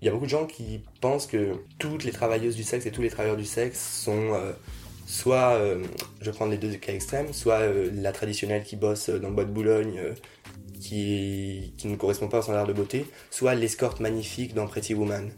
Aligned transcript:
Il 0.00 0.06
y 0.06 0.08
a 0.08 0.12
beaucoup 0.12 0.24
de 0.24 0.30
gens 0.30 0.46
qui 0.46 0.80
pensent 1.00 1.26
que 1.26 1.56
toutes 1.78 2.04
les 2.04 2.12
travailleuses 2.12 2.56
du 2.56 2.62
sexe 2.62 2.86
et 2.86 2.90
tous 2.90 3.02
les 3.02 3.10
travailleurs 3.10 3.36
du 3.36 3.44
sexe 3.44 4.02
sont 4.02 4.32
euh, 4.32 4.52
soit, 5.06 5.52
euh, 5.52 5.84
je 6.22 6.30
prendre 6.30 6.52
les 6.52 6.58
deux 6.58 6.72
cas 6.74 6.94
extrêmes, 6.94 7.32
soit 7.34 7.60
euh, 7.60 7.90
la 7.94 8.12
traditionnelle 8.12 8.62
qui 8.62 8.76
bosse 8.76 9.10
dans 9.10 9.28
le 9.28 9.34
bois 9.34 9.44
de 9.44 9.50
Boulogne 9.50 10.00
qui, 10.80 11.74
qui 11.76 11.88
ne 11.88 11.96
correspond 11.96 12.28
pas 12.28 12.38
au 12.38 12.42
standard 12.42 12.66
de 12.66 12.72
beauté, 12.72 13.04
soit 13.30 13.54
l'escorte 13.54 14.00
magnifique 14.00 14.54
dans 14.54 14.66
Pretty 14.66 14.94
Woman. 14.94 15.30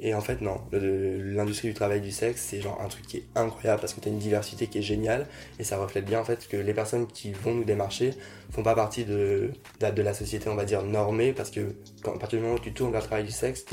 Et 0.00 0.14
en 0.14 0.20
fait, 0.20 0.40
non, 0.40 0.60
l'industrie 0.70 1.68
du 1.68 1.74
travail 1.74 2.00
du 2.00 2.12
sexe, 2.12 2.40
c'est 2.42 2.60
genre 2.60 2.80
un 2.80 2.86
truc 2.86 3.04
qui 3.04 3.16
est 3.16 3.24
incroyable 3.34 3.80
parce 3.80 3.94
que 3.94 4.00
tu 4.00 4.08
as 4.08 4.12
une 4.12 4.18
diversité 4.18 4.68
qui 4.68 4.78
est 4.78 4.82
géniale 4.82 5.26
et 5.58 5.64
ça 5.64 5.76
reflète 5.76 6.04
bien 6.04 6.20
en 6.20 6.24
fait 6.24 6.46
que 6.46 6.56
les 6.56 6.72
personnes 6.72 7.08
qui 7.08 7.32
vont 7.32 7.52
nous 7.52 7.64
démarcher 7.64 8.14
font 8.52 8.62
pas 8.62 8.76
partie 8.76 9.04
de, 9.04 9.50
de, 9.80 10.02
la 10.02 10.14
société, 10.14 10.48
on 10.48 10.54
va 10.54 10.64
dire, 10.64 10.84
normée 10.84 11.32
parce 11.32 11.50
que 11.50 11.74
quand, 12.02 12.14
à 12.14 12.18
partir 12.18 12.38
du 12.38 12.44
moment 12.44 12.56
où 12.56 12.60
tu 12.60 12.72
tournes 12.72 12.92
vers 12.92 13.00
le 13.00 13.06
travail 13.06 13.24
du 13.24 13.32
sexe, 13.32 13.64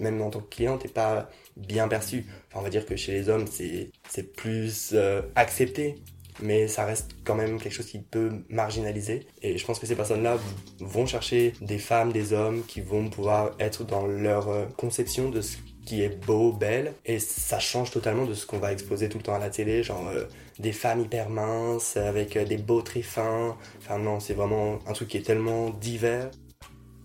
même 0.00 0.20
en 0.20 0.30
tant 0.30 0.40
que 0.40 0.54
client, 0.54 0.78
t'es 0.78 0.88
pas 0.88 1.30
bien 1.56 1.88
perçu. 1.88 2.26
Enfin, 2.48 2.60
on 2.60 2.62
va 2.62 2.70
dire 2.70 2.86
que 2.86 2.96
chez 2.96 3.12
les 3.12 3.28
hommes, 3.28 3.46
c'est, 3.46 3.90
plus 4.34 4.90
euh, 4.92 5.22
accepté 5.36 5.96
mais 6.42 6.68
ça 6.68 6.84
reste 6.84 7.14
quand 7.24 7.34
même 7.34 7.60
quelque 7.60 7.72
chose 7.72 7.86
qui 7.86 7.98
peut 7.98 8.30
marginaliser. 8.48 9.26
Et 9.42 9.56
je 9.56 9.64
pense 9.64 9.78
que 9.78 9.86
ces 9.86 9.94
personnes-là 9.94 10.36
vont 10.80 11.06
chercher 11.06 11.52
des 11.60 11.78
femmes, 11.78 12.12
des 12.12 12.32
hommes 12.32 12.64
qui 12.66 12.80
vont 12.80 13.08
pouvoir 13.08 13.52
être 13.60 13.84
dans 13.84 14.06
leur 14.06 14.48
euh, 14.48 14.66
conception 14.76 15.30
de 15.30 15.40
ce 15.40 15.56
qui 15.86 16.02
est 16.02 16.24
beau, 16.24 16.52
belle, 16.52 16.94
et 17.04 17.18
ça 17.18 17.58
change 17.58 17.90
totalement 17.90 18.24
de 18.24 18.32
ce 18.32 18.46
qu'on 18.46 18.58
va 18.58 18.72
exposer 18.72 19.08
tout 19.08 19.18
le 19.18 19.24
temps 19.24 19.34
à 19.34 19.38
la 19.38 19.50
télé, 19.50 19.82
genre 19.82 20.08
euh, 20.08 20.24
des 20.58 20.72
femmes 20.72 21.00
hyper 21.00 21.28
minces, 21.28 21.96
avec 21.96 22.38
des 22.38 22.56
beaux 22.56 22.82
très 22.82 23.02
fins. 23.02 23.56
Enfin 23.78 23.98
non, 23.98 24.18
c'est 24.18 24.34
vraiment 24.34 24.78
un 24.86 24.92
truc 24.92 25.08
qui 25.08 25.18
est 25.18 25.22
tellement 25.22 25.70
divers. 25.70 26.30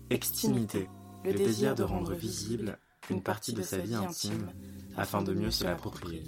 Extimité, 0.08 0.88
le 1.24 1.32
désir 1.32 1.74
de 1.74 1.82
rendre 1.82 2.14
visible 2.14 2.78
une 3.10 3.22
partie 3.22 3.52
de 3.52 3.62
sa 3.62 3.78
vie 3.78 3.94
intime 3.94 4.52
afin 4.96 5.22
de 5.22 5.32
mieux 5.32 5.50
se 5.50 5.64
l'approprier. 5.64 6.22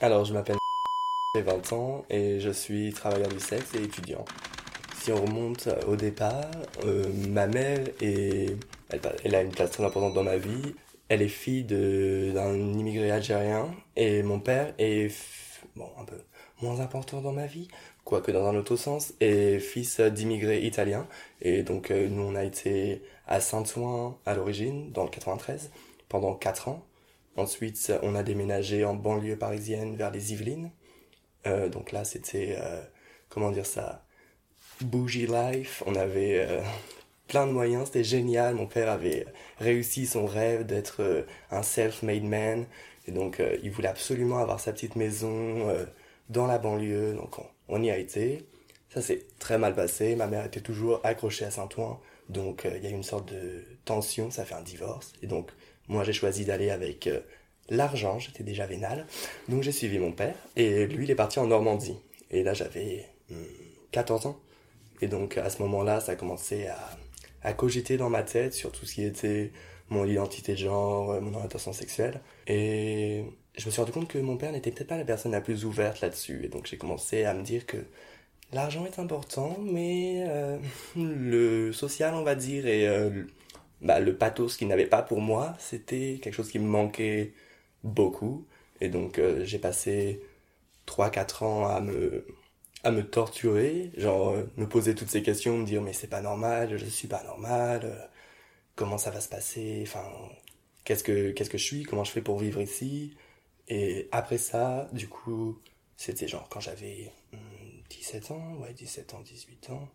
Alors, 0.00 0.24
je 0.24 0.32
m'appelle 0.32 0.56
j'ai 1.34 1.42
20 1.42 1.72
ans 1.72 2.04
et 2.10 2.40
je 2.40 2.50
suis 2.50 2.92
travailleur 2.92 3.28
du 3.28 3.40
sexe 3.40 3.74
et 3.74 3.82
étudiant. 3.82 4.24
Si 4.96 5.10
on 5.12 5.24
remonte 5.24 5.68
au 5.86 5.96
départ, 5.96 6.50
euh, 6.84 7.10
ma 7.28 7.46
mère 7.46 7.80
est, 8.02 8.54
elle, 9.24 9.34
a 9.34 9.42
une 9.42 9.50
place 9.50 9.70
très 9.70 9.84
importante 9.84 10.12
dans 10.12 10.24
ma 10.24 10.36
vie. 10.36 10.74
Elle 11.08 11.22
est 11.22 11.28
fille 11.28 11.64
d'un 11.64 12.54
immigré 12.54 13.10
algérien 13.10 13.74
et 13.96 14.22
mon 14.22 14.40
père 14.40 14.74
est 14.78 15.10
bon 15.74 15.88
un 15.98 16.04
peu 16.04 16.18
moins 16.60 16.80
important 16.80 17.20
dans 17.20 17.32
ma 17.32 17.46
vie, 17.46 17.68
quoique 18.04 18.30
dans 18.32 18.46
un 18.46 18.56
autre 18.56 18.76
sens, 18.76 19.14
est 19.20 19.58
fils 19.58 20.00
d'immigrés 20.00 20.62
italiens. 20.64 21.06
Et 21.40 21.62
donc 21.62 21.90
euh, 21.90 22.08
nous 22.08 22.22
on 22.22 22.34
a 22.34 22.44
été 22.44 23.02
à 23.26 23.40
Saint-Ouen 23.40 24.18
à 24.26 24.34
l'origine, 24.34 24.92
dans 24.92 25.04
le 25.04 25.10
93, 25.10 25.70
pendant 26.08 26.34
4 26.34 26.68
ans. 26.68 26.84
Ensuite 27.36 27.92
on 28.02 28.14
a 28.14 28.22
déménagé 28.22 28.84
en 28.84 28.94
banlieue 28.94 29.36
parisienne 29.36 29.96
vers 29.96 30.10
les 30.10 30.32
Yvelines. 30.32 30.70
Euh, 31.46 31.68
donc 31.68 31.92
là, 31.92 32.04
c'était, 32.04 32.56
euh, 32.58 32.82
comment 33.28 33.50
dire 33.50 33.66
ça, 33.66 34.04
bougie 34.80 35.26
life. 35.26 35.82
On 35.86 35.94
avait 35.94 36.46
euh, 36.46 36.62
plein 37.28 37.46
de 37.46 37.52
moyens, 37.52 37.86
c'était 37.86 38.04
génial. 38.04 38.54
Mon 38.54 38.66
père 38.66 38.90
avait 38.90 39.26
réussi 39.58 40.06
son 40.06 40.26
rêve 40.26 40.66
d'être 40.66 41.26
un 41.50 41.62
self-made 41.62 42.24
man. 42.24 42.66
Et 43.08 43.12
donc, 43.12 43.42
il 43.62 43.70
voulait 43.70 43.88
absolument 43.88 44.38
avoir 44.38 44.60
sa 44.60 44.72
petite 44.72 44.96
maison 44.96 45.66
dans 46.28 46.46
la 46.46 46.58
banlieue. 46.58 47.14
Donc, 47.14 47.38
on, 47.38 47.46
y 47.68 47.90
a 47.90 47.98
été. 47.98 48.46
Ça 48.90 49.00
s'est 49.00 49.26
très 49.38 49.58
mal 49.58 49.74
passé. 49.74 50.16
Ma 50.16 50.26
mère 50.26 50.44
était 50.44 50.60
toujours 50.60 51.00
accrochée 51.04 51.44
à 51.44 51.50
Saint-Ouen. 51.50 52.00
Donc, 52.28 52.66
il 52.70 52.82
y 52.82 52.86
a 52.86 52.90
eu 52.90 52.94
une 52.94 53.02
sorte 53.02 53.32
de 53.32 53.64
tension. 53.84 54.30
Ça 54.30 54.44
fait 54.44 54.54
un 54.54 54.62
divorce. 54.62 55.12
Et 55.22 55.26
donc, 55.26 55.50
moi, 55.88 56.04
j'ai 56.04 56.12
choisi 56.12 56.44
d'aller 56.44 56.70
avec 56.70 57.08
l'argent, 57.68 58.18
j'étais 58.18 58.44
déjà 58.44 58.66
vénal. 58.66 59.06
Donc 59.48 59.62
j'ai 59.62 59.72
suivi 59.72 59.98
mon 59.98 60.12
père 60.12 60.36
et 60.56 60.86
lui 60.86 61.04
il 61.04 61.10
est 61.10 61.16
parti 61.16 61.38
en 61.38 61.46
Normandie. 61.46 61.96
Et 62.30 62.42
là 62.42 62.54
j'avais 62.54 63.08
14 63.92 64.24
hmm, 64.24 64.28
ans. 64.28 64.40
Et 65.00 65.08
donc 65.08 65.36
à 65.38 65.50
ce 65.50 65.60
moment-là, 65.62 66.00
ça 66.00 66.12
a 66.12 66.14
commencé 66.14 66.66
à, 66.66 66.78
à 67.42 67.52
cogiter 67.52 67.96
dans 67.96 68.10
ma 68.10 68.22
tête 68.22 68.54
sur 68.54 68.70
tout 68.70 68.86
ce 68.86 68.94
qui 68.94 69.04
était 69.04 69.50
mon 69.88 70.06
identité 70.06 70.52
de 70.52 70.58
genre, 70.58 71.20
mon 71.20 71.34
orientation 71.34 71.72
sexuelle. 71.72 72.20
Et 72.46 73.24
je 73.56 73.66
me 73.66 73.70
suis 73.70 73.80
rendu 73.80 73.92
compte 73.92 74.08
que 74.08 74.18
mon 74.18 74.36
père 74.36 74.52
n'était 74.52 74.70
peut-être 74.70 74.88
pas 74.88 74.96
la 74.96 75.04
personne 75.04 75.32
la 75.32 75.40
plus 75.40 75.64
ouverte 75.64 76.00
là-dessus. 76.00 76.44
Et 76.44 76.48
donc 76.48 76.66
j'ai 76.66 76.78
commencé 76.78 77.24
à 77.24 77.34
me 77.34 77.42
dire 77.42 77.66
que 77.66 77.78
l'argent 78.52 78.86
est 78.86 78.98
important, 78.98 79.58
mais 79.62 80.24
euh, 80.28 80.58
le 80.96 81.72
social, 81.72 82.14
on 82.14 82.22
va 82.22 82.34
dire, 82.34 82.66
et 82.66 82.88
euh, 82.88 83.24
bah, 83.80 84.00
le 84.00 84.16
pathos 84.16 84.56
qu'il 84.56 84.68
n'avait 84.68 84.86
pas 84.86 85.02
pour 85.02 85.20
moi, 85.20 85.54
c'était 85.58 86.20
quelque 86.22 86.34
chose 86.34 86.50
qui 86.50 86.58
me 86.58 86.68
manquait 86.68 87.34
beaucoup. 87.84 88.46
Et 88.80 88.88
donc 88.88 89.18
euh, 89.18 89.44
j'ai 89.44 89.58
passé 89.58 90.22
3-4 90.86 91.44
ans 91.44 91.66
à 91.68 91.80
me, 91.80 92.26
à 92.84 92.90
me 92.90 93.02
torturer, 93.08 93.92
genre 93.96 94.30
euh, 94.30 94.44
me 94.56 94.68
poser 94.68 94.94
toutes 94.94 95.10
ces 95.10 95.22
questions, 95.22 95.58
me 95.58 95.66
dire 95.66 95.82
mais 95.82 95.92
c'est 95.92 96.08
pas 96.08 96.20
normal, 96.22 96.76
je 96.78 96.86
suis 96.86 97.08
pas 97.08 97.22
normal, 97.24 97.82
euh, 97.84 97.96
comment 98.76 98.98
ça 98.98 99.10
va 99.10 99.20
se 99.20 99.28
passer, 99.28 99.80
enfin 99.86 100.04
qu'est-ce 100.84 101.04
que 101.04 101.30
qu'est-ce 101.32 101.50
que 101.50 101.58
je 101.58 101.64
suis, 101.64 101.82
comment 101.84 102.04
je 102.04 102.12
fais 102.12 102.22
pour 102.22 102.38
vivre 102.38 102.60
ici? 102.60 103.16
Et 103.68 104.08
après 104.12 104.38
ça, 104.38 104.88
du 104.92 105.08
coup, 105.08 105.58
c'était 105.96 106.28
genre 106.28 106.48
quand 106.48 106.60
j'avais 106.60 107.12
17 107.90 108.30
hmm, 108.30 108.32
ans, 108.32 108.54
ouais 108.56 108.72
17 108.72 109.14
ans, 109.14 109.20
18 109.20 109.70
ans, 109.70 109.88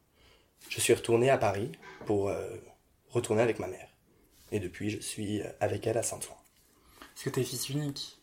je 0.69 0.79
suis 0.79 0.93
retourné 0.93 1.29
à 1.29 1.37
Paris 1.37 1.71
pour 2.05 2.31
retourner 3.09 3.41
avec 3.41 3.59
ma 3.59 3.67
mère. 3.67 3.89
Et 4.51 4.59
depuis, 4.59 4.89
je 4.89 4.99
suis 4.99 5.41
avec 5.59 5.85
elle 5.87 5.97
à 5.97 6.03
Saint-Ouen. 6.03 6.37
Est-ce 7.15 7.25
que 7.25 7.29
t'es 7.29 7.43
fils 7.43 7.69
unique 7.69 8.17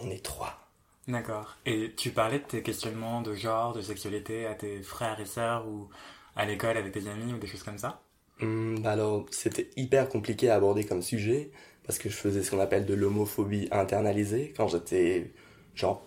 On 0.00 0.10
est 0.10 0.22
trois. 0.22 0.62
D'accord. 1.08 1.56
Et 1.66 1.92
tu 1.96 2.10
parlais 2.10 2.38
de 2.38 2.44
tes 2.44 2.62
questionnements 2.62 3.22
de 3.22 3.34
genre, 3.34 3.72
de 3.72 3.80
sexualité 3.80 4.46
à 4.46 4.54
tes 4.54 4.82
frères 4.82 5.18
et 5.20 5.26
sœurs 5.26 5.66
ou 5.66 5.88
à 6.36 6.44
l'école 6.44 6.76
avec 6.76 6.92
tes 6.92 7.08
amis 7.08 7.32
ou 7.32 7.38
des 7.38 7.46
choses 7.46 7.62
comme 7.62 7.78
ça? 7.78 8.02
Hum, 8.40 8.84
Alors, 8.84 9.26
c'était 9.30 9.70
hyper 9.76 10.08
compliqué 10.08 10.48
à 10.50 10.56
aborder 10.56 10.84
comme 10.84 11.02
sujet 11.02 11.50
parce 11.86 11.98
que 11.98 12.08
je 12.08 12.14
faisais 12.14 12.42
ce 12.42 12.50
qu'on 12.50 12.60
appelle 12.60 12.86
de 12.86 12.94
l'homophobie 12.94 13.68
internalisée 13.70 14.52
quand 14.56 14.68
j'étais 14.68 15.32
genre 15.74 16.06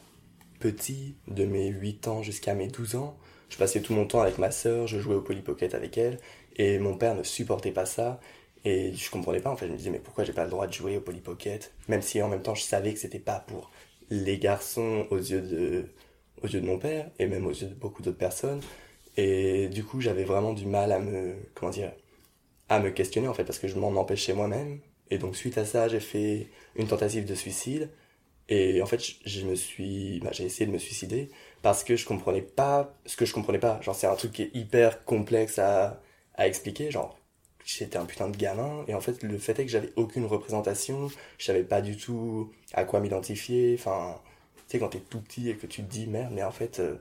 petit, 0.59 1.15
de 1.27 1.45
mes 1.45 1.67
8 1.67 2.07
ans 2.07 2.23
jusqu'à 2.23 2.53
mes 2.53 2.67
12 2.67 2.95
ans. 2.95 3.17
Je 3.49 3.57
passais 3.57 3.81
tout 3.81 3.93
mon 3.93 4.05
temps 4.05 4.21
avec 4.21 4.37
ma 4.37 4.51
sœur, 4.51 4.87
je 4.87 4.99
jouais 4.99 5.15
au 5.15 5.21
Polly 5.21 5.41
Pocket 5.41 5.75
avec 5.75 5.97
elle 5.97 6.19
et 6.55 6.79
mon 6.79 6.97
père 6.97 7.15
ne 7.15 7.23
supportait 7.23 7.71
pas 7.71 7.85
ça 7.85 8.19
et 8.65 8.93
je 8.93 9.11
comprenais 9.11 9.39
pas, 9.39 9.51
en 9.51 9.55
fait. 9.55 9.67
Je 9.67 9.71
me 9.71 9.77
disais, 9.77 9.91
mais 9.91 9.99
pourquoi 9.99 10.23
j'ai 10.23 10.33
pas 10.33 10.43
le 10.43 10.49
droit 10.49 10.65
de 10.67 10.73
jouer 10.73 10.97
au 10.97 11.01
Polly 11.01 11.21
Pocket 11.21 11.71
Même 11.87 12.01
si 12.01 12.21
en 12.21 12.27
même 12.27 12.41
temps, 12.41 12.55
je 12.55 12.63
savais 12.63 12.93
que 12.93 12.99
c'était 12.99 13.19
pas 13.19 13.39
pour 13.39 13.71
les 14.09 14.39
garçons 14.39 15.07
aux 15.11 15.17
yeux 15.17 15.41
de, 15.41 15.85
aux 16.41 16.47
yeux 16.47 16.61
de 16.61 16.65
mon 16.65 16.79
père, 16.79 17.09
et 17.19 17.27
même 17.27 17.45
aux 17.45 17.51
yeux 17.51 17.67
de 17.67 17.75
beaucoup 17.75 18.01
d'autres 18.01 18.17
personnes. 18.17 18.61
Et 19.17 19.67
du 19.69 19.83
coup, 19.83 20.01
j'avais 20.01 20.23
vraiment 20.23 20.53
du 20.53 20.65
mal 20.65 20.91
à 20.91 20.99
me, 20.99 21.35
comment 21.53 21.71
dire, 21.71 21.91
à 22.69 22.79
me 22.79 22.89
questionner, 22.89 23.27
en 23.27 23.33
fait, 23.35 23.45
parce 23.45 23.59
que 23.59 23.67
je 23.67 23.75
m'en 23.77 23.89
empêchais 23.89 24.33
moi-même. 24.33 24.79
Et 25.11 25.17
donc, 25.17 25.35
suite 25.35 25.57
à 25.57 25.65
ça, 25.65 25.87
j'ai 25.87 25.99
fait 25.99 26.49
une 26.75 26.87
tentative 26.87 27.25
de 27.25 27.35
suicide. 27.35 27.89
Et 28.49 28.81
en 28.81 28.85
fait, 28.85 29.01
je 29.25 29.45
me 29.45 29.55
suis, 29.55 30.19
bah, 30.21 30.29
j'ai 30.33 30.45
essayé 30.45 30.65
de 30.67 30.71
me 30.71 30.77
suicider 30.77 31.29
parce 31.63 31.83
que 31.83 31.95
je 31.95 32.05
comprenais 32.05 32.41
pas 32.43 32.95
ce 33.05 33.17
que 33.17 33.25
je 33.25 33.33
comprenais 33.33 33.59
pas. 33.59 33.81
Genre, 33.81 33.95
c'est 33.95 34.07
un 34.07 34.15
truc 34.15 34.33
qui 34.33 34.43
est 34.43 34.51
hyper 34.55 35.03
complexe 35.05 35.59
à, 35.59 36.01
à 36.35 36.47
expliquer. 36.47 36.91
Genre, 36.91 37.17
j'étais 37.65 37.97
un 37.97 38.05
putain 38.05 38.29
de 38.29 38.37
gamin 38.37 38.85
et 38.87 38.93
en 38.95 39.01
fait 39.01 39.23
le 39.23 39.37
fait 39.39 39.57
est 39.59 39.65
que 39.65 39.71
j'avais 39.71 39.91
aucune 39.95 40.25
représentation 40.25 41.09
je 41.39 41.45
savais 41.45 41.63
pas 41.63 41.81
du 41.81 41.97
tout 41.97 42.51
à 42.73 42.85
quoi 42.85 42.99
m'identifier 42.99 43.75
enfin 43.79 44.21
tu 44.55 44.63
sais 44.67 44.79
quand 44.79 44.89
t'es 44.89 44.99
tout 44.99 45.19
petit 45.21 45.49
et 45.49 45.55
que 45.57 45.65
tu 45.67 45.81
te 45.83 45.89
dis 45.91 46.07
merde 46.07 46.31
mais 46.33 46.43
en 46.43 46.51
fait 46.51 46.79
euh, 46.79 46.97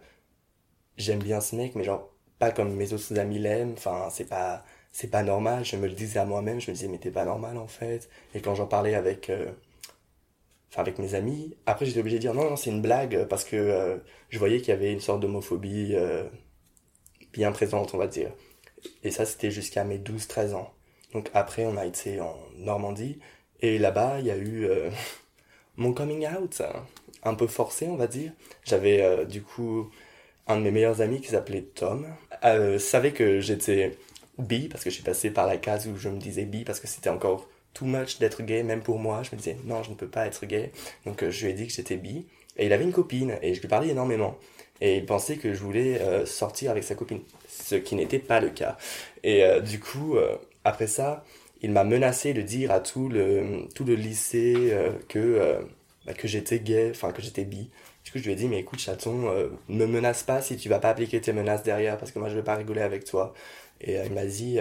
j'aime 0.96 1.22
bien 1.22 1.40
ce 1.40 1.56
mec 1.56 1.74
mais 1.74 1.84
genre 1.84 2.10
pas 2.38 2.50
comme 2.52 2.74
mes 2.74 2.92
autres 2.92 3.18
amis 3.18 3.38
l'aiment 3.38 3.72
enfin 3.74 4.08
c'est 4.10 4.28
pas 4.28 4.64
c'est 4.94 5.10
pas 5.10 5.22
normal 5.22 5.66
je 5.66 5.76
me 5.76 5.86
le 5.86 5.92
disais 5.92 6.20
à 6.20 6.24
moi-même 6.24 6.60
je 6.60 6.70
me 6.70 6.74
disais 6.74 6.88
mais 6.88 6.98
t'es 6.98 7.10
pas 7.10 7.26
normal 7.26 7.58
en 7.58 7.66
fait 7.66 8.08
et 8.34 8.40
quand 8.40 8.54
j'en 8.54 8.66
parlais 8.66 8.94
avec 8.94 9.28
euh, 9.28 9.50
avec 10.76 10.98
mes 10.98 11.14
amis. 11.14 11.56
Après, 11.66 11.86
j'étais 11.86 12.00
obligé 12.00 12.16
de 12.16 12.20
dire 12.22 12.34
non, 12.34 12.50
non, 12.50 12.56
c'est 12.56 12.70
une 12.70 12.82
blague 12.82 13.26
parce 13.28 13.44
que 13.44 13.56
euh, 13.56 13.96
je 14.30 14.38
voyais 14.38 14.58
qu'il 14.58 14.68
y 14.68 14.72
avait 14.72 14.92
une 14.92 15.00
sorte 15.00 15.20
d'homophobie 15.20 15.94
euh, 15.94 16.24
bien 17.32 17.52
présente, 17.52 17.94
on 17.94 17.98
va 17.98 18.06
dire. 18.06 18.32
Et 19.02 19.10
ça, 19.10 19.24
c'était 19.24 19.50
jusqu'à 19.50 19.84
mes 19.84 19.98
12-13 19.98 20.54
ans. 20.54 20.72
Donc 21.12 21.30
après, 21.34 21.64
on 21.64 21.76
a 21.76 21.86
été 21.86 22.20
en 22.20 22.36
Normandie 22.56 23.18
et 23.60 23.78
là-bas, 23.78 24.16
il 24.20 24.26
y 24.26 24.30
a 24.30 24.36
eu 24.36 24.68
mon 25.76 25.92
coming 25.92 26.26
out, 26.26 26.62
un 27.22 27.34
peu 27.34 27.46
forcé, 27.46 27.86
on 27.86 27.96
va 27.96 28.06
dire. 28.06 28.32
J'avais 28.64 29.24
du 29.26 29.42
coup 29.42 29.90
un 30.46 30.56
de 30.56 30.62
mes 30.62 30.72
meilleurs 30.72 31.00
amis 31.00 31.20
qui 31.20 31.28
s'appelait 31.28 31.62
Tom, 31.62 32.06
savait 32.78 33.12
que 33.12 33.40
j'étais 33.40 33.96
bi 34.38 34.68
parce 34.68 34.84
que 34.84 34.90
je 34.90 34.94
suis 34.94 35.04
passé 35.04 35.30
par 35.30 35.46
la 35.46 35.56
case 35.56 35.86
où 35.86 35.96
je 35.96 36.08
me 36.08 36.18
disais 36.18 36.44
bi 36.44 36.64
parce 36.64 36.80
que 36.80 36.86
c'était 36.86 37.10
encore 37.10 37.48
too 37.74 37.84
much 37.84 38.18
d'être 38.18 38.42
gay, 38.42 38.62
même 38.62 38.82
pour 38.82 38.98
moi. 38.98 39.22
Je 39.22 39.32
me 39.32 39.36
disais, 39.36 39.58
non, 39.64 39.82
je 39.82 39.90
ne 39.90 39.96
peux 39.96 40.06
pas 40.06 40.26
être 40.26 40.46
gay. 40.46 40.72
Donc, 41.04 41.22
euh, 41.22 41.30
je 41.30 41.44
lui 41.44 41.52
ai 41.52 41.54
dit 41.54 41.66
que 41.66 41.72
j'étais 41.72 41.96
bi. 41.96 42.24
Et 42.56 42.66
il 42.66 42.72
avait 42.72 42.84
une 42.84 42.92
copine, 42.92 43.36
et 43.42 43.52
je 43.52 43.60
lui 43.60 43.68
parlais 43.68 43.88
énormément. 43.88 44.38
Et 44.80 44.98
il 44.98 45.06
pensait 45.06 45.36
que 45.36 45.52
je 45.52 45.60
voulais 45.60 46.00
euh, 46.00 46.24
sortir 46.24 46.70
avec 46.70 46.84
sa 46.84 46.94
copine, 46.94 47.20
ce 47.48 47.74
qui 47.74 47.96
n'était 47.96 48.20
pas 48.20 48.40
le 48.40 48.50
cas. 48.50 48.78
Et 49.24 49.44
euh, 49.44 49.60
du 49.60 49.80
coup, 49.80 50.16
après 50.62 50.86
ça, 50.86 51.24
il 51.62 51.72
m'a 51.72 51.84
menacé 51.84 52.32
de 52.32 52.42
dire 52.42 52.70
à 52.70 52.80
tout 52.80 53.08
le, 53.08 53.66
tout 53.74 53.84
le 53.84 53.94
lycée 53.96 54.72
que, 55.08 55.58
bah, 56.06 56.14
que 56.14 56.28
j'étais 56.28 56.60
gay, 56.60 56.90
enfin 56.90 57.10
que 57.10 57.22
j'étais 57.22 57.44
bi. 57.44 57.70
Du 58.04 58.12
coup, 58.12 58.18
je 58.18 58.24
lui 58.24 58.32
ai 58.32 58.36
dit, 58.36 58.46
mais 58.46 58.60
écoute, 58.60 58.78
chaton, 58.78 59.32
ne 59.68 59.76
me 59.76 59.86
menace 59.86 60.22
pas 60.22 60.40
si 60.40 60.56
tu 60.56 60.68
vas 60.68 60.78
pas 60.78 60.90
appliquer 60.90 61.20
tes 61.20 61.32
menaces 61.32 61.64
derrière, 61.64 61.98
parce 61.98 62.12
que 62.12 62.20
moi, 62.20 62.28
je 62.28 62.36
vais 62.36 62.42
pas 62.44 62.54
rigoler 62.54 62.82
avec 62.82 63.04
toi. 63.04 63.34
Et 63.84 63.96
il 64.04 64.12
m'a 64.12 64.24
dit, 64.24 64.58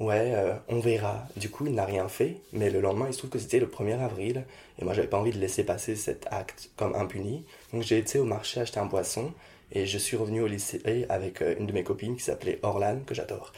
ouais, 0.00 0.32
euh, 0.34 0.54
on 0.68 0.80
verra. 0.80 1.26
Du 1.36 1.50
coup, 1.50 1.66
il 1.66 1.74
n'a 1.74 1.84
rien 1.84 2.08
fait, 2.08 2.38
mais 2.52 2.70
le 2.70 2.80
lendemain, 2.80 3.06
il 3.08 3.12
se 3.12 3.18
trouve 3.18 3.30
que 3.30 3.38
c'était 3.38 3.60
le 3.60 3.66
1er 3.66 4.00
avril, 4.00 4.44
et 4.78 4.84
moi, 4.84 4.94
j'avais 4.94 5.06
pas 5.06 5.18
envie 5.18 5.30
de 5.30 5.38
laisser 5.38 5.62
passer 5.62 5.94
cet 5.94 6.26
acte 6.30 6.70
comme 6.76 6.94
impuni. 6.94 7.44
Donc, 7.72 7.82
j'ai 7.82 7.98
été 7.98 8.18
au 8.18 8.24
marché 8.24 8.60
acheter 8.60 8.80
un 8.80 8.86
poisson, 8.86 9.32
et 9.72 9.86
je 9.86 9.98
suis 9.98 10.16
revenu 10.16 10.40
au 10.40 10.46
lycée 10.46 11.06
avec 11.08 11.42
euh, 11.42 11.54
une 11.58 11.66
de 11.66 11.72
mes 11.72 11.84
copines 11.84 12.16
qui 12.16 12.24
s'appelait 12.24 12.58
Orlan, 12.62 13.00
que 13.06 13.14
j'adore. 13.14 13.52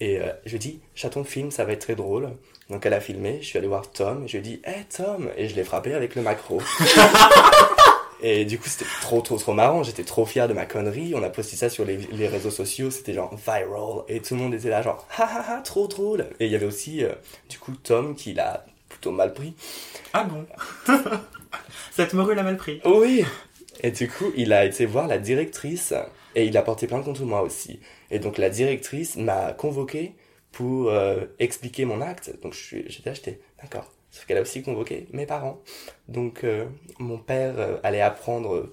Et 0.00 0.20
euh, 0.20 0.32
je 0.44 0.50
lui 0.50 0.56
ai 0.56 0.60
dit, 0.60 0.80
chaton, 0.94 1.24
film, 1.24 1.50
ça 1.50 1.64
va 1.64 1.72
être 1.72 1.80
très 1.80 1.96
drôle. 1.96 2.30
Donc, 2.70 2.86
elle 2.86 2.94
a 2.94 3.00
filmé, 3.00 3.38
je 3.40 3.46
suis 3.46 3.58
allé 3.58 3.66
voir 3.66 3.90
Tom, 3.90 4.24
et 4.24 4.28
je 4.28 4.38
lui 4.38 4.46
ai 4.46 4.50
dit, 4.50 4.62
hé, 4.64 4.84
Tom! 4.96 5.28
Et 5.36 5.48
je 5.48 5.56
l'ai 5.56 5.64
frappé 5.64 5.94
avec 5.94 6.14
le 6.14 6.22
macro. 6.22 6.62
Et 8.20 8.44
du 8.44 8.58
coup, 8.58 8.68
c'était 8.68 8.90
trop, 9.00 9.20
trop, 9.20 9.36
trop 9.36 9.52
marrant. 9.52 9.82
J'étais 9.82 10.04
trop 10.04 10.26
fier 10.26 10.48
de 10.48 10.52
ma 10.52 10.66
connerie. 10.66 11.14
On 11.14 11.22
a 11.22 11.30
posté 11.30 11.56
ça 11.56 11.70
sur 11.70 11.84
les, 11.84 11.96
les 11.96 12.26
réseaux 12.26 12.50
sociaux. 12.50 12.90
C'était 12.90 13.14
genre 13.14 13.34
viral. 13.36 14.04
Et 14.08 14.20
tout 14.20 14.34
le 14.34 14.40
monde 14.40 14.54
était 14.54 14.70
là, 14.70 14.82
genre, 14.82 15.06
ha 15.16 15.24
ha 15.24 15.56
ha, 15.56 15.60
trop 15.60 15.86
drôle. 15.86 16.26
Et 16.40 16.46
il 16.46 16.52
y 16.52 16.56
avait 16.56 16.66
aussi, 16.66 17.04
euh, 17.04 17.12
du 17.48 17.58
coup, 17.58 17.72
Tom 17.72 18.14
qui 18.14 18.32
l'a 18.32 18.66
plutôt 18.88 19.12
mal 19.12 19.32
pris. 19.32 19.54
Ah 20.12 20.24
bon? 20.24 20.46
Cette 21.92 22.12
morue 22.14 22.34
l'a 22.34 22.42
mal 22.42 22.56
pris. 22.56 22.80
Oui. 22.84 23.24
Et 23.82 23.92
du 23.92 24.08
coup, 24.08 24.32
il 24.36 24.52
a 24.52 24.64
été 24.64 24.86
voir 24.86 25.06
la 25.06 25.18
directrice. 25.18 25.94
Et 26.34 26.44
il 26.46 26.56
a 26.56 26.62
porté 26.62 26.86
plainte 26.86 27.04
contre 27.04 27.22
moi 27.22 27.42
aussi. 27.42 27.80
Et 28.10 28.18
donc, 28.18 28.38
la 28.38 28.50
directrice 28.50 29.16
m'a 29.16 29.52
convoqué 29.52 30.14
pour 30.50 30.90
euh, 30.90 31.24
expliquer 31.38 31.84
mon 31.84 32.00
acte. 32.00 32.32
Donc, 32.42 32.54
j'étais 32.54 33.10
acheté. 33.10 33.40
D'accord 33.62 33.92
Sauf 34.18 34.26
qu'elle 34.26 34.38
a 34.38 34.42
aussi 34.42 34.62
convoqué 34.62 35.06
mes 35.12 35.26
parents. 35.26 35.60
Donc 36.08 36.42
euh, 36.42 36.64
mon 36.98 37.18
père 37.18 37.54
euh, 37.56 37.76
allait 37.84 38.00
apprendre 38.00 38.68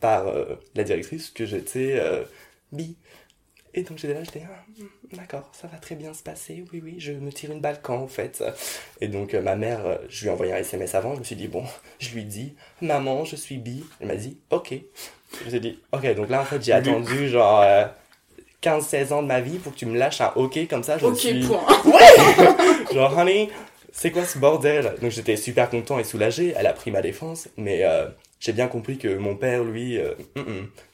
par 0.00 0.28
euh, 0.28 0.56
la 0.74 0.84
directrice 0.84 1.30
que 1.30 1.46
j'étais 1.46 1.98
bi. 2.72 2.98
Et 3.72 3.84
donc 3.84 3.96
j'étais 3.96 4.12
là, 4.12 4.22
j'étais, 4.22 4.42
ah, 4.44 4.84
d'accord, 5.16 5.50
ça 5.54 5.66
va 5.66 5.78
très 5.78 5.94
bien 5.94 6.12
se 6.12 6.22
passer, 6.22 6.62
oui, 6.74 6.82
oui, 6.84 6.96
je 6.98 7.12
me 7.12 7.32
tire 7.32 7.52
une 7.52 7.62
balle 7.62 7.80
quand, 7.82 7.96
en 7.96 8.06
fait. 8.06 8.44
Et 9.00 9.08
donc 9.08 9.32
ma 9.32 9.56
mère, 9.56 9.98
je 10.10 10.20
lui 10.20 10.28
ai 10.28 10.30
envoyé 10.30 10.52
un 10.52 10.58
SMS 10.58 10.94
avant, 10.94 11.14
je 11.14 11.20
me 11.20 11.24
suis 11.24 11.36
dit, 11.36 11.48
bon, 11.48 11.64
je 11.98 12.10
lui 12.10 12.24
dis, 12.24 12.54
maman, 12.82 13.24
je 13.24 13.34
suis 13.34 13.56
bi. 13.56 13.82
Elle 13.98 14.08
m'a 14.08 14.16
dit, 14.16 14.36
ok. 14.50 14.74
Je 15.46 15.54
me 15.54 15.58
dit, 15.58 15.80
ok, 15.92 16.14
donc 16.16 16.28
là, 16.28 16.42
en 16.42 16.44
fait, 16.44 16.62
j'ai 16.62 16.72
attendu 16.72 17.30
genre 17.30 17.64
15-16 18.62 19.14
ans 19.14 19.22
de 19.22 19.28
ma 19.28 19.40
vie 19.40 19.56
pour 19.56 19.72
que 19.72 19.78
tu 19.78 19.86
me 19.86 19.96
lâches 19.96 20.20
un 20.20 20.32
ok 20.36 20.68
comme 20.68 20.82
ça. 20.82 20.98
Je 20.98 21.06
ok, 21.06 21.16
suis... 21.16 21.46
point. 21.46 21.64
Ouais 21.86 22.94
Genre, 22.94 23.16
honey, 23.16 23.48
c'est 23.92 24.10
quoi 24.10 24.24
ce 24.24 24.38
bordel? 24.38 24.94
Donc 25.00 25.10
j'étais 25.10 25.36
super 25.36 25.68
content 25.68 25.98
et 25.98 26.04
soulagé, 26.04 26.54
elle 26.56 26.66
a 26.66 26.72
pris 26.72 26.90
ma 26.90 27.02
défense, 27.02 27.48
mais 27.58 27.84
euh, 27.84 28.08
j'ai 28.40 28.52
bien 28.52 28.66
compris 28.66 28.96
que 28.96 29.16
mon 29.16 29.36
père, 29.36 29.62
lui, 29.62 29.98
euh, 29.98 30.14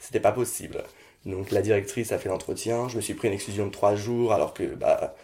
c'était 0.00 0.20
pas 0.20 0.32
possible. 0.32 0.82
Donc 1.24 1.52
la 1.52 1.62
directrice 1.62 2.10
a 2.12 2.18
fait 2.18 2.28
l'entretien, 2.28 2.88
je 2.88 2.96
me 2.96 3.00
suis 3.00 3.14
pris 3.14 3.28
une 3.28 3.34
exclusion 3.34 3.66
de 3.66 3.70
trois 3.70 3.94
jours 3.94 4.32
alors 4.32 4.52
que 4.52 4.64
bah 4.64 5.14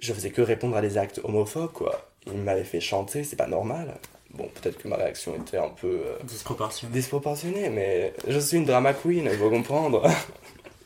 je 0.00 0.12
faisais 0.12 0.30
que 0.30 0.42
répondre 0.42 0.76
à 0.76 0.80
des 0.80 0.98
actes 0.98 1.20
homophobes 1.22 1.72
quoi. 1.72 2.10
Il 2.26 2.38
m'avait 2.38 2.64
fait 2.64 2.80
chanter, 2.80 3.22
c'est 3.22 3.36
pas 3.36 3.46
normal. 3.46 3.94
Bon, 4.30 4.48
peut-être 4.48 4.78
que 4.78 4.88
ma 4.88 4.96
réaction 4.96 5.36
était 5.36 5.58
un 5.58 5.68
peu 5.68 5.86
euh, 5.86 6.18
disproportionnée. 6.24 6.92
disproportionnée, 6.92 7.68
mais 7.68 8.14
je 8.26 8.38
suis 8.40 8.56
une 8.56 8.64
drama 8.64 8.92
queen, 8.92 9.28
il 9.30 9.38
faut 9.38 9.50
comprendre. 9.50 10.08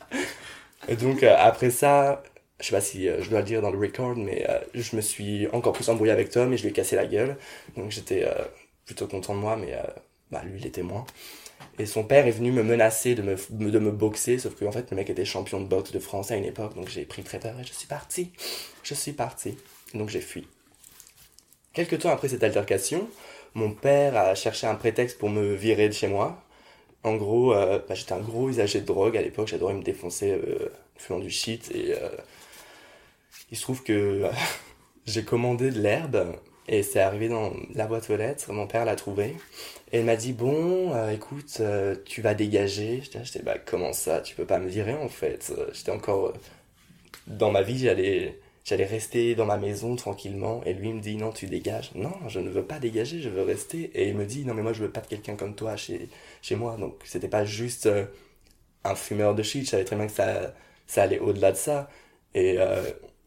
et 0.87 0.95
donc 0.95 1.23
après 1.23 1.71
ça, 1.71 2.21
je 2.59 2.65
sais 2.65 2.71
pas 2.75 2.81
si 2.81 3.07
euh, 3.07 3.21
je 3.21 3.29
dois 3.29 3.39
le 3.39 3.45
dire 3.45 3.61
dans 3.61 3.71
le 3.71 3.79
record, 3.79 4.15
mais 4.15 4.45
euh, 4.49 4.59
je 4.73 4.95
me 4.95 5.01
suis 5.01 5.47
encore 5.47 5.73
plus 5.73 5.89
embrouillé 5.89 6.11
avec 6.11 6.29
Tom 6.29 6.51
et 6.51 6.57
je 6.57 6.63
lui 6.63 6.69
ai 6.69 6.73
cassé 6.73 6.95
la 6.95 7.05
gueule. 7.05 7.37
Donc 7.77 7.91
j'étais 7.91 8.25
euh, 8.25 8.33
plutôt 8.85 9.07
content 9.07 9.33
de 9.33 9.39
moi, 9.39 9.55
mais 9.55 9.77
bah, 10.31 10.41
lui, 10.43 10.59
il 10.59 10.67
était 10.67 10.83
moins. 10.83 11.05
Et 11.77 11.85
son 11.85 12.03
père 12.03 12.27
est 12.27 12.31
venu 12.31 12.51
me 12.51 12.63
menacer 12.63 13.15
de 13.15 13.21
me, 13.21 13.35
de 13.35 13.79
me 13.79 13.91
boxer, 13.91 14.39
sauf 14.39 14.55
qu'en 14.55 14.71
fait, 14.71 14.91
le 14.91 14.97
mec 14.97 15.09
était 15.09 15.25
champion 15.25 15.61
de 15.61 15.67
boxe 15.67 15.91
de 15.91 15.99
France 15.99 16.31
à 16.31 16.35
une 16.35 16.45
époque, 16.45 16.75
donc 16.75 16.89
j'ai 16.89 17.05
pris 17.05 17.23
très 17.23 17.39
peur 17.39 17.57
et 17.59 17.63
je 17.63 17.73
suis 17.73 17.87
parti. 17.87 18.31
Je 18.83 18.93
suis 18.93 19.13
parti. 19.13 19.57
Donc 19.93 20.09
j'ai 20.09 20.21
fui. 20.21 20.47
Quelques 21.73 21.99
temps 21.99 22.09
après 22.09 22.27
cette 22.27 22.43
altercation, 22.43 23.07
mon 23.53 23.71
père 23.71 24.17
a 24.17 24.35
cherché 24.35 24.67
un 24.67 24.75
prétexte 24.75 25.17
pour 25.17 25.29
me 25.29 25.53
virer 25.53 25.87
de 25.87 25.93
chez 25.93 26.07
moi. 26.07 26.43
En 27.03 27.15
gros, 27.15 27.53
bah, 27.53 27.95
j'étais 27.95 28.11
un 28.11 28.19
gros 28.19 28.49
usager 28.49 28.81
de 28.81 28.85
drogue 28.85 29.15
à 29.15 29.21
l'époque, 29.21 29.47
j'adorais 29.47 29.73
me 29.73 29.83
défoncer 29.83 30.37
fumant 30.97 31.19
du 31.19 31.29
shit 31.29 31.71
et 31.73 31.93
il 33.51 33.57
se 33.57 33.61
trouve 33.61 33.83
que 33.83 34.29
j'ai 35.05 35.23
commandé 35.23 35.71
de 35.71 35.79
l'herbe 35.79 36.35
et 36.71 36.83
c'est 36.83 36.99
arrivé 36.99 37.29
dans 37.29 37.51
la 37.73 37.87
boîte 37.87 38.09
aux 38.11 38.15
lettres. 38.15 38.53
Mon 38.53 38.67
père 38.67 38.85
l'a 38.85 38.95
trouvé. 38.95 39.35
Et 39.91 39.99
il 39.99 40.05
m'a 40.05 40.15
dit, 40.15 40.33
bon, 40.33 40.93
euh, 40.93 41.09
écoute, 41.09 41.57
euh, 41.61 41.95
tu 42.05 42.21
vas 42.21 42.35
dégager. 42.35 43.01
J'étais, 43.01 43.41
bah, 43.41 43.57
comment 43.57 43.91
ça? 43.91 44.21
Tu 44.21 44.35
peux 44.35 44.45
pas 44.45 44.59
me 44.59 44.67
virer, 44.67 44.93
en 44.93 45.09
fait. 45.09 45.51
J'étais 45.73 45.91
encore... 45.91 46.27
Euh, 46.27 46.33
dans 47.25 47.51
ma 47.51 47.63
vie, 47.63 47.79
j'allais... 47.79 48.39
J'allais 48.65 48.85
rester 48.85 49.33
dans 49.33 49.47
ma 49.47 49.57
maison 49.57 49.95
tranquillement 49.95 50.61
et 50.63 50.73
lui 50.75 50.93
me 50.93 50.99
dit 50.99 51.15
non 51.15 51.31
tu 51.31 51.47
dégages. 51.47 51.89
Non 51.95 52.13
je 52.27 52.39
ne 52.39 52.49
veux 52.49 52.63
pas 52.63 52.77
dégager, 52.77 53.19
je 53.19 53.29
veux 53.29 53.41
rester. 53.41 53.89
Et 53.95 54.09
il 54.09 54.15
me 54.15 54.25
dit 54.25 54.45
non 54.45 54.53
mais 54.53 54.61
moi 54.61 54.73
je 54.73 54.83
veux 54.83 54.91
pas 54.91 55.01
de 55.01 55.07
quelqu'un 55.07 55.35
comme 55.35 55.55
toi 55.55 55.75
chez, 55.75 56.07
chez 56.43 56.55
moi. 56.55 56.75
Donc 56.77 57.01
c'était 57.03 57.29
pas 57.29 57.45
juste 57.45 57.89
un 58.83 58.95
fumeur 58.95 59.33
de 59.33 59.41
shit, 59.41 59.65
je 59.65 59.69
savais 59.71 59.85
très 59.85 59.95
bien 59.95 60.05
que 60.05 60.11
ça, 60.11 60.53
ça 60.85 61.01
allait 61.01 61.17
au-delà 61.17 61.51
de 61.51 61.57
ça. 61.57 61.89
Et 62.35 62.59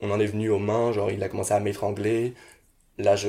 on 0.03 0.11
en 0.11 0.21
est 0.21 0.27
venu 0.27 0.51
aux 0.51 0.59
mains, 0.59 0.93
genre 0.93 1.11
il 1.11 1.23
a 1.23 1.29
commencé 1.29 1.55
à 1.55 1.61
m'étrangler. 1.61 2.35
Là, 2.99 3.17
je... 3.17 3.29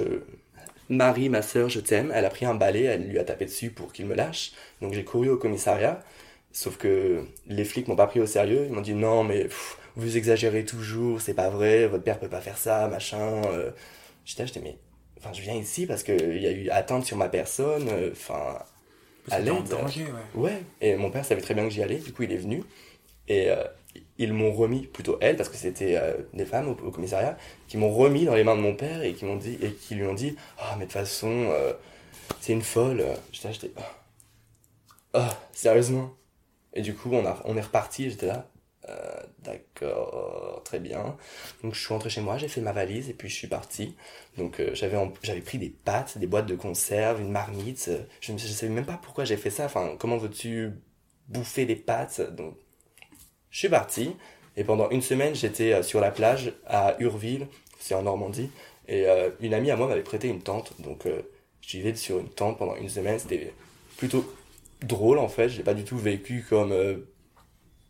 Marie, 0.89 1.29
ma 1.29 1.41
sœur, 1.41 1.69
je 1.69 1.79
t'aime. 1.79 2.11
Elle 2.13 2.25
a 2.25 2.29
pris 2.29 2.45
un 2.45 2.55
balai, 2.55 2.83
elle 2.83 3.07
lui 3.07 3.19
a 3.19 3.23
tapé 3.23 3.45
dessus 3.45 3.69
pour 3.69 3.93
qu'il 3.93 4.05
me 4.05 4.15
lâche. 4.15 4.51
Donc 4.81 4.93
j'ai 4.93 5.05
couru 5.05 5.29
au 5.29 5.37
commissariat. 5.37 6.03
Sauf 6.51 6.77
que 6.77 7.25
les 7.47 7.65
flics 7.65 7.87
m'ont 7.87 7.95
pas 7.95 8.07
pris 8.07 8.19
au 8.19 8.25
sérieux. 8.25 8.65
Ils 8.67 8.73
m'ont 8.73 8.81
dit 8.81 8.93
non, 8.93 9.23
mais 9.23 9.47
vous 9.95 10.17
exagérez 10.17 10.65
toujours, 10.65 11.21
c'est 11.21 11.33
pas 11.33 11.49
vrai, 11.49 11.87
votre 11.87 12.03
père 12.03 12.19
peut 12.19 12.27
pas 12.27 12.41
faire 12.41 12.57
ça, 12.57 12.87
machin. 12.87 13.41
Euh. 13.45 13.71
J'étais, 14.25 14.47
j'étais, 14.47 14.59
mais 14.61 14.77
enfin, 15.19 15.31
je 15.33 15.41
viens 15.41 15.55
ici 15.55 15.85
parce 15.85 16.03
qu'il 16.03 16.41
y 16.41 16.47
a 16.47 16.51
eu 16.51 16.69
atteinte 16.69 17.05
sur 17.05 17.17
ma 17.17 17.29
personne. 17.29 17.87
Euh, 17.89 18.11
enfin, 18.11 18.59
à 19.31 19.39
l'aide. 19.39 19.53
ouais. 19.73 20.11
ouais. 20.35 20.61
Et 20.81 20.95
mon 20.95 21.11
père 21.11 21.25
savait 21.25 21.41
très 21.41 21.53
bien 21.53 21.63
que 21.63 21.69
j'y 21.69 21.81
allais. 21.81 21.99
Du 21.99 22.13
coup, 22.13 22.23
il 22.23 22.31
est 22.31 22.37
venu. 22.37 22.63
Et 23.27 23.49
euh, 23.49 23.63
ils 24.17 24.33
m'ont 24.33 24.51
remis, 24.51 24.81
plutôt 24.87 25.17
elles, 25.21 25.35
parce 25.35 25.49
que 25.49 25.55
c'était 25.55 25.97
euh, 25.97 26.17
des 26.33 26.45
femmes 26.45 26.69
au, 26.69 26.75
commissariat, 26.91 27.37
qui 27.67 27.77
m'ont 27.77 27.91
remis 27.93 28.25
dans 28.25 28.35
les 28.35 28.43
mains 28.43 28.55
de 28.55 28.61
mon 28.61 28.75
père 28.75 29.03
et 29.03 29.13
qui 29.13 29.25
m'ont 29.25 29.35
dit, 29.35 29.57
et 29.61 29.71
qui 29.71 29.95
lui 29.95 30.05
ont 30.05 30.13
dit, 30.13 30.35
ah, 30.59 30.75
mais 30.77 30.85
de 30.85 30.91
toute 30.91 30.93
façon, 30.93 31.49
euh, 31.51 31.73
c'est 32.39 32.53
une 32.53 32.61
folle. 32.61 33.03
J'étais 33.31 33.47
là, 33.47 33.53
j'étais, 33.53 33.71
ah, 35.13 35.37
sérieusement. 35.51 36.13
Et 36.73 36.81
du 36.81 36.93
coup, 36.95 37.09
on, 37.11 37.25
a, 37.25 37.41
on 37.45 37.57
est 37.57 37.61
reparti, 37.61 38.09
j'étais 38.09 38.27
là, 38.27 38.49
euh, 38.89 39.21
d'accord, 39.39 40.61
très 40.65 40.79
bien. 40.79 41.17
Donc 41.63 41.73
je 41.73 41.79
suis 41.79 41.93
rentré 41.93 42.09
chez 42.09 42.21
moi, 42.21 42.37
j'ai 42.37 42.47
fait 42.47 42.61
ma 42.61 42.71
valise 42.71 43.09
et 43.09 43.13
puis 43.13 43.29
je 43.29 43.35
suis 43.35 43.47
parti. 43.47 43.95
Donc 44.37 44.61
j'avais 44.73 44.97
j'avais 45.21 45.41
pris 45.41 45.57
des 45.57 45.69
pâtes, 45.69 46.17
des 46.17 46.27
boîtes 46.27 46.47
de 46.47 46.55
conserve, 46.55 47.21
une 47.21 47.31
marmite. 47.31 47.91
Je 48.21 48.33
ne 48.33 48.37
savais 48.37 48.71
même 48.71 48.85
pas 48.85 48.99
pourquoi 49.01 49.25
j'ai 49.25 49.37
fait 49.37 49.51
ça. 49.51 49.65
Enfin, 49.65 49.95
comment 49.99 50.17
veux-tu 50.17 50.73
bouffer 51.29 51.65
des 51.65 51.75
pâtes 51.75 52.21
Donc 52.35 52.57
je 53.53 53.59
suis 53.59 53.69
parti 53.69 54.11
et 54.57 54.63
pendant 54.63 54.89
une 54.89 55.01
semaine, 55.01 55.33
j'étais 55.33 55.73
euh, 55.73 55.83
sur 55.83 56.01
la 56.01 56.11
plage 56.11 56.53
à 56.67 56.95
Urville, 56.99 57.47
c'est 57.79 57.95
en 57.95 58.01
Normandie, 58.01 58.49
et 58.87 59.07
euh, 59.07 59.29
une 59.39 59.53
amie 59.53 59.71
à 59.71 59.77
moi 59.77 59.87
m'avait 59.87 60.01
prêté 60.01 60.27
une 60.27 60.41
tente, 60.41 60.73
donc 60.81 61.05
euh, 61.05 61.21
j'y 61.61 61.79
vais 61.79 61.95
sur 61.95 62.19
une 62.19 62.29
tente 62.29 62.57
pendant 62.57 62.75
une 62.75 62.89
semaine. 62.89 63.17
C'était 63.19 63.53
plutôt 63.95 64.25
drôle 64.81 65.19
en 65.19 65.29
fait. 65.29 65.49
J'ai 65.49 65.63
pas 65.63 65.75
du 65.75 65.83
tout 65.83 65.97
vécu 65.97 66.45
comme 66.49 66.73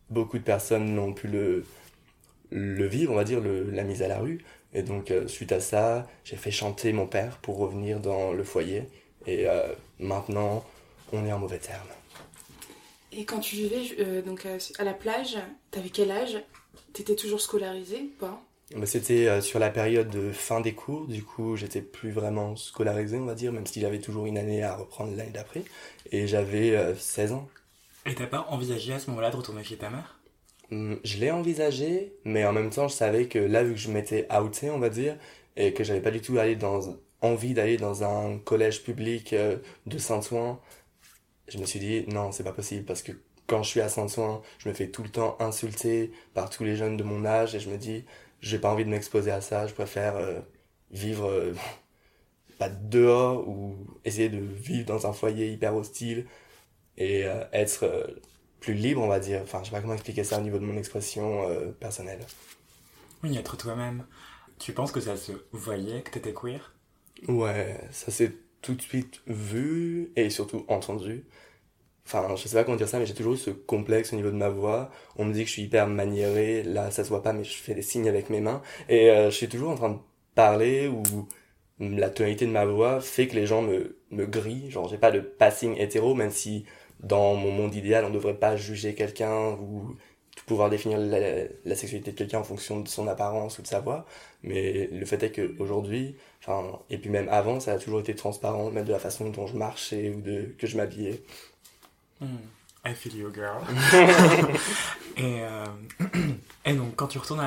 beaucoup 0.10 0.38
de 0.38 0.43
personnes 0.43 0.93
n'ont 0.93 1.13
pu 1.13 1.27
le 1.27 2.86
vivre, 2.86 3.13
on 3.13 3.15
va 3.15 3.24
dire, 3.24 3.41
la 3.41 3.84
mise 3.84 4.03
à 4.03 4.08
la 4.08 4.20
rue. 4.20 4.43
Et 4.75 4.84
donc, 4.84 5.12
suite 5.27 5.51
à 5.51 5.60
ça, 5.60 6.08
j'ai 6.24 6.36
fait 6.36 6.51
chanter 6.51 6.93
mon 6.93 7.08
père 7.08 7.38
pour 7.38 7.58
revenir 7.58 8.00
dans 8.00 8.32
le 8.32 8.43
foyer. 8.43 8.84
Et 9.25 9.48
maintenant, 10.00 10.63
on 11.12 11.25
est 11.25 11.32
en 11.32 11.39
mauvais 11.39 11.58
terme. 11.58 11.88
Et 13.15 13.25
quand 13.25 13.39
tu 13.39 13.55
vivais 13.55 14.22
donc 14.22 14.46
à 14.77 14.84
la 14.84 14.93
plage, 14.93 15.38
t'avais 15.72 15.89
quel 15.89 16.12
âge? 16.12 16.38
T'étais 16.93 17.15
toujours 17.15 17.41
scolarisé 17.41 18.01
ou 18.01 18.20
pas? 18.20 18.41
Bah, 18.75 18.86
C'était 18.86 19.41
sur 19.41 19.60
la 19.60 19.70
période 19.70 20.10
de 20.10 20.32
fin 20.32 20.60
des 20.62 20.74
cours, 20.74 21.08
du 21.08 21.24
coup 21.24 21.55
j'étais 21.55 21.82
plus 21.82 22.12
vraiment 22.12 22.55
scolarisé 22.55 23.17
on 23.17 23.25
va 23.25 23.36
dire, 23.36 23.51
même 23.51 23.65
si 23.67 23.79
j'avais 23.82 24.00
toujours 24.00 24.25
une 24.25 24.38
année 24.38 24.63
à 24.63 24.75
reprendre 24.75 25.15
l'année 25.15 25.32
d'après, 25.32 25.63
et 26.12 26.27
j'avais 26.27 26.96
16 26.96 27.34
ans. 27.34 27.48
Et 28.05 28.15
t'as 28.15 28.27
pas 28.27 28.46
envisagé 28.50 28.93
à 28.93 29.00
ce 29.00 29.10
moment-là 29.10 29.29
de 29.29 29.36
retourner 29.36 29.63
chez 29.65 29.75
ta 29.77 29.89
mère? 29.89 30.17
Hum, 30.72 31.00
Je 31.03 31.17
l'ai 31.17 31.32
envisagé, 31.32 32.13
mais 32.25 32.46
en 32.46 32.53
même 32.53 32.70
temps, 32.70 32.88
je 32.88 32.93
savais 32.96 33.27
que 33.27 33.39
là, 33.39 33.63
vu 33.63 33.74
que 33.74 33.79
je 33.79 33.91
m'étais 33.91 34.27
outé, 34.41 34.70
on 34.72 34.79
va 34.79 34.89
dire, 34.89 35.17
et 35.55 35.74
que 35.74 35.84
j'avais 35.84 36.01
pas 36.01 36.12
du 36.12 36.22
tout 36.22 36.38
allé 36.38 36.55
dans, 36.55 36.98
envie 37.22 37.53
d'aller 37.53 37.77
dans 37.77 38.03
un 38.03 38.39
collège 38.39 38.84
public 38.84 39.34
euh, 39.34 39.58
de 39.86 39.98
Saint-Ouen, 39.98 40.60
je 41.47 41.57
me 41.57 41.65
suis 41.65 41.79
dit, 41.79 42.05
non, 42.07 42.31
c'est 42.31 42.43
pas 42.43 42.53
possible, 42.53 42.85
parce 42.85 43.01
que 43.01 43.12
quand 43.47 43.63
je 43.63 43.69
suis 43.69 43.81
à 43.81 43.89
Saint-Ouen, 43.89 44.41
je 44.57 44.69
me 44.69 44.73
fais 44.73 44.89
tout 44.89 45.03
le 45.03 45.09
temps 45.09 45.35
insulter 45.39 46.12
par 46.33 46.50
tous 46.50 46.63
les 46.63 46.75
jeunes 46.75 46.97
de 46.97 47.03
mon 47.03 47.25
âge, 47.25 47.55
et 47.55 47.59
je 47.59 47.69
me 47.69 47.77
dis, 47.77 48.05
j'ai 48.41 48.59
pas 48.59 48.71
envie 48.71 48.85
de 48.85 48.89
m'exposer 48.89 49.31
à 49.31 49.41
ça, 49.41 49.67
je 49.67 49.73
préfère 49.73 50.15
euh, 50.15 50.39
vivre, 50.91 51.29
euh, 51.29 51.53
pas 52.57 52.69
dehors, 52.69 53.47
ou 53.47 53.75
essayer 54.05 54.29
de 54.29 54.39
vivre 54.39 54.85
dans 54.85 55.07
un 55.07 55.13
foyer 55.13 55.51
hyper 55.51 55.75
hostile, 55.75 56.25
et 56.97 57.25
euh, 57.25 57.43
être 57.51 58.21
plus 58.59 58.73
libre, 58.73 59.01
on 59.01 59.07
va 59.07 59.19
dire. 59.19 59.41
Enfin, 59.43 59.59
je 59.62 59.65
sais 59.65 59.71
pas 59.71 59.81
comment 59.81 59.93
expliquer 59.93 60.23
ça 60.23 60.38
au 60.39 60.41
niveau 60.41 60.59
de 60.59 60.65
mon 60.65 60.77
expression 60.77 61.73
personnelle. 61.79 62.21
Oui, 63.21 63.38
être 63.38 63.57
toi-même. 63.57 64.05
Tu 64.59 64.71
penses 64.71 64.93
que 64.93 65.01
ça 65.01 65.17
se 65.17 65.33
voyait 65.51 66.01
que 66.01 66.12
t'étais 66.12 66.33
queer? 66.33 66.73
Ouais, 67.27 67.79
ça 67.91 68.12
s'est 68.12 68.33
tout 68.63 68.74
de 68.75 68.82
suite 68.82 69.22
vu 69.27 70.12
et 70.15 70.29
surtout 70.32 70.65
entendu. 70.67 71.25
Enfin, 72.05 72.36
je 72.36 72.48
sais 72.48 72.58
pas 72.58 72.63
comment 72.63 72.77
dire 72.77 72.89
ça, 72.89 73.00
mais 73.00 73.05
j'ai 73.05 73.13
toujours 73.13 73.38
ce 73.38 73.51
complexe 73.51 74.13
au 74.13 74.15
niveau 74.17 74.32
de 74.32 74.36
ma 74.36 74.50
voix. 74.50 74.89
On 75.17 75.25
me 75.25 75.34
dit 75.34 75.41
que 75.41 75.48
je 75.48 75.53
suis 75.53 75.63
hyper 75.63 75.88
maniéré. 75.88 76.63
Là, 76.63 76.91
ça 76.91 77.03
se 77.03 77.10
voit 77.10 77.24
pas, 77.24 77.34
mais 77.34 77.43
je 77.43 77.53
fais 77.53 77.75
des 77.75 77.82
signes 77.82 78.10
avec 78.10 78.29
mes 78.29 78.41
mains. 78.41 78.62
Et 78.89 79.08
je 79.25 79.29
suis 79.29 79.48
toujours 79.48 79.72
en 79.72 79.75
train 79.75 79.89
de 79.89 80.00
parler 80.36 80.88
ou 80.88 81.03
la 81.79 82.10
tonalité 82.10 82.46
de 82.46 82.51
ma 82.51 82.65
voix 82.65 83.01
fait 83.01 83.27
que 83.27 83.36
les 83.36 83.46
gens 83.46 83.62
me, 83.62 83.98
me 84.12 84.25
grillent. 84.25 84.70
Genre, 84.72 84.88
j'ai 84.89 84.98
pas 84.98 85.12
de 85.12 85.20
passing 85.20 85.77
hétéro, 85.77 86.13
même 86.15 86.32
si 86.32 86.65
dans 87.00 87.36
mon 87.36 87.51
monde 87.51 87.75
idéal, 87.75 88.05
on 88.05 88.10
devrait 88.10 88.39
pas 88.39 88.55
juger 88.55 88.96
quelqu'un 88.96 89.51
ou 89.53 89.96
pouvoir 90.46 90.70
définir 90.70 91.00
la, 91.00 91.75
sexualité 91.75 92.12
de 92.12 92.18
quelqu'un 92.18 92.40
en 92.40 92.44
fonction 92.44 92.80
de 92.80 92.88
son 92.88 93.08
apparence 93.08 93.60
ou 93.60 93.62
de 93.62 93.68
sa 93.68 93.80
voix. 93.80 94.06
Mais 94.42 94.90
le 94.92 95.06
fait 95.06 95.22
est 95.24 95.32
qu'aujourd'hui, 95.32 96.16
enfin, 96.42 96.80
et 96.90 96.98
puis 96.98 97.10
même 97.10 97.30
avant, 97.30 97.60
ça 97.60 97.74
a 97.74 97.78
toujours 97.78 98.00
été 98.00 98.16
transparent, 98.16 98.72
même 98.72 98.86
de 98.86 98.92
la 98.92 99.00
façon 99.00 99.30
dont 99.30 99.48
je 99.48 99.56
marchais 99.56 100.10
ou 100.10 100.22
de, 100.22 100.54
que 100.58 100.68
je 100.68 100.78
m'habillais. 100.78 101.22
Hmm. 102.20 102.38
I 102.86 102.94
feel 102.94 103.16
you, 103.16 103.32
girl. 103.34 103.62
et, 105.18 105.42
euh, 105.42 105.66
et 106.66 106.74
donc, 106.74 106.96
quand 106.96 107.08
tu 107.08 107.18
retournes 107.18 107.40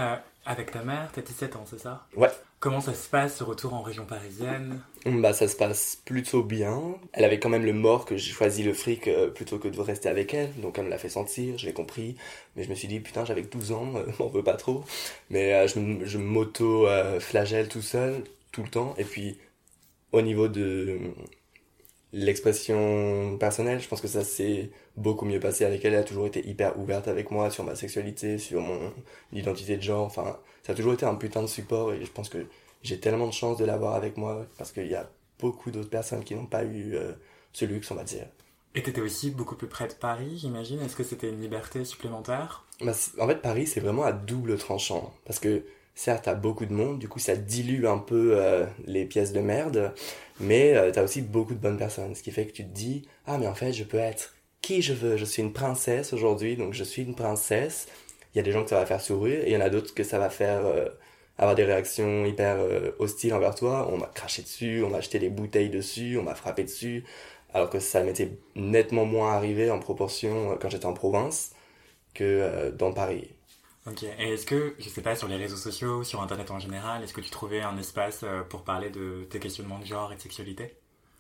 avec 0.47 0.71
ta 0.71 0.83
mère, 0.83 1.11
t'as 1.13 1.23
17 1.23 1.57
ans, 1.57 1.65
c'est 1.69 1.79
ça 1.79 2.07
Ouais. 2.17 2.31
Comment 2.59 2.81
ça 2.81 2.95
se 2.95 3.09
passe 3.09 3.37
ce 3.37 3.45
retour 3.45 3.75
en 3.75 3.83
région 3.83 4.07
parisienne 4.07 4.81
Bah 5.05 5.33
ça 5.33 5.47
se 5.47 5.57
passe 5.57 5.99
plutôt 6.05 6.43
bien. 6.43 6.95
Elle 7.13 7.25
avait 7.25 7.39
quand 7.39 7.51
même 7.51 7.67
le 7.67 7.75
mort 7.75 8.07
que 8.07 8.17
j'ai 8.17 8.33
choisi 8.33 8.63
le 8.63 8.73
fric 8.73 9.09
euh, 9.09 9.29
plutôt 9.29 9.59
que 9.59 9.69
de 9.69 9.79
rester 9.81 10.09
avec 10.09 10.33
elle, 10.33 10.55
donc 10.61 10.79
elle 10.79 10.87
me 10.87 10.91
l'a 10.91 10.99
fait 10.99 11.11
sentir, 11.11 11.59
je 11.59 11.67
l'ai 11.67 11.75
compris. 11.75 12.17
Mais 12.55 12.63
je 12.63 12.71
me 12.71 12.75
suis 12.75 12.89
dit 12.89 13.01
putain 13.01 13.25
j'avais 13.25 13.43
12 13.43 13.73
ans, 13.73 13.93
euh, 13.97 14.07
m'en 14.19 14.29
veux 14.29 14.43
pas 14.43 14.55
trop. 14.55 14.85
Mais 15.29 15.53
euh, 15.55 15.67
je, 15.69 16.07
je 16.07 16.19
m'auto 16.19 16.87
flagelle 17.21 17.69
tout 17.69 17.83
seul 17.83 18.25
tout 18.53 18.63
le 18.63 18.69
temps. 18.71 18.95
Et 18.99 19.05
puis 19.05 19.39
au 20.13 20.23
niveau 20.23 20.49
de 20.49 20.99
l'expression 22.17 23.37
personnelle, 23.39 23.81
je 23.81 23.89
pense 23.89 24.01
que 24.01 24.09
ça 24.09 24.25
s'est 24.25 24.71
beaucoup 24.97 25.27
mieux 25.27 25.39
passé 25.39 25.65
avec 25.65 25.85
elle. 25.85 25.93
Elle 25.93 26.01
a 26.01 26.05
toujours 26.05 26.27
été 26.27 26.47
hyper 26.49 26.79
ouverte 26.79 27.09
avec 27.09 27.31
moi 27.31 27.51
sur 27.51 27.63
ma 27.63 27.75
sexualité, 27.75 28.39
sur 28.39 28.63
mon 28.63 28.93
identité 29.33 29.77
de 29.77 29.83
genre. 29.83 30.07
Enfin, 30.07 30.39
ça 30.63 30.73
a 30.73 30.75
toujours 30.75 30.95
été 30.95 31.05
un 31.05 31.15
putain 31.15 31.43
de 31.43 31.47
support 31.47 31.93
et 31.93 32.05
je 32.05 32.11
pense 32.11 32.29
que 32.31 32.47
j'ai 32.83 32.99
tellement 32.99 33.27
de 33.27 33.33
chance 33.33 33.59
de 33.59 33.65
l'avoir 33.65 33.95
avec 33.95 34.17
moi 34.17 34.47
parce 34.57 34.73
qu'il 34.73 34.87
y 34.87 34.95
a 34.95 35.11
beaucoup 35.39 35.71
d'autres 35.71 35.91
personnes 35.91 36.25
qui 36.25 36.35
n'ont 36.35 36.47
pas 36.47 36.65
eu 36.65 36.95
euh, 36.95 37.13
ce 37.53 37.67
luxe, 37.67 37.91
on 37.91 37.95
va 37.95 38.05
dire. 38.05 38.27
Et 38.75 38.83
t'étais 38.83 39.01
aussi 39.01 39.31
beaucoup 39.31 39.57
plus 39.57 39.69
près 39.69 39.89
de 39.89 39.95
Paris, 39.95 40.39
j'imagine. 40.39 40.81
Est-ce 40.81 40.97
que 40.97 41.05
c'était 41.05 41.29
une 41.29 41.41
liberté 41.41 41.85
supplémentaire? 41.85 42.65
Bah, 42.81 42.93
En 43.19 43.27
fait, 43.27 43.43
Paris, 43.43 43.67
c'est 43.67 43.81
vraiment 43.81 44.05
à 44.05 44.13
double 44.13 44.57
tranchant. 44.59 45.15
Parce 45.25 45.39
que, 45.39 45.65
certes, 45.95 46.25
t'as 46.25 46.35
beaucoup 46.35 46.67
de 46.67 46.73
monde, 46.73 46.99
du 46.99 47.09
coup, 47.09 47.19
ça 47.19 47.37
dilue 47.37 47.87
un 47.87 47.99
peu 47.99 48.33
euh, 48.37 48.67
les 48.87 49.05
pièces 49.07 49.33
de 49.33 49.41
merde. 49.41 49.95
Mais 50.41 50.73
tu 50.73 50.79
euh, 50.79 50.91
t'as 50.93 51.03
aussi 51.03 51.23
beaucoup 51.23 51.55
de 51.55 51.59
bonnes 51.59 51.79
personnes. 51.79 52.15
Ce 52.15 52.23
qui 52.23 52.31
fait 52.31 52.47
que 52.47 52.53
tu 52.53 52.65
te 52.65 52.73
dis, 52.73 53.09
ah, 53.27 53.39
mais 53.39 53.47
en 53.47 53.55
fait, 53.55 53.73
je 53.73 53.85
peux 53.85 53.99
être 53.99 54.35
qui 54.63 54.83
je 54.83 54.93
veux. 54.93 55.17
Je 55.17 55.25
suis 55.25 55.43
une 55.43 55.53
princesse 55.53 56.13
aujourd'hui, 56.13 56.57
donc 56.57 56.75
je 56.75 56.85
suis 56.85 57.03
une 57.03 57.15
princesse. 57.15 57.89
Il 58.35 58.39
y 58.39 58.41
a 58.41 58.43
des 58.43 58.53
gens 58.53 58.65
que 58.65 58.71
ça 58.71 58.77
va 58.77 58.87
faire 58.87 59.01
sourire, 59.01 59.41
et 59.41 59.47
il 59.47 59.53
y 59.53 59.57
en 59.57 59.61
a 59.61 59.71
d'autres 59.71 59.95
que 59.95 60.05
ça 60.05 60.19
va 60.19 60.31
faire 60.31 60.63
avoir 61.39 61.55
des 61.55 61.65
réactions 61.65 62.25
hyper 62.25 62.57
euh, 62.59 62.93
hostiles 62.99 63.35
envers 63.35 63.55
toi. 63.55 63.89
On 63.93 63.99
m'a 63.99 64.07
craché 64.07 64.43
dessus, 64.43 64.83
on 64.85 64.91
m'a 64.91 65.01
jeté 65.01 65.19
des 65.19 65.29
bouteilles 65.29 65.71
dessus, 65.71 66.17
on 66.19 66.23
m'a 66.23 66.35
frappé 66.35 66.65
dessus. 66.65 67.05
Alors 67.53 67.71
que 67.71 67.81
ça 67.81 68.03
m'était 68.03 68.33
nettement 68.55 69.05
moins 69.05 69.33
arrivé 69.33 69.71
en 69.71 69.79
proportion 69.79 70.53
euh, 70.53 70.57
quand 70.61 70.71
j'étais 70.71 70.87
en 70.87 70.95
province 70.95 71.53
que 72.15 72.25
euh, 72.25 72.71
dans 72.71 72.93
Paris. 72.93 73.31
Ok, 73.87 74.03
et 74.03 74.33
est-ce 74.33 74.47
que, 74.47 74.75
je 74.79 74.89
sais 74.89 75.01
pas, 75.01 75.15
sur 75.15 75.29
les 75.29 75.37
réseaux 75.37 75.57
sociaux, 75.57 76.03
sur 76.03 76.21
Internet 76.21 76.51
en 76.51 76.59
général, 76.59 77.05
est-ce 77.05 77.13
que 77.13 77.21
tu 77.21 77.31
trouvais 77.31 77.61
un 77.61 77.79
espace 77.79 78.25
pour 78.49 78.63
parler 78.65 78.91
de 78.91 79.25
tes 79.31 79.39
questionnements 79.39 79.79
de 79.79 79.87
genre 79.87 80.13
et 80.13 80.17
de 80.17 80.21
sexualité? 80.21 80.75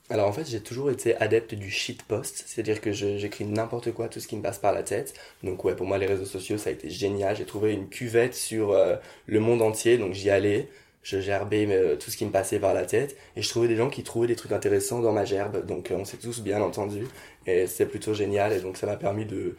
Alors 0.08 0.28
en 0.28 0.32
fait, 0.32 0.46
j'ai 0.48 0.60
toujours 0.60 0.90
été 0.90 1.16
adepte 1.16 1.54
du 1.54 1.68
shitpost, 1.70 2.44
c'est-à-dire 2.46 2.80
que 2.80 2.92
j'écris 2.92 3.44
n'importe 3.44 3.92
quoi, 3.92 4.08
tout 4.08 4.20
ce 4.20 4.28
qui 4.28 4.36
me 4.36 4.42
passe 4.42 4.58
par 4.58 4.72
la 4.72 4.84
tête. 4.84 5.14
Donc 5.42 5.64
ouais, 5.64 5.74
pour 5.74 5.86
moi, 5.86 5.98
les 5.98 6.06
réseaux 6.06 6.24
sociaux, 6.24 6.58
ça 6.58 6.70
a 6.70 6.72
été 6.72 6.88
génial. 6.90 7.36
J'ai 7.36 7.44
trouvé 7.44 7.72
une 7.72 7.88
cuvette 7.88 8.34
sur 8.34 8.70
euh, 8.70 8.96
le 9.26 9.40
monde 9.40 9.62
entier, 9.62 9.98
donc 9.98 10.12
j'y 10.14 10.30
allais, 10.30 10.68
je 11.02 11.20
gerbais 11.20 11.66
euh, 11.68 11.96
tout 11.96 12.10
ce 12.12 12.16
qui 12.16 12.24
me 12.24 12.30
passait 12.30 12.60
par 12.60 12.72
la 12.72 12.86
tête, 12.86 13.16
et 13.34 13.42
je 13.42 13.48
trouvais 13.48 13.66
des 13.66 13.76
gens 13.76 13.90
qui 13.90 14.04
trouvaient 14.04 14.28
des 14.28 14.36
trucs 14.36 14.52
intéressants 14.52 15.00
dans 15.00 15.12
ma 15.12 15.24
gerbe. 15.24 15.66
Donc 15.66 15.90
euh, 15.90 15.96
on 15.96 16.04
s'est 16.04 16.18
tous 16.18 16.40
bien 16.40 16.62
entendus, 16.62 17.08
et 17.46 17.66
c'était 17.66 17.86
plutôt 17.86 18.14
génial, 18.14 18.52
et 18.52 18.60
donc 18.60 18.76
ça 18.76 18.86
m'a 18.86 18.96
permis 18.96 19.26
de, 19.26 19.56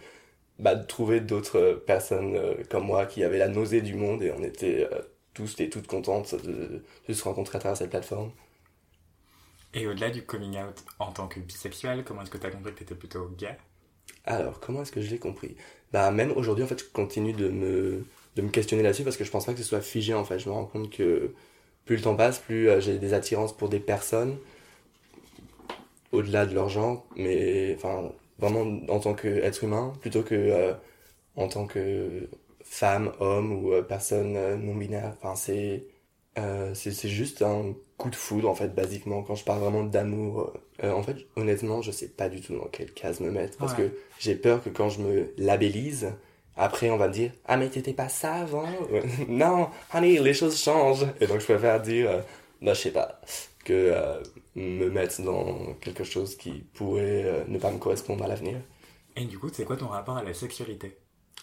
bah, 0.60 0.76
de 0.76 0.86
trouver 0.86 1.20
d'autres 1.22 1.82
personnes 1.86 2.40
comme 2.70 2.86
moi 2.86 3.06
qui 3.06 3.24
avaient 3.24 3.38
la 3.38 3.48
nausée 3.48 3.82
du 3.82 3.96
monde, 3.96 4.24
et 4.24 4.32
on 4.32 4.44
était 4.44 4.88
tous 5.34 5.60
et 5.60 5.70
toutes 5.70 5.88
contentes 5.88 6.36
de, 6.44 6.84
de 7.08 7.14
se 7.14 7.24
rencontrer 7.24 7.58
à 7.58 7.60
travers 7.60 7.78
cette 7.78 7.92
plateforme. 7.92 8.32
Et 9.74 9.86
au-delà 9.86 10.10
du 10.10 10.24
coming 10.24 10.58
out 10.58 10.84
en 10.98 11.12
tant 11.12 11.28
que 11.28 11.40
bisexuel, 11.40 12.04
comment 12.04 12.24
est-ce 12.24 12.32
que 12.32 12.38
tu 12.38 12.48
as 12.48 12.50
compris 12.50 12.72
que 12.72 12.78
tu 12.78 12.84
étais 12.84 12.96
plutôt 12.96 13.30
gay? 13.38 13.56
Alors, 14.26 14.60
comment 14.60 14.82
est-ce 14.82 14.92
que 14.92 15.02
je 15.02 15.10
l'ai 15.10 15.20
compris? 15.20 15.56
Bah, 15.92 16.10
même 16.12 16.32
aujourd'hui, 16.32 16.64
en 16.64 16.68
fait, 16.68 16.80
je 16.80 16.86
continue 16.86 17.34
de 17.34 17.50
me, 17.50 18.06
de 18.36 18.42
me 18.42 18.50
questionner 18.50 18.82
là-dessus 18.82 19.04
parce 19.04 19.18
que 19.18 19.24
je 19.24 19.30
pense 19.30 19.46
pas 19.46 19.54
que 19.54 19.60
ce 19.60 19.66
soit 19.66 19.82
figé, 19.82 20.14
en 20.14 20.26
fait. 20.26 20.40
Je 20.40 20.50
me 20.50 20.54
rends 20.54 20.66
compte 20.66 20.90
que 20.90 21.34
plus 21.86 21.98
le 21.98 22.02
temps 22.02 22.16
passe, 22.16 22.40
plus 22.40 22.70
euh, 22.70 22.80
j'ai 22.80 22.98
des 22.98 23.14
attirances 23.14 23.56
pour 23.56 23.70
des 23.70 23.80
personnes 23.80 24.38
au-delà 26.12 26.46
de 26.46 26.56
leur 26.56 26.70
genre, 26.70 27.06
mais 27.16 27.76
enfin, 27.76 28.12
vraiment 28.40 28.80
en 28.90 29.00
tant 29.00 29.14
qu'être 29.14 29.64
humain, 29.64 29.94
plutôt 30.02 30.24
que 30.24 30.36
euh, 30.36 30.74
en 31.36 31.48
tant 31.48 31.66
que 31.68 32.30
femme, 32.64 33.12
homme 33.20 33.54
ou 33.64 33.74
euh, 33.74 33.82
personne 33.82 34.34
non 34.64 34.76
binaire. 34.76 35.14
Enfin, 35.22 35.36
c'est 35.36 35.86
euh, 36.38 36.72
c'est 36.76 37.10
juste 37.10 37.42
un 37.42 37.74
coup 37.98 38.10
de 38.12 38.16
foudre 38.16 38.48
en 38.50 38.54
fait 38.54 38.74
basiquement. 38.76 39.24
Quand 39.24 39.36
je 39.36 39.44
parle 39.44 39.60
vraiment 39.60 39.84
d'amour 39.84 40.54
euh, 40.84 40.92
en 40.92 41.02
fait 41.02 41.16
honnêtement 41.36 41.82
je 41.82 41.90
sais 41.90 42.10
pas 42.10 42.30
du 42.30 42.42
tout 42.42 42.56
dans 42.56 42.68
quelle 42.68 42.94
case 42.94 43.20
me 43.22 43.32
mettre 43.32 43.58
parce 43.58 43.74
que 43.74 43.90
j'ai 44.20 44.36
peur 44.36 44.64
que 44.64 44.70
quand 44.70 44.90
je 44.90 45.02
me 45.02 45.34
labellise 45.38 46.14
après 46.56 46.92
on 46.92 46.98
va 46.98 47.08
me 47.08 47.14
dire 47.14 47.32
ah 47.46 47.58
mais 47.58 47.70
t'étais 47.70 47.94
pas 47.94 48.10
ça 48.10 48.36
avant 48.36 48.68
non 49.28 49.70
honey 49.94 50.20
les 50.20 50.34
choses 50.36 50.62
changent. 50.62 51.08
Et 51.20 51.26
donc 51.26 51.40
je 51.40 51.46
préfère 51.46 51.82
dire 51.82 52.12
euh, 52.12 52.22
bah 52.62 52.76
je 52.76 52.82
sais 52.82 52.92
pas 52.92 53.20
que 53.66 53.92
me 54.58 54.90
mettre 54.90 55.22
dans 55.22 55.74
quelque 55.82 56.04
chose 56.04 56.36
qui 56.36 56.66
pourrait 56.74 57.46
ne 57.48 57.58
pas 57.60 57.72
me 57.72 57.78
correspondre 57.80 58.24
à 58.24 58.28
l'avenir 58.28 58.60
et 59.18 59.26
du 59.26 59.40
coup 59.40 59.50
c'est 59.52 59.66
quoi 59.66 59.76
ton 59.78 59.88
rapport 59.88 60.18
à 60.18 60.24
la 60.24 60.34
sexualité? 60.34 60.98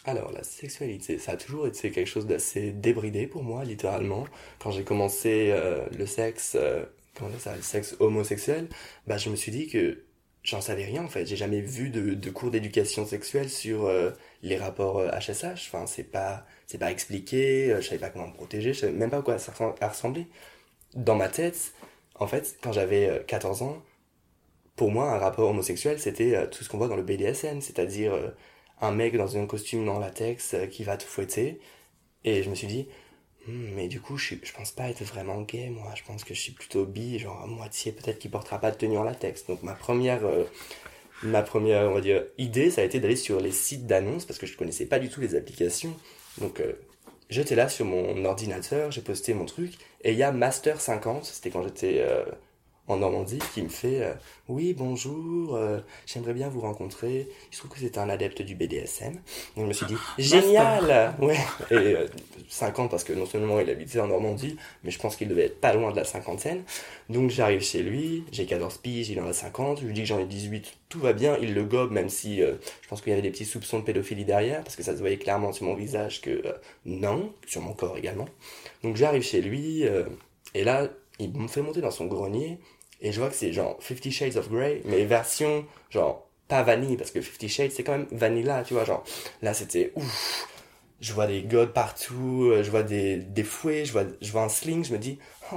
Alors, 0.06 0.30
la 0.32 0.42
sexualité, 0.44 1.18
ça 1.18 1.32
a 1.32 1.36
toujours 1.36 1.66
été 1.66 1.90
quelque 1.90 2.06
chose 2.06 2.26
d'assez 2.26 2.72
débridé 2.72 3.26
pour 3.26 3.42
moi, 3.42 3.64
littéralement. 3.64 4.26
Quand 4.58 4.70
j'ai 4.70 4.84
commencé 4.84 5.50
euh, 5.50 5.86
le 5.96 6.04
sexe, 6.06 6.56
euh, 6.60 6.84
comment 7.14 7.30
ça, 7.38 7.56
le 7.56 7.62
sexe 7.62 7.96
homosexuel, 8.00 8.68
bah, 9.06 9.16
je 9.16 9.30
me 9.30 9.36
suis 9.36 9.50
dit 9.50 9.66
que 9.66 10.04
j'en 10.42 10.60
savais 10.60 10.84
rien, 10.84 11.04
en 11.04 11.08
fait. 11.08 11.24
J'ai 11.24 11.36
jamais 11.36 11.62
vu 11.62 11.88
de, 11.88 12.12
de 12.14 12.30
cours 12.30 12.50
d'éducation 12.50 13.06
sexuelle 13.06 13.48
sur 13.48 13.86
euh, 13.86 14.10
les 14.42 14.58
rapports 14.58 15.00
HSH. 15.02 15.70
Enfin, 15.72 15.86
c'est 15.86 16.04
pas, 16.04 16.46
c'est 16.66 16.78
pas 16.78 16.90
expliqué, 16.90 17.74
je 17.80 17.86
savais 17.86 17.98
pas 17.98 18.10
comment 18.10 18.28
me 18.28 18.34
protéger, 18.34 18.74
je 18.74 18.80
savais 18.80 18.92
même 18.92 19.10
pas 19.10 19.18
à 19.18 19.22
quoi 19.22 19.38
ça 19.38 19.52
ressemblait. 19.80 20.26
Dans 20.94 21.16
ma 21.16 21.28
tête, 21.28 21.72
en 22.14 22.26
fait, 22.26 22.56
quand 22.62 22.72
j'avais 22.72 23.24
14 23.26 23.62
ans, 23.62 23.82
pour 24.76 24.90
moi, 24.90 25.10
un 25.12 25.18
rapport 25.18 25.48
homosexuel, 25.50 25.98
c'était 26.00 26.48
tout 26.50 26.64
ce 26.64 26.68
qu'on 26.68 26.78
voit 26.78 26.88
dans 26.88 26.96
le 26.96 27.02
BDSM, 27.02 27.60
c'est-à-dire 27.60 28.14
un 28.80 28.92
mec 28.92 29.16
dans 29.16 29.36
un 29.36 29.46
costume 29.46 29.88
en 29.88 29.98
latex 29.98 30.54
euh, 30.54 30.66
qui 30.66 30.84
va 30.84 30.96
te 30.96 31.04
fouetter. 31.04 31.60
Et 32.24 32.42
je 32.42 32.50
me 32.50 32.54
suis 32.54 32.66
dit, 32.66 32.88
Hmm, 33.46 33.74
mais 33.74 33.88
du 33.88 34.00
coup, 34.00 34.16
je, 34.16 34.34
pense 34.56 34.72
pas 34.72 34.88
être 34.88 35.02
vraiment 35.04 35.42
gay, 35.42 35.68
moi. 35.68 35.92
Je 35.94 36.02
pense 36.04 36.24
que 36.24 36.34
je 36.34 36.40
suis 36.40 36.52
plutôt 36.52 36.86
bi, 36.86 37.18
genre 37.18 37.42
à 37.42 37.46
moitié, 37.46 37.92
peut-être 37.92 38.18
qui 38.18 38.28
portera 38.28 38.58
pas 38.58 38.70
de 38.70 38.76
tenue 38.76 38.96
en 38.96 39.02
latex. 39.02 39.46
Donc 39.46 39.62
ma 39.62 39.74
première, 39.74 40.24
euh, 40.24 40.44
ma 41.22 41.42
première, 41.42 41.90
on 41.90 41.94
va 41.94 42.00
dire, 42.00 42.24
idée, 42.38 42.70
ça 42.70 42.80
a 42.80 42.84
été 42.84 43.00
d'aller 43.00 43.16
sur 43.16 43.40
les 43.40 43.52
sites 43.52 43.86
d'annonces 43.86 44.24
parce 44.24 44.38
que 44.38 44.46
je 44.46 44.56
connaissais 44.56 44.86
pas 44.86 44.98
du 44.98 45.10
tout 45.10 45.20
les 45.20 45.34
applications. 45.34 45.94
Euh, 46.42 46.72
j'étais 47.34 47.56
là 47.56 47.68
sur 47.68 47.84
mon 47.84 48.24
ordinateur, 48.24 48.90
j'ai 48.90 49.00
posté 49.00 49.34
mon 49.34 49.44
truc 49.44 49.72
et 50.02 50.12
il 50.12 50.18
y 50.18 50.22
a 50.22 50.32
Master 50.32 50.80
50, 50.80 51.24
c'était 51.24 51.50
quand 51.50 51.62
j'étais 51.62 51.96
euh, 51.98 52.24
en 52.86 52.96
Normandie, 52.96 53.38
qui 53.54 53.62
me 53.62 53.68
fait 53.68 54.02
euh, 54.02 54.12
oui 54.48 54.74
bonjour, 54.74 55.56
euh, 55.56 55.80
j'aimerais 56.06 56.34
bien 56.34 56.48
vous 56.48 56.60
rencontrer. 56.60 57.28
Il 57.50 57.54
se 57.54 57.60
trouve 57.60 57.70
que 57.70 57.78
c'est 57.78 57.98
un 57.98 58.08
adepte 58.08 58.42
du 58.42 58.54
BDSM. 58.54 59.14
Donc 59.14 59.22
je 59.56 59.62
me 59.62 59.72
suis 59.72 59.86
dit 59.86 59.96
génial, 60.18 61.14
ouais. 61.20 61.38
Et 61.70 61.74
euh, 61.74 62.06
50 62.48 62.90
parce 62.90 63.04
que 63.04 63.12
non 63.12 63.26
seulement 63.26 63.60
il 63.60 63.70
habitait 63.70 64.00
en 64.00 64.08
Normandie, 64.08 64.56
mais 64.82 64.90
je 64.90 64.98
pense 64.98 65.16
qu'il 65.16 65.28
devait 65.28 65.46
être 65.46 65.60
pas 65.60 65.72
loin 65.72 65.90
de 65.90 65.96
la 65.96 66.04
cinquantaine. 66.04 66.62
Donc 67.08 67.30
j'arrive 67.30 67.60
chez 67.60 67.82
lui, 67.82 68.24
j'ai 68.32 68.46
14 68.46 68.78
piges, 68.78 69.10
il 69.10 69.20
en 69.20 69.26
a 69.26 69.32
50, 69.32 69.80
je 69.80 69.86
lui 69.86 69.92
dis 69.92 70.02
que 70.02 70.06
j'en 70.06 70.18
ai 70.18 70.26
18, 70.26 70.74
tout 70.88 71.00
va 71.00 71.12
bien, 71.12 71.36
il 71.40 71.54
le 71.54 71.64
gobe 71.64 71.90
même 71.90 72.08
si 72.08 72.42
euh, 72.42 72.54
je 72.82 72.88
pense 72.88 73.00
qu'il 73.00 73.10
y 73.10 73.12
avait 73.12 73.22
des 73.22 73.30
petits 73.30 73.44
soupçons 73.44 73.80
de 73.80 73.84
pédophilie 73.84 74.24
derrière, 74.24 74.62
parce 74.62 74.76
que 74.76 74.82
ça 74.82 74.92
se 74.92 75.00
voyait 75.00 75.18
clairement 75.18 75.52
sur 75.52 75.66
mon 75.66 75.74
visage 75.74 76.20
que 76.20 76.30
euh, 76.30 76.52
non, 76.86 77.32
sur 77.46 77.60
mon 77.60 77.72
corps 77.72 77.98
également. 77.98 78.28
Donc 78.82 78.96
j'arrive 78.96 79.22
chez 79.22 79.40
lui, 79.40 79.86
euh, 79.86 80.04
et 80.54 80.64
là, 80.64 80.88
il 81.18 81.32
me 81.32 81.48
fait 81.48 81.62
monter 81.62 81.80
dans 81.80 81.90
son 81.90 82.06
grenier, 82.06 82.58
et 83.04 83.12
je 83.12 83.20
vois 83.20 83.28
que 83.28 83.36
c'est 83.36 83.52
genre 83.52 83.76
Fifty 83.80 84.10
Shades 84.10 84.36
of 84.36 84.50
Grey, 84.50 84.82
mais 84.86 85.04
version 85.04 85.64
genre 85.90 86.28
pas 86.48 86.64
vanille, 86.64 86.96
parce 86.96 87.12
que 87.12 87.20
Fifty 87.20 87.48
Shades 87.48 87.70
c'est 87.70 87.84
quand 87.84 87.92
même 87.92 88.08
vanilla, 88.10 88.64
tu 88.64 88.74
vois, 88.74 88.84
genre 88.84 89.04
là 89.42 89.54
c'était 89.54 89.92
ouf. 89.94 90.48
Je 91.00 91.12
vois 91.12 91.26
des 91.26 91.42
godes 91.42 91.72
partout, 91.72 92.48
euh, 92.50 92.62
je 92.62 92.70
vois 92.70 92.82
des, 92.82 93.16
des 93.16 93.42
fouets, 93.42 93.84
je 93.84 93.92
vois, 93.92 94.04
je 94.22 94.32
vois 94.32 94.42
un 94.42 94.48
sling, 94.48 94.84
je 94.84 94.92
me 94.92 94.98
dis, 94.98 95.18
oh, 95.52 95.56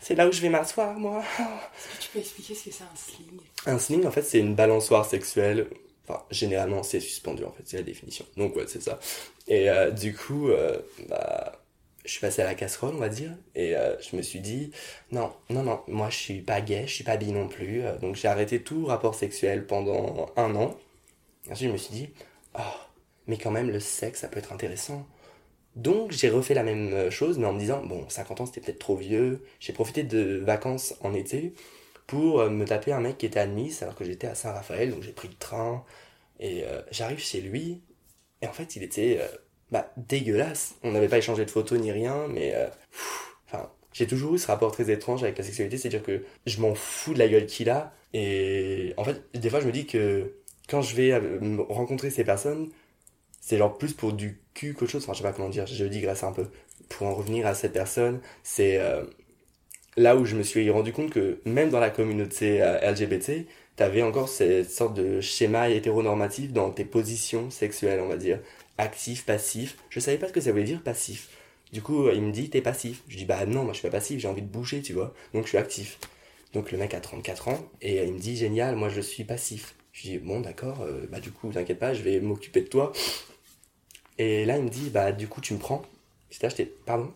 c'est 0.00 0.14
là 0.14 0.28
où 0.28 0.32
je 0.32 0.40
vais 0.42 0.50
m'asseoir, 0.50 0.94
moi. 0.96 1.22
Est-ce 1.38 1.96
que 1.96 2.02
tu 2.02 2.08
peux 2.10 2.18
expliquer 2.20 2.54
ce 2.54 2.64
que 2.66 2.70
c'est 2.70 2.84
un 2.84 2.94
sling? 2.94 3.40
Un 3.66 3.78
sling, 3.78 4.06
en 4.06 4.12
fait, 4.12 4.22
c'est 4.22 4.38
une 4.38 4.54
balançoire 4.54 5.06
sexuelle. 5.06 5.66
Enfin, 6.06 6.22
généralement, 6.30 6.82
c'est 6.82 7.00
suspendu, 7.00 7.42
en 7.42 7.50
fait, 7.50 7.62
c'est 7.64 7.78
la 7.78 7.82
définition. 7.82 8.26
Donc, 8.36 8.54
ouais, 8.54 8.66
c'est 8.68 8.82
ça. 8.82 9.00
Et 9.48 9.70
euh, 9.70 9.90
du 9.90 10.14
coup, 10.14 10.50
euh, 10.50 10.78
bah, 11.08 11.63
je 12.04 12.10
suis 12.10 12.20
passé 12.20 12.42
à 12.42 12.44
la 12.44 12.54
casserole, 12.54 12.94
on 12.94 12.98
va 12.98 13.08
dire, 13.08 13.32
et 13.54 13.76
euh, 13.76 13.96
je 14.00 14.16
me 14.16 14.22
suis 14.22 14.40
dit, 14.40 14.72
non, 15.10 15.32
non, 15.50 15.62
non, 15.62 15.80
moi, 15.88 16.10
je 16.10 16.16
suis 16.16 16.42
pas 16.42 16.60
gay, 16.60 16.86
je 16.86 16.92
suis 16.94 17.04
pas 17.04 17.16
bi 17.16 17.32
non 17.32 17.48
plus. 17.48 17.82
euh, 17.84 17.96
donc, 17.98 18.16
j'ai 18.16 18.28
arrêté 18.28 18.62
tout 18.62 18.86
rapport 18.86 19.14
sexuel 19.14 19.66
pendant 19.66 20.30
un 20.36 20.54
an. 20.54 20.76
Ensuite, 21.50 21.68
je 21.68 21.72
me 21.72 21.78
suis 21.78 21.94
dit, 21.94 22.10
oh, 22.58 22.60
mais 23.26 23.38
quand 23.38 23.50
même, 23.50 23.70
le 23.70 23.80
sexe, 23.80 24.20
ça 24.20 24.28
peut 24.28 24.38
être 24.38 24.52
intéressant. 24.52 25.06
Donc, 25.76 26.12
j'ai 26.12 26.30
refait 26.30 26.54
la 26.54 26.62
même 26.64 26.92
euh, 26.94 27.10
chose, 27.10 27.38
mais 27.38 27.46
en 27.46 27.54
me 27.54 27.60
disant, 27.60 27.84
bon, 27.86 28.08
50 28.08 28.40
ans, 28.42 28.46
c'était 28.46 28.60
peut-être 28.62 28.78
trop 28.80 28.96
vieux. 28.96 29.44
J'ai 29.60 29.72
profité 29.72 30.04
de 30.04 30.38
vacances 30.44 30.94
en 31.02 31.14
été 31.14 31.54
pour 32.06 32.44
me 32.50 32.64
taper 32.66 32.92
un 32.92 33.00
mec 33.00 33.18
qui 33.18 33.26
était 33.26 33.40
à 33.40 33.46
Nice 33.46 33.82
alors 33.82 33.94
que 33.96 34.04
j'étais 34.04 34.26
à 34.28 34.34
Saint-Raphaël, 34.34 34.90
donc 34.92 35.02
j'ai 35.02 35.12
pris 35.12 35.28
le 35.28 35.34
train 35.34 35.84
et 36.40 36.64
j'arrive 36.90 37.18
chez 37.18 37.40
lui 37.40 37.82
et 38.42 38.46
en 38.46 38.52
fait 38.52 38.76
il 38.76 38.82
était 38.82 39.20
bah, 39.70 39.92
dégueulasse. 39.96 40.76
On 40.82 40.92
n'avait 40.92 41.08
pas 41.08 41.18
échangé 41.18 41.44
de 41.44 41.50
photos 41.50 41.78
ni 41.78 41.92
rien, 41.92 42.26
mais 42.28 42.54
euh, 42.54 42.66
enfin 43.46 43.70
j'ai 43.92 44.06
toujours 44.06 44.34
eu 44.34 44.38
ce 44.38 44.46
rapport 44.48 44.72
très 44.72 44.90
étrange 44.90 45.22
avec 45.22 45.38
la 45.38 45.44
sexualité, 45.44 45.78
c'est-à-dire 45.78 46.02
que 46.02 46.24
je 46.46 46.60
m'en 46.60 46.74
fous 46.74 47.14
de 47.14 47.18
la 47.18 47.28
gueule 47.28 47.46
qu'il 47.46 47.70
a 47.70 47.92
et 48.12 48.92
en 48.96 49.04
fait 49.04 49.22
des 49.34 49.50
fois 49.50 49.60
je 49.60 49.66
me 49.66 49.72
dis 49.72 49.86
que 49.86 50.32
quand 50.68 50.82
je 50.82 50.96
vais 50.96 51.12
euh, 51.12 51.58
rencontrer 51.68 52.10
ces 52.10 52.24
personnes, 52.24 52.70
c'est 53.40 53.58
genre 53.58 53.76
plus 53.76 53.92
pour 53.92 54.12
du 54.12 54.40
cul 54.54 54.74
qu'autre 54.74 54.92
chose. 54.92 55.02
Enfin 55.04 55.12
je 55.12 55.18
sais 55.18 55.24
pas 55.24 55.32
comment 55.32 55.48
dire, 55.48 55.66
je 55.66 55.84
digresse 55.84 56.22
un 56.22 56.32
peu. 56.32 56.46
Pour 56.88 57.06
en 57.06 57.14
revenir 57.14 57.46
à 57.46 57.54
cette 57.54 57.72
personne, 57.72 58.20
c'est 58.42 58.78
euh, 58.78 59.04
là 59.96 60.16
où 60.16 60.24
je 60.24 60.36
me 60.36 60.42
suis 60.42 60.68
rendu 60.70 60.92
compte 60.92 61.10
que 61.10 61.40
même 61.44 61.70
dans 61.70 61.80
la 61.80 61.90
communauté 61.90 62.62
euh, 62.62 62.78
LGBT, 63.74 63.76
t'avais 63.76 64.02
encore 64.02 64.28
cette 64.28 64.70
sorte 64.70 64.94
de 64.94 65.20
schéma 65.20 65.68
hétéronormatif 65.68 66.52
dans 66.52 66.70
tes 66.70 66.84
positions 66.84 67.50
sexuelles, 67.50 68.00
on 68.00 68.08
va 68.08 68.16
dire. 68.16 68.40
Actif, 68.78 69.24
passif. 69.24 69.76
Je 69.90 70.00
savais 70.00 70.18
pas 70.18 70.28
ce 70.28 70.32
que 70.32 70.40
ça 70.40 70.50
voulait 70.50 70.64
dire 70.64 70.82
passif. 70.82 71.28
Du 71.72 71.82
coup, 71.82 72.08
il 72.10 72.22
me 72.22 72.32
dit 72.32 72.50
t'es 72.50 72.60
passif. 72.60 73.02
Je 73.08 73.16
dis 73.16 73.24
bah 73.24 73.46
non, 73.46 73.64
moi 73.64 73.72
je 73.72 73.78
suis 73.78 73.88
pas 73.88 73.96
passif, 73.96 74.20
j'ai 74.20 74.28
envie 74.28 74.42
de 74.42 74.48
bouger, 74.48 74.82
tu 74.82 74.92
vois. 74.92 75.14
Donc 75.32 75.44
je 75.44 75.48
suis 75.50 75.58
actif. 75.58 75.98
Donc 76.52 76.70
le 76.70 76.78
mec 76.78 76.94
a 76.94 77.00
34 77.00 77.48
ans 77.48 77.70
et 77.82 78.04
il 78.04 78.12
me 78.12 78.18
dit 78.18 78.36
génial, 78.36 78.76
moi 78.76 78.88
je 78.88 79.00
suis 79.00 79.24
passif. 79.24 79.74
Je 79.92 80.02
dis 80.02 80.18
bon 80.18 80.40
d'accord, 80.40 80.82
euh, 80.82 81.06
bah 81.10 81.20
du 81.20 81.30
coup 81.30 81.50
t'inquiète 81.52 81.78
pas, 81.78 81.94
je 81.94 82.02
vais 82.02 82.20
m'occuper 82.20 82.62
de 82.62 82.68
toi. 82.68 82.92
Et 84.18 84.44
là 84.44 84.56
il 84.56 84.64
me 84.64 84.68
dit 84.70 84.90
bah 84.90 85.12
du 85.12 85.26
coup 85.28 85.40
tu 85.40 85.54
me 85.54 85.58
prends. 85.58 85.82
J'étais 86.30 86.50
j'étais 86.50 86.66
pardon? 86.66 87.12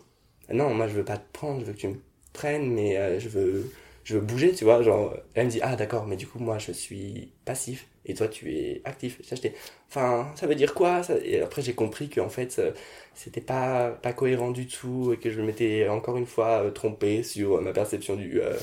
Non, 0.51 0.73
moi 0.73 0.87
je 0.87 0.93
veux 0.93 1.05
pas 1.05 1.17
te 1.17 1.31
prendre, 1.31 1.61
je 1.61 1.65
veux 1.65 1.73
que 1.73 1.77
tu 1.77 1.87
me 1.87 2.01
prennes, 2.33 2.71
mais 2.73 2.97
euh, 2.97 3.19
je 3.19 3.29
veux 3.29 3.71
je 4.09 4.15
veux 4.15 4.21
bouger, 4.21 4.53
tu 4.53 4.63
vois, 4.63 4.81
genre 4.81 5.15
elle 5.35 5.45
me 5.45 5.51
dit 5.51 5.59
ah 5.61 5.75
d'accord, 5.75 6.07
mais 6.07 6.15
du 6.15 6.25
coup 6.25 6.39
moi 6.39 6.57
je 6.57 6.71
suis 6.71 7.31
passif 7.45 7.87
et 8.05 8.15
toi 8.15 8.27
tu 8.27 8.51
es 8.55 8.81
actif. 8.83 9.21
J'étais 9.21 9.53
enfin 9.87 10.31
ça 10.35 10.47
veut 10.47 10.55
dire 10.55 10.73
quoi 10.73 11.01
Et 11.23 11.39
après 11.41 11.61
j'ai 11.61 11.75
compris 11.75 12.09
qu'en 12.09 12.29
fait 12.29 12.57
euh, 12.57 12.71
c'était 13.13 13.39
pas 13.41 13.91
pas 13.91 14.13
cohérent 14.13 14.49
du 14.49 14.65
tout 14.67 15.13
et 15.13 15.17
que 15.17 15.29
je 15.29 15.39
m'étais 15.41 15.87
encore 15.89 16.17
une 16.17 16.25
fois 16.25 16.63
euh, 16.63 16.71
trompé 16.71 17.21
sur 17.21 17.61
ma 17.61 17.71
perception 17.71 18.15
du 18.15 18.41
euh, 18.41 18.57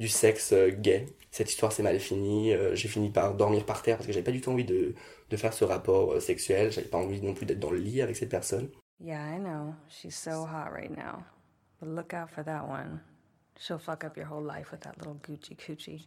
du 0.00 0.08
sexe 0.08 0.52
gay. 0.80 1.06
Cette 1.30 1.50
histoire 1.50 1.70
s'est 1.72 1.84
mal 1.84 2.00
finie, 2.00 2.54
j'ai 2.72 2.88
fini 2.88 3.10
par 3.10 3.34
dormir 3.34 3.64
par 3.64 3.82
terre 3.82 3.96
parce 3.98 4.06
que 4.06 4.12
j'avais 4.12 4.24
pas 4.24 4.32
du 4.32 4.40
tout 4.40 4.50
envie 4.50 4.64
de 4.64 4.94
de 5.30 5.36
faire 5.36 5.52
ce 5.52 5.64
rapport 5.64 6.20
sexuel, 6.20 6.72
j'avais 6.72 6.88
pas 6.88 6.98
envie 6.98 7.20
non 7.22 7.34
plus 7.34 7.46
d'être 7.46 7.60
dans 7.60 7.70
le 7.70 7.78
lit 7.78 8.02
avec 8.02 8.16
cette 8.16 8.30
personne. 8.30 8.68
Yeah, 9.00 9.22
I 9.22 9.38
know. 9.38 9.76
She's 9.88 10.16
so 10.16 10.44
hot 10.44 10.72
right 10.72 10.90
now. 10.90 11.24
But 11.78 11.90
look 11.90 12.14
out 12.14 12.30
for 12.30 12.42
that 12.42 12.66
one. 12.66 13.00
She'll 13.58 13.78
fuck 13.78 14.04
up 14.04 14.16
your 14.16 14.26
whole 14.26 14.42
life 14.42 14.70
with 14.70 14.82
that 14.82 14.98
little 14.98 15.16
Gucci 15.16 15.56
coochie. 15.56 16.04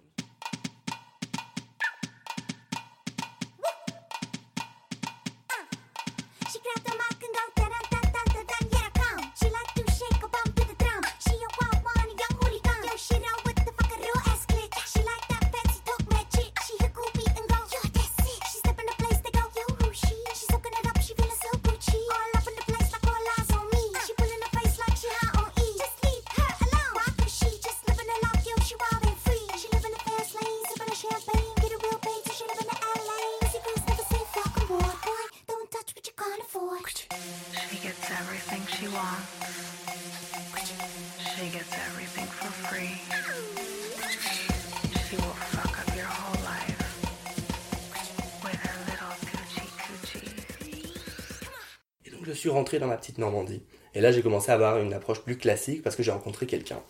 Suis 52.42 52.50
rentré 52.50 52.80
dans 52.80 52.88
ma 52.88 52.98
petite 52.98 53.18
Normandie. 53.18 53.64
Et 53.94 54.02
là 54.02 54.12
j'ai 54.12 54.22
commencé 54.22 54.52
à 54.52 54.56
avoir 54.56 54.80
une 54.80 54.94
approche 54.94 55.22
plus 55.22 55.38
classique 55.38 55.84
parce 55.84 55.96
que 55.96 56.04
j'ai 56.04 56.12
rencontré 56.12 56.46
quelqu'un 56.46 56.82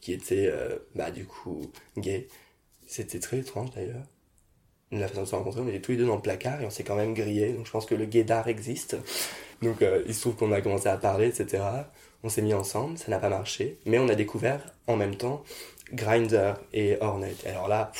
qui 0.00 0.12
était 0.12 0.46
euh, 0.46 0.76
bah 0.94 1.10
du 1.10 1.24
coup 1.24 1.70
gay. 1.96 2.28
C'était 2.86 3.20
très 3.20 3.38
étrange 3.38 3.70
d'ailleurs. 3.74 4.04
La 4.90 5.06
façon 5.06 5.22
de 5.22 5.26
se 5.26 5.34
rencontrer, 5.34 5.60
on 5.60 5.68
était 5.68 5.80
tous 5.80 5.90
les 5.92 5.98
deux 5.98 6.06
dans 6.06 6.16
le 6.16 6.22
placard 6.22 6.62
et 6.62 6.66
on 6.66 6.70
s'est 6.70 6.84
quand 6.84 6.96
même 6.96 7.12
grillé. 7.12 7.52
Donc 7.52 7.66
je 7.66 7.70
pense 7.70 7.84
que 7.84 7.94
le 7.94 8.06
gaydar 8.06 8.48
existe. 8.48 8.96
Donc 9.62 9.82
euh, 9.82 10.02
il 10.06 10.14
se 10.14 10.22
trouve 10.22 10.36
qu'on 10.36 10.52
a 10.52 10.60
commencé 10.60 10.88
à 10.88 10.96
parler, 10.96 11.26
etc. 11.26 11.62
On 12.22 12.28
s'est 12.28 12.42
mis 12.42 12.54
ensemble, 12.54 12.96
ça 12.96 13.10
n'a 13.10 13.18
pas 13.18 13.28
marché. 13.28 13.78
Mais 13.84 13.98
on 13.98 14.08
a 14.08 14.14
découvert 14.14 14.72
en 14.86 14.96
même 14.96 15.16
temps 15.16 15.44
Grindr 15.92 16.54
et 16.72 16.96
Hornet. 17.00 17.34
Et 17.44 17.50
alors 17.50 17.68
là, 17.68 17.92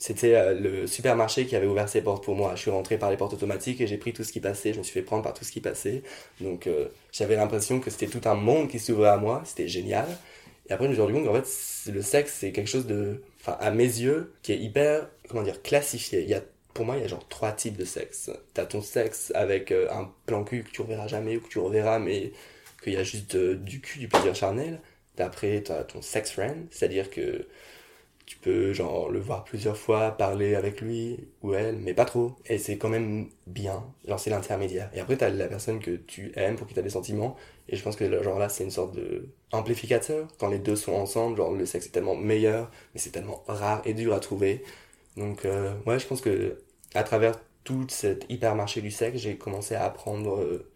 c'était 0.00 0.34
euh, 0.34 0.54
le 0.54 0.86
supermarché 0.86 1.44
qui 1.44 1.54
avait 1.54 1.66
ouvert 1.66 1.88
ses 1.88 2.00
portes 2.00 2.24
pour 2.24 2.34
moi. 2.34 2.54
Je 2.56 2.62
suis 2.62 2.70
rentré 2.70 2.96
par 2.96 3.10
les 3.10 3.18
portes 3.18 3.34
automatiques 3.34 3.82
et 3.82 3.86
j'ai 3.86 3.98
pris 3.98 4.14
tout 4.14 4.24
ce 4.24 4.32
qui 4.32 4.40
passait. 4.40 4.72
Je 4.72 4.78
me 4.78 4.82
suis 4.82 4.94
fait 4.94 5.02
prendre 5.02 5.22
par 5.22 5.34
tout 5.34 5.44
ce 5.44 5.52
qui 5.52 5.60
passait. 5.60 6.02
Donc 6.40 6.66
euh, 6.66 6.88
j'avais 7.12 7.36
l'impression 7.36 7.80
que 7.80 7.90
c'était 7.90 8.06
tout 8.06 8.26
un 8.26 8.34
monde 8.34 8.68
qui 8.68 8.78
s'ouvrait 8.78 9.10
à 9.10 9.18
moi. 9.18 9.42
C'était 9.44 9.68
génial. 9.68 10.06
Et 10.68 10.72
après, 10.72 10.86
je 10.86 10.90
me 10.90 10.94
suis 10.94 11.02
rendu 11.02 11.12
compte 11.12 11.26
qu'en 11.26 11.34
fait, 11.34 11.92
le 11.92 12.00
sexe, 12.00 12.34
c'est 12.40 12.50
quelque 12.50 12.68
chose 12.68 12.86
de, 12.86 13.22
enfin, 13.40 13.58
à 13.60 13.70
mes 13.70 13.84
yeux, 13.84 14.32
qui 14.42 14.52
est 14.52 14.58
hyper, 14.58 15.06
comment 15.28 15.42
dire, 15.42 15.60
classifié. 15.60 16.22
Il 16.22 16.30
y 16.30 16.34
a, 16.34 16.42
pour 16.72 16.86
moi, 16.86 16.96
il 16.96 17.02
y 17.02 17.04
a 17.04 17.08
genre 17.08 17.28
trois 17.28 17.52
types 17.52 17.76
de 17.76 17.84
sexe. 17.84 18.30
T'as 18.54 18.64
ton 18.64 18.80
sexe 18.80 19.32
avec 19.34 19.70
euh, 19.70 19.86
un 19.90 20.10
plan 20.24 20.44
cul 20.44 20.62
que 20.64 20.70
tu 20.70 20.80
reverras 20.80 21.08
jamais 21.08 21.36
ou 21.36 21.40
que 21.42 21.48
tu 21.48 21.58
reverras, 21.58 21.98
mais 21.98 22.32
qu'il 22.82 22.94
y 22.94 22.96
a 22.96 23.02
juste 23.02 23.36
du 23.36 23.82
cul, 23.82 23.98
du 23.98 24.08
plaisir 24.08 24.34
charnel. 24.34 24.80
Après, 25.18 25.60
t'as 25.60 25.84
ton 25.84 26.00
sex 26.00 26.30
friend, 26.30 26.66
c'est-à-dire 26.70 27.10
que 27.10 27.46
tu 28.30 28.36
peux 28.36 28.72
genre 28.72 29.10
le 29.10 29.18
voir 29.18 29.42
plusieurs 29.42 29.76
fois, 29.76 30.12
parler 30.12 30.54
avec 30.54 30.80
lui 30.80 31.18
ou 31.42 31.52
elle, 31.54 31.78
mais 31.78 31.94
pas 31.94 32.04
trop. 32.04 32.36
Et 32.46 32.58
c'est 32.58 32.78
quand 32.78 32.88
même 32.88 33.28
bien. 33.48 33.84
Genre 34.06 34.20
c'est 34.20 34.30
l'intermédiaire. 34.30 34.88
Et 34.94 35.00
après 35.00 35.16
t'as 35.16 35.30
la 35.30 35.48
personne 35.48 35.80
que 35.80 35.96
tu 35.96 36.30
aimes 36.36 36.54
pour 36.54 36.68
qui 36.68 36.74
t'as 36.74 36.82
des 36.82 36.90
sentiments. 36.90 37.36
Et 37.68 37.74
je 37.74 37.82
pense 37.82 37.96
que 37.96 38.22
genre 38.22 38.38
là 38.38 38.48
c'est 38.48 38.62
une 38.62 38.70
sorte 38.70 38.94
de 38.94 39.30
amplificateur. 39.50 40.28
Quand 40.38 40.48
les 40.48 40.60
deux 40.60 40.76
sont 40.76 40.92
ensemble, 40.92 41.38
genre 41.38 41.52
le 41.52 41.66
sexe 41.66 41.86
est 41.86 41.90
tellement 41.90 42.14
meilleur, 42.14 42.70
mais 42.94 43.00
c'est 43.00 43.10
tellement 43.10 43.42
rare 43.48 43.82
et 43.84 43.94
dur 43.94 44.14
à 44.14 44.20
trouver. 44.20 44.62
Donc 45.16 45.44
euh, 45.44 45.74
ouais, 45.86 45.98
je 45.98 46.06
pense 46.06 46.20
que 46.20 46.62
à 46.94 47.02
travers 47.02 47.34
tout 47.64 47.86
cet 47.88 48.26
hypermarché 48.30 48.80
du 48.80 48.92
sexe, 48.92 49.18
j'ai 49.18 49.38
commencé 49.38 49.74
à 49.74 49.84
apprendre 49.84 50.36
euh, 50.36 50.70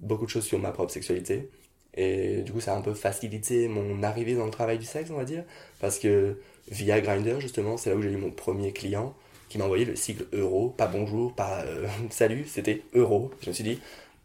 beaucoup 0.00 0.26
de 0.26 0.30
choses 0.30 0.44
sur 0.44 0.60
ma 0.60 0.70
propre 0.70 0.92
sexualité. 0.92 1.50
Et 1.96 2.42
du 2.42 2.52
coup, 2.52 2.60
ça 2.60 2.74
a 2.74 2.76
un 2.76 2.82
peu 2.82 2.94
facilité 2.94 3.68
mon 3.68 4.02
arrivée 4.02 4.34
dans 4.34 4.46
le 4.46 4.50
travail 4.50 4.78
du 4.78 4.84
sexe, 4.84 5.10
on 5.10 5.16
va 5.16 5.24
dire. 5.24 5.44
Parce 5.80 5.98
que 5.98 6.38
via 6.68 7.00
Grindr, 7.00 7.40
justement, 7.40 7.76
c'est 7.76 7.90
là 7.90 7.96
où 7.96 8.02
j'ai 8.02 8.10
eu 8.10 8.16
mon 8.16 8.30
premier 8.30 8.72
client 8.72 9.14
qui 9.48 9.58
m'a 9.58 9.64
envoyé 9.64 9.84
le 9.84 9.94
sigle 9.94 10.26
euro, 10.32 10.70
pas 10.70 10.86
bonjour, 10.86 11.32
pas 11.34 11.60
euh, 11.62 11.86
salut, 12.10 12.44
c'était 12.46 12.82
euro. 12.94 13.30
Je 13.42 13.50
me 13.50 13.54
suis 13.54 13.64
dit, 13.64 13.78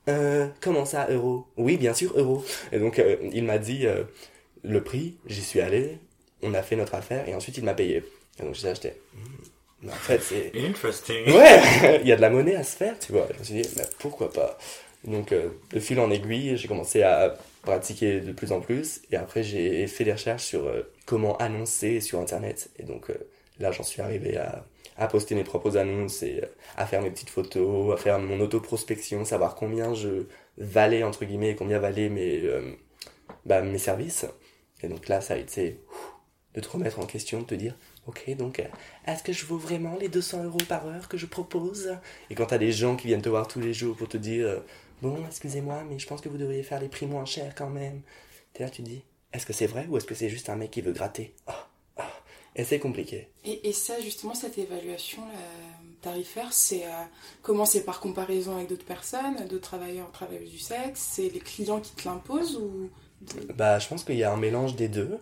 euh, 0.08 0.48
comment 0.62 0.86
ça, 0.86 1.08
euro? 1.10 1.46
Oui, 1.58 1.78
bien 1.78 1.94
sûr, 1.94 2.14
euro. 2.18 2.44
Et 2.72 2.80
donc, 2.80 3.00
euh, 3.00 3.18
il 3.32 3.44
m'a 3.44 3.58
dit 3.58 3.86
le 4.64 4.84
prix, 4.84 5.18
j'y 5.28 5.42
suis 5.42 5.62
allé, 5.62 6.00
on 6.42 6.54
a 6.54 6.64
fait 6.64 6.76
notre 6.76 6.96
affaire, 6.96 7.28
et 7.28 7.36
ensuite 7.36 7.58
il 7.58 7.64
m'a 7.64 7.74
payé. 7.74 8.04
Et 8.40 8.44
donc, 8.44 8.56
j'ai 8.56 8.70
acheté. 8.70 8.94
Hmm, 9.14 9.44
mais 9.84 9.92
en 9.92 9.96
fait, 9.96 10.22
c'est. 10.22 10.52
Interesting. 10.56 11.28
Ouais, 11.28 12.00
il 12.02 12.08
y 12.08 12.12
a 12.12 12.16
de 12.16 12.22
la 12.22 12.30
monnaie 12.30 12.56
à 12.56 12.64
se 12.64 12.76
faire, 12.76 12.98
tu 12.98 13.12
vois. 13.12 13.28
Je 13.34 13.40
me 13.40 13.44
suis 13.44 13.62
dit, 13.62 13.70
mais 13.78 13.84
pourquoi 14.00 14.32
pas? 14.32 14.58
Donc, 15.04 15.32
de 15.32 15.80
fil 15.80 16.00
en 16.00 16.10
aiguille, 16.12 16.58
j'ai 16.58 16.68
commencé 16.68 17.04
à 17.04 17.38
pratiquer 17.62 18.22
de 18.22 18.32
plus 18.32 18.52
en 18.52 18.62
plus. 18.62 19.02
Et 19.12 19.16
après, 19.16 19.44
j'ai 19.44 19.86
fait 19.88 20.04
des 20.04 20.14
recherches 20.14 20.44
sur 20.44 20.66
euh, 20.66 20.84
comment 21.06 21.38
annoncer 21.38 22.02
sur 22.02 22.20
Internet. 22.20 22.70
Et 22.78 22.84
donc, 22.84 23.10
euh, 23.10 23.28
là, 23.60 23.72
j'en 23.72 23.84
suis 23.84 24.02
arrivé 24.02 24.38
à, 24.38 24.66
à 24.98 25.08
poster 25.08 25.36
mes 25.36 25.44
propres 25.44 25.78
annonces 25.78 26.24
et 26.24 26.42
euh, 26.44 26.48
à 26.78 26.86
faire 26.86 27.02
mes 27.02 27.12
petites 27.12 27.30
photos, 27.30 27.94
à 27.94 27.98
faire 27.98 28.20
mon 28.20 28.40
auto-prospection, 28.40 29.26
savoir 29.26 29.56
combien 29.56 29.94
je 29.94 30.26
valais, 30.58 31.04
entre 31.04 31.26
guillemets, 31.26 31.52
et 31.52 31.56
combien 31.56 31.80
valaient 31.80 32.10
mes, 32.10 32.44
bah, 33.46 33.62
mes 33.62 33.78
services. 33.78 34.26
Et 34.82 34.88
donc 34.88 35.08
là, 35.08 35.22
ça 35.22 35.36
a 35.36 35.38
été 35.38 35.80
de 36.56 36.62
te 36.62 36.70
remettre 36.70 37.00
en 37.00 37.06
question, 37.06 37.40
de 37.40 37.46
te 37.46 37.56
dire, 37.56 37.76
ok, 38.08 38.36
donc, 38.36 38.62
est-ce 39.06 39.24
que 39.24 39.32
je 39.32 39.46
vaux 39.46 39.58
vraiment 39.58 39.98
les 39.98 40.10
200 40.10 40.44
euros 40.46 40.60
par 40.68 40.88
heure 40.88 41.08
que 41.08 41.18
je 41.18 41.28
propose? 41.28 41.96
Et 42.30 42.36
quand 42.36 42.48
t'as 42.48 42.58
des 42.58 42.72
gens 42.72 42.96
qui 42.96 43.08
viennent 43.08 43.22
te 43.22 43.30
voir 43.30 43.48
tous 43.48 43.60
les 43.60 43.74
jours 43.74 43.96
pour 43.96 44.10
te 44.10 44.18
dire, 44.18 44.62
bon, 45.02 45.26
excusez-moi, 45.26 45.84
mais 45.90 46.00
je 46.00 46.08
pense 46.08 46.22
que 46.22 46.30
vous 46.30 46.38
devriez 46.38 46.64
faire 46.64 46.80
les 46.80 46.90
prix 46.90 47.06
moins 47.06 47.26
chers 47.26 47.56
quand 47.56 47.70
même. 47.70 48.02
T'es 48.54 48.64
là, 48.64 48.70
tu 48.70 48.84
te 48.84 48.88
dis, 48.88 49.04
est-ce 49.34 49.46
que 49.46 49.54
c'est 49.54 49.68
vrai 49.68 49.86
ou 49.90 49.98
est-ce 49.98 50.06
que 50.06 50.16
c'est 50.16 50.30
juste 50.30 50.50
un 50.50 50.56
mec 50.56 50.72
qui 50.72 50.82
veut 50.82 50.94
gratter? 50.94 51.34
Ah, 51.48 51.70
ah. 51.98 52.12
Et 52.56 52.64
c'est 52.64 52.80
compliqué. 52.80 53.30
Et, 53.46 53.70
et 53.70 53.74
ça, 53.74 54.00
justement, 54.02 54.34
cette 54.34 54.58
évaluation 54.58 55.26
là, 55.26 55.40
tarifaire, 56.02 56.52
c'est 56.52 56.86
euh, 56.86 57.04
comment 57.42 57.66
c'est 57.66 57.84
par 57.84 58.00
comparaison 58.00 58.56
avec 58.56 58.70
d'autres 58.70 58.86
personnes, 58.86 59.36
d'autres 59.48 59.68
travailleurs, 59.68 60.12
travailleuses 60.12 60.50
du 60.50 60.60
sexe 60.60 61.10
C'est 61.12 61.30
les 61.30 61.40
clients 61.40 61.80
qui 61.80 61.92
te 61.92 62.08
l'imposent 62.08 62.58
ou? 62.58 62.90
Bah, 63.56 63.80
je 63.80 63.88
pense 63.88 64.04
qu'il 64.04 64.16
y 64.16 64.24
a 64.24 64.32
un 64.32 64.38
mélange 64.38 64.76
des 64.76 64.88
deux. 64.88 65.20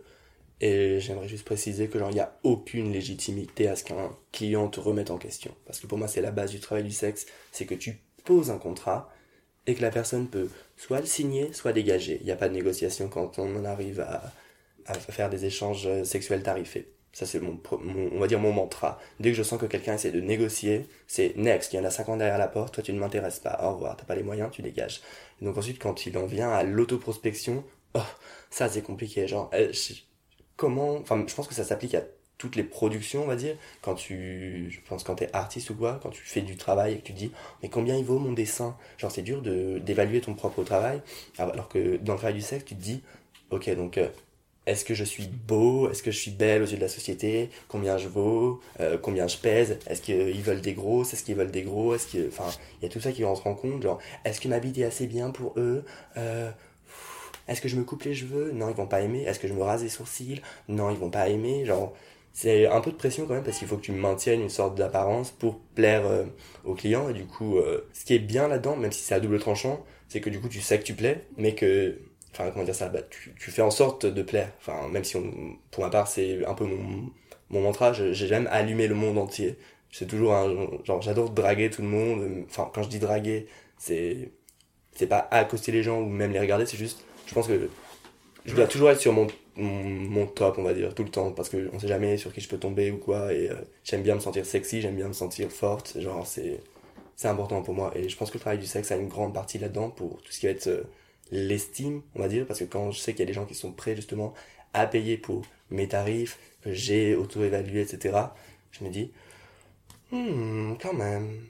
Et 0.60 1.00
j'aimerais 1.00 1.28
juste 1.28 1.46
préciser 1.46 1.88
que 1.88 2.00
genre, 2.00 2.10
il 2.10 2.16
n'y 2.16 2.20
a 2.20 2.36
aucune 2.44 2.92
légitimité 2.92 3.68
à 3.68 3.76
ce 3.76 3.84
qu'un 3.84 4.10
client 4.32 4.68
te 4.70 4.80
remette 4.80 5.12
en 5.12 5.20
question. 5.20 5.54
Parce 5.66 5.80
que 5.80 5.86
pour 5.86 6.00
moi, 6.00 6.08
c'est 6.08 6.22
la 6.22 6.32
base 6.32 6.50
du 6.50 6.60
travail 6.60 6.84
du 6.84 6.92
sexe. 6.92 7.28
C'est 7.52 7.68
que 7.68 7.76
tu 7.76 8.02
poses 8.26 8.50
un 8.50 8.58
contrat 8.58 9.12
et 9.68 9.76
que 9.76 9.82
la 9.84 9.92
personne 9.92 10.28
peut 10.30 10.50
soit 10.78 11.00
le 11.02 11.06
signer, 11.06 11.54
soit 11.54 11.74
dégager. 11.74 12.18
Il 12.22 12.26
n'y 12.26 12.32
a 12.32 12.36
pas 12.38 12.50
de 12.50 12.54
négociation 12.54 13.10
quand 13.10 13.40
on 13.40 13.56
en 13.58 13.66
arrive 13.66 14.00
à, 14.02 14.34
à 14.86 14.94
faire 14.96 15.30
des 15.30 15.46
échanges 15.46 15.88
euh, 15.88 16.04
sexuels 16.04 16.44
tarifés. 16.44 16.88
Ça, 17.14 17.26
c'est 17.26 17.40
mon, 17.40 17.60
on 18.14 18.20
va 18.20 18.28
dire 18.28 18.40
mon 18.40 18.54
mantra. 18.54 19.00
Dès 19.20 19.32
que 19.32 19.38
je 19.38 19.44
sens 19.44 19.60
que 19.60 19.66
quelqu'un 19.66 19.96
essaie 19.96 20.12
de 20.12 20.22
négocier, 20.22 20.86
c'est 21.08 21.36
next, 21.36 21.74
il 21.74 21.78
y 21.78 21.80
en 21.80 21.84
a 21.86 21.90
50 21.90 22.20
derrière 22.20 22.38
la 22.38 22.48
porte, 22.48 22.74
toi 22.76 22.84
tu 22.84 22.94
ne 22.94 23.00
m'intéresses 23.00 23.40
pas, 23.40 23.60
au 23.64 23.74
revoir, 23.74 23.98
t'as 23.98 24.06
pas 24.06 24.16
les 24.16 24.24
moyens, 24.24 24.52
tu 24.52 24.62
dégages. 24.62 25.02
Donc 25.42 25.58
ensuite, 25.58 25.80
quand 25.82 26.06
il 26.06 26.18
en 26.18 26.26
vient 26.28 26.52
à 26.52 26.64
l'autoprospection, 26.64 27.64
oh, 27.96 28.00
ça 28.52 28.70
c'est 28.70 28.84
compliqué. 28.84 29.28
Genre, 29.28 29.50
euh, 29.54 29.72
je- 29.74 29.94
comment, 30.56 30.96
enfin, 30.98 31.24
je 31.28 31.34
pense 31.36 31.48
que 31.48 31.54
ça 31.56 31.64
s'applique 31.64 31.96
à 31.96 32.04
toutes 32.38 32.56
les 32.56 32.64
productions, 32.64 33.24
on 33.24 33.28
va 33.28 33.36
dire. 33.36 33.56
Quand 33.82 33.96
tu, 33.96 34.68
je 34.70 34.80
pense 34.88 35.04
quand 35.04 35.16
t'es 35.16 35.30
artiste 35.34 35.70
ou 35.72 35.76
quoi, 35.76 36.00
quand 36.02 36.10
tu 36.10 36.22
fais 36.24 36.42
du 36.42 36.56
travail 36.58 36.94
et 36.94 36.98
que 36.98 37.04
tu 37.08 37.14
te 37.14 37.18
dis, 37.18 37.32
mais 37.64 37.70
combien 37.70 37.96
il 37.98 38.06
vaut 38.06 38.20
mon 38.20 38.34
dessin? 38.34 38.76
Genre, 38.98 39.12
c'est 39.12 39.22
dur 39.24 39.42
d'évaluer 39.42 40.22
ton 40.22 40.34
propre 40.36 40.64
travail. 40.64 41.02
Alors 41.38 41.68
que 41.70 41.98
dans 41.98 42.14
le 42.14 42.20
travail 42.20 42.36
du 42.36 42.42
sexe, 42.42 42.66
tu 42.66 42.76
te 42.76 42.82
dis, 42.82 43.02
ok, 43.50 43.70
donc 43.76 43.98
euh, 43.98 44.08
est-ce 44.66 44.84
que 44.84 44.94
je 44.94 45.04
suis 45.06 45.28
beau? 45.28 45.90
Est-ce 45.90 46.04
que 46.04 46.12
je 46.12 46.18
suis 46.18 46.32
belle 46.32 46.62
aux 46.62 46.66
yeux 46.66 46.76
de 46.76 46.82
la 46.82 46.90
société? 46.90 47.50
Combien 47.70 47.98
je 47.98 48.08
vaux? 48.10 48.60
Euh, 48.82 48.98
Combien 48.98 49.28
je 49.28 49.38
pèse? 49.38 49.80
Est-ce 49.88 50.02
qu'ils 50.02 50.42
veulent 50.42 50.62
des 50.62 50.74
gros 50.74 51.04
Est-ce 51.04 51.24
qu'ils 51.24 51.36
veulent 51.36 51.52
des 51.52 51.64
gros? 51.64 51.96
Est-ce 51.96 52.08
que, 52.08 52.28
enfin, 52.28 52.50
il 52.82 52.84
y 52.84 52.88
a 52.88 52.90
tout 52.92 53.00
ça 53.00 53.12
qui 53.14 53.24
rentre 53.24 53.48
en 53.48 53.56
compte. 53.56 53.82
Genre, 53.82 54.00
est-ce 54.26 54.42
que 54.42 54.48
ma 54.50 54.60
bite 54.60 54.78
est 54.78 54.84
assez 54.84 55.08
bien 55.08 55.32
pour 55.32 55.54
eux? 55.58 55.86
Euh, 56.18 56.52
Est-ce 57.48 57.62
que 57.62 57.70
je 57.70 57.78
me 57.78 57.84
coupe 57.84 58.04
les 58.04 58.14
cheveux? 58.14 58.52
Non, 58.52 58.70
ils 58.70 58.76
vont 58.76 58.88
pas 58.88 59.02
aimer. 59.02 59.24
Est-ce 59.24 59.40
que 59.40 59.48
je 59.48 59.54
me 59.54 59.64
rase 59.64 59.82
les 59.84 59.90
sourcils? 59.90 60.42
Non, 60.68 60.90
ils 60.90 60.98
vont 60.98 61.10
pas 61.10 61.30
aimer. 61.30 61.66
Genre, 61.66 61.94
c'est 62.38 62.68
un 62.68 62.82
peu 62.82 62.92
de 62.92 62.96
pression 62.96 63.26
quand 63.26 63.34
même 63.34 63.44
parce 63.44 63.58
qu'il 63.58 63.68
faut 63.68 63.78
que 63.78 63.82
tu 63.82 63.92
maintiennes 63.92 64.42
une 64.42 64.50
sorte 64.50 64.78
d'apparence 64.78 65.32
pour 65.32 65.58
plaire 65.74 66.06
euh, 66.06 66.24
aux 66.66 66.76
clients. 66.76 67.10
Et 67.10 67.14
du 67.14 67.26
coup, 67.26 67.58
euh, 67.58 67.90
ce 67.94 68.06
qui 68.06 68.14
est 68.14 68.20
bien 68.20 68.48
là-dedans, 68.48 68.76
même 68.76 68.92
si 68.92 69.02
c'est 69.02 69.16
à 69.16 69.20
double 69.20 69.40
tranchant, 69.40 69.84
c'est 70.08 70.22
que 70.22 70.30
du 70.30 70.40
coup 70.40 70.48
tu 70.48 70.62
sais 70.62 70.78
que 70.78 70.84
tu 70.84 70.94
plais, 70.94 71.26
mais 71.38 71.56
que, 71.56 71.98
enfin 72.32 72.52
comment 72.52 72.64
dire 72.64 72.76
ça, 72.76 72.90
bah, 72.90 73.00
tu, 73.10 73.34
tu 73.40 73.50
fais 73.50 73.64
en 73.64 73.72
sorte 73.72 74.06
de 74.06 74.22
plaire. 74.22 74.52
Enfin, 74.60 74.88
même 74.90 75.04
si 75.04 75.16
on, 75.16 75.34
pour 75.72 75.84
ma 75.84 75.90
part 75.90 76.08
c'est 76.08 76.46
un 76.46 76.54
peu 76.54 76.66
mon, 76.66 77.10
mon 77.50 77.62
mantra, 77.62 77.92
j'aime 77.94 78.48
allumer 78.52 78.86
le 78.88 78.94
monde 78.94 79.18
entier. 79.18 79.58
C'est 79.92 80.06
toujours 80.06 80.36
un 80.36 80.70
genre 80.84 81.02
j'adore 81.02 81.32
draguer 81.32 81.72
tout 81.72 81.82
le 81.82 81.88
monde. 81.88 82.46
Enfin, 82.48 82.70
quand 82.72 82.84
je 82.84 82.90
dis 82.90 83.00
draguer, 83.00 83.48
c'est 83.80 84.30
c'est 84.94 85.08
pas 85.08 85.28
accoster 85.32 85.72
les 85.72 85.82
gens 85.82 86.02
ou 86.02 86.06
même 86.06 86.34
les 86.34 86.40
regarder, 86.40 86.68
c'est 86.68 86.78
juste, 86.78 87.04
je 87.26 87.34
pense 87.34 87.48
que 87.48 87.68
je 88.46 88.56
dois 88.56 88.68
toujours 88.68 88.92
être 88.92 89.00
sur 89.02 89.14
mon, 89.14 89.28
mon, 89.58 90.28
top, 90.28 90.58
on 90.58 90.64
va 90.64 90.74
dire, 90.74 90.94
tout 90.94 91.04
le 91.04 91.10
temps, 91.10 91.32
parce 91.32 91.50
que 91.50 91.70
on 91.74 91.80
sait 91.80 91.88
jamais 91.88 92.18
sur 92.18 92.34
qui 92.34 92.42
je 92.42 92.50
peux 92.50 92.58
tomber 92.58 92.92
ou 92.92 92.98
quoi, 92.98 93.34
et 93.34 93.50
euh, 93.50 93.56
j'aime 93.84 94.04
bien 94.04 94.16
me 94.16 94.20
sentir 94.20 94.46
sexy, 94.46 94.82
j'aime 94.82 94.96
bien 94.96 95.08
me 95.08 95.14
sentir 95.14 95.52
forte, 95.52 96.00
genre 96.00 96.26
c'est 96.26 96.62
c'est 97.16 97.28
important 97.28 97.64
pour 97.64 97.74
moi, 97.74 97.92
et 97.96 98.10
je 98.10 98.16
pense 98.18 98.30
que 98.30 98.36
le 98.36 98.42
travail 98.42 98.60
du 98.60 98.68
sexe 98.68 98.92
a 98.92 98.96
une 98.96 99.08
grande 99.08 99.34
partie 99.34 99.58
là-dedans 99.58 99.90
pour 99.90 100.22
tout 100.22 100.32
ce 100.32 100.40
qui 100.40 100.46
va 100.46 100.52
être 100.52 100.68
euh, 100.68 100.84
l'estime, 101.32 102.02
on 102.16 102.20
va 102.20 102.28
dire, 102.28 102.46
parce 102.46 102.60
que 102.60 102.66
quand 102.66 102.92
je 102.92 103.00
sais 103.00 103.14
qu'il 103.14 103.22
y 103.22 103.24
a 103.24 103.26
des 103.26 103.34
gens 103.34 103.46
qui 103.46 103.56
sont 103.56 103.72
prêts 103.72 103.96
justement 103.96 104.34
à 104.74 104.86
payer 104.88 105.18
pour 105.18 105.44
mes 105.72 105.88
tarifs, 105.88 106.38
que 106.62 106.74
j'ai 106.74 107.16
auto-évalué, 107.16 107.82
etc., 107.82 108.18
je 108.72 108.84
me 108.84 108.90
dis, 108.90 109.12
hmm, 110.12 110.76
quand 110.82 110.94
même, 110.94 111.42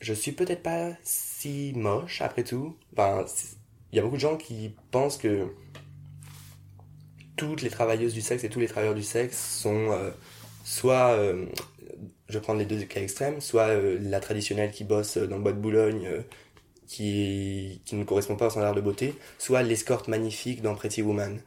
je 0.00 0.14
suis 0.14 0.32
peut-être 0.32 0.62
pas 0.62 0.92
si 1.02 1.72
moche 1.76 2.22
après 2.22 2.44
tout. 2.44 2.76
Enfin, 2.92 3.24
il 3.92 3.96
y 3.96 3.98
a 3.98 4.02
beaucoup 4.02 4.16
de 4.16 4.20
gens 4.20 4.36
qui 4.36 4.74
pensent 4.90 5.16
que 5.16 5.46
toutes 7.36 7.62
les 7.62 7.70
travailleuses 7.70 8.14
du 8.14 8.20
sexe 8.20 8.44
et 8.44 8.48
tous 8.48 8.60
les 8.60 8.68
travailleurs 8.68 8.94
du 8.94 9.02
sexe 9.02 9.36
sont 9.60 9.90
euh, 9.92 10.10
soit, 10.64 11.12
euh, 11.12 11.46
je 12.28 12.38
prendre 12.38 12.58
les 12.58 12.66
deux 12.66 12.82
cas 12.84 13.00
extrêmes, 13.00 13.40
soit 13.40 13.68
euh, 13.68 13.98
la 14.00 14.20
traditionnelle 14.20 14.70
qui 14.70 14.84
bosse 14.84 15.18
dans 15.18 15.36
le 15.36 15.42
bois 15.42 15.52
de 15.52 15.58
Boulogne, 15.58 16.06
euh, 16.06 16.22
qui, 16.86 17.82
qui 17.84 17.96
ne 17.96 18.04
correspond 18.04 18.36
pas 18.36 18.46
au 18.46 18.50
standard 18.50 18.74
de 18.74 18.80
beauté, 18.80 19.14
soit 19.38 19.62
l'escorte 19.62 20.08
magnifique 20.08 20.62
dans 20.62 20.74
Pretty 20.74 21.02
Woman. 21.02 21.40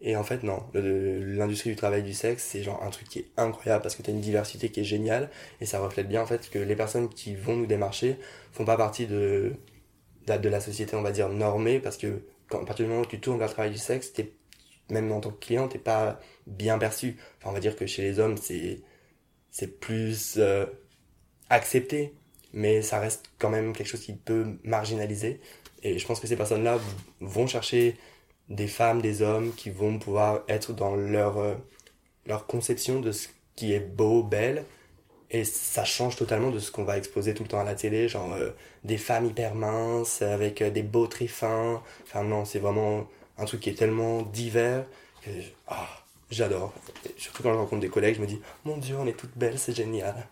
Et 0.00 0.16
en 0.16 0.24
fait, 0.24 0.42
non. 0.42 0.62
L'industrie 0.74 1.70
du 1.70 1.76
travail 1.76 2.02
du 2.02 2.12
sexe, 2.12 2.44
c'est 2.44 2.62
genre 2.62 2.82
un 2.82 2.90
truc 2.90 3.08
qui 3.08 3.20
est 3.20 3.26
incroyable 3.36 3.82
parce 3.82 3.96
que 3.96 4.02
t'as 4.02 4.12
une 4.12 4.20
diversité 4.20 4.68
qui 4.70 4.80
est 4.80 4.84
géniale 4.84 5.30
et 5.60 5.66
ça 5.66 5.80
reflète 5.80 6.08
bien 6.08 6.20
en 6.22 6.26
fait 6.26 6.50
que 6.50 6.58
les 6.58 6.76
personnes 6.76 7.08
qui 7.08 7.34
vont 7.34 7.56
nous 7.56 7.66
démarcher 7.66 8.16
font 8.52 8.66
pas 8.66 8.76
partie 8.76 9.06
de, 9.06 9.54
de, 10.26 10.48
la 10.48 10.60
société, 10.60 10.94
on 10.94 11.02
va 11.02 11.12
dire, 11.12 11.30
normée 11.30 11.80
parce 11.80 11.96
que 11.96 12.22
à 12.50 12.58
partir 12.58 12.84
du 12.84 12.90
moment 12.90 13.02
où 13.02 13.06
tu 13.06 13.18
tournes 13.20 13.38
vers 13.38 13.48
le 13.48 13.52
travail 13.54 13.72
du 13.72 13.78
sexe, 13.78 14.12
t'es, 14.12 14.30
même 14.90 15.10
en 15.12 15.20
tant 15.20 15.30
que 15.30 15.44
client, 15.44 15.68
t'es 15.68 15.78
pas 15.78 16.20
bien 16.46 16.78
perçu. 16.78 17.16
Enfin, 17.38 17.50
on 17.50 17.52
va 17.52 17.60
dire 17.60 17.76
que 17.76 17.86
chez 17.86 18.02
les 18.02 18.18
hommes, 18.18 18.36
c'est, 18.36 18.80
c'est 19.50 19.80
plus 19.80 20.34
euh, 20.38 20.66
accepté, 21.50 22.14
mais 22.52 22.82
ça 22.82 23.00
reste 23.00 23.30
quand 23.38 23.50
même 23.50 23.72
quelque 23.72 23.86
chose 23.88 24.02
qui 24.02 24.14
peut 24.14 24.46
marginaliser. 24.64 25.40
Et 25.82 25.98
je 25.98 26.06
pense 26.06 26.20
que 26.20 26.26
ces 26.26 26.36
personnes-là 26.36 26.78
vont 27.20 27.46
chercher 27.46 27.96
des 28.48 28.68
femmes, 28.68 29.00
des 29.00 29.22
hommes 29.22 29.54
qui 29.54 29.70
vont 29.70 29.98
pouvoir 29.98 30.42
être 30.48 30.72
dans 30.72 30.96
leur, 30.96 31.38
euh, 31.38 31.54
leur 32.26 32.46
conception 32.46 33.00
de 33.00 33.12
ce 33.12 33.28
qui 33.56 33.72
est 33.72 33.80
beau, 33.80 34.22
belle. 34.22 34.64
Et 35.30 35.44
ça 35.44 35.84
change 35.84 36.16
totalement 36.16 36.50
de 36.50 36.58
ce 36.58 36.70
qu'on 36.70 36.84
va 36.84 36.96
exposer 36.98 37.34
tout 37.34 37.42
le 37.42 37.48
temps 37.48 37.58
à 37.58 37.64
la 37.64 37.74
télé, 37.74 38.08
genre 38.08 38.32
euh, 38.34 38.50
des 38.84 38.98
femmes 38.98 39.26
hyper 39.26 39.54
minces, 39.54 40.22
avec 40.22 40.62
des 40.62 40.82
beaux 40.82 41.06
très 41.06 41.26
fins. 41.26 41.82
Enfin 42.04 42.22
non, 42.22 42.44
c'est 42.44 42.58
vraiment 42.58 43.08
un 43.38 43.44
truc 43.44 43.60
qui 43.60 43.70
est 43.70 43.74
tellement 43.74 44.22
divers 44.22 44.84
que 45.22 45.30
ah, 45.68 45.88
j'adore. 46.30 46.72
Surtout 47.16 47.42
quand 47.42 47.52
je 47.52 47.58
rencontre 47.58 47.80
des 47.82 47.88
collègues, 47.88 48.16
je 48.16 48.20
me 48.20 48.26
dis, 48.26 48.38
mon 48.64 48.76
Dieu, 48.76 48.96
on 48.98 49.06
est 49.06 49.14
toutes 49.18 49.36
belles, 49.36 49.58
c'est 49.58 49.74
génial. 49.74 50.26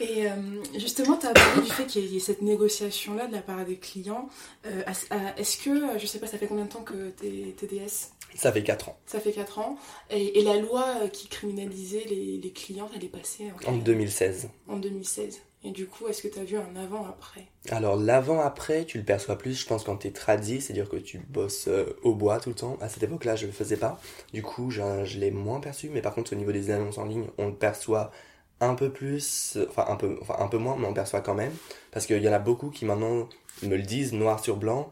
Et 0.00 0.26
euh, 0.28 0.34
justement, 0.76 1.16
tu 1.16 1.26
as 1.26 1.32
parlé 1.32 1.62
du 1.62 1.70
fait 1.70 1.86
qu'il 1.86 2.04
y 2.06 2.16
ait 2.16 2.20
cette 2.20 2.42
négociation-là 2.42 3.28
de 3.28 3.32
la 3.32 3.42
part 3.42 3.64
des 3.64 3.76
clients. 3.76 4.28
Euh, 4.66 4.82
à- 5.10 5.38
Est-ce 5.38 5.56
que, 5.58 5.98
je 5.98 6.06
sais 6.06 6.18
pas, 6.18 6.26
ça 6.26 6.36
fait 6.36 6.48
combien 6.48 6.64
de 6.64 6.70
temps 6.70 6.82
que 6.82 7.10
t'es 7.10 7.54
TDS 7.56 8.10
Ça 8.34 8.50
fait 8.52 8.64
4 8.64 8.88
ans. 8.88 8.98
Ça 9.06 9.20
fait 9.20 9.30
4 9.30 9.60
ans. 9.60 9.78
Et, 10.10 10.40
et 10.40 10.42
la 10.42 10.56
loi 10.56 10.84
euh, 11.02 11.08
qui 11.08 11.28
criminalisait 11.28 12.04
les, 12.10 12.38
les 12.42 12.50
clientes, 12.50 12.90
elle 12.96 13.04
est 13.04 13.08
passée 13.08 13.52
en, 13.66 13.72
En 13.74 13.76
2016. 13.76 14.48
en 14.66 14.78
2016. 14.78 15.40
Et 15.66 15.70
du 15.70 15.86
coup, 15.86 16.06
est-ce 16.08 16.22
que 16.22 16.28
tu 16.28 16.38
as 16.38 16.44
vu 16.44 16.56
un 16.58 16.76
avant-après? 16.76 17.46
Alors 17.70 17.96
l'avant-après, 17.96 18.84
tu 18.84 18.98
le 18.98 19.04
perçois 19.04 19.38
plus, 19.38 19.58
je 19.58 19.66
pense, 19.66 19.82
quand 19.82 19.96
t'es 19.96 20.10
tradit, 20.10 20.60
c'est-à-dire 20.60 20.88
que 20.90 20.96
tu 20.96 21.18
bosses 21.18 21.68
euh, 21.68 21.86
au 22.02 22.14
bois 22.14 22.38
tout 22.38 22.50
le 22.50 22.54
temps. 22.54 22.76
À 22.82 22.90
cette 22.90 23.02
époque-là, 23.02 23.34
je 23.34 23.46
le 23.46 23.52
faisais 23.52 23.78
pas. 23.78 23.98
Du 24.34 24.42
coup, 24.42 24.70
je, 24.70 24.82
je 25.04 25.18
l'ai 25.18 25.30
moins 25.30 25.60
perçu. 25.60 25.88
Mais 25.88 26.02
par 26.02 26.14
contre, 26.14 26.34
au 26.34 26.36
niveau 26.36 26.52
des 26.52 26.70
annonces 26.70 26.98
en 26.98 27.06
ligne, 27.06 27.24
on 27.38 27.46
le 27.46 27.54
perçoit 27.54 28.12
un 28.60 28.74
peu 28.74 28.90
plus, 28.90 29.58
enfin 29.68 29.86
un 29.88 29.96
peu, 29.96 30.18
enfin 30.20 30.36
un 30.38 30.48
peu 30.48 30.58
moins, 30.58 30.76
mais 30.76 30.84
on 30.84 30.90
le 30.90 30.94
perçoit 30.94 31.22
quand 31.22 31.34
même. 31.34 31.52
Parce 31.90 32.06
qu'il 32.06 32.22
y 32.22 32.28
en 32.28 32.32
a 32.32 32.38
beaucoup 32.38 32.68
qui 32.68 32.84
maintenant 32.84 33.28
me 33.62 33.76
le 33.76 33.82
disent 33.82 34.12
noir 34.12 34.40
sur 34.40 34.56
blanc 34.56 34.90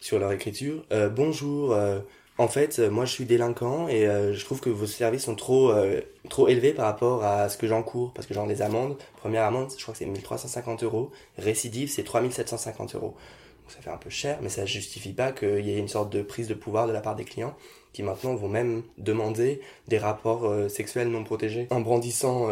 sur 0.00 0.18
leur 0.18 0.32
écriture. 0.32 0.84
Euh, 0.92 1.08
bonjour, 1.08 1.72
euh, 1.72 2.00
en 2.40 2.48
fait, 2.48 2.78
euh, 2.78 2.90
moi 2.90 3.04
je 3.04 3.12
suis 3.12 3.26
délinquant 3.26 3.86
et 3.86 4.06
euh, 4.06 4.32
je 4.32 4.42
trouve 4.46 4.60
que 4.60 4.70
vos 4.70 4.86
services 4.86 5.24
sont 5.24 5.34
trop, 5.34 5.72
euh, 5.72 6.00
élevés 6.48 6.72
par 6.72 6.86
rapport 6.86 7.22
à 7.22 7.50
ce 7.50 7.58
que 7.58 7.66
j'encours. 7.66 8.14
Parce 8.14 8.26
que 8.26 8.32
genre 8.32 8.46
les 8.46 8.62
amendes, 8.62 8.96
première 9.18 9.44
amende, 9.44 9.70
je 9.76 9.82
crois 9.82 9.92
que 9.92 9.98
c'est 9.98 10.06
1350 10.06 10.82
euros. 10.82 11.10
Récidive, 11.36 11.90
c'est 11.90 12.02
3750 12.02 12.94
euros. 12.94 13.14
Donc 13.62 13.72
ça 13.76 13.82
fait 13.82 13.90
un 13.90 13.98
peu 13.98 14.08
cher, 14.08 14.38
mais 14.40 14.48
ça 14.48 14.64
justifie 14.64 15.12
pas 15.12 15.32
qu'il 15.32 15.66
y 15.66 15.70
ait 15.70 15.78
une 15.78 15.88
sorte 15.88 16.10
de 16.10 16.22
prise 16.22 16.48
de 16.48 16.54
pouvoir 16.54 16.86
de 16.86 16.92
la 16.92 17.02
part 17.02 17.14
des 17.14 17.24
clients 17.24 17.54
qui 17.92 18.02
maintenant 18.02 18.34
vont 18.34 18.48
même 18.48 18.84
demander 18.96 19.60
des 19.88 19.98
rapports 19.98 20.70
sexuels 20.70 21.08
non 21.08 21.24
protégés 21.24 21.66
en 21.70 21.80
brandissant 21.80 22.46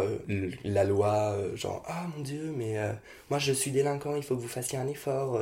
la 0.64 0.82
loi 0.82 1.36
genre 1.54 1.84
ah 1.86 2.06
mon 2.16 2.24
dieu 2.24 2.52
mais 2.56 2.74
moi 3.30 3.38
je 3.38 3.52
suis 3.52 3.70
délinquant 3.70 4.16
il 4.16 4.24
faut 4.24 4.34
que 4.34 4.40
vous 4.40 4.48
fassiez 4.48 4.78
un 4.78 4.88
effort 4.88 5.40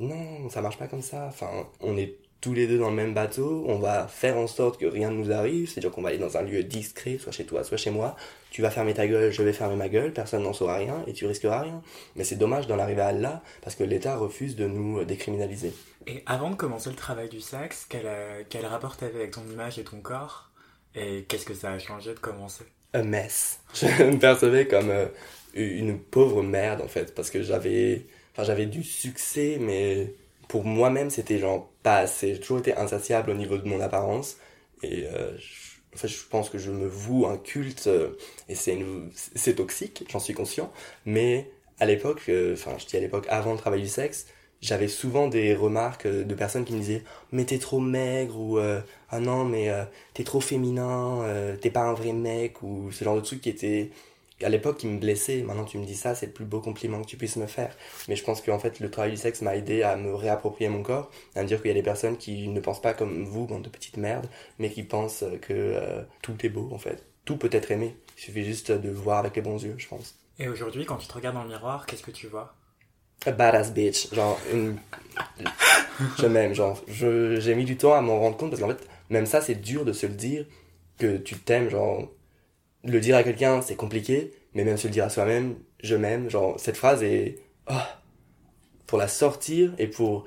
non 0.00 0.50
ça 0.50 0.60
marche 0.60 0.76
pas 0.76 0.86
comme 0.86 1.00
ça 1.00 1.24
enfin 1.28 1.48
on 1.80 1.96
est 1.96 2.18
tous 2.40 2.54
les 2.54 2.66
deux 2.66 2.78
dans 2.78 2.90
le 2.90 2.96
même 2.96 3.14
bateau 3.14 3.64
on 3.66 3.78
va 3.78 4.06
faire 4.06 4.36
en 4.36 4.46
sorte 4.46 4.78
que 4.78 4.86
rien 4.86 5.10
ne 5.10 5.16
nous 5.16 5.32
arrive 5.32 5.68
c'est 5.68 5.78
à 5.78 5.80
dire 5.80 5.90
qu'on 5.90 6.02
va 6.02 6.10
aller 6.10 6.18
dans 6.18 6.36
un 6.36 6.42
lieu 6.42 6.62
discret 6.62 7.18
soit 7.18 7.32
chez 7.32 7.44
toi 7.44 7.64
soit 7.64 7.76
chez 7.76 7.90
moi. 7.90 8.16
Tu 8.50 8.62
vas 8.62 8.70
fermer 8.70 8.94
ta 8.94 9.06
gueule 9.06 9.30
je 9.32 9.42
vais 9.42 9.52
fermer 9.52 9.76
ma 9.76 9.88
gueule 9.88 10.12
personne 10.12 10.42
n'en 10.42 10.52
saura 10.52 10.76
rien 10.76 11.02
et 11.06 11.12
tu 11.12 11.26
risqueras 11.26 11.62
rien. 11.62 11.82
Mais 12.16 12.24
c'est 12.24 12.36
dommage 12.36 12.66
d'en 12.66 12.78
arriver 12.78 13.02
à 13.02 13.12
là 13.12 13.42
parce 13.62 13.74
que 13.74 13.84
l'État 13.84 14.16
refuse 14.16 14.56
de 14.56 14.66
nous 14.66 15.00
euh, 15.00 15.04
décriminaliser. 15.04 15.72
Et 16.06 16.22
avant 16.26 16.50
de 16.50 16.54
commencer 16.54 16.90
le 16.90 16.96
travail 16.96 17.28
du 17.28 17.40
sexe, 17.40 17.86
quel, 17.88 18.06
euh, 18.06 18.42
quel 18.48 18.64
rapport 18.64 18.96
t'avais 18.96 19.16
avec 19.16 19.32
ton 19.32 19.44
image 19.50 19.78
et 19.78 19.84
ton 19.84 20.00
corps? 20.00 20.50
Et 20.94 21.24
qu'est-ce 21.28 21.44
que 21.44 21.54
ça 21.54 21.72
a 21.72 21.78
changé 21.78 22.14
de 22.14 22.18
commencer? 22.18 22.64
A 22.94 23.02
mess. 23.02 23.60
Je 23.74 24.04
me 24.04 24.18
percevais 24.18 24.66
comme 24.66 24.90
euh, 24.90 25.06
une 25.54 25.98
pauvre 25.98 26.42
merde 26.42 26.80
en 26.80 26.88
fait 26.88 27.14
parce 27.14 27.30
que 27.30 27.42
j'avais 27.42 28.06
enfin 28.32 28.44
j'avais 28.44 28.66
du 28.66 28.82
succès 28.82 29.58
mais 29.60 30.14
pour 30.48 30.64
moi-même 30.64 31.10
c'était 31.10 31.38
genre 31.38 31.70
pas 31.82 31.98
assez. 31.98 32.34
J'ai 32.34 32.40
toujours 32.40 32.58
été 32.58 32.74
insatiable 32.76 33.30
au 33.30 33.34
niveau 33.34 33.58
de 33.58 33.68
mon 33.68 33.80
apparence 33.80 34.38
et 34.82 35.06
euh, 35.06 35.36
je, 35.38 35.78
en 35.94 35.96
fait, 35.98 36.08
je 36.08 36.24
pense 36.28 36.50
que 36.50 36.58
je 36.58 36.70
me 36.70 36.86
voue 36.86 37.26
un 37.26 37.36
culte 37.38 37.86
euh, 37.86 38.16
et 38.48 38.54
c'est 38.54 38.78
c'est 39.14 39.54
toxique, 39.56 40.04
j'en 40.10 40.18
suis 40.20 40.34
conscient, 40.34 40.72
mais 41.06 41.50
à 41.80 41.86
l'époque 41.86 42.22
euh, 42.28 42.54
enfin 42.54 42.72
je 42.78 42.86
dis 42.86 42.96
à 42.96 43.00
l'époque 43.00 43.26
avant 43.28 43.52
le 43.52 43.58
travail 43.58 43.82
du 43.82 43.88
sexe, 43.88 44.26
j'avais 44.60 44.88
souvent 44.88 45.28
des 45.28 45.54
remarques 45.54 46.06
euh, 46.06 46.24
de 46.24 46.34
personnes 46.34 46.64
qui 46.64 46.72
me 46.74 46.80
disaient 46.80 47.04
mais 47.32 47.44
t'es 47.44 47.58
trop 47.58 47.80
maigre 47.80 48.38
ou 48.38 48.58
euh, 48.58 48.80
ah 49.10 49.20
non 49.20 49.44
mais 49.44 49.70
t'es 50.14 50.24
trop 50.24 50.40
féminin, 50.40 51.24
t'es 51.60 51.70
pas 51.70 51.82
un 51.82 51.94
vrai 51.94 52.12
mec, 52.12 52.62
ou 52.62 52.90
ce 52.92 53.04
genre 53.04 53.16
de 53.16 53.20
truc 53.22 53.40
qui 53.40 53.48
était 53.50 53.90
à 54.42 54.48
l'époque 54.48 54.78
qui 54.78 54.86
me 54.86 54.98
blessait. 54.98 55.42
Maintenant 55.42 55.64
tu 55.64 55.78
me 55.78 55.84
dis 55.84 55.94
ça, 55.94 56.14
c'est 56.14 56.26
le 56.26 56.32
plus 56.32 56.44
beau 56.44 56.60
compliment 56.60 57.00
que 57.02 57.06
tu 57.06 57.16
puisses 57.16 57.36
me 57.36 57.46
faire. 57.46 57.76
Mais 58.08 58.16
je 58.16 58.24
pense 58.24 58.40
qu'en 58.40 58.58
fait 58.58 58.80
le 58.80 58.90
travail 58.90 59.12
du 59.12 59.16
sexe 59.16 59.42
m'a 59.42 59.56
aidé 59.56 59.82
à 59.82 59.96
me 59.96 60.14
réapproprier 60.14 60.68
mon 60.68 60.82
corps, 60.82 61.10
à 61.34 61.42
me 61.42 61.48
dire 61.48 61.58
qu'il 61.60 61.68
y 61.68 61.72
a 61.72 61.74
des 61.74 61.82
personnes 61.82 62.16
qui 62.16 62.48
ne 62.48 62.60
pensent 62.60 62.82
pas 62.82 62.94
comme 62.94 63.24
vous, 63.24 63.46
bande 63.46 63.62
de 63.62 63.68
petites 63.68 63.96
merdes, 63.96 64.28
mais 64.58 64.70
qui 64.70 64.82
pensent 64.82 65.24
que 65.42 65.52
euh, 65.52 66.02
tout 66.22 66.36
est 66.44 66.50
beau 66.50 66.68
en 66.72 66.78
fait. 66.78 67.04
Tout 67.24 67.36
peut 67.36 67.50
être 67.52 67.70
aimé. 67.70 67.96
Il 68.16 68.20
suffit 68.20 68.44
juste 68.44 68.72
de 68.72 68.90
voir 68.90 69.18
avec 69.18 69.36
les 69.36 69.42
bons 69.42 69.62
yeux, 69.62 69.74
je 69.76 69.88
pense. 69.88 70.14
Et 70.38 70.48
aujourd'hui, 70.48 70.84
quand 70.84 70.96
tu 70.96 71.08
te 71.08 71.12
regardes 71.12 71.34
dans 71.34 71.42
le 71.42 71.50
miroir, 71.50 71.84
qu'est-ce 71.86 72.02
que 72.02 72.10
tu 72.10 72.26
vois? 72.26 72.54
A 73.26 73.32
badass 73.32 73.72
bitch, 73.72 74.14
genre 74.14 74.38
une... 74.52 74.76
je 76.18 76.26
m'aime, 76.26 76.54
genre 76.54 76.80
j'ai 76.88 77.54
mis 77.54 77.64
du 77.64 77.76
temps 77.76 77.94
à 77.94 78.00
m'en 78.00 78.20
rendre 78.20 78.36
compte 78.36 78.50
parce 78.50 78.62
qu'en 78.62 78.68
fait 78.68 78.88
même 79.10 79.26
ça 79.26 79.40
c'est 79.40 79.56
dur 79.56 79.84
de 79.84 79.92
se 79.92 80.06
le 80.06 80.14
dire 80.14 80.46
que 80.98 81.16
tu 81.16 81.36
t'aimes 81.36 81.68
genre 81.68 82.08
le 82.84 83.00
dire 83.00 83.16
à 83.16 83.22
quelqu'un 83.22 83.62
c'est 83.62 83.76
compliqué 83.76 84.32
mais 84.54 84.64
même 84.64 84.76
se 84.76 84.86
le 84.86 84.92
dire 84.92 85.04
à 85.04 85.10
soi-même 85.10 85.56
je 85.82 85.96
m'aime 85.96 86.30
genre 86.30 86.58
cette 86.58 86.76
phrase 86.76 87.02
est 87.02 87.38
oh, 87.70 87.74
pour 88.86 88.98
la 88.98 89.08
sortir 89.08 89.74
et 89.78 89.86
pour 89.88 90.26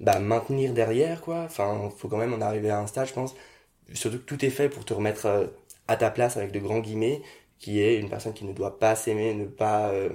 bah 0.00 0.18
maintenir 0.18 0.72
derrière 0.72 1.20
quoi 1.20 1.42
enfin 1.44 1.90
faut 1.96 2.08
quand 2.08 2.16
même 2.16 2.32
en 2.34 2.40
arriver 2.40 2.70
à 2.70 2.78
un 2.80 2.86
stade 2.86 3.08
je 3.08 3.12
pense 3.12 3.34
surtout 3.94 4.18
que 4.18 4.24
tout 4.24 4.44
est 4.44 4.50
fait 4.50 4.68
pour 4.68 4.84
te 4.84 4.94
remettre 4.94 5.26
euh, 5.26 5.46
à 5.88 5.96
ta 5.96 6.10
place 6.10 6.36
avec 6.36 6.52
de 6.52 6.58
grands 6.58 6.80
guillemets 6.80 7.22
qui 7.58 7.80
est 7.80 7.98
une 7.98 8.08
personne 8.08 8.32
qui 8.32 8.44
ne 8.44 8.52
doit 8.52 8.78
pas 8.78 8.96
s'aimer 8.96 9.34
ne 9.34 9.46
pas 9.46 9.90
euh, 9.90 10.10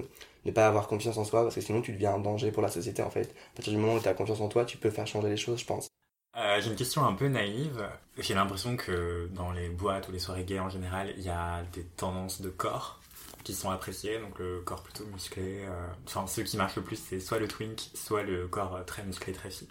ne 0.45 0.51
pas 0.51 0.67
avoir 0.67 0.87
confiance 0.87 1.17
en 1.17 1.25
soi 1.25 1.43
parce 1.43 1.55
que 1.55 1.61
sinon 1.61 1.81
tu 1.81 1.91
deviens 1.91 2.13
un 2.15 2.19
danger 2.19 2.51
pour 2.51 2.61
la 2.63 2.69
société 2.69 3.01
en 3.01 3.09
fait. 3.09 3.31
À 3.53 3.55
partir 3.55 3.73
du 3.73 3.79
moment 3.79 3.95
où 3.95 3.99
tu 3.99 4.07
as 4.07 4.13
confiance 4.13 4.41
en 4.41 4.47
toi, 4.47 4.65
tu 4.65 4.77
peux 4.77 4.91
faire 4.91 5.07
changer 5.07 5.29
les 5.29 5.37
choses, 5.37 5.59
je 5.59 5.65
pense. 5.65 5.89
Euh, 6.37 6.59
J'ai 6.61 6.69
une 6.69 6.75
question 6.75 7.05
un 7.05 7.13
peu 7.13 7.27
naïve. 7.27 7.87
J'ai 8.17 8.33
l'impression 8.33 8.75
que 8.75 9.27
dans 9.33 9.51
les 9.51 9.69
boîtes 9.69 10.07
ou 10.09 10.11
les 10.11 10.19
soirées 10.19 10.43
gays 10.43 10.59
en 10.59 10.69
général, 10.69 11.13
il 11.17 11.23
y 11.23 11.29
a 11.29 11.63
des 11.73 11.83
tendances 11.83 12.41
de 12.41 12.49
corps 12.49 12.99
qui 13.43 13.53
sont 13.53 13.69
appréciées, 13.69 14.19
donc 14.19 14.37
le 14.39 14.61
corps 14.61 14.83
plutôt 14.83 15.05
musclé. 15.05 15.63
euh, 15.65 15.87
Enfin, 16.07 16.27
ceux 16.27 16.43
qui 16.43 16.57
marchent 16.57 16.75
le 16.75 16.81
plus, 16.83 16.97
c'est 16.97 17.19
soit 17.19 17.39
le 17.39 17.47
twink, 17.47 17.89
soit 17.93 18.23
le 18.23 18.47
corps 18.47 18.83
très 18.85 19.03
musclé, 19.03 19.33
très 19.33 19.49
fit. 19.51 19.69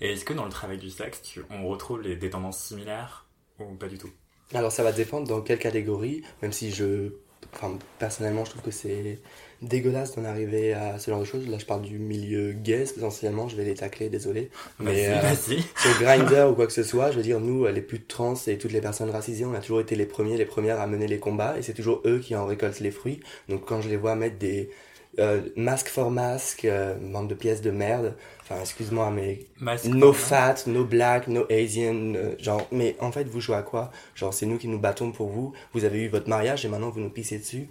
Et 0.00 0.12
est-ce 0.12 0.24
que 0.24 0.32
dans 0.32 0.44
le 0.44 0.50
travail 0.50 0.78
du 0.78 0.90
sexe, 0.90 1.22
on 1.50 1.68
retrouve 1.68 2.02
des 2.02 2.30
tendances 2.30 2.58
similaires 2.58 3.26
ou 3.60 3.74
pas 3.74 3.88
du 3.88 3.98
tout? 3.98 4.10
Alors 4.54 4.72
ça 4.72 4.82
va 4.82 4.92
dépendre 4.92 5.28
dans 5.28 5.40
quelle 5.40 5.58
catégorie, 5.58 6.22
même 6.42 6.52
si 6.52 6.72
je... 6.72 7.12
Enfin, 7.54 7.78
personnellement, 7.98 8.44
je 8.44 8.50
trouve 8.50 8.62
que 8.62 8.70
c'est 8.70 9.18
dégueulasse 9.62 10.16
d'en 10.16 10.24
arriver 10.24 10.72
à 10.72 10.98
ce 10.98 11.10
genre 11.10 11.20
de 11.20 11.24
choses. 11.24 11.48
Là, 11.48 11.58
je 11.58 11.66
parle 11.66 11.82
du 11.82 11.98
milieu 11.98 12.52
gay, 12.52 12.82
essentiellement, 12.82 13.48
je 13.48 13.56
vais 13.56 13.64
les 13.64 13.74
tacler, 13.74 14.08
désolé. 14.08 14.50
Mais, 14.80 15.08
euh, 15.08 15.34
sur 15.76 16.00
Grindr 16.00 16.50
ou 16.50 16.54
quoi 16.54 16.66
que 16.66 16.72
ce 16.72 16.82
soit, 16.82 17.12
je 17.12 17.16
veux 17.16 17.22
dire, 17.22 17.40
nous, 17.40 17.66
les 17.66 17.82
plus 17.82 18.02
trans 18.02 18.34
et 18.46 18.58
toutes 18.58 18.72
les 18.72 18.80
personnes 18.80 19.10
racisées, 19.10 19.44
on 19.44 19.54
a 19.54 19.60
toujours 19.60 19.80
été 19.80 19.94
les 19.94 20.06
premiers, 20.06 20.36
les 20.36 20.44
premières 20.44 20.80
à 20.80 20.86
mener 20.86 21.06
les 21.06 21.18
combats, 21.18 21.56
et 21.58 21.62
c'est 21.62 21.74
toujours 21.74 22.02
eux 22.04 22.18
qui 22.18 22.34
en 22.34 22.46
récoltent 22.46 22.80
les 22.80 22.90
fruits. 22.90 23.20
Donc 23.48 23.64
quand 23.64 23.80
je 23.80 23.88
les 23.88 23.96
vois 23.96 24.16
mettre 24.16 24.38
des 24.38 24.70
euh, 25.18 25.42
masques 25.56 25.88
for 25.88 26.10
masques, 26.10 26.64
euh, 26.64 26.94
bande 26.96 27.28
de 27.28 27.34
pièces 27.34 27.60
de 27.62 27.70
merde, 27.70 28.16
enfin 28.42 28.60
excuse-moi, 28.60 29.10
mais 29.10 29.40
Masque 29.58 29.84
no 29.84 30.12
fat, 30.12 30.56
no 30.66 30.84
black, 30.84 31.28
no 31.28 31.46
Asian, 31.50 32.14
euh, 32.14 32.34
genre, 32.38 32.66
mais 32.72 32.96
en 33.00 33.12
fait, 33.12 33.24
vous 33.24 33.40
jouez 33.40 33.56
à 33.56 33.62
quoi? 33.62 33.90
Genre, 34.14 34.32
c'est 34.34 34.46
nous 34.46 34.58
qui 34.58 34.68
nous 34.68 34.78
battons 34.78 35.12
pour 35.12 35.28
vous, 35.28 35.52
vous 35.74 35.84
avez 35.84 36.00
eu 36.02 36.08
votre 36.08 36.28
mariage 36.28 36.64
et 36.64 36.68
maintenant 36.68 36.90
vous 36.90 37.00
nous 37.00 37.10
pissez 37.10 37.38
dessus. 37.38 37.68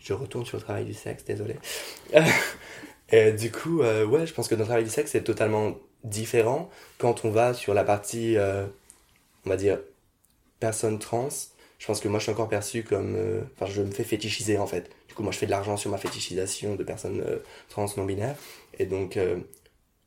Je 0.00 0.12
retourne 0.12 0.44
sur 0.46 0.58
le 0.58 0.62
travail 0.62 0.84
du 0.84 0.94
sexe, 0.94 1.24
désolé. 1.24 1.56
et 3.10 3.32
du 3.32 3.50
coup, 3.50 3.82
euh, 3.82 4.06
ouais, 4.06 4.26
je 4.26 4.34
pense 4.34 4.48
que 4.48 4.54
notre 4.54 4.68
travail 4.68 4.84
du 4.84 4.90
sexe 4.90 5.12
c'est 5.12 5.24
totalement 5.24 5.76
différent 6.04 6.70
quand 6.98 7.24
on 7.24 7.30
va 7.30 7.54
sur 7.54 7.74
la 7.74 7.84
partie, 7.84 8.36
euh, 8.36 8.66
on 9.46 9.50
va 9.50 9.56
dire, 9.56 9.80
personne 10.60 10.98
trans. 10.98 11.28
Je 11.78 11.86
pense 11.86 12.00
que 12.00 12.08
moi 12.08 12.18
je 12.20 12.24
suis 12.24 12.32
encore 12.32 12.48
perçu 12.48 12.84
comme. 12.84 13.14
euh, 13.16 13.42
Enfin, 13.60 13.70
je 13.72 13.82
me 13.82 13.90
fais 13.92 14.04
fétichiser 14.04 14.58
en 14.58 14.66
fait. 14.66 14.90
Du 15.14 15.18
coup, 15.18 15.22
moi 15.22 15.30
je 15.30 15.38
fais 15.38 15.46
de 15.46 15.52
l'argent 15.52 15.76
sur 15.76 15.92
ma 15.92 15.96
fétichisation 15.96 16.74
de 16.74 16.82
personnes 16.82 17.22
euh, 17.24 17.38
trans 17.68 17.86
non 17.96 18.04
binaires. 18.04 18.34
Et 18.80 18.84
donc, 18.84 19.16
euh, 19.16 19.36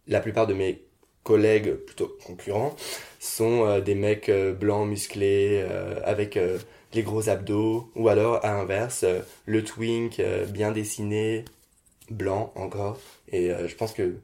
la 0.05 0.19
plupart 0.19 0.47
de 0.47 0.53
mes 0.53 0.81
collègues, 1.23 1.75
plutôt 1.75 2.17
concurrents, 2.25 2.75
sont 3.17 3.65
euh, 3.65 3.79
des 3.79 3.95
mecs 3.95 4.27
euh, 4.27 4.53
blancs, 4.53 4.85
musclés, 4.85 5.65
avec 6.03 6.37
les 6.93 7.03
gros 7.03 7.29
abdos. 7.29 7.89
Ou 7.95 8.09
alors, 8.09 8.43
à 8.43 8.51
l'inverse, 8.51 9.05
le 9.45 9.63
twink, 9.63 10.21
bien 10.49 10.73
dessiné, 10.73 11.45
blanc 12.09 12.51
encore. 12.55 12.99
Et 13.31 13.49
je 13.49 13.75
pense 13.75 13.93
que 13.93 14.17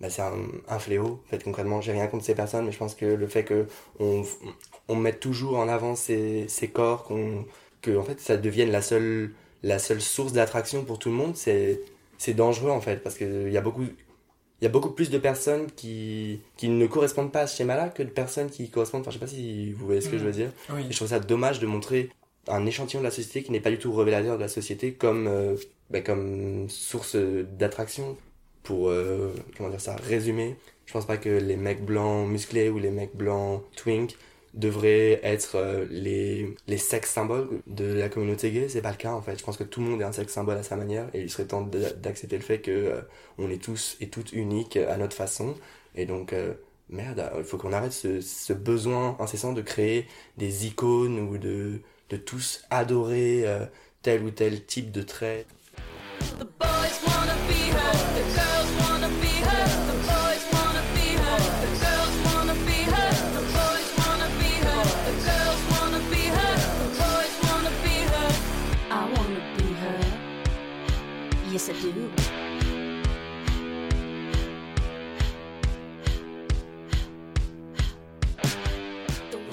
bah, 0.00 0.08
c'est 0.08 0.22
un, 0.22 0.78
fléau. 0.78 1.22
En 1.26 1.28
fait, 1.28 1.44
concrètement, 1.44 1.82
j'ai 1.82 1.92
rien 1.92 2.06
contre 2.06 2.24
ces 2.24 2.34
personnes, 2.34 2.64
mais 2.64 2.72
je 2.72 2.78
pense 2.78 2.94
que 2.94 3.04
le 3.04 3.26
fait 3.26 3.44
que 3.44 3.66
on, 4.00 4.96
mette 4.96 5.20
toujours 5.20 5.58
en 5.58 5.68
avant 5.68 5.96
ces, 5.96 6.48
ces 6.48 6.68
corps, 6.68 7.04
qu'on, 7.04 7.44
que 7.84 7.96
en 7.96 8.02
fait 8.02 8.20
ça 8.20 8.36
devienne 8.36 8.70
la 8.70 8.82
seule, 8.82 9.34
la 9.64 9.78
seule 9.78 10.00
source 10.00 10.32
d'attraction 10.32 10.84
pour 10.84 10.98
tout 10.98 11.08
le 11.08 11.14
monde, 11.14 11.36
c'est, 11.36 11.80
c'est 12.18 12.34
dangereux 12.34 12.70
en 12.70 12.80
fait, 12.80 13.02
parce 13.02 13.16
qu'il 13.16 13.50
y 13.50 13.56
a 13.56 13.60
beaucoup, 13.60 13.82
il 13.82 14.64
y 14.64 14.66
a 14.66 14.68
beaucoup 14.68 14.90
plus 14.90 15.10
de 15.10 15.18
personnes 15.18 15.66
qui, 15.74 16.40
qui 16.56 16.68
ne 16.68 16.86
correspondent 16.86 17.32
pas 17.32 17.40
à 17.40 17.46
ce 17.46 17.56
schéma-là 17.56 17.88
que 17.88 18.02
de 18.02 18.10
personnes 18.10 18.50
qui 18.50 18.68
correspondent. 18.70 19.00
Enfin, 19.00 19.10
je 19.10 19.16
sais 19.16 19.24
pas 19.24 19.26
si 19.26 19.72
vous 19.72 19.86
voyez 19.86 20.00
ce 20.02 20.08
que 20.10 20.18
je 20.18 20.24
veux 20.24 20.32
dire. 20.32 20.50
Oui. 20.70 20.82
Et 20.88 20.92
je 20.92 20.96
trouve 20.96 21.08
ça 21.08 21.18
dommage 21.18 21.60
de 21.60 21.66
montrer 21.66 22.10
un 22.46 22.66
échantillon 22.66 23.00
de 23.00 23.04
la 23.04 23.10
société 23.10 23.42
qui 23.42 23.52
n'est 23.52 23.60
pas 23.60 23.70
du 23.70 23.78
tout 23.78 23.92
révélateur 23.92 24.36
de 24.36 24.42
la 24.42 24.48
société 24.48 24.92
comme, 24.92 25.26
euh, 25.26 25.56
bah, 25.90 26.02
comme 26.02 26.68
source 26.68 27.16
d'attraction. 27.16 28.16
Pour, 28.62 28.88
euh, 28.88 29.34
comment 29.58 29.68
dire 29.68 29.80
ça, 29.80 29.94
résumer, 29.96 30.56
je 30.86 30.92
pense 30.94 31.06
pas 31.06 31.18
que 31.18 31.28
les 31.28 31.56
mecs 31.56 31.84
blancs 31.84 32.26
musclés 32.26 32.70
ou 32.70 32.78
les 32.78 32.90
mecs 32.90 33.14
blancs 33.14 33.62
twink 33.76 34.16
devraient 34.54 35.20
être 35.22 35.56
euh, 35.56 35.84
les, 35.90 36.54
les 36.66 36.78
sex 36.78 37.10
symboles 37.10 37.48
de 37.66 37.84
la 37.92 38.08
communauté 38.08 38.50
gay. 38.50 38.68
C'est 38.68 38.82
pas 38.82 38.90
le 38.92 38.96
cas 38.96 39.12
en 39.12 39.20
fait. 39.20 39.38
Je 39.38 39.44
pense 39.44 39.56
que 39.56 39.64
tout 39.64 39.80
le 39.80 39.86
monde 39.86 40.00
est 40.00 40.04
un 40.04 40.12
sex 40.12 40.32
symbole 40.32 40.56
à 40.56 40.62
sa 40.62 40.76
manière 40.76 41.08
et 41.12 41.20
il 41.20 41.30
serait 41.30 41.44
temps 41.46 41.62
d'a- 41.62 41.92
d'accepter 41.92 42.36
le 42.36 42.42
fait 42.42 42.60
que 42.60 42.70
euh, 42.70 43.00
on 43.38 43.50
est 43.50 43.62
tous 43.62 43.96
et 44.00 44.08
toutes 44.08 44.32
uniques 44.32 44.76
à 44.76 44.96
notre 44.96 45.16
façon. 45.16 45.54
Et 45.96 46.06
donc, 46.06 46.32
euh, 46.32 46.54
merde, 46.88 47.30
il 47.38 47.44
faut 47.44 47.58
qu'on 47.58 47.72
arrête 47.72 47.92
ce, 47.92 48.52
besoin 48.52 49.16
incessant 49.20 49.52
de 49.52 49.62
créer 49.62 50.06
des 50.38 50.66
icônes 50.66 51.18
ou 51.18 51.38
de, 51.38 51.80
de 52.10 52.16
tous 52.16 52.64
adorer 52.70 53.44
tel 54.02 54.22
ou 54.22 54.30
tel 54.30 54.64
type 54.64 54.90
de 54.92 55.02
trait. 55.02 55.46
Pour 71.64 71.72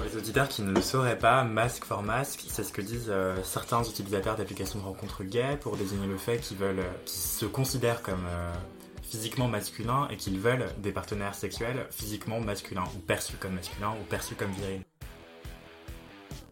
les 0.04 0.18
auditeurs 0.18 0.50
qui 0.50 0.62
ne 0.62 0.74
le 0.74 0.82
sauraient 0.82 1.18
pas, 1.18 1.46
masque 1.46 1.86
for 1.86 2.04
masque, 2.04 2.44
c'est 2.50 2.66
ce 2.66 2.74
que 2.74 2.82
disent 2.82 3.08
euh, 3.08 3.42
certains 3.44 3.82
utilisateurs 3.84 4.36
d'applications 4.36 4.80
de 4.80 4.84
rencontres 4.84 5.24
gays 5.24 5.58
pour 5.62 5.78
désigner 5.78 6.08
le 6.08 6.18
fait 6.18 6.40
qu'ils 6.40 6.58
veulent, 6.58 6.80
euh, 6.80 6.92
qu'ils 7.06 7.22
se 7.22 7.46
considèrent 7.46 8.02
comme 8.02 8.26
euh, 8.28 8.52
physiquement 9.04 9.48
masculins 9.48 10.10
et 10.12 10.18
qu'ils 10.18 10.38
veulent 10.38 10.68
des 10.80 10.92
partenaires 10.92 11.36
sexuels 11.36 11.88
physiquement 11.92 12.42
masculins 12.42 12.84
ou 12.94 13.00
perçus 13.00 13.38
comme 13.38 13.54
masculins 13.54 13.94
ou 14.02 14.04
perçus 14.04 14.36
comme 14.36 14.52
virils. 14.52 14.82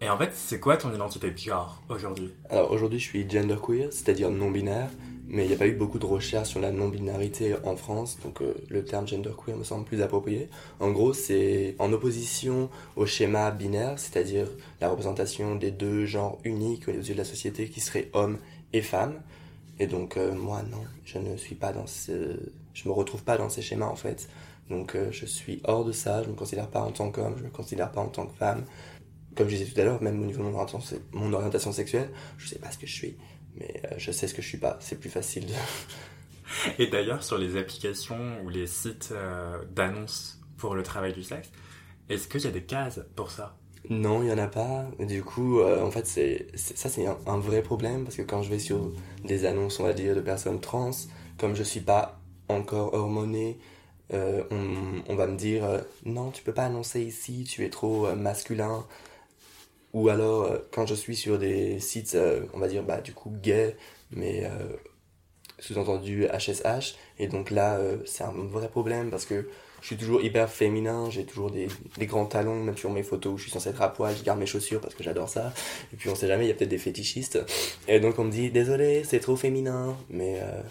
Et 0.01 0.09
en 0.09 0.17
fait, 0.17 0.31
c'est 0.33 0.61
quoi 0.61 0.77
ton 0.77 0.93
identité 0.93 1.29
de 1.29 1.37
genre 1.37 1.83
aujourd'hui? 1.89 2.31
Alors 2.49 2.71
aujourd'hui, 2.71 2.99
je 2.99 3.03
suis 3.03 3.29
genderqueer, 3.29 3.91
c'est-à-dire 3.91 4.31
non-binaire, 4.31 4.89
mais 5.29 5.45
il 5.45 5.47
n'y 5.47 5.53
a 5.53 5.57
pas 5.57 5.67
eu 5.67 5.73
beaucoup 5.73 5.99
de 5.99 6.05
recherches 6.05 6.49
sur 6.49 6.59
la 6.59 6.71
non-binarité 6.71 7.55
en 7.63 7.75
France, 7.75 8.17
donc 8.23 8.41
euh, 8.41 8.55
le 8.69 8.83
terme 8.83 9.07
genderqueer 9.07 9.55
me 9.55 9.63
semble 9.63 9.85
plus 9.85 10.01
approprié. 10.01 10.49
En 10.79 10.91
gros, 10.91 11.13
c'est 11.13 11.75
en 11.77 11.93
opposition 11.93 12.69
au 12.95 13.05
schéma 13.05 13.51
binaire, 13.51 13.99
c'est-à-dire 13.99 14.47
la 14.81 14.89
représentation 14.89 15.55
des 15.55 15.71
deux 15.71 16.05
genres 16.05 16.39
uniques 16.43 16.87
aux 16.87 16.91
yeux 16.91 17.13
de 17.13 17.19
la 17.19 17.25
société 17.25 17.69
qui 17.69 17.79
seraient 17.79 18.09
homme 18.13 18.39
et 18.73 18.81
femme. 18.81 19.21
Et 19.79 19.87
donc 19.87 20.17
euh, 20.17 20.33
moi, 20.33 20.63
non, 20.63 20.83
je 21.05 21.19
ne 21.19 21.37
suis 21.37 21.55
pas 21.55 21.71
dans 21.71 21.87
ce... 21.87 22.11
Je 22.73 22.87
me 22.87 22.93
retrouve 22.93 23.23
pas 23.23 23.37
dans 23.37 23.49
ces 23.49 23.61
schémas 23.61 23.87
en 23.87 23.95
fait. 23.95 24.27
Donc 24.69 24.95
euh, 24.95 25.11
je 25.11 25.25
suis 25.25 25.61
hors 25.63 25.85
de 25.85 25.91
ça, 25.91 26.23
je 26.23 26.29
me 26.29 26.35
considère 26.35 26.67
pas 26.67 26.81
en 26.81 26.91
tant 26.91 27.11
qu'homme, 27.11 27.35
je 27.37 27.43
me 27.43 27.49
considère 27.49 27.91
pas 27.91 28.01
en 28.01 28.07
tant 28.07 28.25
que 28.25 28.35
femme. 28.35 28.63
Comme 29.35 29.47
je 29.47 29.55
disais 29.55 29.71
tout 29.71 29.79
à 29.79 29.83
l'heure, 29.83 30.01
même 30.01 30.21
au 30.21 30.25
niveau 30.25 30.43
de 30.43 30.49
mon 31.13 31.33
orientation, 31.33 31.71
sexuelle, 31.71 32.09
je 32.37 32.47
sais 32.47 32.59
pas 32.59 32.71
ce 32.71 32.77
que 32.77 32.87
je 32.87 32.93
suis, 32.93 33.15
mais 33.59 33.81
euh, 33.85 33.95
je 33.97 34.11
sais 34.11 34.27
ce 34.27 34.33
que 34.33 34.41
je 34.41 34.47
suis 34.47 34.57
pas. 34.57 34.77
C'est 34.81 34.99
plus 34.99 35.09
facile 35.09 35.45
de... 35.45 35.53
Et 36.79 36.87
d'ailleurs, 36.87 37.23
sur 37.23 37.37
les 37.37 37.57
applications 37.57 38.41
ou 38.43 38.49
les 38.49 38.67
sites 38.67 39.09
euh, 39.11 39.63
d'annonces 39.71 40.39
pour 40.57 40.73
le 40.75 40.83
travail 40.83 41.13
du 41.13 41.23
sexe, 41.23 41.49
est-ce 42.09 42.27
qu'il 42.27 42.41
y 42.41 42.47
a 42.47 42.51
des 42.51 42.63
cases 42.63 43.01
pour 43.15 43.29
ça? 43.31 43.55
Non, 43.89 44.23
il 44.23 44.29
y 44.29 44.31
en 44.31 44.37
a 44.37 44.47
pas. 44.47 44.87
Du 44.99 45.23
coup, 45.23 45.59
euh, 45.59 45.81
en 45.81 45.91
fait, 45.91 46.05
c'est 46.05 46.47
ça 46.55 46.89
c'est 46.89 47.05
un, 47.05 47.17
un 47.27 47.37
vrai 47.37 47.61
problème 47.61 48.03
parce 48.03 48.15
que 48.15 48.23
quand 48.23 48.41
je 48.41 48.49
vais 48.49 48.59
sur 48.59 48.91
des 49.23 49.45
annonces, 49.45 49.79
on 49.79 49.83
va 49.83 49.93
dire, 49.93 50.15
de 50.15 50.21
personnes 50.21 50.59
trans, 50.59 50.91
comme 51.37 51.55
je 51.55 51.63
suis 51.63 51.79
pas 51.81 52.19
encore 52.49 52.93
hormoné, 52.93 53.59
euh, 54.11 54.43
on, 54.51 55.03
on 55.07 55.15
va 55.15 55.27
me 55.27 55.37
dire 55.37 55.63
non, 56.05 56.31
tu 56.31 56.43
peux 56.43 56.53
pas 56.53 56.65
annoncer 56.65 57.01
ici, 57.01 57.45
tu 57.47 57.63
es 57.63 57.69
trop 57.69 58.13
masculin. 58.15 58.85
Ou 59.93 60.09
alors, 60.09 60.43
euh, 60.43 60.57
quand 60.71 60.85
je 60.85 60.93
suis 60.93 61.15
sur 61.15 61.39
des 61.39 61.79
sites, 61.79 62.15
euh, 62.15 62.45
on 62.53 62.59
va 62.59 62.67
dire, 62.67 62.83
bah, 62.83 63.01
du 63.01 63.13
coup, 63.13 63.31
gay, 63.41 63.75
mais 64.11 64.45
euh, 64.45 64.75
sous-entendu 65.59 66.27
HSH, 66.27 66.95
et 67.17 67.27
donc 67.27 67.51
là, 67.51 67.79
c'est 68.05 68.23
un 68.23 68.31
vrai 68.31 68.69
problème 68.69 69.09
parce 69.09 69.25
que 69.25 69.49
je 69.81 69.87
suis 69.87 69.97
toujours 69.97 70.21
hyper 70.21 70.49
féminin, 70.49 71.09
j'ai 71.09 71.25
toujours 71.25 71.51
des, 71.51 71.67
des 71.97 72.05
grands 72.05 72.25
talons, 72.25 72.63
même 72.63 72.77
sur 72.77 72.89
mes 72.91 73.03
photos 73.03 73.33
où 73.33 73.37
je 73.37 73.43
suis 73.43 73.51
censé 73.51 73.69
être 73.69 73.81
à 73.81 73.89
poil, 73.89 74.15
je 74.17 74.23
garde 74.23 74.39
mes 74.39 74.45
chaussures 74.45 74.81
parce 74.81 74.93
que 74.93 75.03
j'adore 75.03 75.29
ça. 75.29 75.53
Et 75.93 75.95
puis 75.95 76.09
on 76.09 76.15
sait 76.15 76.27
jamais, 76.27 76.45
il 76.45 76.47
y 76.49 76.51
a 76.51 76.53
peut-être 76.53 76.69
des 76.69 76.77
fétichistes. 76.77 77.39
Et 77.87 77.99
donc 77.99 78.19
on 78.19 78.25
me 78.25 78.31
dit, 78.31 78.49
désolé, 78.51 79.03
c'est 79.03 79.19
trop 79.19 79.35
féminin, 79.35 79.95
mais 80.09 80.39
euh, 80.41 80.61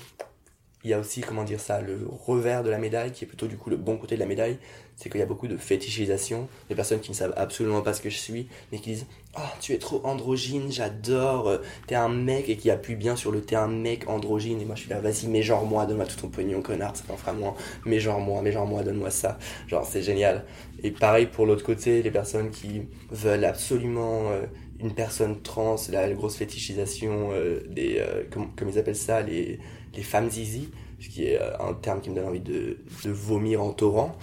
il 0.89 0.93
y 0.93 0.95
a 0.95 0.99
aussi, 0.99 1.21
comment 1.21 1.45
dire 1.45 1.61
ça, 1.61 1.83
le 1.83 2.09
revers 2.27 2.63
de 2.63 2.71
la 2.71 2.79
médaille, 2.79 3.13
qui 3.13 3.25
est 3.25 3.27
plutôt 3.27 3.47
du 3.47 3.59
coup 3.59 3.69
le 3.69 3.77
bon 3.77 3.99
côté 3.99 4.15
de 4.15 4.21
la 4.21 4.27
médaille, 4.27 4.57
c'est 4.97 5.11
qu'il 5.11 5.21
y 5.21 5.23
a 5.23 5.27
beaucoup 5.27 5.47
de 5.47 5.59
fétichisation, 5.59 6.49
des 6.71 6.75
personnes 6.75 7.01
qui 7.01 7.11
ne 7.11 7.15
savent 7.15 7.35
absolument 7.37 7.83
pas 7.83 7.93
ce 7.93 8.01
que 8.01 8.09
je 8.09 8.17
suis, 8.17 8.49
mais 8.73 8.79
qui 8.79 8.93
disent 8.93 9.07
Oh, 9.37 9.43
tu 9.61 9.75
es 9.75 9.79
trop 9.79 10.01
androgyne, 10.05 10.73
j'adore, 10.73 11.47
euh, 11.49 11.59
t'es 11.87 11.95
un 11.95 12.09
mec, 12.09 12.49
et 12.49 12.57
qui 12.57 12.71
appuie 12.71 12.95
bien 12.97 13.17
sur 13.17 13.31
le 13.31 13.43
t'es 13.43 13.55
un 13.55 13.69
mec 13.69 14.09
androgyne, 14.09 14.63
et 14.63 14.65
moi 14.65 14.77
je 14.77 14.81
suis 14.81 14.91
là, 14.91 14.99
vas-y, 14.99 15.27
mets 15.27 15.43
genre 15.43 15.67
moi, 15.67 15.85
donne-moi 15.85 16.07
tout 16.07 16.17
ton 16.17 16.29
pognon, 16.29 16.63
connard, 16.63 16.97
ça 16.97 17.05
t'en 17.07 17.19
fera 17.19 17.35
moins, 17.35 17.55
mets 17.85 18.01
genre 18.01 18.19
moi, 18.19 18.41
mets 18.41 18.51
genre 18.51 18.67
moi, 18.67 18.83
donne-moi 18.83 19.11
ça. 19.11 19.39
Genre, 19.67 19.85
c'est 19.85 20.03
génial. 20.03 20.47
Et 20.83 20.91
pareil 20.91 21.27
pour 21.27 21.45
l'autre 21.45 21.65
côté, 21.65 22.03
les 22.03 22.11
personnes 22.11 22.51
qui 22.51 22.89
veulent 23.11 23.45
absolument 23.45 24.31
euh, 24.31 24.47
une 24.81 24.95
personne 24.95 25.43
trans, 25.43 25.77
la 25.91 26.11
grosse 26.15 26.37
fétichisation 26.37 27.29
euh, 27.33 27.61
des, 27.69 28.03
comme 28.31 28.71
ils 28.71 28.79
appellent 28.79 28.97
ça, 28.97 29.21
les, 29.21 29.59
les 29.99 30.05
femmes 30.05 30.31
zizi, 30.31 30.71
ce 31.01 31.09
qui 31.09 31.25
est 31.27 31.41
euh, 31.41 31.59
un 31.59 31.75
terme 31.75 32.01
qui 32.01 32.09
me 32.11 32.15
donne 32.15 32.27
envie 32.27 32.41
de, 32.41 32.79
vomir 33.05 33.63
en 33.63 33.73
torrent. 33.73 34.17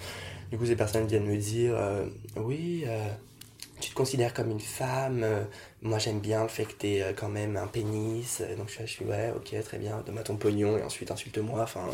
Du 0.50 0.56
coup, 0.56 0.64
ces 0.64 0.76
personnes 0.76 1.06
viennent 1.06 1.26
me 1.26 1.36
dire 1.36 1.74
euh, 1.76 2.06
Oui, 2.36 2.84
euh, 2.86 3.08
tu 3.78 3.90
te 3.90 3.94
considères 3.94 4.32
comme 4.32 4.50
une 4.50 4.60
femme, 4.60 5.24
moi 5.82 5.98
j'aime 5.98 6.20
bien 6.20 6.42
le 6.42 6.48
fait 6.48 6.64
que 6.64 6.86
euh, 6.86 7.12
quand 7.14 7.28
même 7.28 7.56
un 7.58 7.66
pénis. 7.66 8.42
Donc 8.56 8.68
je, 8.68 8.86
suis- 8.86 9.04
Ouais, 9.04 9.32
ok, 9.36 9.54
très 9.62 9.78
bien, 9.78 10.02
donne-moi 10.04 10.22
ton 10.22 10.36
pognon 10.36 10.78
et 10.78 10.82
ensuite 10.82 11.10
insulte-moi. 11.10 11.62
Enfin, 11.62 11.84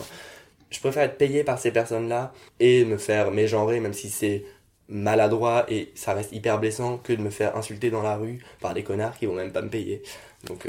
je 0.70 0.78
préfère 0.78 1.02
être 1.02 1.18
payé 1.18 1.42
par 1.42 1.58
ces 1.58 1.72
personnes-là 1.72 2.32
et 2.60 2.84
me 2.84 2.98
faire 2.98 3.32
mégenrer, 3.32 3.80
même 3.80 3.94
si 3.94 4.10
c'est 4.10 4.44
maladroit 4.88 5.64
et 5.68 5.90
ça 5.96 6.14
reste 6.14 6.32
hyper 6.32 6.60
blessant, 6.60 6.98
que 6.98 7.12
de 7.12 7.22
me 7.22 7.30
faire 7.30 7.56
insulter 7.56 7.90
dans 7.90 8.02
la 8.02 8.16
rue 8.16 8.44
par 8.60 8.74
des 8.74 8.84
connards 8.84 9.16
qui 9.18 9.26
vont 9.26 9.34
même 9.34 9.52
pas 9.52 9.62
me 9.62 9.70
payer. 9.70 10.02
Donc 10.46 10.68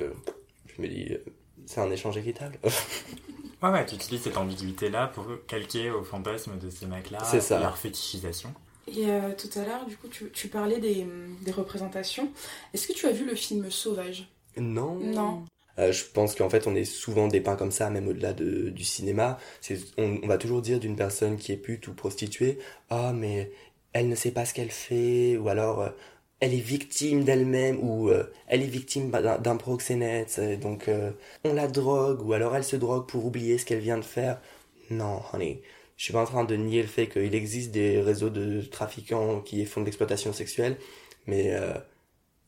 je 0.75 0.81
me 0.81 0.87
dis, 0.87 1.17
c'est 1.65 1.81
un 1.81 1.91
échange 1.91 2.17
équitable. 2.17 2.57
Ouais, 3.61 3.69
ouais, 3.69 3.85
tu 3.85 3.95
utilises 3.95 4.23
cette 4.23 4.35
ambiguïté-là 4.35 5.07
pour 5.07 5.25
calquer 5.47 5.89
au 5.89 6.03
fantasme 6.03 6.57
de 6.59 6.69
ces 6.69 6.85
mecs-là, 6.85 7.19
C'est 7.23 7.39
ça. 7.39 7.61
leur 7.61 7.77
fétichisation. 7.77 8.53
Et 8.89 9.05
euh, 9.09 9.31
tout 9.37 9.57
à 9.57 9.63
l'heure, 9.63 9.85
du 9.85 9.95
coup, 9.95 10.09
tu, 10.09 10.29
tu 10.31 10.49
parlais 10.49 10.79
des, 10.81 11.07
des 11.43 11.51
représentations. 11.53 12.29
Est-ce 12.73 12.89
que 12.89 12.91
tu 12.91 13.05
as 13.07 13.11
vu 13.11 13.25
le 13.25 13.35
film 13.35 13.71
Sauvage? 13.71 14.27
Non. 14.57 14.95
Non. 14.95 15.45
Euh, 15.79 15.93
je 15.93 16.03
pense 16.03 16.35
qu'en 16.35 16.49
fait, 16.49 16.67
on 16.67 16.75
est 16.75 16.83
souvent 16.83 17.29
dépeint 17.29 17.55
comme 17.55 17.71
ça, 17.71 17.89
même 17.89 18.09
au-delà 18.09 18.33
de, 18.33 18.67
du 18.69 18.83
cinéma. 18.83 19.39
C'est, 19.61 19.79
on, 19.97 20.19
on 20.21 20.27
va 20.27 20.37
toujours 20.37 20.61
dire 20.61 20.81
d'une 20.81 20.97
personne 20.97 21.37
qui 21.37 21.53
est 21.53 21.57
pute 21.57 21.87
ou 21.87 21.93
prostituée, 21.93 22.59
ah, 22.89 23.13
mais 23.15 23.49
elle 23.93 24.09
ne 24.09 24.15
sait 24.15 24.31
pas 24.31 24.43
ce 24.43 24.53
qu'elle 24.53 24.71
fait, 24.71 25.37
ou 25.37 25.47
alors 25.47 25.79
euh, 25.79 25.89
elle 26.39 26.53
est 26.53 26.57
victime 26.57 27.23
d'elle-même, 27.23 27.79
ou 27.81 28.09
euh, 28.09 28.31
elle 28.47 28.61
est 28.61 28.67
victime 28.67 29.11
d'un, 29.11 29.37
d'un 29.37 29.55
proxénète, 29.57 30.39
et 30.39 30.57
donc 30.57 30.87
euh, 30.87 31.11
on 31.45 31.53
la 31.53 31.67
drogue, 31.67 32.21
ou 32.25 32.33
alors 32.33 32.55
elle 32.55 32.63
se 32.63 32.75
drogue 32.75 33.07
pour 33.07 33.25
oublier 33.25 33.57
ce 33.57 33.65
qu'elle 33.65 33.79
vient 33.79 33.97
de 33.97 34.03
faire. 34.03 34.41
Non, 34.89 35.21
honey. 35.33 35.61
Je 35.97 36.05
suis 36.05 36.13
pas 36.13 36.21
en 36.23 36.25
train 36.25 36.43
de 36.43 36.55
nier 36.55 36.81
le 36.81 36.87
fait 36.87 37.07
qu'il 37.07 37.35
existe 37.35 37.71
des 37.71 38.01
réseaux 38.01 38.29
de 38.29 38.61
trafiquants 38.61 39.41
qui 39.41 39.65
font 39.65 39.81
de 39.81 39.85
l'exploitation 39.85 40.33
sexuelle, 40.33 40.77
mais 41.27 41.53
euh, 41.53 41.73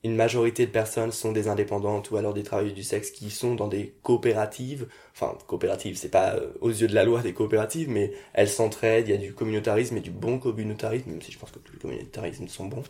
une 0.06 0.16
majorité 0.16 0.68
de 0.68 0.72
personnes 0.72 1.12
sont 1.12 1.32
des 1.32 1.48
indépendantes 1.48 2.12
ou 2.12 2.18
alors 2.18 2.36
des 2.36 2.44
travailleurs 2.44 2.76
du 2.76 2.84
sexe 2.84 3.10
qui 3.10 3.32
sont 3.32 3.56
dans 3.56 3.68
des 3.68 3.96
coopératives. 4.04 4.88
Enfin, 5.14 5.36
coopératives, 5.48 5.98
c'est 5.98 6.10
pas 6.10 6.36
euh, 6.36 6.52
aux 6.62 6.70
yeux 6.70 6.88
de 6.88 6.94
la 6.94 7.04
loi 7.04 7.24
des 7.24 7.34
coopératives, 7.34 7.90
mais 7.90 8.14
elles 8.34 8.50
s'entraident, 8.50 9.08
il 9.08 9.12
y 9.12 9.16
a 9.16 9.18
du 9.18 9.34
communautarisme 9.34 9.98
et 9.98 10.02
du 10.02 10.12
bon 10.12 10.38
communautarisme, 10.38 11.10
même 11.10 11.24
si 11.24 11.32
je 11.32 11.40
pense 11.40 11.50
que 11.50 11.58
tous 11.58 11.74
les 11.74 11.80
communautarismes 11.80 12.48
sont 12.48 12.66
bons. 12.66 12.84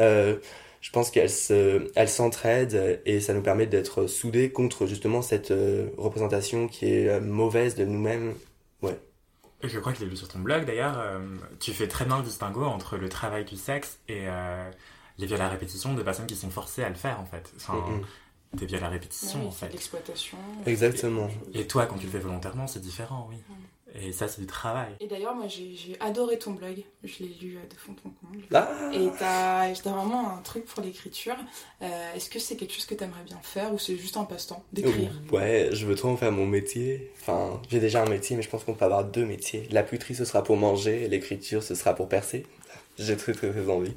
Euh, 0.00 0.38
je 0.80 0.90
pense 0.90 1.12
qu'elles 1.12 1.30
se, 1.30 1.88
elles 1.94 2.08
s'entraident 2.08 3.00
et 3.06 3.20
ça 3.20 3.32
nous 3.32 3.42
permet 3.42 3.66
d'être 3.66 4.08
soudés 4.08 4.50
contre 4.50 4.86
justement 4.86 5.22
cette 5.22 5.52
euh, 5.52 5.90
représentation 5.96 6.66
qui 6.66 6.86
est 6.86 7.20
mauvaise 7.20 7.76
de 7.76 7.84
nous-mêmes. 7.84 8.34
Ouais. 8.82 8.98
Je 9.62 9.78
crois 9.78 9.92
que 9.92 10.00
j'ai 10.00 10.06
lu 10.06 10.16
sur 10.16 10.26
ton 10.26 10.40
blog 10.40 10.64
d'ailleurs, 10.64 11.00
tu 11.60 11.72
fais 11.72 11.86
très 11.86 12.04
bien 12.04 12.18
le 12.18 12.24
distinguo 12.24 12.64
entre 12.64 12.96
le 12.96 13.08
travail 13.08 13.44
du 13.44 13.56
sexe 13.56 14.00
et 14.08 14.26
les 15.18 15.26
viols 15.26 15.40
à 15.40 15.48
répétition 15.48 15.94
de 15.94 16.02
personnes 16.02 16.26
qui 16.26 16.36
sont 16.36 16.50
forcées 16.50 16.82
à 16.84 16.88
le 16.88 16.94
faire 16.94 17.20
en 17.20 17.26
fait. 17.26 17.50
Enfin, 17.56 17.74
Mhm. 17.88 18.02
des 18.54 18.66
viols 18.66 18.84
à 18.84 18.88
répétition 18.88 19.48
en 19.48 19.50
c'est 19.50 19.66
fait. 19.66 19.72
l'exploitation. 19.72 20.38
Exactement. 20.66 21.28
Et 21.54 21.66
toi, 21.66 21.86
quand 21.86 21.96
tu 21.96 22.06
le 22.06 22.12
fais 22.12 22.18
volontairement, 22.18 22.66
c'est 22.66 22.80
différent, 22.80 23.26
oui. 23.30 23.36
Et 23.98 24.12
ça, 24.12 24.28
c'est 24.28 24.42
du 24.42 24.46
travail. 24.46 24.92
Et 25.00 25.06
d'ailleurs, 25.06 25.34
moi, 25.34 25.46
j'ai 25.48 25.96
adoré 26.00 26.38
ton 26.38 26.50
blog. 26.50 26.82
Je 27.02 27.20
l'ai 27.22 27.28
lu 27.40 27.56
euh, 27.56 27.66
de 27.66 27.74
fond 27.78 27.94
en 28.04 28.10
comble. 28.10 28.44
Ah 28.52 28.68
Et 28.92 29.08
t'as 29.18 29.72
vraiment 29.90 30.36
un 30.36 30.42
truc 30.42 30.66
pour 30.66 30.82
l'écriture. 30.82 31.36
Euh, 31.80 32.12
Est-ce 32.14 32.28
que 32.28 32.38
c'est 32.38 32.56
quelque 32.56 32.74
chose 32.74 32.84
que 32.84 32.94
t'aimerais 32.94 33.22
bien 33.24 33.38
faire 33.42 33.72
ou 33.72 33.78
c'est 33.78 33.96
juste 33.96 34.18
un 34.18 34.24
passe-temps 34.24 34.62
d'écrire? 34.72 35.10
Ouais, 35.32 35.70
je 35.72 35.86
veux 35.86 35.94
trop 35.94 36.08
en 36.10 36.16
faire 36.18 36.30
mon 36.32 36.44
métier. 36.46 37.10
Enfin, 37.22 37.58
j'ai 37.70 37.80
déjà 37.80 38.02
un 38.02 38.08
métier, 38.08 38.36
mais 38.36 38.42
je 38.42 38.50
pense 38.50 38.64
qu'on 38.64 38.74
peut 38.74 38.84
avoir 38.84 39.04
deux 39.04 39.24
métiers. 39.24 39.66
La 39.70 39.82
puterie, 39.82 40.14
ce 40.14 40.26
sera 40.26 40.42
pour 40.42 40.58
manger, 40.58 41.04
et 41.04 41.08
l'écriture, 41.08 41.62
ce 41.62 41.74
sera 41.74 41.94
pour 41.94 42.08
percer. 42.08 42.44
J'ai 42.98 43.16
très 43.16 43.32
très 43.32 43.50
très 43.50 43.68
envie. 43.70 43.94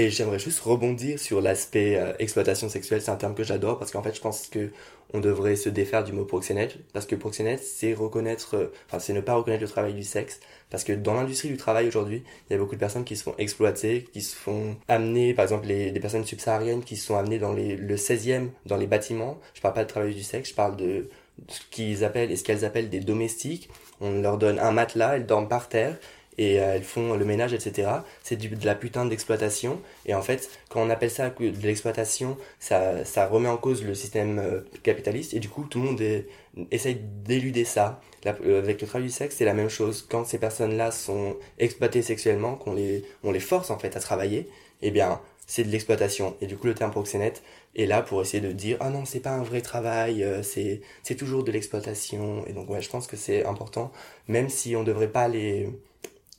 Et 0.00 0.10
j'aimerais 0.10 0.38
juste 0.38 0.60
rebondir 0.60 1.18
sur 1.18 1.40
l'aspect 1.40 1.96
euh, 1.96 2.12
exploitation 2.20 2.68
sexuelle. 2.68 3.02
C'est 3.02 3.10
un 3.10 3.16
terme 3.16 3.34
que 3.34 3.42
j'adore 3.42 3.80
parce 3.80 3.90
qu'en 3.90 4.00
fait, 4.00 4.14
je 4.14 4.20
pense 4.20 4.46
que 4.46 4.70
on 5.12 5.18
devrait 5.18 5.56
se 5.56 5.68
défaire 5.68 6.04
du 6.04 6.12
mot 6.12 6.24
proxénète 6.24 6.76
parce 6.92 7.04
que 7.04 7.16
proxénète, 7.16 7.64
c'est 7.64 7.94
reconnaître, 7.94 8.54
euh, 8.56 8.72
enfin, 8.86 9.00
c'est 9.00 9.12
ne 9.12 9.20
pas 9.20 9.34
reconnaître 9.34 9.64
le 9.64 9.68
travail 9.68 9.94
du 9.94 10.04
sexe. 10.04 10.38
Parce 10.70 10.84
que 10.84 10.92
dans 10.92 11.14
l'industrie 11.14 11.48
du 11.48 11.56
travail 11.56 11.88
aujourd'hui, 11.88 12.22
il 12.48 12.52
y 12.52 12.54
a 12.54 12.60
beaucoup 12.60 12.76
de 12.76 12.80
personnes 12.80 13.02
qui 13.02 13.16
se 13.16 13.24
font 13.24 13.34
exploiter, 13.38 14.04
qui 14.12 14.22
se 14.22 14.36
font 14.36 14.76
amener, 14.86 15.34
par 15.34 15.42
exemple, 15.42 15.66
les, 15.66 15.90
des 15.90 15.98
personnes 15.98 16.24
subsahariennes 16.24 16.84
qui 16.84 16.96
se 16.96 17.04
sont 17.04 17.16
amenées 17.16 17.40
dans 17.40 17.52
les, 17.52 17.74
le 17.74 17.96
16e, 17.96 18.50
dans 18.66 18.76
les 18.76 18.86
bâtiments. 18.86 19.40
Je 19.54 19.60
parle 19.60 19.74
pas 19.74 19.82
de 19.82 19.88
travail 19.88 20.14
du 20.14 20.22
sexe, 20.22 20.50
je 20.50 20.54
parle 20.54 20.76
de 20.76 21.08
ce 21.48 21.60
qu'ils 21.72 22.04
appellent 22.04 22.30
et 22.30 22.36
ce 22.36 22.44
qu'elles 22.44 22.64
appellent 22.64 22.88
des 22.88 23.00
domestiques. 23.00 23.68
On 24.00 24.20
leur 24.20 24.38
donne 24.38 24.60
un 24.60 24.70
matelas, 24.70 25.16
elles 25.16 25.26
dorment 25.26 25.48
par 25.48 25.68
terre 25.68 25.96
et 26.38 26.60
euh, 26.60 26.74
elles 26.76 26.84
font 26.84 27.14
le 27.14 27.24
ménage, 27.24 27.52
etc. 27.52 28.04
C'est 28.22 28.36
de 28.36 28.66
la 28.66 28.74
putain 28.74 29.04
d'exploitation. 29.06 29.80
Et 30.06 30.14
en 30.14 30.22
fait, 30.22 30.48
quand 30.70 30.80
on 30.82 30.90
appelle 30.90 31.10
ça 31.10 31.30
de 31.30 31.66
l'exploitation, 31.66 32.36
ça, 32.60 33.04
ça 33.04 33.26
remet 33.26 33.48
en 33.48 33.56
cause 33.56 33.84
le 33.84 33.94
système 33.94 34.38
euh, 34.38 34.60
capitaliste. 34.82 35.34
Et 35.34 35.40
du 35.40 35.48
coup, 35.48 35.64
tout 35.64 35.80
le 35.80 35.84
monde 35.86 36.00
est- 36.00 36.26
essaye 36.70 36.96
d'éluder 37.24 37.64
ça. 37.64 38.00
La- 38.24 38.36
euh, 38.44 38.58
avec 38.58 38.80
le 38.80 38.86
travail 38.86 39.06
du 39.08 39.12
sexe, 39.12 39.36
c'est 39.36 39.44
la 39.44 39.54
même 39.54 39.68
chose. 39.68 40.06
Quand 40.08 40.24
ces 40.24 40.38
personnes-là 40.38 40.90
sont 40.90 41.36
exploitées 41.58 42.02
sexuellement, 42.02 42.54
qu'on 42.56 42.74
les, 42.74 43.04
on 43.24 43.32
les 43.32 43.40
force 43.40 43.70
en 43.70 43.78
fait 43.78 43.96
à 43.96 44.00
travailler, 44.00 44.48
eh 44.82 44.90
bien, 44.90 45.20
c'est 45.46 45.64
de 45.64 45.68
l'exploitation. 45.70 46.36
Et 46.40 46.46
du 46.46 46.56
coup, 46.56 46.66
le 46.66 46.74
terme 46.74 46.90
proxénète 46.90 47.42
est 47.76 47.86
là 47.86 48.02
pour 48.02 48.20
essayer 48.22 48.40
de 48.40 48.52
dire 48.52 48.76
ah 48.80 48.90
non, 48.90 49.04
c'est 49.04 49.20
pas 49.20 49.30
un 49.30 49.42
vrai 49.42 49.60
travail, 49.60 50.24
c'est 50.42 50.80
toujours 51.16 51.44
de 51.44 51.52
l'exploitation. 51.52 52.44
Et 52.46 52.52
donc, 52.52 52.68
ouais, 52.70 52.82
je 52.82 52.90
pense 52.90 53.06
que 53.06 53.16
c'est 53.16 53.44
important, 53.46 53.92
même 54.28 54.48
si 54.48 54.76
on 54.76 54.82
devrait 54.84 55.08
pas 55.08 55.28
les. 55.28 55.68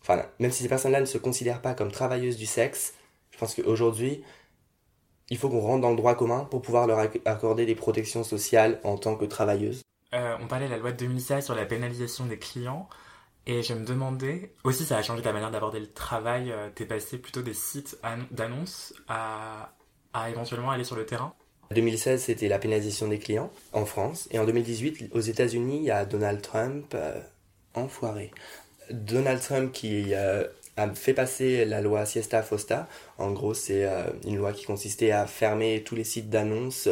Enfin, 0.01 0.23
même 0.39 0.51
si 0.51 0.63
ces 0.63 0.69
personnes-là 0.69 1.01
ne 1.01 1.05
se 1.05 1.17
considèrent 1.17 1.61
pas 1.61 1.73
comme 1.73 1.91
travailleuses 1.91 2.37
du 2.37 2.45
sexe, 2.45 2.93
je 3.31 3.37
pense 3.37 3.55
qu'aujourd'hui, 3.55 4.23
il 5.31 5.37
faut 5.37 5.49
qu'on 5.49 5.59
rentre 5.61 5.81
dans 5.81 5.89
le 5.91 5.95
droit 5.95 6.13
commun 6.13 6.45
pour 6.45 6.61
pouvoir 6.61 6.85
leur 6.85 6.99
ac- 6.99 7.21
accorder 7.25 7.65
des 7.65 7.73
protections 7.73 8.23
sociales 8.23 8.79
en 8.83 8.97
tant 8.97 9.15
que 9.15 9.25
travailleuses. 9.25 9.81
Euh, 10.13 10.37
on 10.39 10.47
parlait 10.47 10.65
de 10.67 10.71
la 10.71 10.77
loi 10.77 10.91
de 10.91 10.97
2016 10.97 11.45
sur 11.45 11.55
la 11.55 11.65
pénalisation 11.65 12.25
des 12.25 12.39
clients. 12.39 12.89
Et 13.47 13.63
je 13.63 13.73
me 13.73 13.85
demandais, 13.85 14.55
aussi 14.63 14.85
ça 14.85 14.97
a 14.97 15.03
changé 15.03 15.23
ta 15.23 15.33
manière 15.33 15.51
d'aborder 15.51 15.79
le 15.79 15.91
travail, 15.91 16.51
euh, 16.51 16.69
t'es 16.73 16.85
passé 16.85 17.17
plutôt 17.19 17.41
des 17.41 17.53
sites 17.55 17.97
ann- 18.03 18.27
d'annonces 18.31 18.93
à, 19.07 19.73
à 20.13 20.29
éventuellement 20.31 20.71
aller 20.71 20.83
sur 20.85 20.95
le 20.95 21.05
terrain? 21.05 21.33
2016, 21.71 22.23
c'était 22.23 22.47
la 22.47 22.59
pénalisation 22.59 23.09
des 23.09 23.19
clients 23.19 23.51
en 23.73 23.85
France. 23.85 24.27
Et 24.31 24.39
en 24.39 24.45
2018, 24.45 25.09
aux 25.11 25.19
États-Unis, 25.19 25.77
il 25.79 25.83
y 25.83 25.91
a 25.91 26.05
Donald 26.05 26.41
Trump, 26.41 26.93
euh, 26.95 27.19
enfoiré. 27.73 28.31
Donald 28.91 29.41
Trump 29.41 29.71
qui 29.71 30.13
euh, 30.13 30.43
a 30.77 30.89
fait 30.93 31.13
passer 31.13 31.65
la 31.65 31.81
loi 31.81 32.05
Siesta 32.05 32.43
Fosta. 32.43 32.87
En 33.17 33.31
gros, 33.31 33.53
c'est 33.53 33.85
euh, 33.85 34.03
une 34.25 34.37
loi 34.37 34.53
qui 34.53 34.65
consistait 34.65 35.11
à 35.11 35.25
fermer 35.27 35.83
tous 35.83 35.95
les 35.95 36.03
sites 36.03 36.29
d'annonces 36.29 36.87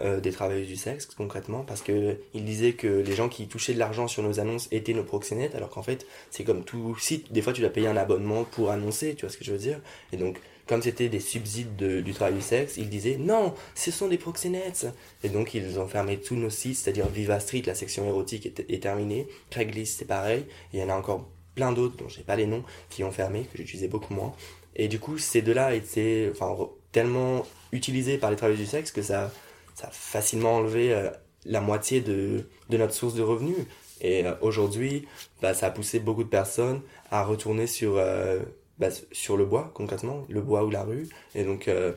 euh, 0.00 0.20
des 0.20 0.32
travailleuses 0.32 0.66
du 0.66 0.76
sexe, 0.76 1.06
concrètement, 1.06 1.62
parce 1.62 1.80
que 1.80 2.16
il 2.34 2.44
disait 2.44 2.72
que 2.72 2.88
les 2.88 3.14
gens 3.14 3.28
qui 3.28 3.46
touchaient 3.46 3.74
de 3.74 3.78
l'argent 3.78 4.08
sur 4.08 4.24
nos 4.24 4.40
annonces 4.40 4.66
étaient 4.72 4.92
nos 4.92 5.04
proxénètes, 5.04 5.54
alors 5.54 5.70
qu'en 5.70 5.84
fait, 5.84 6.04
c'est 6.30 6.42
comme 6.42 6.64
tout 6.64 6.96
site. 6.98 7.32
Des 7.32 7.42
fois, 7.42 7.52
tu 7.52 7.60
dois 7.60 7.70
payer 7.70 7.86
un 7.86 7.96
abonnement 7.96 8.42
pour 8.42 8.70
annoncer, 8.70 9.14
tu 9.14 9.24
vois 9.24 9.32
ce 9.32 9.38
que 9.38 9.44
je 9.44 9.52
veux 9.52 9.58
dire? 9.58 9.80
Et 10.12 10.16
donc, 10.16 10.40
comme 10.66 10.82
c'était 10.82 11.08
des 11.08 11.20
subsides 11.20 11.76
de- 11.76 12.00
du 12.00 12.12
travail 12.14 12.34
du 12.34 12.40
sexe, 12.42 12.76
ils 12.76 12.88
disaient 12.88 13.16
non, 13.18 13.54
ce 13.74 13.90
sont 13.90 14.08
des 14.08 14.18
proxénètes. 14.18 14.86
Et 15.22 15.28
donc 15.28 15.54
ils 15.54 15.78
ont 15.78 15.86
fermé 15.86 16.18
tous 16.18 16.36
nos 16.36 16.50
sites, 16.50 16.76
c'est-à-dire 16.76 17.08
Viva 17.08 17.40
Street, 17.40 17.62
la 17.66 17.74
section 17.74 18.06
érotique 18.06 18.46
est, 18.46 18.82
terminée, 18.82 19.28
Craigslist 19.50 19.98
c'est 19.98 20.04
pareil, 20.06 20.46
il 20.72 20.80
y 20.80 20.82
en 20.82 20.88
a 20.88 20.94
encore 20.94 21.28
plein 21.54 21.72
d'autres 21.72 21.96
dont 21.96 22.08
j'ai 22.08 22.22
pas 22.22 22.36
les 22.36 22.46
noms 22.46 22.64
qui 22.90 23.04
ont 23.04 23.12
fermé, 23.12 23.46
que 23.52 23.58
j'utilisais 23.58 23.88
beaucoup 23.88 24.14
moins. 24.14 24.32
Et 24.76 24.88
du 24.88 24.98
coup, 24.98 25.18
ces 25.18 25.42
deux-là 25.42 25.74
étaient 25.74 26.32
tellement 26.92 27.44
utilisés 27.72 28.18
par 28.18 28.30
les 28.30 28.36
travailleurs 28.36 28.60
du 28.60 28.66
sexe 28.66 28.90
que 28.90 29.02
ça, 29.02 29.30
a 29.82 29.90
facilement 29.90 30.56
enlevé 30.56 30.92
euh, 30.92 31.10
la 31.44 31.60
moitié 31.60 32.00
de, 32.00 32.48
de 32.70 32.76
notre 32.76 32.94
source 32.94 33.14
de 33.14 33.22
revenus. 33.22 33.56
Et 34.00 34.24
euh, 34.26 34.34
aujourd'hui, 34.40 35.06
bah, 35.42 35.54
ça 35.54 35.66
a 35.66 35.70
poussé 35.70 36.00
beaucoup 36.00 36.24
de 36.24 36.28
personnes 36.28 36.80
à 37.10 37.24
retourner 37.24 37.66
sur, 37.66 37.96
euh, 37.96 38.40
bah, 38.78 38.88
sur 39.12 39.36
le 39.36 39.44
bois, 39.44 39.70
concrètement, 39.74 40.24
le 40.28 40.40
bois 40.40 40.64
ou 40.64 40.70
la 40.70 40.82
rue. 40.82 41.08
Et 41.34 41.44
donc, 41.44 41.68
euh, 41.68 41.92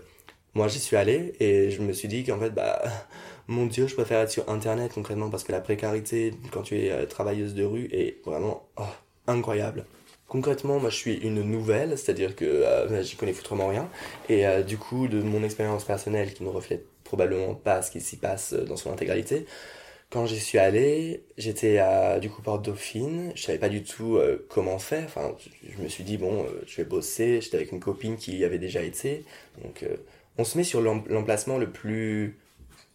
moi, 0.53 0.67
j'y 0.67 0.80
suis 0.80 0.95
allé 0.95 1.34
et 1.39 1.69
je 1.69 1.82
me 1.82 1.93
suis 1.93 2.07
dit 2.07 2.23
qu'en 2.23 2.39
fait, 2.39 2.49
bah, 2.49 2.82
mon 3.47 3.65
Dieu, 3.65 3.88
je 3.88 3.93
préfère 3.95 4.21
être 4.21 4.32
sur 4.32 4.49
Internet, 4.49 4.91
concrètement, 4.93 5.30
parce 5.30 5.43
que 5.43 5.51
la 5.51 5.61
précarité, 5.61 6.34
quand 6.51 6.63
tu 6.63 6.80
es 6.80 6.91
euh, 6.91 7.05
travailleuse 7.05 7.53
de 7.53 7.63
rue, 7.63 7.88
est 7.91 8.23
vraiment 8.25 8.67
oh, 8.78 8.84
incroyable. 9.28 9.86
Concrètement, 10.28 10.80
moi, 10.80 10.89
je 10.89 10.95
suis 10.95 11.13
une 11.15 11.41
nouvelle, 11.41 11.97
c'est-à-dire 11.97 12.36
que 12.36 12.43
euh, 12.43 13.01
j'y 13.01 13.15
connais 13.15 13.34
foutrement 13.34 13.67
rien. 13.67 13.89
Et 14.28 14.45
euh, 14.45 14.61
du 14.61 14.78
coup, 14.78 15.07
de 15.07 15.21
mon 15.21 15.43
expérience 15.43 15.86
personnelle, 15.86 16.34
qui 16.34 16.43
ne 16.43 16.49
reflète 16.49 16.86
probablement 17.05 17.53
pas 17.53 17.82
ce 17.82 17.91
qui 17.91 18.01
s'y 18.01 18.17
passe 18.17 18.53
dans 18.53 18.75
son 18.75 18.91
intégralité, 18.91 19.45
quand 20.10 20.26
j'y 20.26 20.39
suis 20.39 20.58
allé, 20.58 21.24
j'étais 21.38 21.80
à 21.80 22.20
du 22.20 22.30
coup 22.30 22.41
Porte 22.41 22.64
Dauphine, 22.66 23.32
je 23.36 23.43
savais 23.43 23.58
pas 23.60 23.70
du 23.70 23.84
tout 23.84 24.16
euh, 24.18 24.45
comment 24.49 24.80
faire. 24.80 25.03
Enfin, 25.05 25.36
je- 25.64 25.82
me 25.84 25.89
suis 25.89 26.03
dit 26.03 26.18
bon, 26.18 26.43
euh, 26.45 26.64
je 26.66 26.78
vais 26.78 26.86
bosser. 26.86 27.41
J'étais 27.41 27.58
avec 27.58 27.72
une 27.72 27.80
copine 27.82 28.16
qui 28.18 28.38
y 28.38 28.45
avait 28.45 28.60
déjà 28.60 28.82
été, 28.82 29.26
donc 29.64 29.84
euh, 29.84 29.97
on 30.38 30.43
se 30.45 30.58
met 30.58 30.64
sur 30.64 30.82
l'em- 30.82 31.03
l'emplacement 31.08 31.58
le 31.58 31.70
plus 31.72 32.38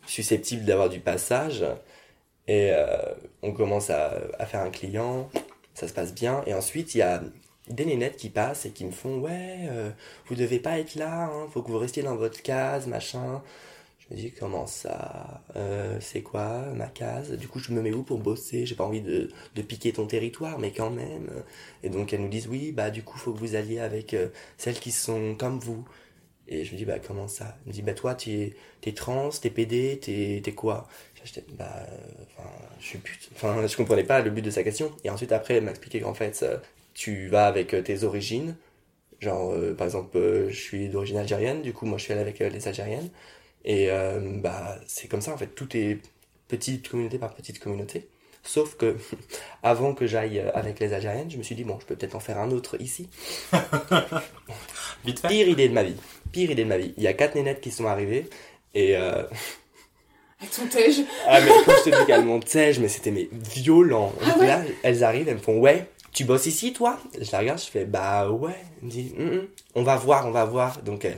susceptible 0.06 0.64
d'avoir 0.64 0.88
du 0.88 1.00
passage 1.00 1.64
et 2.48 2.72
on 3.42 3.52
commence 3.52 3.90
à, 3.90 4.46
faire 4.46 4.60
un 4.62 4.70
client, 4.70 5.30
ça 5.74 5.88
se 5.88 5.92
passe 5.92 6.14
bien 6.14 6.42
et 6.46 6.54
ensuite 6.54 6.94
il 6.94 6.98
y 6.98 7.02
a 7.02 7.22
des 7.68 7.84
nénettes 7.84 8.16
qui 8.16 8.30
passent 8.30 8.66
et 8.66 8.70
qui 8.70 8.84
me 8.84 8.90
font 8.90 9.20
ouais, 9.20 9.68
vous 10.26 10.34
devez 10.34 10.58
pas 10.58 10.78
être 10.78 10.96
là, 10.96 11.24
hein, 11.26 11.46
faut 11.52 11.62
que 11.62 11.70
vous 11.70 11.78
restiez 11.78 12.02
dans 12.02 12.16
votre 12.16 12.42
case, 12.42 12.86
machin. 12.88 13.42
Me 14.12 14.16
dis 14.16 14.32
comment 14.32 14.66
ça 14.66 15.42
euh, 15.56 15.98
C'est 16.00 16.22
quoi 16.22 16.66
ma 16.74 16.86
case? 16.88 17.32
Du 17.32 17.48
coup, 17.48 17.58
je 17.60 17.72
me 17.72 17.80
mets 17.80 17.92
où 17.92 18.02
pour 18.02 18.18
bosser? 18.18 18.66
J'ai 18.66 18.74
pas 18.74 18.84
envie 18.84 19.00
de, 19.00 19.30
de 19.54 19.62
piquer 19.62 19.92
ton 19.92 20.06
territoire, 20.06 20.58
mais 20.58 20.72
quand 20.72 20.90
même. 20.90 21.30
Et 21.82 21.88
donc 21.88 22.12
elles 22.12 22.20
nous 22.20 22.28
disent 22.28 22.46
oui, 22.48 22.72
bah 22.72 22.90
du 22.90 23.02
coup, 23.02 23.16
faut 23.18 23.32
que 23.32 23.38
vous 23.38 23.54
alliez 23.54 23.78
avec 23.80 24.14
euh, 24.14 24.28
celles 24.58 24.78
qui 24.80 24.90
sont 24.92 25.34
comme 25.38 25.58
vous. 25.60 25.86
Et 26.48 26.64
je 26.64 26.72
me 26.72 26.78
dis 26.78 26.84
bah 26.86 26.98
comment 27.00 27.28
ça? 27.28 27.58
Elle 27.64 27.68
me 27.70 27.72
dit 27.74 27.82
bah 27.82 27.94
toi, 27.94 28.14
t'es 28.14 28.54
es 28.86 28.92
trans, 28.94 29.30
t'es 29.30 29.50
PD, 29.50 30.00
t'es 30.02 30.40
t'es 30.44 30.52
quoi? 30.54 30.88
J'étais 31.24 31.44
bah 31.58 31.86
je 32.80 32.86
suis 32.86 32.98
pute. 32.98 33.30
Enfin 33.34 33.66
je 33.66 33.76
comprenais 33.76 34.04
pas 34.04 34.20
le 34.22 34.30
but 34.30 34.42
de 34.42 34.50
sa 34.50 34.62
question. 34.64 34.92
Et 35.04 35.10
ensuite 35.10 35.32
après, 35.32 35.54
elle 35.56 35.64
m'a 35.64 35.70
expliqué 35.72 36.00
qu'en 36.00 36.14
fait, 36.14 36.40
euh, 36.42 36.58
tu 36.94 37.28
vas 37.28 37.46
avec 37.46 37.68
tes 37.84 38.04
origines. 38.04 38.56
Genre 39.20 39.54
par 39.78 39.86
exemple, 39.86 40.18
je 40.50 40.56
suis 40.60 40.88
d'origine 40.88 41.18
algérienne, 41.18 41.62
du 41.62 41.72
coup 41.72 41.86
moi 41.86 41.98
je 41.98 42.04
suis 42.04 42.12
allé 42.12 42.22
avec 42.22 42.38
les 42.40 42.68
algériennes. 42.68 43.10
Et 43.64 43.90
euh, 43.90 44.20
bah, 44.40 44.76
c'est 44.86 45.08
comme 45.08 45.20
ça, 45.20 45.32
en 45.32 45.36
fait, 45.36 45.48
tout 45.48 45.76
est 45.76 45.98
petite 46.48 46.88
communauté 46.88 47.18
par 47.18 47.34
petite 47.34 47.58
communauté. 47.58 48.08
Sauf 48.42 48.76
que, 48.76 48.96
avant 49.62 49.94
que 49.94 50.06
j'aille 50.06 50.40
euh, 50.40 50.50
avec 50.54 50.80
les 50.80 50.92
Algériennes, 50.92 51.30
je 51.30 51.38
me 51.38 51.42
suis 51.42 51.54
dit, 51.54 51.64
bon, 51.64 51.78
je 51.80 51.86
peux 51.86 51.94
peut-être 51.94 52.16
en 52.16 52.20
faire 52.20 52.38
un 52.38 52.50
autre 52.50 52.80
ici. 52.80 53.08
Vite 55.04 55.20
fait. 55.20 55.28
Pire 55.28 55.48
idée 55.48 55.68
de 55.68 55.74
ma 55.74 55.82
vie. 55.82 55.96
Pire 56.32 56.50
idée 56.50 56.64
de 56.64 56.68
ma 56.68 56.78
vie. 56.78 56.92
Il 56.96 57.02
y 57.02 57.06
a 57.06 57.12
quatre 57.12 57.34
nénettes 57.34 57.60
qui 57.60 57.70
sont 57.70 57.86
arrivées. 57.86 58.28
Et, 58.74 58.96
euh, 58.96 59.22
Avec 60.40 60.50
ton 60.52 60.66
tège. 60.66 61.00
ah, 61.26 61.40
mais 61.40 61.50
quand 61.64 61.72
je 61.84 61.90
te 61.90 62.00
dis 62.00 62.06
qu'elles 62.06 62.24
montaient, 62.24 62.72
mais 62.80 62.88
c'était 62.88 63.10
mais 63.10 63.28
violent. 63.32 64.12
Ah 64.24 64.38
ouais? 64.38 64.46
Là, 64.46 64.62
elles 64.82 65.04
arrivent, 65.04 65.28
elles 65.28 65.36
me 65.36 65.40
font, 65.40 65.58
ouais, 65.58 65.86
tu 66.12 66.24
bosses 66.24 66.46
ici, 66.46 66.72
toi? 66.72 66.98
Je 67.20 67.30
la 67.32 67.38
regarde, 67.38 67.60
je 67.60 67.66
fais, 67.70 67.84
bah 67.84 68.28
ouais. 68.30 68.56
Elle 68.80 68.86
me 68.86 68.90
dit, 68.90 69.14
Hum, 69.18 69.28
hum, 69.28 69.46
on 69.76 69.82
va 69.82 69.96
voir, 69.96 70.26
on 70.26 70.30
va 70.32 70.44
voir. 70.44 70.82
Donc, 70.82 71.04
euh, 71.04 71.12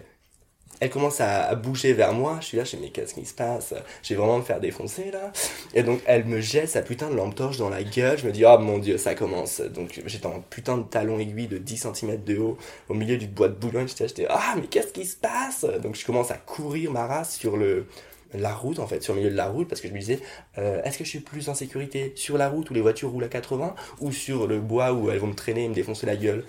elle 0.85 0.91
commence 0.91 1.23
à, 1.23 1.55
bouger 1.55 1.95
vers 1.95 2.13
moi. 2.13 2.37
Je 2.41 2.47
suis 2.47 2.57
là, 2.59 2.65
je 2.65 2.71
fais, 2.71 2.77
mais 2.77 2.91
qu'est-ce 2.91 3.15
qui 3.15 3.25
se 3.25 3.33
passe? 3.33 3.73
Je 4.03 4.11
vais 4.11 4.17
vraiment 4.17 4.37
me 4.37 4.43
faire 4.43 4.61
défoncer 4.61 5.11
là. 5.11 5.33
Et 5.73 5.83
donc, 5.83 6.03
elle 6.05 6.27
me 6.27 6.43
jette 6.43 6.69
sa 6.69 6.83
putain 6.83 7.09
de 7.09 7.17
lampe 7.17 7.35
torche 7.35 7.57
dans 7.57 7.71
la 7.71 7.83
gueule. 7.83 8.19
Je 8.19 8.27
me 8.27 8.33
dis, 8.33 8.45
oh 8.45 8.59
mon 8.59 8.79
dieu, 8.79 8.99
ça 8.99 9.15
commence. 9.15 9.63
Donc, 9.63 10.03
j'étais 10.05 10.27
en 10.27 10.41
putain 10.41 10.77
de 10.77 10.83
talon 10.83 11.19
aiguille 11.19 11.47
de 11.47 11.57
10 11.57 11.89
cm 11.95 12.23
de 12.23 12.37
haut 12.37 12.59
au 12.91 12.95
milieu 12.95 13.17
du 13.17 13.27
bois 13.27 13.49
de 13.49 13.55
Boulogne. 13.55 13.89
J'étais, 13.89 14.27
ah, 14.29 14.57
mais 14.57 14.67
qu'est-ce 14.67 14.93
qui 14.93 15.07
se 15.07 15.17
passe? 15.17 15.65
Donc, 15.83 15.97
je 15.97 16.05
commence 16.05 16.31
à 16.31 16.37
courir 16.37 16.91
ma 16.91 17.07
race 17.07 17.35
sur 17.37 17.57
le 17.57 17.87
la 18.35 18.53
route 18.55 18.79
en 18.79 18.87
fait 18.87 19.03
sur 19.03 19.15
le 19.15 19.21
milieu 19.21 19.31
de 19.31 19.37
la 19.37 19.47
route 19.47 19.69
parce 19.69 19.81
que 19.81 19.89
je 19.89 19.93
me 19.93 19.99
disais 19.99 20.19
euh, 20.59 20.83
est-ce 20.83 20.99
que 20.99 21.05
je 21.05 21.09
suis 21.11 21.21
plus 21.21 21.49
en 21.49 21.55
sécurité 21.55 22.13
sur 22.17 22.37
la 22.39 22.49
route 22.49 22.71
où 22.71 22.75
les 22.75 22.81
voitures 22.81 23.11
roulent 23.11 23.25
à 23.25 23.29
80 23.29 23.75
ou 24.01 24.13
sur 24.13 24.47
le 24.47 24.59
bois 24.61 24.93
où 24.93 25.11
elles 25.11 25.19
vont 25.19 25.29
me 25.29 25.35
traîner 25.35 25.65
et 25.65 25.69
me 25.69 25.75
défoncer 25.75 26.07
la 26.07 26.17
gueule? 26.17 26.45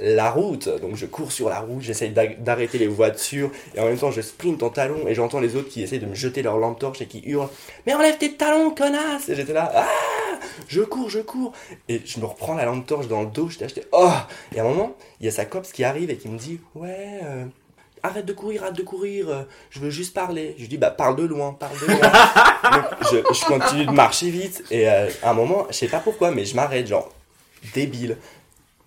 La 0.00 0.30
route. 0.30 0.68
Donc 0.80 0.96
je 0.96 1.06
cours 1.06 1.32
sur 1.32 1.48
la 1.48 1.60
route 1.60 1.82
j'essaye 1.82 2.10
d'a- 2.10 2.26
d'arrêter 2.26 2.78
les 2.78 2.86
voitures 2.86 3.50
et 3.74 3.80
en 3.80 3.86
même 3.86 3.98
temps 3.98 4.10
je 4.10 4.20
sprint 4.20 4.62
en 4.62 4.70
talons 4.70 5.06
et 5.08 5.14
j'entends 5.14 5.40
les 5.40 5.56
autres 5.56 5.68
qui 5.68 5.82
essayent 5.82 5.98
de 6.00 6.06
me 6.06 6.14
jeter 6.14 6.42
leur 6.42 6.58
lampe 6.58 6.78
torche 6.78 7.00
et 7.00 7.06
qui 7.06 7.22
hurlent 7.24 7.48
mais 7.86 7.94
enlève 7.94 8.18
tes 8.18 8.34
talons 8.34 8.70
connasse! 8.70 9.28
Et 9.28 9.34
j'étais 9.34 9.52
là 9.52 9.70
ah! 9.74 9.88
Je 10.68 10.82
cours 10.82 11.08
je 11.08 11.20
cours. 11.20 11.52
Et 11.88 12.00
je 12.04 12.18
me 12.20 12.26
reprends 12.26 12.54
la 12.54 12.64
lampe 12.64 12.86
torche 12.86 13.08
dans 13.08 13.22
le 13.22 13.28
dos 13.28 13.48
j'étais 13.48 13.68
j'étais, 13.68 13.86
oh! 13.92 14.10
Et 14.54 14.60
à 14.60 14.64
un 14.64 14.68
moment 14.68 14.96
il 15.20 15.26
y 15.26 15.28
a 15.28 15.32
sa 15.32 15.44
copse 15.44 15.72
qui 15.72 15.84
arrive 15.84 16.10
et 16.10 16.16
qui 16.16 16.28
me 16.28 16.38
dit 16.38 16.60
ouais 16.74 17.20
euh, 17.24 17.44
arrête 18.02 18.26
de 18.26 18.32
courir, 18.32 18.62
arrête 18.62 18.76
de 18.76 18.82
courir, 18.82 19.28
euh, 19.28 19.42
je 19.70 19.80
veux 19.80 19.90
juste 19.90 20.14
parler. 20.14 20.54
Je 20.56 20.62
lui 20.62 20.68
dis, 20.68 20.78
bah 20.78 20.90
parle 20.90 21.16
de 21.16 21.24
loin, 21.24 21.52
parle 21.52 21.78
de 21.78 21.86
loin. 21.86 21.96
Donc, 22.72 22.84
je, 23.10 23.34
je 23.34 23.44
continue 23.44 23.86
de 23.86 23.92
marcher 23.92 24.30
vite 24.30 24.64
et 24.70 24.88
euh, 24.88 25.08
à 25.22 25.30
un 25.30 25.34
moment, 25.34 25.66
je 25.70 25.74
sais 25.74 25.88
pas 25.88 26.00
pourquoi, 26.00 26.30
mais 26.30 26.44
je 26.44 26.54
m'arrête, 26.56 26.86
genre, 26.86 27.10
débile. 27.74 28.16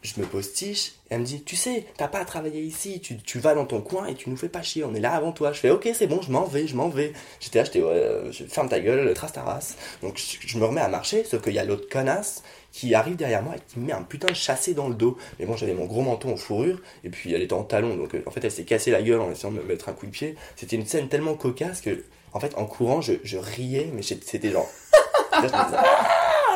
je 0.01 0.19
me 0.19 0.25
postiche, 0.25 0.93
et 1.09 1.15
elle 1.15 1.21
me 1.21 1.25
dit, 1.25 1.43
tu 1.43 1.55
sais, 1.55 1.85
t'as 1.97 2.07
pas 2.07 2.19
à 2.19 2.25
travailler 2.25 2.61
ici, 2.61 2.99
tu, 2.99 3.17
tu 3.17 3.39
vas 3.39 3.55
dans 3.55 3.65
ton 3.65 3.81
coin 3.81 4.05
et 4.07 4.15
tu 4.15 4.29
nous 4.29 4.37
fais 4.37 4.49
pas 4.49 4.61
chier, 4.61 4.83
on 4.83 4.93
est 4.93 4.99
là 4.99 5.13
avant 5.13 5.31
toi. 5.31 5.51
Je 5.51 5.59
fais, 5.59 5.69
ok, 5.69 5.89
c'est 5.93 6.07
bon, 6.07 6.21
je 6.21 6.31
m'en 6.31 6.45
vais, 6.45 6.67
je 6.67 6.75
m'en 6.75 6.89
vais. 6.89 7.13
J'étais 7.39 7.59
là, 7.59 7.65
j'étais, 7.65 7.81
ouais, 7.81 7.89
euh, 7.89 8.31
ferme 8.49 8.69
ta 8.69 8.79
gueule, 8.79 9.13
trace 9.13 9.33
ta 9.33 9.43
race. 9.43 9.77
Donc 10.01 10.17
je, 10.17 10.47
je 10.47 10.57
me 10.57 10.65
remets 10.65 10.81
à 10.81 10.89
marcher, 10.89 11.23
sauf 11.23 11.41
qu'il 11.41 11.53
y 11.53 11.59
a 11.59 11.63
l'autre 11.63 11.87
connasse 11.89 12.43
qui 12.75 12.93
arrive 12.93 13.15
derrière 13.15 13.41
moi 13.41 13.55
et 13.55 13.59
qui 13.65 13.79
me 13.79 13.85
met 13.85 13.93
un 13.93 14.03
putain 14.03 14.27
de 14.27 14.33
chassé 14.33 14.73
dans 14.73 14.89
le 14.89 14.95
dos. 14.95 15.17
Mais 15.39 15.45
bon, 15.45 15.55
j'avais 15.55 15.73
mon 15.73 15.85
gros 15.85 16.01
menton 16.01 16.33
en 16.33 16.35
fourrure, 16.35 16.81
et 17.05 17.09
puis 17.09 17.33
elle 17.33 17.41
était 17.41 17.53
en 17.53 17.63
talon, 17.63 17.95
donc 17.95 18.13
euh, 18.13 18.23
en 18.25 18.31
fait 18.31 18.43
elle 18.43 18.51
s'est 18.51 18.65
cassée 18.65 18.91
la 18.91 19.01
gueule 19.01 19.21
en 19.21 19.31
essayant 19.31 19.53
de 19.53 19.59
me 19.59 19.63
mettre 19.63 19.87
un 19.87 19.93
coup 19.93 20.05
de 20.05 20.11
pied. 20.11 20.35
C'était 20.57 20.75
une 20.75 20.85
scène 20.85 21.07
tellement 21.07 21.35
cocasse 21.35 21.79
que, 21.79 22.03
en 22.33 22.41
fait, 22.41 22.53
en 22.57 22.65
courant, 22.65 22.99
je, 22.99 23.37
riais, 23.37 23.89
mais 23.93 24.01
c'était 24.01 24.51
genre. 24.51 24.69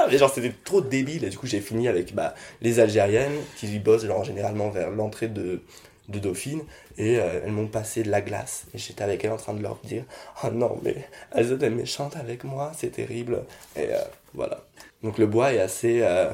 Ah 0.01 0.07
mais 0.09 0.17
genre 0.17 0.33
c'était 0.33 0.53
trop 0.63 0.79
débile 0.79 1.25
et 1.25 1.29
du 1.29 1.37
coup 1.37 1.45
j'ai 1.45 1.59
fini 1.59 1.89
avec 1.89 2.15
bah, 2.15 2.33
les 2.61 2.79
Algériennes 2.79 3.35
qui 3.57 3.77
bossent 3.79 4.05
genre 4.05 4.23
généralement 4.23 4.69
vers 4.69 4.89
l'entrée 4.91 5.27
de, 5.27 5.61
de 6.09 6.19
Dauphine 6.19 6.61
et 6.97 7.17
euh, 7.19 7.41
elles 7.45 7.51
m'ont 7.51 7.67
passé 7.67 8.03
de 8.03 8.09
la 8.11 8.21
glace. 8.21 8.65
Et 8.73 8.77
j'étais 8.77 9.03
avec 9.03 9.23
elles 9.23 9.31
en 9.31 9.37
train 9.37 9.53
de 9.53 9.61
leur 9.61 9.77
dire 9.83 10.03
oh 10.43 10.47
non 10.51 10.77
mais 10.83 10.95
elles 11.31 11.51
étaient 11.53 11.69
méchantes 11.69 12.15
avec 12.17 12.43
moi 12.43 12.71
c'est 12.77 12.91
terrible 12.91 13.43
et 13.75 13.93
euh, 13.93 13.97
voilà. 14.33 14.63
Donc 15.03 15.17
le 15.17 15.27
bois 15.27 15.53
est 15.53 15.59
assez 15.61 16.01
euh, 16.01 16.29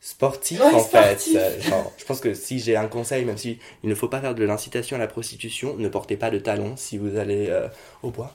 sportif 0.00 0.60
Ouais, 0.60 0.66
en 0.74 0.80
sportif. 0.80 1.32
fait 1.32 1.38
Euh, 1.38 1.60
genre, 1.60 1.92
je 1.96 2.04
pense 2.04 2.20
que 2.20 2.34
si 2.34 2.58
j'ai 2.58 2.76
un 2.76 2.86
conseil 2.88 3.24
même 3.24 3.38
si 3.38 3.58
il 3.82 3.88
ne 3.88 3.94
faut 3.94 4.08
pas 4.08 4.20
faire 4.20 4.34
de 4.34 4.44
l'incitation 4.44 4.96
à 4.96 4.98
la 4.98 5.06
prostitution 5.06 5.74
ne 5.76 5.88
portez 5.88 6.16
pas 6.16 6.30
de 6.30 6.38
talons 6.38 6.74
si 6.76 6.98
vous 6.98 7.16
allez 7.16 7.46
euh, 7.48 7.68
au 8.02 8.10
bois. 8.10 8.34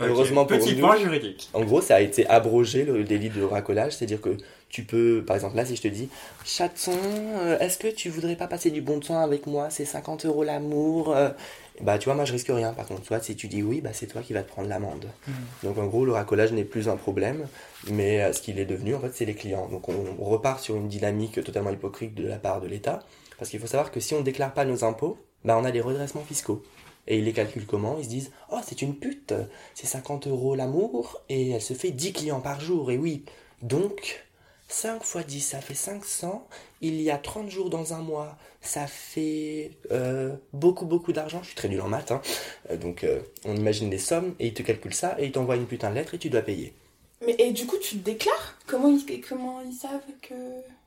Heureusement 0.00 0.44
pour 0.44 0.58
Petit 0.58 0.74
nous. 0.74 0.80
point 0.80 0.96
juridique. 0.98 1.48
en 1.54 1.62
gros, 1.64 1.80
ça 1.80 1.96
a 1.96 2.00
été 2.00 2.26
abrogé 2.26 2.84
le 2.84 3.04
délit 3.04 3.30
de 3.30 3.42
racolage, 3.42 3.92
c'est-à-dire 3.94 4.20
que 4.20 4.36
tu 4.68 4.84
peux, 4.84 5.24
par 5.26 5.36
exemple, 5.36 5.56
là, 5.56 5.64
si 5.64 5.76
je 5.76 5.82
te 5.82 5.88
dis, 5.88 6.08
chaton, 6.44 6.92
euh, 6.94 7.58
est-ce 7.60 7.78
que 7.78 7.88
tu 7.88 8.10
voudrais 8.10 8.36
pas 8.36 8.46
passer 8.48 8.70
du 8.70 8.82
bon 8.82 9.00
temps 9.00 9.20
avec 9.20 9.46
moi? 9.46 9.70
C'est 9.70 9.84
50 9.84 10.26
euros 10.26 10.42
l'amour. 10.44 11.14
euh, 11.16 11.30
bah, 11.80 11.98
tu 11.98 12.06
vois, 12.06 12.14
moi, 12.14 12.24
je 12.24 12.32
risque 12.32 12.48
rien. 12.48 12.72
Par 12.72 12.86
contre, 12.86 13.02
toi, 13.02 13.20
si 13.20 13.36
tu 13.36 13.48
dis 13.48 13.62
oui, 13.62 13.80
bah, 13.80 13.90
c'est 13.92 14.06
toi 14.06 14.22
qui 14.22 14.32
vas 14.32 14.42
te 14.42 14.48
prendre 14.48 14.68
l'amende. 14.68 15.06
Donc, 15.62 15.78
en 15.78 15.86
gros, 15.86 16.04
le 16.04 16.12
racolage 16.12 16.52
n'est 16.52 16.64
plus 16.64 16.88
un 16.88 16.96
problème, 16.96 17.46
mais 17.90 18.22
euh, 18.22 18.32
ce 18.32 18.40
qu'il 18.42 18.58
est 18.58 18.64
devenu, 18.64 18.94
en 18.94 19.00
fait, 19.00 19.12
c'est 19.14 19.24
les 19.24 19.34
clients. 19.34 19.68
Donc, 19.68 19.88
on 19.88 20.24
repart 20.24 20.60
sur 20.60 20.76
une 20.76 20.88
dynamique 20.88 21.42
totalement 21.44 21.70
hypocrite 21.70 22.14
de 22.14 22.26
la 22.26 22.36
part 22.38 22.60
de 22.60 22.66
l'État, 22.66 23.02
parce 23.38 23.50
qu'il 23.50 23.60
faut 23.60 23.66
savoir 23.66 23.90
que 23.92 24.00
si 24.00 24.14
on 24.14 24.18
ne 24.18 24.24
déclare 24.24 24.52
pas 24.52 24.64
nos 24.64 24.84
impôts, 24.84 25.18
bah, 25.44 25.56
on 25.58 25.64
a 25.64 25.70
des 25.70 25.80
redressements 25.80 26.24
fiscaux. 26.24 26.62
Et 27.06 27.18
ils 27.18 27.24
les 27.24 27.32
calculent 27.32 27.66
comment? 27.66 27.96
Ils 27.98 28.04
se 28.04 28.08
disent 28.08 28.30
Oh, 28.50 28.58
c'est 28.66 28.82
une 28.82 28.96
pute, 28.96 29.32
c'est 29.74 29.86
50 29.86 30.26
euros 30.26 30.56
l'amour, 30.56 31.22
et 31.28 31.50
elle 31.50 31.62
se 31.62 31.74
fait 31.74 31.92
10 31.92 32.12
clients 32.12 32.40
par 32.40 32.60
jour, 32.60 32.90
et 32.90 32.98
oui. 32.98 33.24
Donc, 33.62 34.25
5 34.68 35.02
fois 35.04 35.22
10, 35.22 35.40
ça 35.40 35.60
fait 35.60 35.74
500. 35.74 36.46
Il 36.80 37.00
y 37.00 37.10
a 37.10 37.18
30 37.18 37.50
jours 37.50 37.70
dans 37.70 37.94
un 37.94 37.98
mois, 38.00 38.36
ça 38.60 38.86
fait 38.86 39.70
euh, 39.92 40.34
beaucoup, 40.52 40.86
beaucoup 40.86 41.12
d'argent. 41.12 41.40
Je 41.42 41.48
suis 41.48 41.56
très 41.56 41.68
nul 41.68 41.80
en 41.80 41.88
maths, 41.88 42.10
hein. 42.10 42.20
Euh, 42.70 42.76
donc 42.76 43.04
euh, 43.04 43.20
on 43.44 43.54
imagine 43.54 43.90
des 43.90 43.98
sommes, 43.98 44.34
et 44.38 44.48
ils 44.48 44.54
te 44.54 44.62
calculent 44.62 44.94
ça, 44.94 45.14
et 45.18 45.26
ils 45.26 45.32
t'envoient 45.32 45.56
une 45.56 45.66
putain 45.66 45.90
de 45.90 45.94
lettre, 45.94 46.14
et 46.14 46.18
tu 46.18 46.30
dois 46.30 46.42
payer. 46.42 46.74
Mais 47.24 47.34
et 47.38 47.52
du 47.52 47.64
coup, 47.66 47.76
tu 47.78 47.96
te 47.98 48.04
déclares? 48.04 48.58
Comment 48.66 48.88
ils, 48.88 49.20
comment 49.22 49.60
ils 49.62 49.72
savent 49.72 50.00
que. 50.20 50.34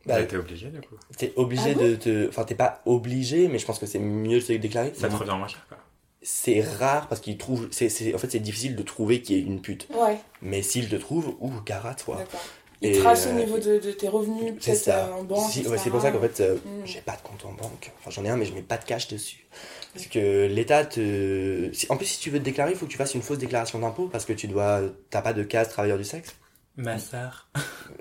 Bah, 0.06 0.20
Bah, 0.20 0.24
t'es 0.26 0.36
obligé 0.38 0.68
du 0.68 0.80
coup. 0.82 0.96
T'es 1.18 1.34
obligé 1.36 1.72
Ah 1.76 1.82
de 1.84 1.96
te... 1.96 2.28
Enfin, 2.30 2.44
t'es 2.44 2.56
pas 2.56 2.82
obligé, 2.86 3.48
mais 3.48 3.58
je 3.60 3.66
pense 3.66 3.80
que 3.80 3.86
c'est 3.86 4.00
mieux 4.00 4.36
de 4.40 4.44
se 4.44 4.54
déclarer. 4.54 4.94
Ça 4.94 5.08
te 5.10 5.16
revient 5.16 5.36
moins 5.38 5.48
cher 5.48 5.66
quoi. 5.68 5.78
C'est 6.22 6.62
rare, 6.62 7.08
parce 7.08 7.22
qu'ils 7.22 7.38
trouvent... 7.38 7.70
c'est 7.72 7.88
c'est- 7.90 8.14
En 8.14 8.18
fait, 8.18 8.30
c'est 8.30 8.40
difficile 8.40 8.76
de 8.76 8.84
trouver 8.84 9.22
qui 9.22 9.36
est 9.36 9.40
une 9.40 9.62
pute. 9.62 9.88
Ouais, 9.94 10.18
Mais 10.42 10.62
s'ils 10.62 10.90
te 10.90 10.98
trouvent, 10.98 11.36
ouh, 11.40 11.54
gara 11.66 11.96
toi. 11.96 12.22
Ils 12.82 12.92
Et, 12.96 13.00
tracent 13.00 13.28
euh, 13.28 13.32
au 13.32 13.34
niveau 13.34 13.58
de, 13.58 13.78
de 13.78 13.92
tes 13.92 14.08
revenus, 14.08 14.54
C'est 14.62 14.72
peut-être 14.72 14.84
ça. 14.84 15.06
euh, 15.08 15.14
en 15.14 15.24
banque. 15.24 15.52
Si- 15.52 15.60
ouais, 15.62 15.66
etc. 15.68 15.82
c'est 15.84 15.90
pour 15.90 16.02
ça 16.02 16.12
qu'en 16.12 16.22
fait, 16.22 16.40
euh, 16.40 16.56
Mm. 16.56 16.86
j'ai 16.86 17.02
pas 17.02 17.16
de 17.18 17.22
compte 17.22 17.44
en 17.46 17.52
banque. 17.52 17.92
Enfin, 18.00 18.10
j'en 18.12 18.24
ai 18.26 18.30
un, 18.30 18.38
mais 18.38 18.46
je 18.46 18.54
mets 18.54 18.62
pas 18.62 18.78
de 18.78 18.86
cash 18.86 19.08
dessus. 19.10 19.46
Parce 19.94 20.06
que 20.08 20.46
l'État 20.46 20.86
te. 20.86 21.72
En 21.92 21.98
plus, 21.98 22.06
si 22.06 22.20
tu 22.20 22.30
veux 22.30 22.40
te 22.40 22.44
déclarer, 22.44 22.72
il 22.72 22.78
faut 22.78 22.86
que 22.86 22.92
tu 22.92 22.98
fasses 22.98 23.16
une 23.16 23.22
fausse 23.22 23.40
déclaration 23.40 23.80
d'impôt 23.80 24.08
parce 24.12 24.24
que 24.26 24.34
tu 24.34 24.48
dois. 24.48 24.82
T'as 25.10 25.22
pas 25.22 25.34
de 25.34 25.44
case 25.44 25.70
travailleur 25.70 25.98
du 25.98 26.04
sexe. 26.04 26.36
Ma 26.78 26.98
sœur. 26.98 27.50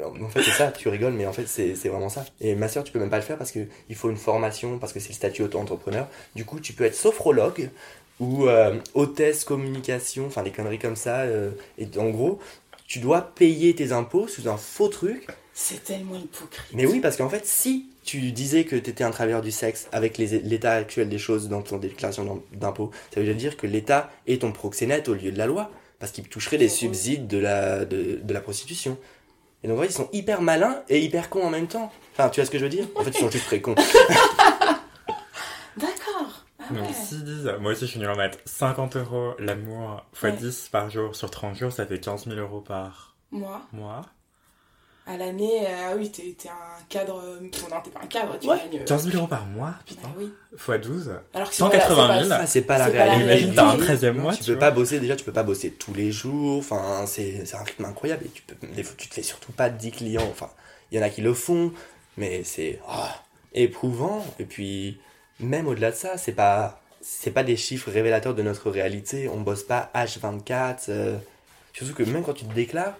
En 0.04 0.28
fait, 0.28 0.42
c'est 0.42 0.50
ça, 0.52 0.70
tu 0.70 0.88
rigoles, 0.88 1.14
mais 1.14 1.26
en 1.26 1.32
fait, 1.32 1.46
c'est 1.48 1.72
vraiment 1.88 2.08
ça. 2.10 2.24
Et 2.40 2.54
ma 2.54 2.68
soeur, 2.68 2.84
tu 2.84 2.92
peux 2.92 3.00
même 3.00 3.10
pas 3.10 3.16
le 3.16 3.22
faire 3.24 3.36
parce 3.38 3.50
que 3.50 3.60
il 3.88 3.96
faut 3.96 4.10
une 4.10 4.16
formation, 4.16 4.78
parce 4.78 4.92
que 4.92 5.00
c'est 5.00 5.08
le 5.08 5.14
statut 5.14 5.42
auto-entrepreneur. 5.42 6.06
Du 6.36 6.44
coup, 6.44 6.60
tu 6.60 6.74
peux 6.74 6.84
être 6.84 6.94
sophrologue 6.94 7.70
ou 8.20 8.46
euh, 8.46 8.76
hôtesse 8.94 9.42
communication, 9.44 10.26
enfin 10.26 10.42
des 10.44 10.52
conneries 10.52 10.78
comme 10.78 10.94
ça. 10.96 11.20
euh, 11.22 11.50
et 11.78 11.88
en 11.98 12.10
gros, 12.10 12.38
tu 12.88 12.98
dois 12.98 13.20
payer 13.20 13.74
tes 13.76 13.92
impôts 13.92 14.26
sous 14.26 14.48
un 14.48 14.56
faux 14.56 14.88
truc 14.88 15.26
C'est 15.54 15.84
tellement 15.84 16.16
hypocrite. 16.16 16.66
mais 16.74 16.86
oui, 16.86 16.98
parce 17.00 17.16
qu'en 17.16 17.28
fait, 17.28 17.46
si 17.46 17.86
tu 18.02 18.32
disais 18.32 18.64
que 18.64 18.74
tu 18.76 18.90
étais 18.90 19.04
un 19.04 19.10
travailleur 19.10 19.42
du 19.42 19.50
sexe 19.52 19.86
avec 19.92 20.16
les- 20.18 20.40
l'état 20.40 20.72
actuel 20.72 21.08
des 21.10 21.18
choses 21.18 21.48
dans 21.48 21.60
ton 21.62 21.76
déclaration 21.76 22.24
d'im- 22.24 22.42
d'impôt, 22.54 22.90
ça 23.14 23.20
veut 23.20 23.34
dire 23.34 23.56
que 23.58 23.66
l'État 23.66 24.10
est 24.26 24.40
ton 24.40 24.50
proxénète 24.52 25.08
au 25.08 25.14
lieu 25.14 25.30
de 25.30 25.36
la 25.38 25.46
loi, 25.46 25.70
parce 25.98 26.10
qu'il 26.12 26.24
toucherait 26.28 26.56
des 26.58 26.68
subsides 26.70 27.26
de 27.26 27.36
la, 27.38 27.84
de, 27.84 28.18
de 28.22 28.32
la 28.34 28.40
prostitution. 28.40 28.96
Et 29.62 29.68
donc, 29.68 29.78
en 29.78 29.82
fait, 29.82 29.88
ils 29.88 29.92
sont 29.92 30.08
hyper 30.12 30.40
malins 30.40 30.82
et 30.88 31.00
hyper 31.00 31.28
cons 31.28 31.42
en 31.44 31.50
même 31.50 31.66
temps. 31.66 31.92
Enfin, 32.14 32.30
tu 32.30 32.40
vois 32.40 32.46
ce 32.46 32.50
que 32.50 32.58
je 32.58 32.62
veux 32.64 32.70
dire? 32.70 32.86
En 32.94 33.02
fait, 33.04 33.10
ils 33.10 33.18
sont 33.20 33.30
juste 33.30 33.44
très 33.46 33.60
cons. 33.60 33.74
Ah 36.70 36.74
Donc 36.74 36.86
ouais. 36.86 36.92
s'ils 36.92 37.24
disent, 37.24 37.50
moi 37.60 37.72
aussi 37.72 37.82
je 37.86 37.90
suis 37.92 37.98
nul 38.00 38.08
en 38.10 38.16
maths, 38.16 38.38
50 38.44 38.96
euros 38.96 39.34
l'amour 39.38 40.04
x 40.12 40.22
Ouais. 40.22 40.32
10 40.32 40.68
par 40.70 40.90
jour 40.90 41.14
sur 41.16 41.30
30 41.30 41.54
jours, 41.56 41.72
ça 41.72 41.86
fait 41.86 41.98
15 42.00 42.26
000 42.26 42.36
euros 42.38 42.60
par 42.60 43.16
Moi, 43.30 43.60
mois. 43.72 44.02
à 45.06 45.16
l'année, 45.16 45.66
euh, 45.66 45.90
ah 45.90 45.94
oui, 45.96 46.10
t'es 46.10 46.34
t'es 46.38 46.48
un 46.50 46.84
cadre. 46.90 47.18
euh, 47.24 47.38
bon, 47.40 47.74
non, 47.74 47.80
t'es 47.82 47.90
pas 47.90 48.00
un 48.02 48.06
cadre, 48.06 48.38
tu 48.38 48.46
Ouais. 48.48 48.58
gagnes. 48.58 48.80
euh, 48.80 48.84
15 48.84 49.04
000 49.06 49.16
euros 49.16 49.26
par 49.26 49.46
mois, 49.46 49.70
bah 49.70 49.78
putain. 49.86 50.08
oui. 50.18 50.30
x 50.52 50.70
12. 50.86 51.12
Alors 51.32 51.48
que 51.48 51.54
c'est 51.54 51.58
180 51.62 52.06
pas 52.08 52.14
la- 52.16 52.24
000. 52.24 52.40
c'est 52.42 52.46
c'est 52.46 52.62
pas 52.62 52.76
la 52.78 52.84
réalité. 52.86 53.24
Imagine, 53.24 53.54
t'as 53.54 53.62
un 53.62 53.66
réalité. 53.70 53.86
13 53.86 54.04
e 54.04 54.10
mois, 54.12 54.34
tu 54.34 54.44
tu 54.44 54.52
peux 54.52 54.58
pas 54.58 54.70
bosser, 54.70 55.00
déjà, 55.00 55.16
tu 55.16 55.24
peux 55.24 55.32
pas 55.32 55.42
bosser 55.44 55.70
tous 55.70 55.94
les 55.94 56.12
jours. 56.12 56.58
Enfin, 56.58 57.04
c'est 57.06 57.46
c'est 57.46 57.56
un 57.56 57.62
rythme 57.62 57.86
incroyable. 57.86 58.26
Et 58.26 58.28
tu, 58.28 58.42
peux, 58.42 58.54
tu 58.98 59.08
te 59.08 59.14
fais 59.14 59.22
surtout 59.22 59.52
pas 59.52 59.70
10 59.70 59.92
clients. 59.92 60.28
Enfin, 60.30 60.50
il 60.92 60.98
y 60.98 61.00
en 61.02 61.04
a 61.04 61.08
qui 61.08 61.22
le 61.22 61.32
font, 61.32 61.72
mais 62.18 62.44
c'est 62.44 62.78
ah, 62.86 63.14
éprouvant. 63.54 64.22
Et 64.38 64.44
puis, 64.44 65.00
même 65.40 65.66
au-delà 65.66 65.90
de 65.90 65.96
ça, 65.96 66.16
c'est 66.18 66.32
pas, 66.32 66.80
c'est 67.00 67.30
pas 67.30 67.44
des 67.44 67.56
chiffres 67.56 67.90
révélateurs 67.90 68.34
de 68.34 68.42
notre 68.42 68.70
réalité. 68.70 69.28
On 69.28 69.40
bosse 69.40 69.62
pas 69.62 69.90
H24. 69.94 70.86
euh, 70.88 71.16
surtout 71.72 71.94
que 71.94 72.02
même 72.02 72.24
quand 72.24 72.34
tu 72.34 72.44
te 72.44 72.54
déclares, 72.54 72.96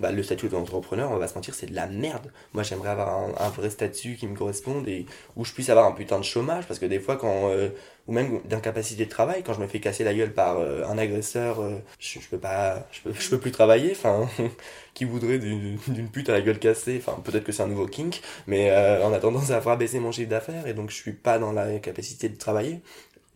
bah, 0.00 0.12
le 0.12 0.22
statut 0.22 0.48
d'entrepreneur, 0.48 1.10
on 1.10 1.16
va 1.16 1.28
se 1.28 1.34
mentir, 1.34 1.54
c'est 1.54 1.66
de 1.66 1.74
la 1.74 1.86
merde. 1.86 2.32
Moi, 2.52 2.62
j'aimerais 2.62 2.90
avoir 2.90 3.08
un, 3.40 3.48
vrai 3.50 3.70
statut 3.70 4.16
qui 4.16 4.26
me 4.26 4.36
corresponde 4.36 4.88
et 4.88 5.06
où 5.36 5.44
je 5.44 5.52
puisse 5.52 5.70
avoir 5.70 5.86
un 5.86 5.92
putain 5.92 6.18
de 6.18 6.24
chômage 6.24 6.66
parce 6.66 6.78
que 6.78 6.86
des 6.86 7.00
fois, 7.00 7.16
quand, 7.16 7.50
euh, 7.50 7.70
ou 8.06 8.12
même 8.12 8.40
d'incapacité 8.46 9.04
de 9.04 9.10
travail, 9.10 9.42
quand 9.42 9.52
je 9.52 9.60
me 9.60 9.66
fais 9.66 9.80
casser 9.80 10.02
la 10.02 10.14
gueule 10.14 10.32
par 10.32 10.58
euh, 10.58 10.84
un 10.86 10.96
agresseur, 10.98 11.60
euh, 11.60 11.78
je, 11.98 12.20
je 12.20 12.28
peux 12.28 12.38
pas, 12.38 12.86
je 12.90 13.02
peux, 13.02 13.12
je 13.18 13.28
peux 13.30 13.38
plus 13.38 13.52
travailler. 13.52 13.92
Enfin, 13.92 14.28
qui 14.98 15.04
voudrait 15.04 15.38
d'une 15.38 15.78
pute 16.12 16.28
à 16.28 16.32
la 16.32 16.40
gueule 16.40 16.58
cassée? 16.58 17.00
Enfin, 17.00 17.20
peut-être 17.22 17.44
que 17.44 17.52
c'est 17.52 17.62
un 17.62 17.68
nouveau 17.68 17.86
kink, 17.86 18.20
mais 18.48 18.70
euh, 18.72 19.04
en 19.04 19.12
attendant, 19.12 19.40
ça 19.40 19.60
va 19.60 19.76
baisser 19.76 20.00
mon 20.00 20.10
chiffre 20.10 20.28
d'affaires 20.28 20.66
et 20.66 20.74
donc 20.74 20.90
je 20.90 20.96
suis 20.96 21.12
pas 21.12 21.38
dans 21.38 21.52
la 21.52 21.78
capacité 21.78 22.28
de 22.28 22.36
travailler. 22.36 22.80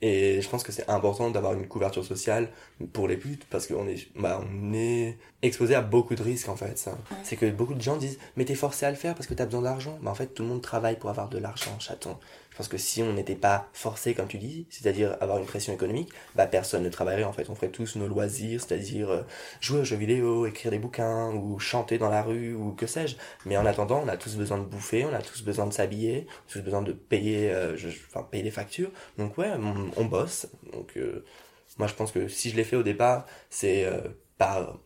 Et 0.04 0.42
je 0.42 0.48
pense 0.48 0.64
que 0.64 0.72
c'est 0.72 0.90
important 0.90 1.30
d'avoir 1.30 1.54
une 1.54 1.68
couverture 1.68 2.04
sociale 2.04 2.50
pour 2.92 3.06
les 3.06 3.16
putes 3.16 3.44
parce 3.48 3.68
qu'on 3.68 3.86
est, 3.86 4.08
bah, 4.16 4.42
on 4.42 4.74
est 4.74 5.16
exposé 5.42 5.76
à 5.76 5.80
beaucoup 5.80 6.16
de 6.16 6.22
risques 6.22 6.48
en 6.48 6.56
fait. 6.56 6.76
ça. 6.76 6.98
C'est 7.22 7.36
que 7.36 7.48
beaucoup 7.48 7.74
de 7.74 7.80
gens 7.80 7.96
disent 7.96 8.18
mais 8.36 8.44
t'es 8.44 8.56
forcé 8.56 8.84
à 8.84 8.90
le 8.90 8.96
faire 8.96 9.14
parce 9.14 9.28
que 9.28 9.34
t'as 9.34 9.44
besoin 9.44 9.62
d'argent. 9.62 9.96
Mais 10.02 10.10
en 10.10 10.14
fait 10.14 10.34
tout 10.34 10.42
le 10.42 10.48
monde 10.48 10.60
travaille 10.60 10.98
pour 10.98 11.08
avoir 11.08 11.28
de 11.28 11.38
l'argent, 11.38 11.78
chaton. 11.78 12.18
Pense 12.62 12.68
que 12.68 12.78
si 12.78 13.02
on 13.02 13.12
n'était 13.12 13.34
pas 13.34 13.68
forcé 13.72 14.14
comme 14.14 14.28
tu 14.28 14.38
dis, 14.38 14.68
c'est-à-dire 14.70 15.16
avoir 15.20 15.38
une 15.38 15.46
pression 15.46 15.72
économique, 15.72 16.12
bah 16.36 16.46
personne 16.46 16.84
ne 16.84 16.88
travaillerait 16.90 17.24
en 17.24 17.32
fait. 17.32 17.50
On 17.50 17.56
ferait 17.56 17.70
tous 17.72 17.96
nos 17.96 18.06
loisirs, 18.06 18.60
c'est-à-dire 18.60 19.10
euh, 19.10 19.22
jouer 19.60 19.80
aux 19.80 19.84
jeux 19.84 19.96
vidéo, 19.96 20.46
écrire 20.46 20.70
des 20.70 20.78
bouquins 20.78 21.32
ou 21.32 21.58
chanter 21.58 21.98
dans 21.98 22.08
la 22.08 22.22
rue 22.22 22.54
ou 22.54 22.70
que 22.70 22.86
sais-je. 22.86 23.16
Mais 23.46 23.56
en 23.56 23.66
attendant, 23.66 24.00
on 24.04 24.06
a 24.06 24.16
tous 24.16 24.36
besoin 24.36 24.58
de 24.58 24.64
bouffer, 24.64 25.04
on 25.04 25.12
a 25.12 25.20
tous 25.20 25.42
besoin 25.42 25.66
de 25.66 25.72
s'habiller, 25.72 26.28
on 26.28 26.50
a 26.50 26.52
tous 26.52 26.60
besoin 26.60 26.82
de 26.82 26.92
payer, 26.92 27.50
euh, 27.50 27.76
enfin 28.14 28.22
payer 28.30 28.44
des 28.44 28.52
factures. 28.52 28.92
Donc 29.18 29.36
ouais, 29.38 29.50
on, 29.58 29.90
on 29.96 30.04
bosse. 30.04 30.46
Donc 30.72 30.96
euh, 30.96 31.24
moi 31.78 31.88
je 31.88 31.94
pense 31.94 32.12
que 32.12 32.28
si 32.28 32.48
je 32.50 32.54
l'ai 32.54 32.62
fait 32.62 32.76
au 32.76 32.84
départ, 32.84 33.26
c'est 33.50 33.86
euh, 33.86 34.02
par, 34.38 34.78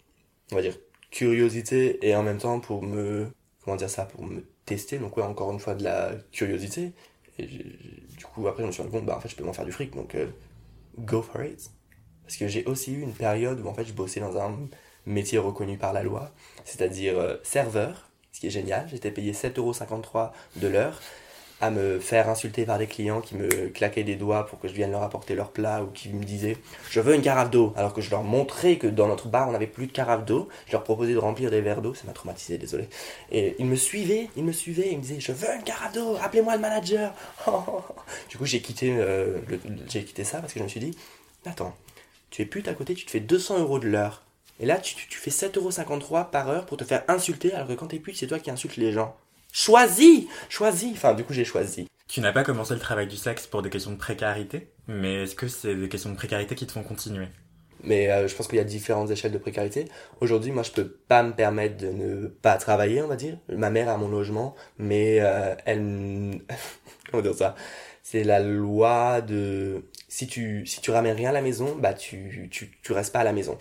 on 0.50 0.54
va 0.56 0.62
dire, 0.62 0.78
curiosité 1.10 1.98
et 2.08 2.16
en 2.16 2.22
même 2.22 2.38
temps 2.38 2.58
pour 2.58 2.82
me, 2.82 3.26
comment 3.62 3.76
dire 3.76 3.90
ça, 3.90 4.06
pour 4.06 4.24
me 4.24 4.46
tester. 4.64 4.96
Donc 4.98 5.18
ouais, 5.18 5.24
encore 5.24 5.52
une 5.52 5.60
fois 5.60 5.74
de 5.74 5.84
la 5.84 6.12
curiosité. 6.32 6.94
Et 7.38 7.46
du 7.46 8.24
coup 8.24 8.46
après 8.48 8.62
je 8.62 8.68
me 8.68 8.72
suis 8.72 8.82
rendu 8.82 8.92
compte, 8.92 9.06
bah 9.06 9.16
en 9.16 9.20
fait 9.20 9.28
je 9.28 9.36
peux 9.36 9.44
m'en 9.44 9.52
faire 9.52 9.64
du 9.64 9.72
fric, 9.72 9.94
donc 9.94 10.14
euh, 10.14 10.26
go 10.98 11.22
for 11.22 11.42
it. 11.42 11.70
Parce 12.24 12.36
que 12.36 12.48
j'ai 12.48 12.64
aussi 12.64 12.92
eu 12.92 13.02
une 13.02 13.12
période 13.12 13.60
où 13.60 13.68
en 13.68 13.74
fait 13.74 13.84
je 13.84 13.92
bossais 13.92 14.20
dans 14.20 14.36
un 14.36 14.56
métier 15.04 15.38
reconnu 15.38 15.78
par 15.78 15.92
la 15.92 16.02
loi, 16.02 16.32
c'est-à-dire 16.64 17.18
euh, 17.18 17.36
serveur, 17.44 18.10
ce 18.32 18.40
qui 18.40 18.48
est 18.48 18.50
génial. 18.50 18.88
J'étais 18.88 19.10
payé 19.10 19.32
7,53€ 19.32 20.32
de 20.56 20.66
l'heure. 20.66 21.00
À 21.60 21.70
me 21.70 21.98
faire 21.98 22.28
insulter 22.28 22.66
par 22.66 22.78
des 22.78 22.86
clients 22.86 23.22
qui 23.22 23.34
me 23.34 23.68
claquaient 23.68 24.04
des 24.04 24.16
doigts 24.16 24.44
pour 24.46 24.60
que 24.60 24.68
je 24.68 24.74
vienne 24.74 24.90
leur 24.90 25.02
apporter 25.02 25.34
leur 25.34 25.50
plat 25.50 25.82
ou 25.82 25.86
qui 25.86 26.10
me 26.10 26.22
disaient 26.22 26.58
je 26.90 27.00
veux 27.00 27.14
une 27.14 27.22
carafe 27.22 27.50
d'eau! 27.50 27.72
Alors 27.76 27.94
que 27.94 28.02
je 28.02 28.10
leur 28.10 28.22
montrais 28.22 28.76
que 28.76 28.86
dans 28.86 29.08
notre 29.08 29.28
bar 29.28 29.48
on 29.48 29.52
n'avait 29.52 29.66
plus 29.66 29.86
de 29.86 29.92
carafe 29.92 30.26
d'eau. 30.26 30.48
Je 30.66 30.72
leur 30.72 30.84
proposais 30.84 31.14
de 31.14 31.18
remplir 31.18 31.50
des 31.50 31.62
verres 31.62 31.80
d'eau. 31.80 31.94
Ça 31.94 32.04
m'a 32.06 32.12
traumatisé 32.12 32.58
désolé. 32.58 32.88
Et 33.32 33.56
ils 33.58 33.66
me 33.66 33.76
suivaient 33.76 34.28
ils 34.36 34.44
me 34.44 34.52
suivaient 34.52 34.88
ils 34.90 34.98
me 34.98 35.02
disaient 35.02 35.20
je 35.20 35.32
veux 35.32 35.48
une 35.54 35.62
carafe 35.62 35.94
d'eau 35.94 36.16
appelez-moi 36.22 36.56
le 36.56 36.60
manager! 36.60 37.14
Du 38.28 38.38
coup 38.38 38.44
j'ai 38.44 38.60
quitté 38.60 38.94
euh, 38.98 39.38
j'ai 39.88 40.04
quitté 40.04 40.24
ça 40.24 40.40
parce 40.40 40.52
que 40.52 40.58
je 40.58 40.64
me 40.64 40.68
suis 40.68 40.80
dit 40.80 40.96
attends 41.46 41.74
tu 42.30 42.42
es 42.42 42.46
pute 42.46 42.68
à 42.68 42.74
côté 42.74 42.94
tu 42.94 43.06
te 43.06 43.10
fais 43.10 43.20
200 43.20 43.60
euros 43.60 43.78
de 43.78 43.88
l'heure. 43.88 44.22
Et 44.60 44.66
là 44.66 44.78
tu, 44.78 44.94
tu, 44.94 45.18
fais 45.18 45.30
7,53€ 45.30 46.30
par 46.30 46.48
heure 46.48 46.66
pour 46.66 46.76
te 46.76 46.84
faire 46.84 47.02
insulter 47.08 47.52
alors 47.54 47.68
que 47.68 47.72
quand 47.72 47.86
t'es 47.88 47.98
pute 47.98 48.16
c'est 48.16 48.26
toi 48.26 48.38
qui 48.38 48.50
insultes 48.50 48.76
les 48.76 48.92
gens 48.92 49.16
Choisis 49.56 50.26
Choisis 50.50 50.92
Enfin, 50.92 51.14
du 51.14 51.24
coup, 51.24 51.32
j'ai 51.32 51.46
choisi. 51.46 51.88
Tu 52.08 52.20
n'as 52.20 52.32
pas 52.32 52.44
commencé 52.44 52.74
le 52.74 52.78
travail 52.78 53.06
du 53.06 53.16
sexe 53.16 53.46
pour 53.46 53.62
des 53.62 53.70
questions 53.70 53.90
de 53.90 53.96
précarité, 53.96 54.68
mais 54.86 55.22
est-ce 55.22 55.34
que 55.34 55.48
c'est 55.48 55.74
des 55.74 55.88
questions 55.88 56.10
de 56.10 56.14
précarité 56.14 56.54
qui 56.54 56.66
te 56.66 56.72
font 56.72 56.82
continuer? 56.82 57.28
Mais 57.82 58.10
euh, 58.10 58.28
je 58.28 58.34
pense 58.34 58.48
qu'il 58.48 58.58
y 58.58 58.60
a 58.60 58.64
différentes 58.64 59.10
échelles 59.10 59.32
de 59.32 59.38
précarité. 59.38 59.86
Aujourd'hui, 60.20 60.52
moi, 60.52 60.62
je 60.62 60.72
peux 60.72 60.86
pas 60.86 61.22
me 61.22 61.32
permettre 61.32 61.78
de 61.78 61.86
ne 61.86 62.26
pas 62.26 62.58
travailler, 62.58 63.00
on 63.00 63.06
va 63.06 63.16
dire. 63.16 63.38
Ma 63.48 63.70
mère 63.70 63.88
a 63.88 63.96
mon 63.96 64.08
logement, 64.08 64.54
mais 64.76 65.20
euh, 65.22 65.54
elle... 65.64 66.42
Comment 67.10 67.22
dire 67.22 67.34
ça? 67.34 67.54
C'est 68.02 68.24
la 68.24 68.40
loi 68.40 69.22
de... 69.22 69.86
Si 70.06 70.26
tu, 70.26 70.66
si 70.66 70.82
tu 70.82 70.90
ramènes 70.90 71.16
rien 71.16 71.30
à 71.30 71.32
la 71.32 71.42
maison, 71.42 71.76
bah 71.76 71.94
tu, 71.94 72.48
tu, 72.50 72.78
tu 72.82 72.92
restes 72.92 73.12
pas 73.14 73.20
à 73.20 73.24
la 73.24 73.32
maison. 73.32 73.56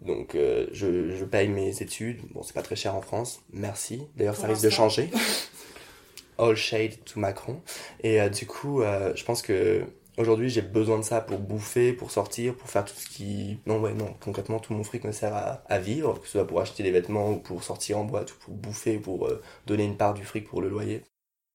Donc 0.00 0.34
euh, 0.34 0.66
je, 0.72 1.10
je 1.14 1.24
paye 1.24 1.48
mes 1.48 1.82
études. 1.82 2.20
Bon, 2.32 2.42
c'est 2.42 2.54
pas 2.54 2.62
très 2.62 2.76
cher 2.76 2.94
en 2.94 3.02
France. 3.02 3.42
Merci. 3.52 4.02
D'ailleurs, 4.16 4.36
ça 4.36 4.46
risque 4.46 4.62
de 4.62 4.70
changer. 4.70 5.10
All 6.38 6.56
shade 6.56 7.04
to 7.04 7.20
Macron. 7.20 7.62
Et 8.02 8.20
euh, 8.20 8.28
du 8.30 8.46
coup, 8.46 8.82
euh, 8.82 9.14
je 9.14 9.24
pense 9.24 9.42
que 9.42 9.84
aujourd'hui, 10.16 10.48
j'ai 10.48 10.62
besoin 10.62 10.98
de 10.98 11.04
ça 11.04 11.20
pour 11.20 11.38
bouffer, 11.38 11.92
pour 11.92 12.10
sortir, 12.10 12.56
pour 12.56 12.68
faire 12.70 12.84
tout 12.84 12.94
ce 12.94 13.08
qui. 13.08 13.58
Non, 13.66 13.80
ouais, 13.80 13.92
non. 13.94 14.14
Concrètement, 14.20 14.58
tout 14.58 14.72
mon 14.74 14.84
fric 14.84 15.04
me 15.04 15.12
sert 15.12 15.34
à, 15.34 15.62
à 15.68 15.78
vivre, 15.78 16.18
que 16.20 16.26
ce 16.26 16.32
soit 16.32 16.46
pour 16.46 16.60
acheter 16.60 16.82
des 16.82 16.90
vêtements 16.92 17.30
ou 17.32 17.38
pour 17.38 17.62
sortir 17.62 17.98
en 17.98 18.04
boîte 18.04 18.32
ou 18.32 18.36
pour 18.38 18.54
bouffer, 18.54 18.98
pour 18.98 19.30
donner 19.66 19.84
une 19.84 19.96
part 19.96 20.14
du 20.14 20.24
fric 20.24 20.48
pour 20.48 20.62
le 20.62 20.68
loyer. 20.70 21.02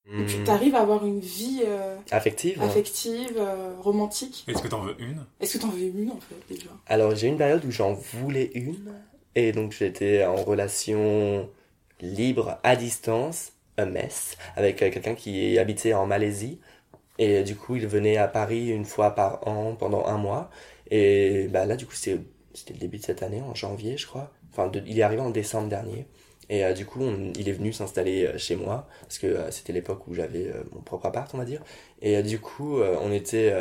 Et 0.08 0.24
puis 0.24 0.38
Hmm. 0.38 0.44
t'arrives 0.44 0.76
à 0.76 0.82
avoir 0.82 1.06
une 1.06 1.20
vie 1.20 1.62
euh, 1.66 1.98
Affective. 2.12 2.62
affective, 2.62 3.34
euh, 3.38 3.74
romantique. 3.82 4.46
Est-ce 4.48 4.62
que 4.62 4.68
t'en 4.68 4.82
veux 4.82 4.96
une? 5.02 5.26
Est-ce 5.42 5.58
que 5.58 5.62
t'en 5.64 5.70
veux 5.70 5.82
une 5.82 6.12
en 6.12 6.20
fait 6.20 6.36
déjà? 6.54 6.70
Alors 6.88 7.16
j'ai 7.16 7.28
eu 7.28 7.32
une 7.32 7.38
période 7.38 7.66
où 7.66 7.72
j'en 7.72 7.94
voulais 7.94 8.52
une 8.54 8.94
et 9.36 9.52
donc 9.52 9.72
j'étais 9.74 10.24
en 10.26 10.36
relation 10.36 11.50
libre 12.02 12.60
à 12.64 12.76
distance, 12.76 13.52
a 13.78 13.86
mess, 13.86 14.38
avec 14.56 14.82
euh, 14.84 14.90
quelqu'un 14.92 15.16
qui 15.16 15.58
habitait 15.60 15.94
en 15.94 16.06
Malaisie 16.06 16.60
et 17.18 17.44
du 17.44 17.56
coup 17.56 17.76
il 17.76 17.88
venait 17.88 18.18
à 18.18 18.28
Paris 18.28 18.70
une 18.70 18.86
fois 18.86 19.12
par 19.12 19.48
an 19.48 19.76
pendant 19.76 20.06
un 20.06 20.18
mois 20.18 20.50
et 20.92 21.48
bah 21.50 21.66
là 21.66 21.76
du 21.78 21.86
coup 21.86 21.96
c'était 21.96 22.20
le 22.74 22.80
début 22.80 22.98
de 23.00 23.04
cette 23.04 23.24
année 23.24 23.42
en 23.42 23.56
janvier 23.56 23.98
je 23.98 24.06
crois, 24.08 24.32
enfin 24.52 24.68
de- 24.68 24.84
il 24.86 25.00
est 25.00 25.04
arrivé 25.04 25.22
en 25.22 25.30
décembre 25.32 25.70
dernier 25.70 26.06
et 26.50 26.64
euh, 26.64 26.74
du 26.74 26.86
coup 26.86 27.02
il 27.38 27.50
est 27.50 27.54
venu 27.54 27.74
s'installer 27.74 28.26
euh, 28.26 28.38
chez 28.38 28.56
moi 28.56 28.88
parce 29.02 29.18
que 29.18 29.28
euh, 29.28 29.52
c'était 29.52 29.74
l'époque 29.74 30.08
où 30.08 30.14
j'avais 30.14 30.52
mon 30.74 30.82
propre 30.82 31.08
appart 31.08 31.34
on 31.34 31.38
va 31.38 31.46
dire 31.46 31.62
et 32.02 32.22
du 32.22 32.40
coup, 32.40 32.82
on 32.82 33.12
était, 33.12 33.56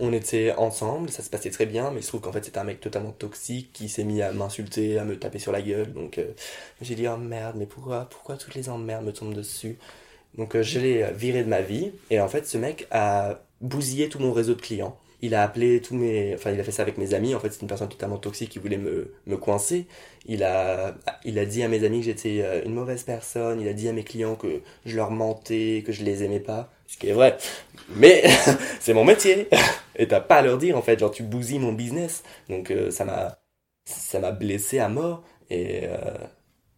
on 0.00 0.12
était 0.12 0.52
ensemble, 0.56 1.10
ça 1.10 1.22
se 1.22 1.30
passait 1.30 1.50
très 1.50 1.66
bien, 1.66 1.92
mais 1.92 2.00
il 2.00 2.02
se 2.02 2.08
trouve 2.08 2.22
qu'en 2.22 2.32
fait 2.32 2.44
c'était 2.44 2.58
un 2.58 2.64
mec 2.64 2.80
totalement 2.80 3.12
toxique 3.12 3.72
qui 3.72 3.88
s'est 3.88 4.02
mis 4.02 4.20
à 4.20 4.32
m'insulter, 4.32 4.98
à 4.98 5.04
me 5.04 5.16
taper 5.16 5.38
sur 5.38 5.52
la 5.52 5.62
gueule. 5.62 5.92
Donc 5.92 6.18
j'ai 6.80 6.94
dit 6.96 7.06
oh 7.06 7.16
merde, 7.16 7.54
mais 7.56 7.66
pourquoi, 7.66 8.08
pourquoi 8.10 8.36
toutes 8.36 8.54
les 8.56 8.68
emmerdes 8.68 9.04
me 9.04 9.12
tombent 9.12 9.34
dessus? 9.34 9.78
Donc 10.36 10.60
je 10.60 10.80
l'ai 10.80 11.12
viré 11.12 11.44
de 11.44 11.48
ma 11.48 11.60
vie 11.60 11.92
et 12.10 12.20
en 12.20 12.26
fait 12.26 12.46
ce 12.46 12.58
mec 12.58 12.88
a 12.90 13.38
bousillé 13.60 14.08
tout 14.08 14.18
mon 14.18 14.32
réseau 14.32 14.54
de 14.54 14.62
clients. 14.62 14.98
Il 15.22 15.34
a 15.34 15.42
appelé 15.42 15.80
tous 15.80 15.94
mes, 15.94 16.34
enfin 16.34 16.50
il 16.52 16.60
a 16.60 16.64
fait 16.64 16.72
ça 16.72 16.82
avec 16.82 16.98
mes 16.98 17.14
amis. 17.14 17.34
En 17.34 17.40
fait 17.40 17.50
c'est 17.50 17.62
une 17.62 17.68
personne 17.68 17.88
totalement 17.88 18.18
toxique 18.18 18.50
qui 18.50 18.58
voulait 18.58 18.78
me, 18.78 19.12
me 19.26 19.36
coincer. 19.36 19.86
Il 20.26 20.42
a, 20.44 20.94
il 21.24 21.38
a 21.38 21.46
dit 21.46 21.62
à 21.62 21.68
mes 21.68 21.84
amis 21.84 22.00
que 22.00 22.06
j'étais 22.06 22.40
euh, 22.42 22.62
une 22.64 22.74
mauvaise 22.74 23.02
personne. 23.04 23.60
Il 23.60 23.68
a 23.68 23.72
dit 23.72 23.88
à 23.88 23.92
mes 23.92 24.04
clients 24.04 24.36
que 24.36 24.60
je 24.86 24.96
leur 24.96 25.10
mentais, 25.10 25.82
que 25.86 25.92
je 25.92 26.04
les 26.04 26.24
aimais 26.24 26.40
pas. 26.40 26.70
Ce 26.86 26.96
qui 26.98 27.08
est 27.08 27.12
vrai. 27.12 27.36
Mais 27.96 28.24
c'est 28.80 28.94
mon 28.94 29.04
métier. 29.04 29.48
Et 29.96 30.08
t'as 30.08 30.20
pas 30.20 30.36
à 30.36 30.42
leur 30.42 30.58
dire 30.58 30.76
en 30.76 30.82
fait, 30.82 30.98
genre 30.98 31.10
tu 31.10 31.22
bousilles 31.22 31.58
mon 31.58 31.72
business. 31.72 32.22
Donc 32.48 32.70
euh, 32.70 32.90
ça 32.90 33.04
m'a 33.04 33.38
ça 33.86 34.18
m'a 34.18 34.32
blessé 34.32 34.78
à 34.78 34.88
mort 34.88 35.22
et 35.50 35.82
euh, 35.84 36.16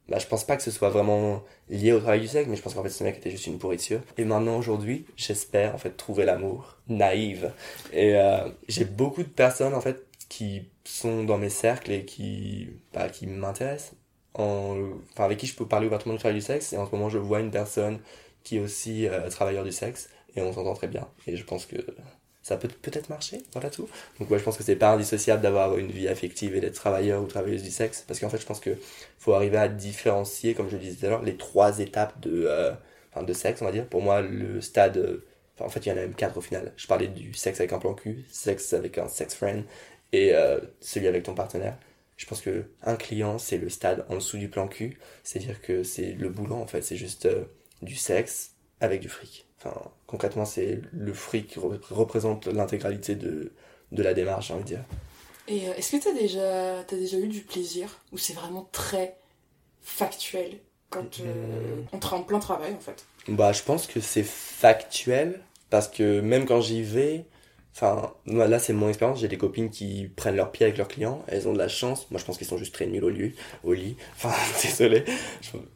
bah, 0.09 0.19
je 0.19 0.27
pense 0.27 0.45
pas 0.45 0.57
que 0.57 0.63
ce 0.63 0.71
soit 0.71 0.91
vraiment 0.91 1.43
lié 1.69 1.93
au 1.93 1.99
travail 1.99 2.21
du 2.21 2.29
sexe, 2.29 2.49
mais 2.49 2.57
je 2.57 2.63
pense 2.63 2.75
qu'en 2.75 2.83
fait 2.83 2.91
ce 2.91 3.03
mec 3.03 3.17
était 3.17 3.31
juste 3.31 3.47
une 3.47 3.59
pourriture. 3.59 4.01
Et 4.17 4.25
maintenant 4.25 4.57
aujourd'hui, 4.57 5.07
j'espère 5.17 5.75
en 5.75 5.79
fait 5.79 5.97
trouver 5.97 6.25
l'amour 6.25 6.77
naïve. 6.89 7.53
Et 7.93 8.17
euh, 8.17 8.49
j'ai 8.69 8.85
beaucoup 8.85 9.23
de 9.23 9.29
personnes 9.29 9.75
en 9.75 9.81
fait 9.81 10.07
qui 10.29 10.69
sont 10.85 11.25
dans 11.25 11.39
mes 11.39 11.51
cercles 11.51 11.93
et 11.93 12.05
qui 12.05 12.69
bah, 12.93 13.09
qui 13.09 13.27
m'intéressent. 13.27 13.95
En, 14.35 14.77
enfin 15.13 15.25
avec 15.25 15.39
qui 15.39 15.47
je 15.47 15.57
peux 15.57 15.67
parler 15.67 15.87
ouvertement 15.87 16.15
du 16.15 16.21
travail 16.21 16.37
du 16.37 16.45
sexe 16.45 16.75
et 16.75 16.77
en 16.77 16.87
ce 16.87 16.93
moment 16.93 17.09
je 17.09 17.17
vois 17.17 17.41
une 17.41 17.51
personne 17.51 18.01
qui 18.45 18.59
est 18.59 18.61
aussi 18.61 19.09
euh, 19.09 19.31
travailleur 19.31 19.65
du 19.65 19.73
sexe 19.73 20.11
et 20.37 20.43
on 20.43 20.53
s'entend 20.53 20.75
très 20.75 20.89
bien 20.89 21.09
et 21.27 21.37
je 21.37 21.45
pense 21.45 21.65
que 21.65 21.77
ça 22.47 22.57
peut 22.57 22.69
peut-être 22.69 23.09
marcher, 23.09 23.43
voilà 23.53 23.71
tout. 23.71 23.89
Donc 24.21 24.31
ouais, 24.31 24.39
je 24.39 24.45
pense 24.45 24.57
que 24.57 24.63
c'est 24.63 24.77
pas 24.77 24.93
indissociable 24.93 25.43
d'avoir 25.43 25.77
une 25.79 25.91
vie 25.91 26.07
affective 26.07 26.55
et 26.55 26.61
d'être 26.61 26.77
travailleur 26.77 27.21
ou 27.21 27.27
travailleuse 27.27 27.65
du 27.65 27.73
sexe, 27.73 28.05
parce 28.07 28.21
qu'en 28.21 28.29
fait, 28.29 28.39
je 28.41 28.47
pense 28.47 28.61
que 28.61 28.71
faut 29.19 29.35
arriver 29.35 29.57
à 29.57 29.67
différencier, 29.69 30.55
comme 30.55 30.69
je 30.69 30.77
le 30.77 30.83
disais 30.83 30.95
tout 31.01 31.07
à 31.07 31.09
l'heure, 31.09 31.23
les 31.23 31.37
trois 31.37 31.81
étapes 31.81 32.21
de, 32.21 32.45
euh, 32.47 32.73
enfin, 33.13 33.25
de 33.25 33.33
sexe, 33.33 33.63
on 33.63 33.65
va 33.65 33.73
dire. 33.73 33.87
Pour 33.89 34.01
moi, 34.01 34.21
le 34.23 34.61
stade, 34.61 34.97
euh, 34.99 35.25
en 35.59 35.69
fait, 35.69 35.87
il 35.87 35.89
y 35.89 35.93
en 35.93 35.97
a 35.97 36.01
même 36.03 36.15
quatre 36.15 36.37
au 36.37 36.41
final. 36.41 36.73
Je 36.77 36.87
parlais 36.87 37.09
du 37.09 37.35
sexe 37.35 37.59
avec 37.61 37.73
un 37.73 37.81
plan 37.81 37.95
cul, 37.95 38.25
sexe 38.31 38.73
avec 38.75 38.99
un 38.99 39.09
sex 39.09 39.35
friend 39.35 39.65
et 40.13 40.33
euh, 40.35 40.61
celui 40.81 41.09
avec 41.09 41.25
ton 41.25 41.35
partenaire. 41.35 41.77
Je 42.17 42.27
pense 42.27 42.41
que 42.41 42.65
un 42.83 42.97
client, 42.97 43.39
c'est 43.39 43.59
le 43.59 43.69
stade 43.69 44.07
en 44.09 44.15
dessous 44.17 44.39
du 44.39 44.49
plan 44.49 44.69
cul, 44.69 44.99
c'est-à-dire 45.25 45.61
que 45.61 45.83
c'est 45.83 46.13
le 46.13 46.29
boulot 46.29 46.57
en 46.57 46.67
fait, 46.69 46.83
c'est 46.83 46.97
juste 46.97 47.27
euh, 47.27 47.45
du 47.83 47.97
sexe 47.97 48.53
avec 48.81 49.01
du 49.01 49.09
fric. 49.09 49.46
Enfin, 49.59 49.75
concrètement, 50.07 50.45
c'est 50.45 50.81
le 50.93 51.13
fric 51.15 51.49
qui 51.49 51.59
re- 51.59 51.81
représente 51.91 52.47
l'intégralité 52.47 53.15
de, 53.15 53.53
de 53.93 54.03
la 54.03 54.15
démarche, 54.15 54.49
j'ai 54.49 54.55
envie 54.55 54.63
de 54.65 54.69
dire. 54.69 54.85
Et 55.49 55.69
euh, 55.69 55.75
est-ce 55.77 55.97
que 55.97 56.03
t'as 56.03 56.13
déjà, 56.13 56.85
t'as 56.87 56.97
déjà 56.97 57.19
eu 57.19 57.29
du 57.29 57.41
plaisir 57.41 58.01
Ou 58.13 58.19
c'est 58.19 58.33
vraiment 58.35 58.69
très 58.73 59.17
factuel 59.83 60.59
quand 60.91 61.21
euh, 61.21 61.83
on 61.93 61.99
est 61.99 62.13
en 62.13 62.23
plein 62.23 62.39
travail 62.39 62.75
en 62.75 62.81
fait? 62.81 63.05
Bah, 63.29 63.53
je 63.53 63.63
pense 63.63 63.87
que 63.87 64.01
c'est 64.01 64.25
factuel 64.25 65.41
parce 65.71 65.89
que 65.89 66.21
même 66.21 66.47
quand 66.47 66.61
j'y 66.61 66.83
vais, 66.83 67.25
enfin, 67.77 68.13
moi, 68.27 68.49
là 68.49 68.59
c'est 68.59 68.73
mon 68.73 68.89
expérience. 68.89 69.21
J'ai 69.21 69.29
des 69.29 69.37
copines 69.39 69.71
qui 69.71 70.09
prennent 70.17 70.35
leurs 70.37 70.51
pieds 70.51 70.65
avec 70.67 70.79
leurs 70.79 70.89
clients. 70.89 71.23
Elles 71.29 71.47
ont 71.47 71.53
de 71.53 71.59
la 71.59 71.69
chance. 71.69 72.07
Moi, 72.11 72.19
je 72.19 72.25
pense 72.25 72.39
qu'ils 72.39 72.47
sont 72.47 72.59
juste 72.59 72.75
très 72.75 72.87
nuls 72.87 73.05
au 73.05 73.11
lit. 73.11 73.35
Au 73.63 73.73
lit. 73.75 73.97
Enfin, 74.17 74.35
désolé. 74.63 75.05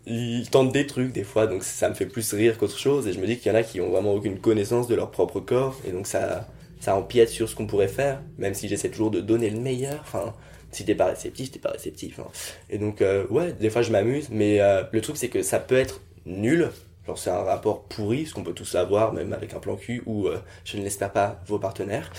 Ils 0.06 0.48
tentent 0.50 0.72
des 0.72 0.86
trucs 0.86 1.12
des 1.12 1.24
fois, 1.24 1.46
donc 1.46 1.62
ça 1.62 1.88
me 1.88 1.94
fait 1.94 2.06
plus 2.06 2.32
rire 2.32 2.58
qu'autre 2.58 2.78
chose. 2.78 3.06
Et 3.06 3.12
je 3.12 3.20
me 3.20 3.26
dis 3.26 3.38
qu'il 3.38 3.52
y 3.52 3.54
en 3.54 3.58
a 3.58 3.62
qui 3.62 3.80
ont 3.80 3.90
vraiment 3.90 4.14
aucune 4.14 4.38
connaissance 4.40 4.88
de 4.88 4.94
leur 4.94 5.10
propre 5.10 5.40
corps, 5.40 5.78
et 5.86 5.92
donc 5.92 6.06
ça, 6.06 6.48
ça 6.80 6.96
empiète 6.96 7.28
sur 7.28 7.48
ce 7.48 7.54
qu'on 7.54 7.66
pourrait 7.66 7.88
faire, 7.88 8.20
même 8.38 8.54
si 8.54 8.68
j'essaie 8.68 8.88
toujours 8.90 9.10
de 9.10 9.20
donner 9.20 9.50
le 9.50 9.60
meilleur. 9.60 10.00
Enfin. 10.00 10.34
Si 10.72 10.84
t'es 10.84 10.94
pas 10.94 11.06
réceptif, 11.06 11.50
t'es 11.50 11.58
pas 11.58 11.70
réceptif. 11.72 12.20
hein. 12.20 12.28
Et 12.70 12.78
donc, 12.78 13.02
euh, 13.02 13.26
ouais, 13.28 13.52
des 13.54 13.70
fois 13.70 13.82
je 13.82 13.90
m'amuse, 13.90 14.28
mais 14.30 14.60
euh, 14.60 14.84
le 14.92 15.00
truc 15.00 15.16
c'est 15.16 15.26
que 15.28 15.42
ça 15.42 15.58
peut 15.58 15.74
être 15.76 16.00
nul, 16.26 16.70
Genre 17.10 17.18
c'est 17.18 17.30
un 17.30 17.42
rapport 17.42 17.82
pourri, 17.82 18.26
ce 18.26 18.34
qu'on 18.34 18.44
peut 18.44 18.52
tous 18.52 18.76
avoir, 18.76 19.12
même 19.12 19.32
avec 19.32 19.52
un 19.54 19.58
plan 19.58 19.74
cul, 19.74 20.02
ou 20.06 20.28
euh, 20.28 20.38
je 20.64 20.76
ne 20.76 20.82
l'espère 20.82 21.12
pas, 21.12 21.40
vos 21.44 21.58
partenaires. 21.58 22.12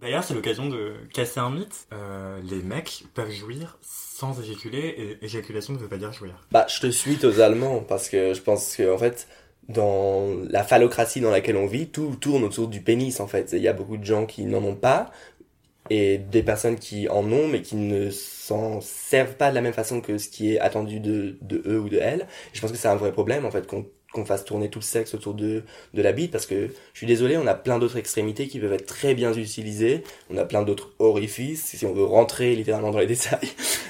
D'ailleurs, 0.00 0.22
c'est 0.22 0.34
l'occasion 0.34 0.68
de 0.68 0.94
casser 1.12 1.40
un 1.40 1.50
mythe. 1.50 1.86
Euh, 1.92 2.40
les 2.48 2.62
mecs 2.62 3.04
peuvent 3.14 3.32
jouir 3.32 3.78
sans 3.82 4.40
éjaculer, 4.40 5.18
et 5.20 5.24
éjaculation 5.24 5.72
ne 5.72 5.78
veut 5.78 5.88
pas 5.88 5.96
dire 5.96 6.12
jouir. 6.12 6.46
Bah, 6.52 6.66
je 6.68 6.78
te 6.78 6.86
suis 6.86 7.16
totalement, 7.16 7.80
parce 7.80 8.08
que 8.08 8.32
je 8.32 8.40
pense 8.40 8.76
que, 8.76 8.94
en 8.94 8.98
fait, 8.98 9.26
dans 9.68 10.28
la 10.48 10.62
phallocratie 10.62 11.20
dans 11.20 11.32
laquelle 11.32 11.56
on 11.56 11.66
vit, 11.66 11.88
tout 11.88 12.14
tourne 12.20 12.44
autour 12.44 12.68
du 12.68 12.80
pénis, 12.80 13.18
en 13.18 13.26
fait. 13.26 13.50
Il 13.52 13.62
y 13.62 13.68
a 13.68 13.72
beaucoup 13.72 13.96
de 13.96 14.04
gens 14.04 14.24
qui 14.24 14.44
n'en 14.44 14.62
ont 14.62 14.76
pas, 14.76 15.10
et 15.90 16.18
des 16.18 16.44
personnes 16.44 16.78
qui 16.78 17.08
en 17.08 17.30
ont, 17.32 17.48
mais 17.48 17.60
qui 17.60 17.74
ne 17.74 18.10
s'en 18.10 18.80
servent 18.80 19.34
pas 19.34 19.50
de 19.50 19.56
la 19.56 19.60
même 19.60 19.72
façon 19.72 20.00
que 20.00 20.16
ce 20.16 20.28
qui 20.28 20.54
est 20.54 20.60
attendu 20.60 21.00
de, 21.00 21.38
de 21.40 21.60
eux 21.66 21.80
ou 21.80 21.88
de 21.88 21.98
elles. 21.98 22.28
Je 22.52 22.60
pense 22.60 22.70
que 22.70 22.78
c'est 22.78 22.88
un 22.88 22.94
vrai 22.94 23.10
problème, 23.10 23.44
en 23.44 23.50
fait, 23.50 23.66
qu'on 23.66 23.86
qu'on 24.12 24.24
fasse 24.24 24.44
tourner 24.44 24.70
tout 24.70 24.78
le 24.78 24.84
sexe 24.84 25.14
autour 25.14 25.34
de, 25.34 25.64
de 25.94 26.02
la 26.02 26.12
bite, 26.12 26.30
parce 26.30 26.46
que 26.46 26.68
je 26.92 26.98
suis 26.98 27.06
désolé, 27.06 27.36
on 27.36 27.46
a 27.46 27.54
plein 27.54 27.78
d'autres 27.78 27.96
extrémités 27.96 28.48
qui 28.48 28.60
peuvent 28.60 28.72
être 28.72 28.86
très 28.86 29.14
bien 29.14 29.32
utilisées, 29.32 30.04
on 30.30 30.36
a 30.36 30.44
plein 30.44 30.62
d'autres 30.62 30.92
orifices, 30.98 31.64
si 31.64 31.86
on 31.86 31.92
veut 31.92 32.04
rentrer 32.04 32.54
littéralement 32.54 32.90
dans 32.90 32.98
les 32.98 33.06
détails, 33.06 33.48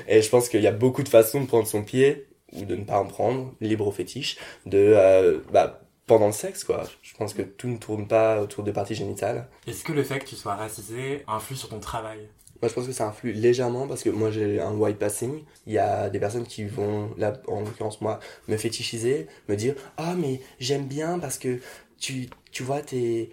et 0.09 0.23
je 0.23 0.29
pense 0.29 0.49
qu'il 0.49 0.63
y 0.63 0.67
a 0.67 0.73
beaucoup 0.73 1.03
de 1.03 1.09
façons 1.09 1.41
de 1.41 1.47
prendre 1.47 1.67
son 1.67 1.83
pied, 1.83 2.27
ou 2.53 2.65
de 2.65 2.77
ne 2.77 2.85
pas 2.85 2.99
en 2.99 3.07
prendre, 3.07 3.55
libre 3.61 3.87
au 3.87 3.93
fétiche, 3.93 4.37
de, 4.67 4.79
euh, 4.79 5.39
bah, 5.53 5.81
pendant 6.07 6.27
le 6.27 6.33
sexe, 6.33 6.65
quoi. 6.65 6.85
Je 7.03 7.15
pense 7.15 7.33
que 7.33 7.43
tout 7.43 7.69
ne 7.69 7.79
tourne 7.79 8.07
pas 8.07 8.43
autour 8.43 8.65
des 8.65 8.73
parties 8.73 8.95
génitales. 8.95 9.49
Est-ce 9.67 9.85
que 9.85 9.93
le 9.93 10.03
fait 10.03 10.19
que 10.19 10.27
tu 10.27 10.37
sois 10.37 10.55
racisé 10.55 11.23
influe 11.27 11.57
sur 11.57 11.69
ton 11.69 11.81
travail? 11.81 12.29
Moi, 12.63 12.69
je 12.69 12.75
pense 12.75 12.87
que 12.87 12.93
ça 12.93 13.09
influe 13.09 13.33
légèrement 13.33 13.89
parce 13.89 14.03
que 14.05 14.11
moi, 14.11 14.31
j'ai 14.31 14.61
un 14.61 14.73
white 14.73 14.99
passing. 14.99 15.43
Il 15.67 15.73
y 15.73 15.79
a 15.79 16.09
des 16.11 16.21
personnes 16.21 16.47
qui 16.47 16.65
vont, 16.65 17.11
là, 17.19 17.35
en 17.49 17.61
l'occurrence, 17.63 18.01
moi, 18.01 18.21
me 18.49 18.57
fétichiser, 18.57 19.27
me 19.49 19.57
dire 19.57 19.75
Ah, 19.97 20.15
mais 20.17 20.41
j'aime 20.61 20.87
bien 20.87 21.19
parce 21.19 21.39
que 21.39 21.59
tu, 21.99 22.29
tu 22.53 22.63
vois, 22.63 22.81
t'es 22.81 23.31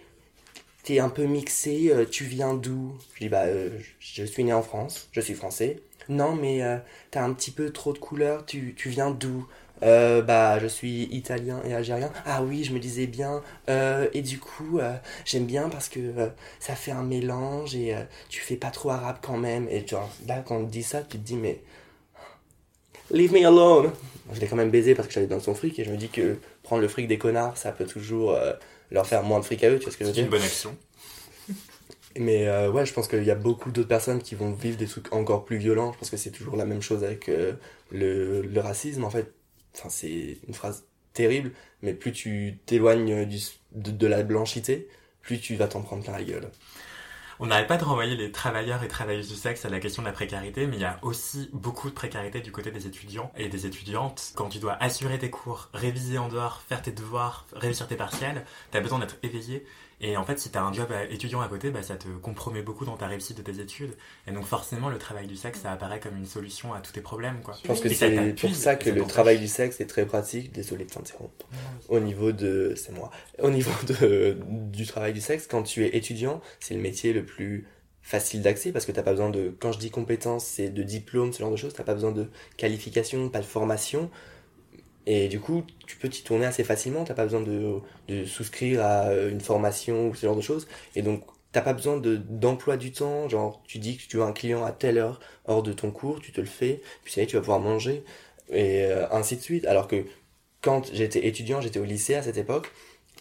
t'es 0.83 0.99
un 0.99 1.09
peu 1.09 1.25
mixé, 1.25 1.91
euh, 1.91 2.05
tu 2.09 2.23
viens 2.25 2.53
d'où? 2.53 2.97
Je 3.15 3.19
dis 3.25 3.29
bah 3.29 3.43
euh, 3.45 3.69
je 3.99 4.23
suis 4.23 4.43
né 4.43 4.53
en 4.53 4.61
France, 4.61 5.09
je 5.11 5.21
suis 5.21 5.33
français. 5.33 5.81
Non 6.09 6.35
mais 6.35 6.63
euh, 6.63 6.77
t'as 7.11 7.23
un 7.23 7.33
petit 7.33 7.51
peu 7.51 7.71
trop 7.71 7.93
de 7.93 7.99
couleurs, 7.99 8.45
tu, 8.45 8.73
tu 8.75 8.89
viens 8.89 9.11
d'où? 9.11 9.47
Euh, 9.83 10.21
Bah 10.21 10.59
je 10.59 10.67
suis 10.67 11.03
italien 11.11 11.61
et 11.65 11.73
algérien. 11.73 12.11
Ah 12.25 12.43
oui, 12.43 12.63
je 12.63 12.73
me 12.73 12.79
disais 12.79 13.07
bien. 13.07 13.41
Euh, 13.69 14.07
et 14.13 14.21
du 14.21 14.39
coup, 14.39 14.79
euh, 14.79 14.95
j'aime 15.25 15.45
bien 15.45 15.69
parce 15.69 15.89
que 15.89 15.99
ça 16.59 16.75
fait 16.75 16.91
un 16.91 17.03
mélange 17.03 17.75
et 17.75 17.95
tu 18.29 18.41
fais 18.41 18.55
pas 18.57 18.71
trop 18.71 18.89
arabe 18.91 19.17
quand 19.21 19.37
même. 19.37 19.67
Et 19.69 19.85
genre, 19.87 20.09
là 20.27 20.41
quand 20.45 20.57
on 20.57 20.65
te 20.65 20.71
dit 20.71 20.83
ça, 20.83 21.01
tu 21.03 21.17
te 21.17 21.23
dis 21.25 21.35
mais... 21.35 21.61
Leave 23.11 23.31
me 23.33 23.45
alone 23.45 23.91
Je 24.33 24.39
l'ai 24.39 24.47
quand 24.47 24.55
même 24.55 24.71
baisé 24.71 24.95
parce 24.95 25.07
que 25.07 25.13
j'allais 25.13 25.27
dans 25.27 25.39
son 25.39 25.55
fric 25.55 25.77
et 25.79 25.83
je 25.83 25.91
me 25.91 25.97
dis 25.97 26.09
que 26.09 26.37
prendre 26.63 26.81
le 26.81 26.87
fric 26.87 27.07
des 27.07 27.17
connards, 27.17 27.57
ça 27.57 27.71
peut 27.71 27.85
toujours 27.85 28.37
leur 28.91 29.07
faire 29.07 29.23
moins 29.23 29.39
de 29.39 29.45
fric 29.45 29.63
à 29.63 29.69
eux, 29.69 29.77
tu 29.79 29.85
vois 29.85 29.91
ce 29.93 29.97
que 29.97 30.03
je 30.03 30.09
veux 30.09 30.13
C'est 30.13 30.21
dire? 30.21 30.25
une 30.25 30.29
bonne 30.29 30.43
action. 30.43 30.77
mais 32.17 32.47
euh, 32.47 32.71
ouais, 32.71 32.85
je 32.85 32.93
pense 32.93 33.07
qu'il 33.07 33.23
y 33.23 33.31
a 33.31 33.35
beaucoup 33.35 33.71
d'autres 33.71 33.87
personnes 33.87 34.21
qui 34.21 34.35
vont 34.35 34.51
vivre 34.51 34.77
des 34.77 34.87
trucs 34.87 35.13
encore 35.13 35.45
plus 35.45 35.57
violents. 35.57 35.93
Je 35.93 35.99
pense 35.99 36.09
que 36.09 36.17
c'est 36.17 36.31
toujours 36.31 36.55
la 36.55 36.65
même 36.65 36.81
chose 36.81 37.03
avec 37.03 37.29
euh, 37.29 37.53
le, 37.91 38.41
le 38.41 38.59
racisme. 38.61 39.03
En 39.03 39.09
fait, 39.09 39.31
c'est 39.73 40.37
une 40.47 40.53
phrase 40.53 40.85
terrible, 41.13 41.51
mais 41.81 41.93
plus 41.93 42.11
tu 42.11 42.59
t'éloignes 42.65 43.27
de 43.71 44.07
la 44.07 44.23
blanchité, 44.23 44.87
plus 45.21 45.39
tu 45.39 45.55
vas 45.55 45.67
t'en 45.67 45.81
prendre 45.81 46.03
plein 46.03 46.13
la 46.13 46.23
gueule. 46.23 46.49
On 47.41 47.45
n'arrête 47.45 47.67
pas 47.67 47.77
de 47.77 47.85
renvoyer 47.85 48.17
les 48.17 48.33
travailleurs 48.33 48.83
et 48.83 48.89
travailleuses 48.89 49.29
du 49.29 49.35
sexe 49.35 49.63
à 49.63 49.69
la 49.69 49.79
question 49.79 50.01
de 50.01 50.07
la 50.07 50.13
précarité, 50.13 50.67
mais 50.67 50.75
il 50.75 50.81
y 50.81 50.85
a 50.85 50.99
aussi 51.03 51.49
beaucoup 51.53 51.89
de 51.89 51.95
précarité 51.95 52.41
du 52.41 52.51
côté 52.51 52.69
des 52.69 52.85
étudiants 52.85 53.31
et 53.37 53.47
des 53.47 53.65
étudiantes. 53.65 54.33
Quand 54.35 54.49
tu 54.49 54.59
dois 54.59 54.73
assurer 54.83 55.17
tes 55.17 55.29
cours, 55.29 55.69
réviser 55.73 56.17
en 56.17 56.27
dehors, 56.27 56.61
faire 56.67 56.81
tes 56.81 56.91
devoirs, 56.91 57.45
réussir 57.53 57.87
tes 57.87 57.95
partiels, 57.95 58.43
t'as 58.71 58.81
besoin 58.81 58.99
d'être 58.99 59.15
éveillé. 59.23 59.65
Et 60.01 60.15
en 60.15 60.23
fait, 60.23 60.39
si 60.39 60.49
t'as 60.49 60.61
un 60.61 60.71
job 60.71 60.91
à- 60.91 61.03
étudiant 61.05 61.41
à 61.41 61.47
côté, 61.49 61.71
bah, 61.71 61.83
ça 61.83 61.95
te 61.95 62.07
compromet 62.07 62.61
beaucoup 62.61 62.85
dans 62.85 62.95
ta 62.95 63.07
réussite 63.07 63.37
de 63.37 63.41
tes 63.41 63.59
études. 63.59 63.95
Et 64.27 64.31
donc 64.31 64.45
forcément, 64.45 64.89
le 64.89 64.97
travail 64.97 65.27
du 65.27 65.35
sexe, 65.35 65.59
ça 65.61 65.71
apparaît 65.71 65.99
comme 65.99 66.15
une 66.15 66.25
solution 66.25 66.73
à 66.73 66.79
tous 66.79 66.93
tes 66.93 67.01
problèmes, 67.01 67.41
quoi. 67.41 67.55
Je 67.61 67.67
pense 67.67 67.81
que 67.81 67.89
c'est 67.89 68.33
pour 68.39 68.55
ça 68.55 68.75
que 68.75 68.85
ça 68.89 68.95
le 68.95 69.03
travail 69.05 69.39
du 69.39 69.47
sexe 69.47 69.81
est 69.81 69.87
très 69.87 70.05
pratique. 70.05 70.51
Désolé 70.53 70.85
de 70.85 70.89
t'interrompre. 70.89 71.45
Au 71.89 71.99
niveau 71.99 72.31
de, 72.31 72.73
c'est 72.75 72.93
moi. 72.93 73.11
Au 73.41 73.49
niveau 73.49 73.71
de, 73.87 74.37
du 74.71 74.85
travail 74.85 75.13
du 75.13 75.21
sexe, 75.21 75.47
quand 75.47 75.63
tu 75.63 75.85
es 75.85 75.95
étudiant, 75.97 76.41
c'est 76.59 76.73
le 76.75 76.81
métier 76.81 77.13
le 77.13 77.25
plus 77.25 77.67
facile 78.01 78.41
d'accès 78.41 78.71
parce 78.71 78.85
que 78.85 78.91
t'as 78.91 79.03
pas 79.03 79.11
besoin 79.11 79.29
de, 79.29 79.53
quand 79.59 79.71
je 79.71 79.79
dis 79.79 79.91
compétences, 79.91 80.45
c'est 80.45 80.69
de 80.69 80.81
diplôme, 80.83 81.33
ce 81.33 81.39
genre 81.39 81.51
de 81.51 81.57
choses. 81.57 81.73
T'as 81.73 81.83
pas 81.83 81.93
besoin 81.93 82.11
de 82.11 82.29
qualification, 82.57 83.29
pas 83.29 83.39
de 83.39 83.45
formation. 83.45 84.09
Et 85.05 85.27
du 85.27 85.39
coup, 85.39 85.63
tu 85.87 85.97
peux 85.97 86.09
t'y 86.09 86.23
tourner 86.23 86.45
assez 86.45 86.63
facilement. 86.63 87.03
T'as 87.03 87.13
pas 87.13 87.23
besoin 87.25 87.41
de, 87.41 87.79
de 88.07 88.25
souscrire 88.25 88.81
à 88.83 89.07
euh, 89.09 89.31
une 89.31 89.41
formation 89.41 90.09
ou 90.09 90.15
ce 90.15 90.25
genre 90.27 90.35
de 90.35 90.41
choses. 90.41 90.67
Et 90.95 91.01
donc, 91.01 91.23
t'as 91.51 91.61
pas 91.61 91.73
besoin 91.73 91.97
de 91.97 92.17
d'emploi 92.17 92.77
du 92.77 92.91
temps. 92.91 93.27
Genre, 93.29 93.61
tu 93.67 93.79
dis 93.79 93.97
que 93.97 94.03
tu 94.07 94.21
as 94.21 94.25
un 94.25 94.33
client 94.33 94.63
à 94.65 94.71
telle 94.71 94.97
heure 94.97 95.19
hors 95.45 95.63
de 95.63 95.73
ton 95.73 95.91
cours, 95.91 96.19
tu 96.21 96.31
te 96.31 96.41
le 96.41 96.47
fais. 96.47 96.81
Puis 97.03 97.13
ça 97.13 97.21
y 97.21 97.23
est, 97.23 97.27
tu 97.27 97.35
vas 97.35 97.41
pouvoir 97.41 97.59
manger 97.59 98.03
et 98.51 98.83
euh, 98.85 99.07
ainsi 99.11 99.35
de 99.37 99.41
suite. 99.41 99.65
Alors 99.65 99.87
que 99.87 100.05
quand 100.61 100.89
j'étais 100.93 101.25
étudiant, 101.27 101.61
j'étais 101.61 101.79
au 101.79 101.85
lycée 101.85 102.15
à 102.15 102.23
cette 102.23 102.37
époque. 102.37 102.71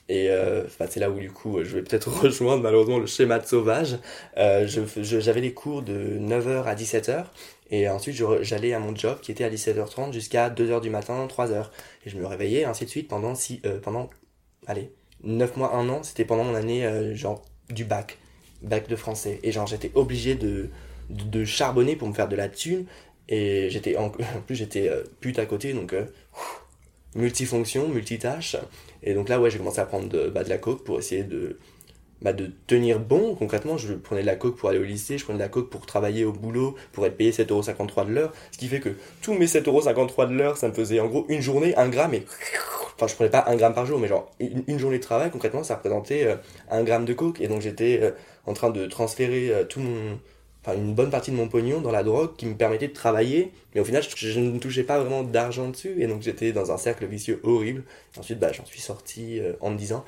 Et 0.08 0.30
euh, 0.30 0.64
c'est 0.88 1.00
là 1.00 1.10
où 1.10 1.18
du 1.18 1.30
coup 1.30 1.62
je 1.64 1.76
vais 1.76 1.82
peut-être 1.82 2.08
rejoindre 2.22 2.62
malheureusement 2.62 2.98
le 2.98 3.06
schéma 3.06 3.38
de 3.38 3.46
sauvage. 3.46 3.98
Euh, 4.38 4.66
je 4.66 4.80
fais- 4.84 5.04
je- 5.04 5.20
J'avais 5.20 5.40
les 5.42 5.52
cours 5.54 5.82
de 5.82 6.18
9h 6.18 6.66
à 6.66 6.74
17h 6.74 7.32
et 7.70 7.88
ensuite 7.88 8.16
j'allais 8.42 8.72
à 8.72 8.78
mon 8.78 8.94
job 8.94 9.20
qui 9.20 9.30
était 9.30 9.44
à 9.44 9.50
17h30 9.50 10.12
jusqu'à 10.12 10.48
2h 10.50 10.80
du 10.80 10.90
matin, 10.90 11.26
3h. 11.26 11.66
Et 12.06 12.10
je 12.10 12.16
me 12.16 12.26
réveillais 12.26 12.64
ainsi 12.64 12.84
de 12.84 12.90
suite 12.90 13.08
pendant, 13.08 13.34
six, 13.34 13.60
euh, 13.66 13.78
pendant 13.80 14.08
allez, 14.66 14.90
9 15.22 15.56
mois, 15.56 15.74
1 15.74 15.88
an. 15.88 16.02
C'était 16.02 16.24
pendant 16.24 16.44
mon 16.44 16.54
année 16.54 16.86
euh, 16.86 17.14
genre 17.14 17.44
du 17.68 17.84
bac, 17.84 18.18
bac 18.62 18.88
de 18.88 18.96
français. 18.96 19.38
Et 19.42 19.52
genre 19.52 19.66
j'étais 19.66 19.90
obligé 19.94 20.34
de, 20.34 20.70
de, 21.10 21.44
charbonner 21.44 21.94
pour 21.96 22.08
me 22.08 22.14
faire 22.14 22.28
de 22.28 22.36
la 22.36 22.48
thune. 22.48 22.86
Et 23.28 23.68
j'étais 23.70 23.96
en, 23.96 24.10
plus 24.46 24.56
j'étais 24.56 24.88
euh, 24.88 25.04
pute 25.20 25.38
à 25.38 25.44
côté 25.44 25.74
donc 25.74 25.94
multifonction, 27.14 27.88
multitâche. 27.88 28.56
Et 29.02 29.14
donc 29.14 29.28
là, 29.28 29.40
ouais, 29.40 29.50
j'ai 29.50 29.58
commencé 29.58 29.80
à 29.80 29.86
prendre 29.86 30.08
de, 30.08 30.28
bah, 30.28 30.44
de 30.44 30.48
la 30.48 30.58
coke 30.58 30.84
pour 30.84 30.98
essayer 30.98 31.22
de, 31.22 31.58
bah, 32.22 32.32
de 32.32 32.50
tenir 32.66 32.98
bon. 32.98 33.34
Concrètement, 33.34 33.76
je 33.76 33.94
prenais 33.94 34.22
de 34.22 34.26
la 34.26 34.36
coke 34.36 34.56
pour 34.56 34.68
aller 34.68 34.78
au 34.78 34.84
lycée, 34.84 35.18
je 35.18 35.24
prenais 35.24 35.38
de 35.38 35.42
la 35.42 35.48
coke 35.48 35.70
pour 35.70 35.86
travailler 35.86 36.24
au 36.24 36.32
boulot, 36.32 36.74
pour 36.92 37.06
être 37.06 37.16
payé 37.16 37.30
7,53€ 37.30 38.06
de 38.06 38.12
l'heure. 38.12 38.32
Ce 38.50 38.58
qui 38.58 38.68
fait 38.68 38.80
que 38.80 38.90
tous 39.22 39.34
mes 39.34 39.46
7,53€ 39.46 40.28
de 40.28 40.34
l'heure, 40.34 40.56
ça 40.56 40.68
me 40.68 40.74
faisait 40.74 41.00
en 41.00 41.06
gros 41.06 41.26
une 41.28 41.40
journée, 41.40 41.76
un 41.76 41.88
gramme 41.88 42.14
et. 42.14 42.24
Enfin, 42.96 43.06
je 43.06 43.14
prenais 43.14 43.30
pas 43.30 43.44
un 43.46 43.54
gramme 43.54 43.74
par 43.74 43.86
jour, 43.86 44.00
mais 44.00 44.08
genre 44.08 44.28
une, 44.40 44.78
journée 44.78 44.98
de 44.98 45.02
travail, 45.02 45.30
concrètement, 45.30 45.62
ça 45.62 45.76
représentait 45.76 46.24
euh, 46.24 46.34
un 46.68 46.82
gramme 46.82 47.04
de 47.04 47.12
coke. 47.12 47.40
Et 47.40 47.46
donc 47.46 47.60
j'étais 47.60 48.00
euh, 48.02 48.10
en 48.44 48.54
train 48.54 48.70
de 48.70 48.86
transférer 48.86 49.50
euh, 49.50 49.64
tout 49.64 49.78
mon. 49.78 50.18
Enfin, 50.64 50.76
une 50.76 50.92
bonne 50.92 51.10
partie 51.10 51.30
de 51.30 51.36
mon 51.36 51.46
pognon 51.46 51.80
dans 51.80 51.92
la 51.92 52.02
drogue 52.02 52.34
qui 52.36 52.44
me 52.44 52.56
permettait 52.56 52.88
de 52.88 52.92
travailler, 52.92 53.52
mais 53.72 53.80
au 53.80 53.84
final, 53.84 54.02
je, 54.02 54.16
je 54.16 54.40
ne 54.40 54.58
touchais 54.58 54.82
pas 54.82 54.98
vraiment 54.98 55.22
d'argent 55.22 55.68
dessus, 55.68 55.94
et 56.02 56.08
donc 56.08 56.22
j'étais 56.22 56.50
dans 56.50 56.72
un 56.72 56.76
cercle 56.76 57.06
vicieux 57.06 57.38
horrible. 57.44 57.84
Ensuite, 58.18 58.40
bah, 58.40 58.50
j'en 58.52 58.64
suis 58.64 58.80
sorti 58.80 59.40
en 59.60 59.70
me 59.70 59.78
disant 59.78 60.04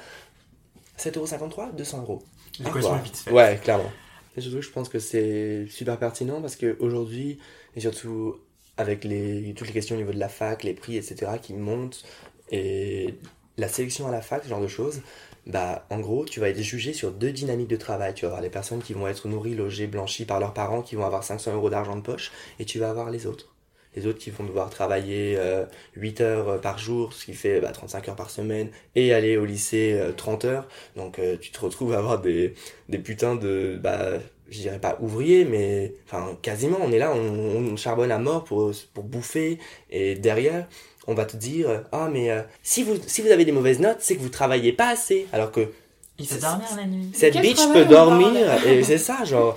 7,53€, 1.01 1.74
200 1.76 2.03
euros. 2.03 2.22
L'équation 2.59 2.96
est 2.96 3.03
vite 3.03 3.16
faite. 3.16 3.32
Ouais, 3.32 3.59
clairement. 3.62 3.90
Et 4.36 4.40
surtout, 4.40 4.62
je 4.62 4.70
pense 4.70 4.88
que 4.88 4.98
c'est 4.98 5.66
super 5.68 5.98
pertinent 5.98 6.40
parce 6.40 6.57
qu'aujourd'hui, 6.57 7.38
et 7.74 7.80
surtout 7.80 8.36
avec 8.76 9.05
les, 9.05 9.55
toutes 9.57 9.66
les 9.66 9.72
questions 9.72 9.96
au 9.96 9.98
niveau 9.98 10.12
de 10.12 10.18
la 10.18 10.28
fac, 10.28 10.62
les 10.62 10.74
prix, 10.74 10.96
etc., 10.96 11.32
qui 11.42 11.55
montent, 11.55 12.05
et 12.51 13.14
la 13.59 13.68
sélection 13.68 14.07
à 14.07 14.11
la 14.11 14.22
fac, 14.22 14.42
ce 14.44 14.48
genre 14.48 14.61
de 14.61 14.68
choses, 14.68 15.03
bah, 15.46 15.86
en 15.90 16.01
gros, 16.01 16.24
tu 16.24 16.40
vas 16.40 16.48
être 16.48 16.61
jugé 16.61 16.92
sur 16.92 17.12
deux 17.12 17.32
dynamiques 17.32 17.68
de 17.68 17.76
travail. 17.76 18.14
Tu 18.14 18.22
vas 18.22 18.28
avoir 18.28 18.42
les 18.42 18.51
personnes 18.51 18.82
qui 18.82 18.92
vont 18.92 19.09
être 19.09 19.26
nourries, 19.28 19.55
logées, 19.55 19.86
blanchies 19.86 20.24
par 20.24 20.40
leurs 20.40 20.55
parents, 20.55 20.82
qui 20.82 20.96
vont 20.96 21.05
avoir 21.05 21.24
500 21.24 21.55
euros 21.55 21.70
d'argent 21.70 21.96
de 21.96 22.03
poche, 22.03 22.30
et 22.59 22.64
tu 22.64 22.78
vas 22.78 22.90
avoir 22.90 23.11
les 23.11 23.26
autres. 23.26 23.55
Les 23.97 24.07
autres 24.07 24.18
qui 24.18 24.30
vont 24.30 24.45
devoir 24.45 24.70
travailler 24.70 25.34
euh, 25.38 25.64
8 25.97 26.20
heures 26.20 26.61
par 26.61 26.78
jour, 26.78 27.12
ce 27.12 27.24
qui 27.24 27.34
fait 27.34 27.61
bah, 27.61 27.72
35 27.72 28.09
heures 28.09 28.16
par 28.16 28.30
semaine, 28.30 28.70
et 28.95 29.12
aller 29.12 29.36
au 29.36 29.45
lycée 29.45 29.95
euh, 29.95 30.12
30 30.12 30.45
heures. 30.45 30.68
Donc 30.97 31.18
euh, 31.18 31.36
tu 31.41 31.51
te 31.51 31.61
retrouves 31.61 31.95
à 31.95 31.99
avoir 31.99 32.20
des, 32.20 32.55
des 32.88 32.99
putains 32.99 33.36
de, 33.36 33.78
bah, 33.82 34.12
je 34.49 34.59
dirais 34.59 34.78
pas 34.78 34.99
ouvriers, 35.01 35.45
mais 35.45 35.95
enfin 36.07 36.36
quasiment, 36.43 36.78
on 36.82 36.93
est 36.93 36.99
là, 36.99 37.12
on, 37.14 37.72
on 37.72 37.76
charbonne 37.76 38.12
à 38.12 38.18
mort 38.18 38.45
pour, 38.45 38.72
pour 38.95 39.05
bouffer, 39.05 39.59
et 39.91 40.14
derrière, 40.14 40.66
on 41.07 41.14
va 41.14 41.24
te 41.24 41.36
dire, 41.36 41.84
ah 41.93 42.09
mais 42.12 42.30
euh, 42.30 42.43
si, 42.62 42.82
vous, 42.82 42.97
si 43.07 43.22
vous 43.22 43.30
avez 43.30 43.45
des 43.45 43.53
mauvaises 43.53 43.80
notes, 43.80 43.99
c'est 44.01 44.16
que 44.16 44.20
vous 44.20 44.28
travaillez 44.28 44.72
pas 44.72 44.88
assez. 44.88 45.26
Alors 45.32 45.51
que 45.51 45.68
Il 46.20 46.26
peut 46.26 46.38
dormir 46.38 46.68
la 46.76 46.84
nuit. 46.86 47.10
cette 47.14 47.40
bitch 47.40 47.66
peut 47.72 47.84
dormir 47.86 48.66
et 48.66 48.82
c'est 48.84 48.98
ça 48.98 49.24
genre 49.24 49.56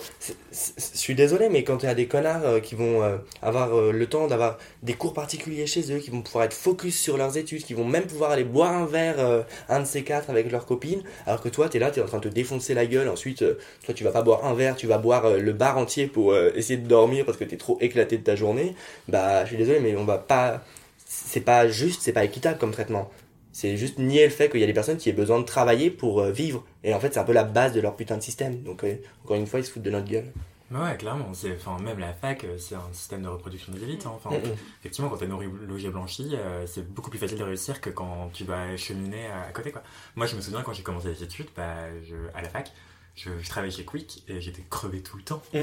je 0.52 0.98
suis 0.98 1.16
désolé 1.16 1.50
mais 1.50 1.64
quand 1.64 1.84
il 1.84 1.88
y 1.88 1.90
a 1.90 1.96
des 1.96 2.08
connards 2.08 2.46
euh, 2.46 2.60
qui 2.60 2.76
vont 2.76 3.02
euh, 3.04 3.18
avoir 3.42 3.74
euh, 3.76 3.92
le 3.92 4.06
temps 4.08 4.28
d'avoir 4.28 4.58
des 4.82 4.94
cours 4.94 5.14
particuliers 5.14 5.66
chez 5.68 5.92
eux 5.92 5.98
qui 6.00 6.10
vont 6.12 6.22
pouvoir 6.22 6.46
être 6.46 6.54
focus 6.54 7.00
sur 7.00 7.18
leurs 7.18 7.38
études 7.38 7.64
qui 7.64 7.74
vont 7.74 7.86
même 7.86 8.06
pouvoir 8.06 8.32
aller 8.32 8.44
boire 8.44 8.72
un 8.74 8.86
verre 8.86 9.16
euh, 9.20 9.42
un 9.68 9.80
de 9.82 9.86
ces 9.86 10.04
quatre 10.04 10.30
avec 10.30 10.52
leurs 10.52 10.66
copines 10.66 11.02
alors 11.26 11.42
que 11.42 11.50
toi 11.50 11.70
t'es 11.70 11.80
là 11.80 11.92
t'es 11.92 12.02
en 12.02 12.06
train 12.06 12.20
de 12.20 12.30
te 12.30 12.34
défoncer 12.34 12.74
la 12.74 12.86
gueule 12.86 13.10
ensuite 13.10 13.42
euh, 13.42 13.58
toi 13.84 13.94
tu 13.94 14.04
vas 14.04 14.12
pas 14.12 14.22
boire 14.22 14.46
un 14.46 14.54
verre 14.54 14.76
tu 14.76 14.88
vas 14.88 14.98
boire 15.00 15.26
euh, 15.26 15.40
le 15.40 15.54
bar 15.54 15.78
entier 15.78 16.08
pour 16.08 16.32
euh, 16.32 16.52
essayer 16.56 16.78
de 16.78 16.88
dormir 16.88 17.26
parce 17.26 17.38
que 17.38 17.44
t'es 17.44 17.58
trop 17.58 17.78
éclaté 17.82 18.18
de 18.18 18.24
ta 18.24 18.36
journée. 18.36 18.76
Bah 19.08 19.44
je 19.44 19.50
suis 19.50 19.58
désolé 19.58 19.80
mais 19.80 19.96
on 19.96 20.06
va 20.06 20.18
pas 20.18 20.62
c'est 21.06 21.42
pas 21.42 21.68
juste 21.68 22.02
c'est 22.04 22.14
pas 22.14 22.24
équitable 22.24 22.58
comme 22.60 22.72
traitement 22.72 23.10
c'est 23.54 23.78
juste 23.78 24.00
nier 24.00 24.26
le 24.26 24.32
fait 24.32 24.50
qu'il 24.50 24.60
y 24.60 24.64
a 24.64 24.68
des 24.68 24.74
personnes 24.74 24.98
qui 24.98 25.10
aient 25.10 25.14
besoin 25.14 25.40
de 25.40 25.46
travailler 25.46 25.90
pour 25.92 26.20
euh, 26.22 26.32
vivre. 26.32 26.66
Et 26.84 26.94
en 26.94 27.00
fait, 27.00 27.14
c'est 27.14 27.20
un 27.22 27.24
peu 27.24 27.32
la 27.34 27.46
base 27.46 27.72
de 27.74 27.80
leur 27.80 27.96
putain 27.96 28.18
de 28.18 28.22
système. 28.24 28.62
Donc, 28.64 28.84
euh, 28.84 28.96
encore 29.24 29.38
une 29.38 29.48
fois, 29.48 29.60
ils 29.62 29.66
se 29.66 29.72
foutent 29.72 29.84
de 29.84 29.92
notre 29.92 30.08
gueule. 30.10 30.34
Ouais, 30.72 30.98
clairement. 30.98 31.28
Enfin, 31.30 31.78
même 31.84 32.00
la 32.00 32.14
fac, 32.14 32.44
euh, 32.46 32.58
c'est 32.58 32.74
un 32.76 32.90
système 32.94 33.22
de 33.22 33.28
reproduction 33.28 33.72
des 33.74 33.84
élites. 33.84 34.06
hein. 34.08 34.14
Enfin, 34.16 34.32
Mm, 34.32 34.40
mm. 34.50 34.56
effectivement, 34.80 35.10
quand 35.10 35.18
t'es 35.18 35.28
nourri, 35.28 35.48
logé, 35.68 35.90
blanchi, 35.90 36.32
euh, 36.34 36.66
c'est 36.66 36.82
beaucoup 36.94 37.12
plus 37.12 37.20
facile 37.20 37.38
de 37.38 37.44
réussir 37.44 37.80
que 37.80 37.92
quand 37.92 38.32
tu 38.34 38.44
vas 38.44 38.76
cheminer 38.76 39.28
à, 39.28 39.44
à 39.50 39.52
côté, 39.52 39.72
quoi. 39.72 39.84
Moi, 40.16 40.26
je 40.26 40.36
me 40.36 40.42
souviens 40.42 40.64
quand 40.64 40.74
j'ai 40.74 40.82
commencé 40.84 41.10
les 41.10 41.22
études, 41.24 41.48
bah, 41.56 41.76
je, 42.10 42.16
à 42.36 42.42
la 42.42 42.50
fac, 42.50 42.72
je, 43.16 43.30
je 43.42 43.48
travaillais 43.50 43.72
chez 43.76 43.86
Quick 43.86 44.24
et 44.28 44.42
j'étais 44.42 44.64
crevé 44.70 45.02
tout 45.02 45.18
le 45.18 45.24
temps. 45.24 45.42
Mm, 45.54 45.60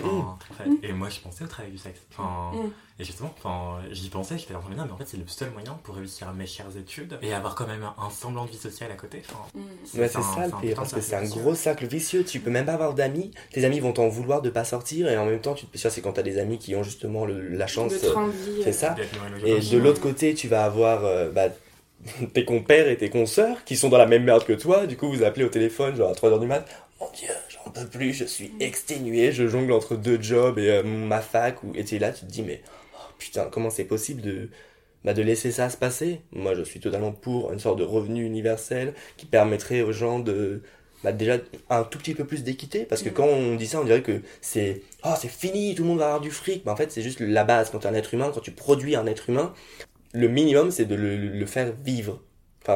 Enfin, 0.50 0.64
Et 0.82 0.92
moi, 0.92 1.08
je 1.08 1.18
pensais 1.20 1.42
au 1.44 1.48
travail 1.48 1.72
du 1.72 1.78
sexe. 1.78 2.00
Enfin, 2.12 2.52
Mm. 2.56 2.70
Et 3.00 3.04
justement, 3.04 3.34
enfin, 3.38 3.78
j'y 3.92 4.10
pensais, 4.10 4.36
j'étais 4.36 4.54
en 4.54 4.60
train 4.60 4.68
de 4.68 4.74
me 4.74 4.78
dire, 4.78 4.86
mais 4.86 4.92
en 4.92 4.96
fait, 4.98 5.06
c'est 5.06 5.16
le 5.16 5.26
seul 5.26 5.50
moyen 5.52 5.72
pour 5.84 5.94
réussir 5.94 6.28
à 6.28 6.34
mes 6.34 6.46
chères 6.46 6.76
études 6.78 7.18
et 7.22 7.32
avoir 7.32 7.54
quand 7.54 7.66
même 7.66 7.82
un, 7.82 8.10
semblant 8.10 8.44
de 8.44 8.50
vie 8.50 8.58
sociale 8.58 8.92
à 8.92 8.94
côté. 8.94 9.22
Enfin, 9.26 9.38
Mm. 9.54 9.60
Ouais, 10.00 10.08
c'est 10.08 10.18
un- 10.18 10.22
ça 10.22 10.46
le 10.46 10.60
pire, 10.60 10.76
parce 10.76 10.92
que 10.92 11.00
c'est 11.00 11.16
un 11.16 11.24
gros 11.24 11.54
cercle 11.54 11.86
vicieux. 11.86 12.24
Tu 12.24 12.40
peux 12.40 12.50
même 12.50 12.66
pas 12.66 12.74
avoir 12.74 12.92
d'amis. 12.94 13.30
Tes 13.52 13.64
amis 13.64 13.80
vont 13.80 13.92
t'en 13.92 14.08
vouloir 14.08 14.42
de 14.42 14.50
pas 14.50 14.64
sortir, 14.64 15.08
et 15.08 15.16
en 15.16 15.24
même 15.26 15.40
temps, 15.40 15.54
tu 15.54 15.64
te... 15.66 15.78
ça, 15.78 15.88
c'est 15.90 16.02
quand 16.02 16.12
t'as 16.12 16.22
des 16.22 16.38
amis 16.38 16.58
qui 16.58 16.76
ont 16.76 16.82
justement 16.82 17.24
le- 17.24 17.48
la 17.48 17.66
chance. 17.66 17.92
Euh, 18.04 18.14
c'est 18.62 18.68
euh, 18.68 18.72
ça. 18.72 18.94
Et 19.44 19.60
de 19.60 19.78
l'autre 19.78 20.00
côté, 20.02 20.34
tu 20.34 20.46
vas 20.48 20.64
avoir 20.64 21.04
euh, 21.06 21.30
bah, 21.30 21.48
tes 22.34 22.44
compères 22.44 22.86
et 22.88 22.96
tes 22.98 23.08
consoeurs 23.10 23.64
qui 23.64 23.76
sont 23.76 23.88
dans 23.88 23.98
la 23.98 24.06
même 24.06 24.24
merde 24.24 24.44
que 24.44 24.52
toi. 24.52 24.86
Du 24.86 24.96
coup, 24.98 25.10
vous 25.10 25.22
appelez 25.22 25.44
au 25.44 25.48
téléphone, 25.50 25.96
genre 25.96 26.10
à 26.10 26.14
3h 26.14 26.38
du 26.38 26.46
mat. 26.46 26.66
Mon 27.00 27.10
dieu, 27.12 27.28
j'en 27.48 27.70
peux 27.70 27.88
plus, 27.88 28.12
je 28.12 28.24
suis 28.24 28.54
exténué, 28.60 29.32
je 29.32 29.48
jongle 29.48 29.72
entre 29.72 29.96
deux 29.96 30.20
jobs 30.20 30.58
et 30.58 30.68
euh, 30.70 30.82
ma 30.82 31.20
fac. 31.22 31.62
Ou... 31.64 31.72
Et 31.74 31.84
tu 31.84 31.96
es 31.96 31.98
là, 31.98 32.12
tu 32.12 32.20
te 32.26 32.30
dis, 32.30 32.42
mais 32.42 32.62
oh, 32.94 32.98
putain, 33.18 33.48
comment 33.50 33.70
c'est 33.70 33.84
possible 33.86 34.20
de, 34.20 34.50
bah, 35.04 35.14
de 35.14 35.22
laisser 35.22 35.52
ça 35.52 35.70
se 35.70 35.76
passer? 35.78 36.22
Moi, 36.32 36.54
je 36.54 36.62
suis 36.62 36.80
totalement 36.80 37.12
pour 37.12 37.52
une 37.52 37.60
sorte 37.60 37.78
de 37.78 37.84
revenu 37.84 38.24
universel 38.26 38.94
qui 39.16 39.26
permettrait 39.26 39.82
aux 39.82 39.92
gens 39.92 40.20
de 40.20 40.62
bah, 41.04 41.12
déjà 41.12 41.38
un 41.70 41.84
tout 41.84 41.98
petit 41.98 42.14
peu 42.14 42.26
plus 42.26 42.44
d'équité 42.44 42.84
parce 42.86 43.02
que 43.02 43.08
Mhm. 43.08 43.14
quand 43.14 43.26
on 43.26 43.56
dit 43.56 43.66
ça 43.66 43.80
on 43.80 43.84
dirait 43.84 44.02
que 44.02 44.22
c'est 44.42 44.82
oh 45.04 45.14
c'est 45.20 45.28
fini 45.30 45.74
tout 45.74 45.82
le 45.82 45.88
monde 45.88 45.98
va 45.98 46.06
avoir 46.06 46.20
du 46.20 46.30
fric 46.30 46.64
mais 46.66 46.72
en 46.72 46.76
fait 46.76 46.92
c'est 46.92 47.02
juste 47.02 47.20
la 47.20 47.44
base 47.44 47.70
quand 47.70 47.80
tu 47.80 47.86
es 47.86 47.90
un 47.90 47.94
être 47.94 48.14
humain 48.14 48.30
quand 48.34 48.40
tu 48.40 48.52
produis 48.52 48.96
un 48.96 49.06
être 49.06 49.30
humain 49.30 49.54
le 50.12 50.28
minimum 50.28 50.70
c'est 50.70 50.86
de 50.86 50.94
le, 50.94 51.16
le 51.16 51.46
faire 51.46 51.72
vivre 51.84 52.22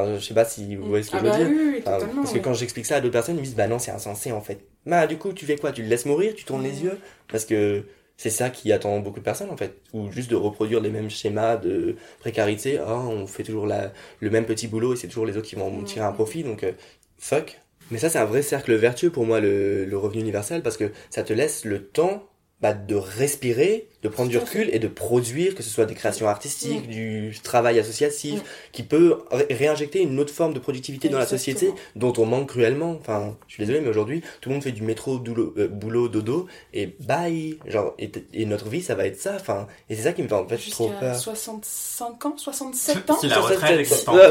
enfin 0.03 0.15
je 0.19 0.23
sais 0.25 0.33
pas 0.33 0.45
si 0.45 0.75
vous 0.75 0.85
voyez 0.87 1.03
ce 1.03 1.11
que 1.11 1.17
Ah 1.17 1.19
je 1.19 1.25
veux 1.25 1.31
bah 1.31 1.37
dire. 1.37 1.47
oui, 1.47 1.57
oui, 1.73 1.83
Enfin, 1.85 1.99
totalement. 1.99 2.21
parce 2.21 2.33
que 2.33 2.37
oui. 2.37 2.43
quand 2.43 2.53
j'explique 2.53 2.85
ça 2.85 2.97
à 2.97 3.01
d'autres 3.01 3.13
personnes 3.13 3.35
ils 3.35 3.39
me 3.39 3.43
disent 3.45 3.55
bah 3.55 3.67
non 3.67 3.79
c'est 3.79 3.91
insensé 3.91 4.31
en 4.31 4.41
fait. 4.41 4.59
Bah 4.85 5.07
du 5.07 5.17
coup 5.17 5.33
tu 5.33 5.45
fais 5.45 5.55
quoi? 5.57 5.71
Tu 5.71 5.81
le 5.83 5.87
laisses 5.89 6.05
mourir? 6.05 6.33
Tu 6.35 6.45
tournes 6.45 6.63
les 6.63 6.83
yeux? 6.83 6.97
Parce 7.31 7.45
que 7.45 7.83
c'est 8.17 8.29
ça 8.29 8.49
qui 8.49 8.71
attend 8.71 8.99
beaucoup 8.99 9.19
de 9.19 9.25
personnes 9.25 9.49
en 9.49 9.57
fait. 9.57 9.75
Ou 9.93 10.11
juste 10.11 10.29
de 10.29 10.35
reproduire 10.35 10.79
les 10.79 10.89
mêmes 10.89 11.09
schémas 11.09 11.57
de 11.57 11.95
précarité. 12.19 12.79
Oh, 12.79 12.91
on 13.09 13.27
fait 13.27 13.43
toujours 13.43 13.67
la, 13.67 13.91
le 14.21 14.29
même 14.29 14.45
petit 14.45 14.67
boulot 14.67 14.93
et 14.93 14.95
c'est 14.95 15.07
toujours 15.07 15.25
les 15.25 15.35
autres 15.37 15.47
qui 15.47 15.55
vont 15.55 15.83
tirer 15.83 16.05
un 16.05 16.11
profit. 16.13 16.43
Donc 16.43 16.63
euh, 16.63 16.71
fuck. 17.17 17.59
Mais 17.91 17.97
ça 17.97 18.09
c'est 18.09 18.17
un 18.19 18.25
vrai 18.25 18.41
cercle 18.41 18.73
vertueux 18.75 19.11
pour 19.11 19.25
moi 19.25 19.39
le, 19.41 19.85
le 19.85 19.97
revenu 19.97 20.21
universel 20.21 20.61
parce 20.63 20.77
que 20.77 20.91
ça 21.09 21.23
te 21.23 21.33
laisse 21.33 21.65
le 21.65 21.83
temps 21.85 22.23
bah, 22.61 22.73
de 22.73 22.95
respirer, 22.95 23.89
de 24.01 24.07
prendre 24.07 24.29
du 24.29 24.37
recul 24.37 24.69
et 24.71 24.79
de 24.79 24.87
produire, 24.87 25.55
que 25.55 25.61
ce 25.63 25.69
soit 25.69 25.85
des 25.85 25.93
créations 25.93 26.27
artistiques, 26.27 26.87
Mm. 26.87 26.91
du 26.91 27.35
travail 27.43 27.77
associatif, 27.79 28.39
Mm. 28.39 28.43
qui 28.71 28.83
peut 28.83 29.17
ré- 29.29 29.47
réinjecter 29.51 30.01
une 30.01 30.19
autre 30.19 30.33
forme 30.33 30.53
de 30.53 30.59
productivité 30.59 31.09
dans 31.09 31.17
la 31.19 31.25
société 31.25 31.71
dont 31.95 32.13
on 32.17 32.25
manque 32.25 32.49
cruellement. 32.49 32.97
Enfin, 32.99 33.35
je 33.47 33.53
suis 33.55 33.61
désolé, 33.65 33.81
mais 33.81 33.89
aujourd'hui, 33.89 34.21
tout 34.41 34.49
le 34.49 34.55
monde 34.55 34.63
fait 34.63 34.71
du 34.71 34.83
métro, 34.83 35.17
doulot, 35.19 35.53
euh, 35.57 35.67
boulot, 35.67 36.07
dodo, 36.07 36.47
et 36.73 36.95
bye 37.01 37.57
Genre, 37.67 37.93
et, 37.99 38.45
notre 38.45 38.69
vie, 38.69 38.81
ça 38.81 38.95
va 38.95 39.05
être 39.05 39.19
ça. 39.19 39.35
Enfin, 39.35 39.67
et 39.89 39.95
c'est 39.95 40.03
ça 40.03 40.13
qui 40.13 40.23
me 40.23 40.27
fait 40.27 40.33
en 40.35 40.47
fait 40.47 40.57
trop 40.71 40.89
peur. 40.99 41.15
65 41.15 42.25
ans, 42.25 42.37
67 42.37 43.09
ans 43.09 43.17
Si 43.19 43.27
la 43.27 43.39
retraite 43.39 43.79
existe 43.79 44.07
encore, 44.07 44.21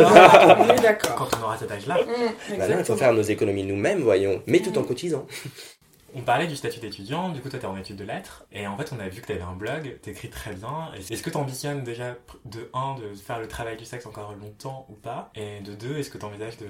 On 0.60 0.72
est 0.72 0.80
d'accord. 0.82 1.14
quand 1.16 1.38
on 1.40 1.44
aura 1.44 1.58
cet 1.58 1.70
âge-là. 1.70 1.98
Mmh, 2.02 2.56
Bah 2.58 2.68
non, 2.68 2.76
il 2.78 2.84
faut 2.84 2.96
faire 2.96 3.12
nos 3.12 3.22
économies 3.22 3.64
nous-mêmes, 3.64 4.00
voyons, 4.02 4.42
mais 4.46 4.60
tout 4.60 4.76
en 4.78 4.82
Mm. 4.82 4.86
cotisant. 4.86 5.26
On 6.16 6.22
parlait 6.22 6.46
du 6.46 6.54
statut 6.54 6.78
d'étudiant, 6.78 7.30
du 7.30 7.40
coup 7.40 7.48
toi 7.48 7.58
t'es 7.58 7.66
en 7.66 7.76
études 7.76 7.96
de 7.96 8.04
lettres, 8.04 8.46
et 8.52 8.68
en 8.68 8.76
fait 8.76 8.92
on 8.96 9.00
a 9.00 9.08
vu 9.08 9.20
que 9.20 9.26
t'avais 9.26 9.42
un 9.42 9.54
blog, 9.54 9.98
t'écris 10.00 10.30
très 10.30 10.54
bien. 10.54 10.92
Est-ce 10.94 11.22
que 11.24 11.30
t'ambitionnes 11.30 11.82
déjà 11.82 12.16
de 12.44 12.70
1 12.72 13.00
de 13.00 13.14
faire 13.14 13.40
le 13.40 13.48
travail 13.48 13.76
du 13.76 13.84
sexe 13.84 14.06
encore 14.06 14.32
longtemps 14.36 14.86
ou 14.88 14.92
pas? 14.92 15.32
Et 15.34 15.60
de 15.60 15.74
2, 15.74 15.98
est-ce 15.98 16.10
que 16.10 16.18
t'envisages 16.18 16.56
de, 16.58 16.66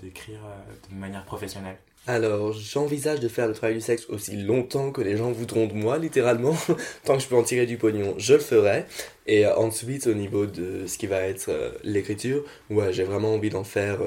d'écrire 0.00 0.38
euh, 0.46 0.88
de 0.88 0.94
manière 0.94 1.24
professionnelle? 1.24 1.78
Alors, 2.06 2.52
j'envisage 2.52 3.18
de 3.18 3.26
faire 3.26 3.48
le 3.48 3.54
travail 3.54 3.74
du 3.74 3.80
sexe 3.80 4.06
aussi 4.08 4.36
longtemps 4.36 4.92
que 4.92 5.00
les 5.00 5.16
gens 5.16 5.32
voudront 5.32 5.66
de 5.66 5.74
moi, 5.74 5.98
littéralement. 5.98 6.56
Tant 7.04 7.16
que 7.16 7.22
je 7.24 7.26
peux 7.26 7.34
en 7.34 7.42
tirer 7.42 7.66
du 7.66 7.78
pognon, 7.78 8.14
je 8.18 8.34
le 8.34 8.38
ferai. 8.38 8.84
Et 9.26 9.44
euh, 9.44 9.56
ensuite, 9.56 10.06
au 10.06 10.14
niveau 10.14 10.46
de 10.46 10.86
ce 10.86 10.96
qui 10.96 11.08
va 11.08 11.22
être 11.22 11.48
euh, 11.48 11.72
l'écriture, 11.82 12.44
ouais, 12.70 12.92
j'ai 12.92 13.02
vraiment 13.02 13.34
envie 13.34 13.50
d'en 13.50 13.64
faire 13.64 13.98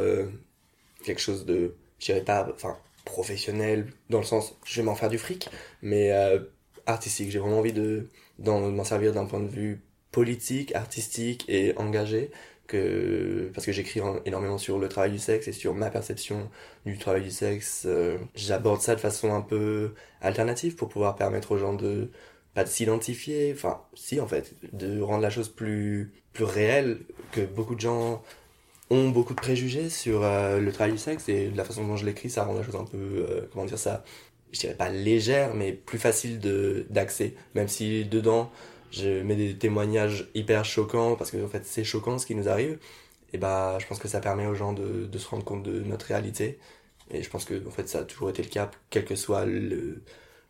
quelque 1.04 1.20
chose 1.20 1.46
de, 1.46 1.76
je 2.00 2.14
pas, 2.20 2.48
enfin, 2.56 2.78
professionnel, 3.06 3.88
dans 4.10 4.20
le 4.20 4.24
sens, 4.26 4.56
je 4.66 4.82
vais 4.82 4.86
m'en 4.86 4.96
faire 4.96 5.10
du 5.10 5.18
fric, 5.18 5.50
mais 5.82 6.12
euh, 6.12 6.40
artistique. 6.86 7.32
J'ai 7.32 7.40
vraiment 7.40 7.60
envie 7.60 7.74
de 7.74 8.10
d'en 8.40 8.60
m'en 8.72 8.84
servir 8.84 9.14
d'un 9.14 9.26
point 9.26 9.42
de 9.42 9.48
vue 9.50 9.82
politique, 10.12 10.74
artistique 10.76 11.46
et 11.50 11.74
engagé. 11.78 12.32
Que, 12.68 13.50
parce 13.56 13.66
que 13.66 13.72
j'écris 13.72 14.00
en- 14.00 14.22
énormément 14.26 14.60
sur 14.60 14.78
le 14.78 14.88
travail 14.90 15.10
du 15.12 15.18
sexe 15.18 15.48
et 15.48 15.52
sur 15.54 15.74
ma 15.74 15.90
perception 15.90 16.52
du 16.86 17.00
travail 17.00 17.24
du 17.24 17.32
sexe, 17.32 17.84
euh, 17.88 18.20
j'aborde 18.36 18.80
ça 18.82 18.94
de 18.94 19.00
façon 19.00 19.34
un 19.34 19.42
peu 19.42 19.96
alternative 20.22 20.76
pour 20.76 20.88
pouvoir 20.88 21.16
permettre 21.16 21.52
aux 21.52 21.58
gens 21.58 21.74
de 21.74 22.12
pas 22.54 22.64
de 22.64 22.70
s'identifier, 22.70 23.52
enfin 23.56 23.82
si 23.96 24.20
en 24.20 24.28
fait, 24.28 24.54
de 24.72 25.02
rendre 25.02 25.24
la 25.24 25.32
chose 25.32 25.50
plus 25.50 26.12
plus 26.34 26.44
réelle 26.44 27.00
que 27.32 27.42
beaucoup 27.42 27.74
de 27.76 27.80
gens 27.82 28.22
ont 28.90 29.10
beaucoup 29.10 29.34
de 29.34 29.40
préjugés 29.42 29.90
sur 29.90 30.24
euh, 30.24 30.60
le 30.60 30.72
travail 30.72 30.94
du 30.94 30.98
sexe 30.98 31.30
et 31.30 31.50
de 31.50 31.58
la 31.58 31.64
façon 31.64 31.86
dont 31.86 31.96
je 31.96 32.06
l'écris, 32.06 32.30
ça 32.30 32.44
rend 32.44 32.54
la 32.54 32.64
chose 32.64 32.76
un 32.76 32.86
peu 32.86 32.98
euh, 32.98 33.42
comment 33.52 33.66
dire 33.66 33.78
ça, 33.78 34.04
je 34.52 34.60
dirais 34.60 34.74
pas 34.76 34.90
légère 34.90 35.54
mais 35.56 35.74
plus 35.74 36.00
facile 36.00 36.40
de 36.40 36.86
d'accès, 36.90 37.36
même 37.56 37.68
si 37.68 38.06
dedans 38.06 38.52
je 38.92 39.22
mets 39.22 39.36
des 39.36 39.56
témoignages 39.56 40.30
hyper 40.34 40.66
choquants 40.66 41.16
parce 41.16 41.32
que 41.32 41.44
en 41.44 41.48
fait 41.48 41.66
c'est 41.66 41.84
choquant 41.84 42.18
ce 42.18 42.26
qui 42.26 42.36
nous 42.36 42.50
arrive 42.50 42.80
et 43.34 43.38
bah 43.38 43.78
je 43.80 43.88
pense 43.88 44.00
que 44.00 44.08
ça 44.08 44.20
permet 44.22 44.48
aux 44.48 44.56
gens 44.56 44.74
de, 44.74 45.06
de 45.06 45.18
se 45.20 45.28
rendre 45.28 45.44
compte 45.46 45.64
de 45.64 45.82
notre 45.82 46.08
réalité. 46.08 46.60
Et 47.12 47.24
je 47.24 47.30
pense 47.30 47.46
que 47.46 47.68
en 47.68 47.72
fait 47.72 47.88
ça 47.90 48.00
a 48.00 48.04
toujours 48.04 48.30
été 48.30 48.42
le 48.44 48.50
cas 48.50 48.72
quel 48.90 49.06
que 49.06 49.16
soit 49.16 49.46
le 49.46 50.04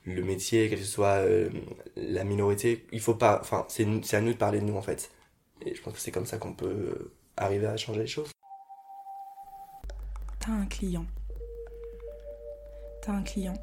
le 0.06 0.24
métier 0.24 0.70
quelle 0.70 0.80
que 0.80 0.86
soit 0.86 1.18
euh, 1.26 1.50
la 1.98 2.24
minorité. 2.24 2.86
Il 2.92 3.02
faut 3.02 3.16
pas 3.16 3.40
enfin 3.42 3.66
c'est 3.70 3.84
à 4.16 4.22
nous 4.22 4.34
de 4.34 4.38
parler 4.38 4.60
de 4.60 4.66
nous 4.66 4.76
en 4.78 4.82
fait. 4.82 5.12
Et 5.66 5.76
je 5.76 5.82
pense 5.82 5.94
que 5.94 6.00
c'est 6.00 6.12
comme 6.12 6.26
ça 6.26 6.38
qu'on 6.38 6.54
peut 6.54 7.12
arriver 7.40 7.68
à 7.68 7.78
changer 7.78 8.02
les 8.02 8.08
choses 8.08 8.32
T'as 10.40 10.52
un 10.52 10.66
client. 10.66 11.06
T'as 13.02 13.14
un 13.14 13.24
client. 13.24 13.54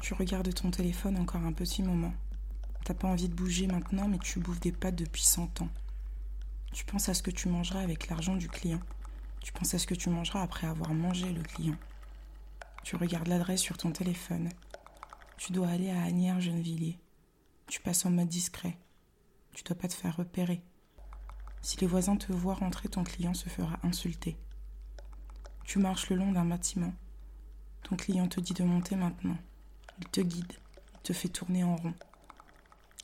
Tu 0.00 0.14
regardes 0.14 0.52
ton 0.54 0.70
téléphone 0.70 1.16
encore 1.18 1.42
un 1.42 1.52
petit 1.52 1.82
moment. 1.82 2.12
T'as 2.84 2.94
pas 2.94 3.08
envie 3.08 3.28
de 3.28 3.34
bouger 3.34 3.66
maintenant, 3.66 4.08
mais 4.08 4.18
tu 4.18 4.40
bouffes 4.40 4.60
des 4.60 4.72
pâtes 4.72 4.96
depuis 4.96 5.22
100 5.22 5.62
ans. 5.62 5.68
Tu 6.72 6.84
penses 6.84 7.08
à 7.08 7.14
ce 7.14 7.22
que 7.22 7.30
tu 7.30 7.48
mangeras 7.48 7.80
avec 7.80 8.08
l'argent 8.08 8.34
du 8.36 8.48
client. 8.48 8.80
Tu 9.40 9.52
penses 9.52 9.74
à 9.74 9.78
ce 9.78 9.86
que 9.86 9.94
tu 9.94 10.10
mangeras 10.10 10.42
après 10.42 10.66
avoir 10.66 10.94
mangé 10.94 11.30
le 11.32 11.42
client. 11.42 11.76
Tu 12.82 12.96
regardes 12.96 13.28
l'adresse 13.28 13.60
sur 13.60 13.76
ton 13.76 13.92
téléphone. 13.92 14.48
Tu 15.36 15.52
dois 15.52 15.68
aller 15.68 15.90
à 15.90 16.02
Agnières-Gennevilliers. 16.02 16.98
Tu 17.66 17.80
passes 17.80 18.04
en 18.06 18.10
mode 18.10 18.28
discret. 18.28 18.76
Tu 19.54 19.62
dois 19.64 19.76
pas 19.76 19.88
te 19.88 19.94
faire 19.94 20.16
repérer. 20.16 20.62
Si 21.62 21.78
les 21.78 21.86
voisins 21.86 22.16
te 22.16 22.32
voient 22.32 22.54
rentrer, 22.54 22.88
ton 22.88 23.04
client 23.04 23.34
se 23.34 23.48
fera 23.48 23.78
insulter. 23.84 24.36
Tu 25.64 25.78
marches 25.78 26.10
le 26.10 26.16
long 26.16 26.32
d'un 26.32 26.44
bâtiment. 26.44 26.92
Ton 27.84 27.94
client 27.96 28.26
te 28.26 28.40
dit 28.40 28.52
de 28.52 28.64
monter 28.64 28.96
maintenant. 28.96 29.38
Il 30.00 30.08
te 30.08 30.20
guide, 30.20 30.52
il 30.94 31.00
te 31.04 31.12
fait 31.12 31.28
tourner 31.28 31.62
en 31.62 31.76
rond. 31.76 31.94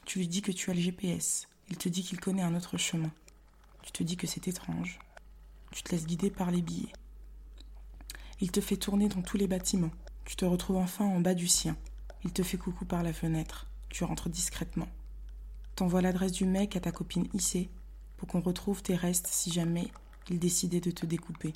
Tu 0.04 0.18
lui 0.18 0.26
dis 0.26 0.42
que 0.42 0.50
tu 0.50 0.70
as 0.70 0.74
le 0.74 0.80
GPS. 0.80 1.46
Il 1.70 1.76
te 1.76 1.88
dit 1.88 2.02
qu'il 2.02 2.18
connaît 2.18 2.42
un 2.42 2.56
autre 2.56 2.76
chemin. 2.78 3.12
Tu 3.82 3.92
te 3.92 4.02
dis 4.02 4.16
que 4.16 4.26
c'est 4.26 4.48
étrange. 4.48 4.98
Tu 5.70 5.84
te 5.84 5.92
laisses 5.92 6.06
guider 6.06 6.30
par 6.30 6.50
les 6.50 6.62
billets. 6.62 6.92
Il 8.40 8.50
te 8.50 8.60
fait 8.60 8.76
tourner 8.76 9.08
dans 9.08 9.22
tous 9.22 9.36
les 9.36 9.46
bâtiments. 9.46 9.92
Tu 10.24 10.34
te 10.34 10.44
retrouves 10.44 10.78
enfin 10.78 11.04
en 11.04 11.20
bas 11.20 11.34
du 11.34 11.46
sien. 11.46 11.76
Il 12.24 12.32
te 12.32 12.42
fait 12.42 12.58
coucou 12.58 12.84
par 12.84 13.04
la 13.04 13.12
fenêtre. 13.12 13.68
Tu 13.88 14.02
rentres 14.02 14.28
discrètement. 14.28 14.88
T'envoies 15.76 16.02
l'adresse 16.02 16.32
du 16.32 16.44
mec 16.44 16.74
à 16.74 16.80
ta 16.80 16.90
copine 16.90 17.28
Issé 17.34 17.70
pour 18.18 18.28
qu'on 18.28 18.40
retrouve 18.40 18.82
tes 18.82 18.96
restes 18.96 19.28
si 19.28 19.50
jamais 19.50 19.88
il 20.28 20.38
décidait 20.38 20.80
de 20.80 20.90
te 20.90 21.06
découper. 21.06 21.54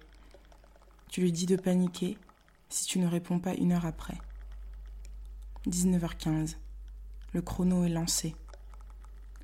Tu 1.11 1.21
lui 1.21 1.33
dis 1.33 1.47
de 1.47 1.57
paniquer 1.57 2.17
si 2.71 2.87
tu 2.87 2.99
ne 2.99 3.07
réponds 3.07 3.39
pas 3.39 3.55
une 3.55 3.73
heure 3.73 3.85
après. 3.85 4.17
19h15. 5.67 6.57
Le 7.35 7.43
chrono 7.43 7.85
est 7.85 7.91
lancé. 7.91 8.35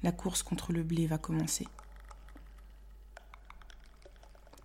La 0.03 0.12
course 0.12 0.43
contre 0.43 0.73
le 0.73 0.83
blé 0.83 1.07
va 1.07 1.19
commencer. 1.19 1.66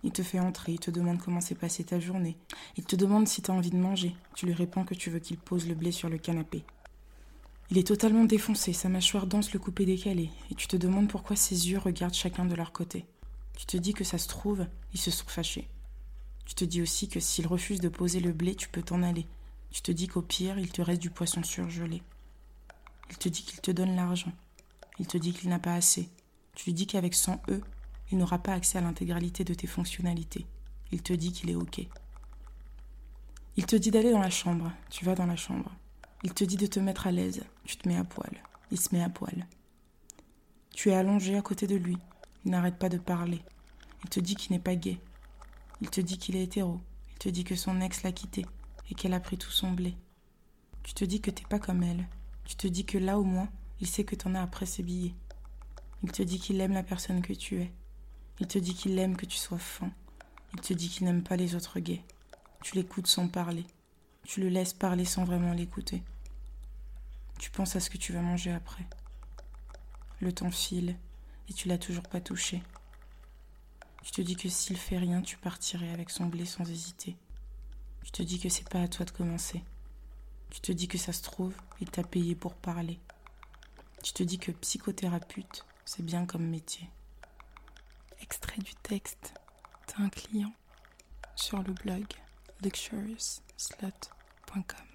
Il 0.02 0.12
te 0.12 0.22
fait 0.22 0.38
entrer, 0.38 0.72
il 0.72 0.80
te 0.80 0.90
demande 0.90 1.18
comment 1.18 1.40
s'est 1.40 1.54
passée 1.54 1.84
ta 1.84 1.98
journée. 1.98 2.36
Il 2.76 2.84
te 2.84 2.94
demande 2.94 3.26
si 3.26 3.42
tu 3.42 3.50
as 3.50 3.54
envie 3.54 3.70
de 3.70 3.76
manger. 3.76 4.14
Tu 4.34 4.46
lui 4.46 4.52
réponds 4.52 4.84
que 4.84 4.94
tu 4.94 5.10
veux 5.10 5.18
qu'il 5.18 5.38
pose 5.38 5.66
le 5.66 5.74
blé 5.74 5.92
sur 5.92 6.08
le 6.08 6.18
canapé. 6.18 6.64
Il 7.70 7.78
est 7.78 7.86
totalement 7.86 8.24
défoncé, 8.24 8.72
sa 8.72 8.88
mâchoire 8.88 9.26
dense 9.26 9.52
le 9.52 9.58
coupé 9.58 9.86
décalé, 9.86 10.30
et 10.50 10.54
tu 10.54 10.68
te 10.68 10.76
demandes 10.76 11.08
pourquoi 11.08 11.34
ses 11.34 11.70
yeux 11.70 11.78
regardent 11.78 12.14
chacun 12.14 12.44
de 12.44 12.54
leur 12.54 12.72
côté. 12.72 13.06
Tu 13.56 13.66
te 13.66 13.76
dis 13.76 13.94
que 13.94 14.04
ça 14.04 14.18
se 14.18 14.28
trouve, 14.28 14.66
ils 14.92 15.00
se 15.00 15.10
sont 15.10 15.26
fâchés. 15.26 15.68
Tu 16.44 16.54
te 16.54 16.64
dis 16.64 16.82
aussi 16.82 17.08
que 17.08 17.20
s'il 17.20 17.46
refuse 17.46 17.80
de 17.80 17.88
poser 17.88 18.20
le 18.20 18.32
blé, 18.32 18.54
tu 18.54 18.68
peux 18.68 18.82
t'en 18.82 19.02
aller. 19.02 19.26
Tu 19.70 19.80
te 19.80 19.92
dis 19.92 20.08
qu'au 20.08 20.22
pire, 20.22 20.58
il 20.58 20.70
te 20.70 20.82
reste 20.82 21.00
du 21.00 21.10
poisson 21.10 21.42
surgelé. 21.42 22.02
Il 23.10 23.16
te 23.16 23.28
dit 23.28 23.42
qu'il 23.42 23.60
te 23.60 23.70
donne 23.70 23.96
l'argent. 23.96 24.32
Il 24.98 25.06
te 25.06 25.16
dit 25.16 25.32
qu'il 25.32 25.48
n'a 25.48 25.58
pas 25.58 25.74
assez. 25.74 26.08
Tu 26.54 26.66
lui 26.66 26.74
dis 26.74 26.86
qu'avec 26.86 27.14
100 27.14 27.42
E, 27.48 27.60
il 28.12 28.18
n'aura 28.18 28.38
pas 28.38 28.52
accès 28.52 28.78
à 28.78 28.82
l'intégralité 28.82 29.42
de 29.42 29.54
tes 29.54 29.66
fonctionnalités. 29.66 30.46
Il 30.92 31.02
te 31.02 31.12
dit 31.12 31.32
qu'il 31.32 31.50
est 31.50 31.56
OK. 31.56 31.80
Il 33.56 33.66
te 33.66 33.76
dit 33.76 33.90
d'aller 33.90 34.12
dans 34.12 34.20
la 34.20 34.30
chambre. 34.30 34.70
Tu 34.90 35.04
vas 35.04 35.14
dans 35.14 35.26
la 35.26 35.36
chambre. 35.36 35.72
Il 36.24 36.32
te 36.32 36.42
dit 36.42 36.56
de 36.56 36.66
te 36.66 36.80
mettre 36.80 37.06
à 37.06 37.12
l'aise. 37.12 37.44
Tu 37.64 37.76
te 37.76 37.86
mets 37.86 37.98
à 37.98 38.02
poil. 38.02 38.42
Il 38.70 38.80
se 38.80 38.94
met 38.94 39.02
à 39.02 39.10
poil. 39.10 39.46
Tu 40.72 40.88
es 40.88 40.94
allongé 40.94 41.36
à 41.36 41.42
côté 41.42 41.66
de 41.66 41.76
lui. 41.76 41.98
Il 42.44 42.50
n'arrête 42.50 42.78
pas 42.78 42.88
de 42.88 42.96
parler. 42.96 43.42
Il 44.02 44.08
te 44.08 44.20
dit 44.20 44.34
qu'il 44.34 44.52
n'est 44.52 44.62
pas 44.62 44.74
gay. 44.74 44.98
Il 45.82 45.90
te 45.90 46.00
dit 46.00 46.16
qu'il 46.16 46.34
est 46.36 46.44
hétéro. 46.44 46.80
Il 47.12 47.18
te 47.18 47.28
dit 47.28 47.44
que 47.44 47.54
son 47.54 47.78
ex 47.82 48.02
l'a 48.02 48.12
quitté 48.12 48.46
et 48.90 48.94
qu'elle 48.94 49.12
a 49.12 49.20
pris 49.20 49.36
tout 49.36 49.50
son 49.50 49.72
blé. 49.72 49.96
Tu 50.82 50.94
te 50.94 51.04
dis 51.04 51.20
que 51.20 51.30
t'es 51.30 51.44
pas 51.44 51.58
comme 51.58 51.82
elle. 51.82 52.08
Tu 52.46 52.56
te 52.56 52.66
dis 52.66 52.86
que 52.86 52.96
là 52.96 53.18
au 53.18 53.24
moins, 53.24 53.50
il 53.82 53.86
sait 53.86 54.04
que 54.04 54.16
t'en 54.16 54.34
as 54.34 54.42
après 54.42 54.66
ses 54.66 54.82
billets. 54.82 55.14
Il 56.02 56.10
te 56.10 56.22
dit 56.22 56.38
qu'il 56.38 56.58
aime 56.62 56.72
la 56.72 56.82
personne 56.82 57.20
que 57.20 57.34
tu 57.34 57.60
es. 57.60 57.70
Il 58.40 58.46
te 58.46 58.58
dit 58.58 58.74
qu'il 58.74 58.98
aime 58.98 59.18
que 59.18 59.26
tu 59.26 59.36
sois 59.36 59.58
fin. 59.58 59.90
Il 60.54 60.60
te 60.62 60.72
dit 60.72 60.88
qu'il 60.88 61.04
n'aime 61.04 61.22
pas 61.22 61.36
les 61.36 61.54
autres 61.54 61.80
gays. 61.80 62.02
Tu 62.62 62.76
l'écoutes 62.76 63.08
sans 63.08 63.28
parler. 63.28 63.66
Tu 64.24 64.40
le 64.40 64.48
laisses 64.48 64.72
parler 64.72 65.04
sans 65.04 65.24
vraiment 65.24 65.52
l'écouter. 65.52 66.02
Tu 67.38 67.50
penses 67.50 67.76
à 67.76 67.80
ce 67.80 67.90
que 67.90 67.98
tu 67.98 68.12
vas 68.12 68.20
manger 68.20 68.52
après. 68.52 68.84
Le 70.20 70.32
temps 70.32 70.50
file 70.50 70.96
et 71.48 71.52
tu 71.52 71.68
l'as 71.68 71.78
toujours 71.78 72.04
pas 72.04 72.20
touché. 72.20 72.62
Tu 74.02 74.12
te 74.12 74.20
dis 74.20 74.36
que 74.36 74.48
s'il 74.48 74.76
fait 74.76 74.98
rien, 74.98 75.22
tu 75.22 75.36
partirais 75.36 75.90
avec 75.90 76.10
son 76.10 76.26
blé 76.26 76.44
sans 76.44 76.68
hésiter. 76.70 77.16
Tu 78.04 78.10
te 78.10 78.22
dis 78.22 78.38
que 78.38 78.48
c'est 78.48 78.68
pas 78.68 78.82
à 78.82 78.88
toi 78.88 79.06
de 79.06 79.10
commencer. 79.10 79.62
Tu 80.50 80.60
te 80.60 80.72
dis 80.72 80.88
que 80.88 80.98
ça 80.98 81.12
se 81.12 81.22
trouve, 81.22 81.54
il 81.80 81.90
t'a 81.90 82.04
payé 82.04 82.34
pour 82.34 82.54
parler. 82.54 83.00
Tu 84.02 84.12
te 84.12 84.22
dis 84.22 84.38
que 84.38 84.52
psychothérapeute, 84.52 85.64
c'est 85.84 86.04
bien 86.04 86.26
comme 86.26 86.46
métier. 86.46 86.88
Extrait 88.20 88.60
du 88.60 88.74
texte. 88.76 89.34
T'as 89.86 90.02
un 90.02 90.10
client 90.10 90.52
sur 91.34 91.62
le 91.62 91.72
blog 91.72 92.06
luxuriousslut.com. 92.62 94.93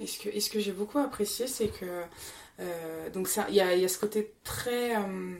Et 0.00 0.06
ce 0.06 0.18
que, 0.18 0.28
et 0.30 0.40
ce 0.40 0.50
que 0.50 0.58
j'ai 0.60 0.72
beaucoup 0.72 0.98
apprécié, 0.98 1.46
c'est 1.46 1.68
que 1.68 2.02
euh, 2.60 3.10
donc 3.10 3.28
il 3.48 3.54
y 3.54 3.60
a, 3.60 3.74
y 3.76 3.84
a 3.84 3.88
ce 3.88 3.98
côté 3.98 4.32
très 4.44 4.96
euh, 4.96 5.34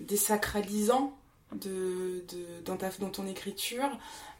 désacralisant 0.00 1.16
de, 1.52 2.24
de- 2.28 2.60
dans, 2.64 2.76
ta, 2.76 2.88
dans 2.98 3.10
ton 3.10 3.26
écriture. 3.26 3.88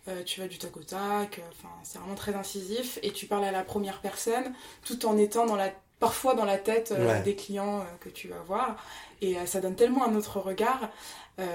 Euh, 0.09 0.23
tu 0.23 0.41
vas 0.41 0.49
du 0.49 0.59
tac 0.59 0.77
au 0.77 0.83
tac, 0.83 1.41
c'est 1.83 1.99
vraiment 1.99 2.15
très 2.15 2.35
incisif, 2.35 2.99
et 3.03 3.11
tu 3.11 3.27
parles 3.27 3.45
à 3.45 3.51
la 3.53 3.63
première 3.65 4.01
personne, 4.03 4.53
tout 4.85 5.07
en 5.07 5.17
étant 5.17 5.47
dans 5.47 5.57
la, 5.57 5.73
parfois 5.99 6.35
dans 6.35 6.45
la 6.45 6.59
tête 6.59 6.93
Ouais. 6.99 7.23
des 7.23 7.35
clients 7.35 7.87
que 8.01 8.11
tu 8.11 8.29
vas 8.29 8.41
voir. 8.41 8.77
Et 9.23 9.37
ça 9.47 9.61
donne 9.61 9.77
tellement 9.77 10.05
un 10.07 10.15
autre 10.15 10.41
regard. 10.41 10.91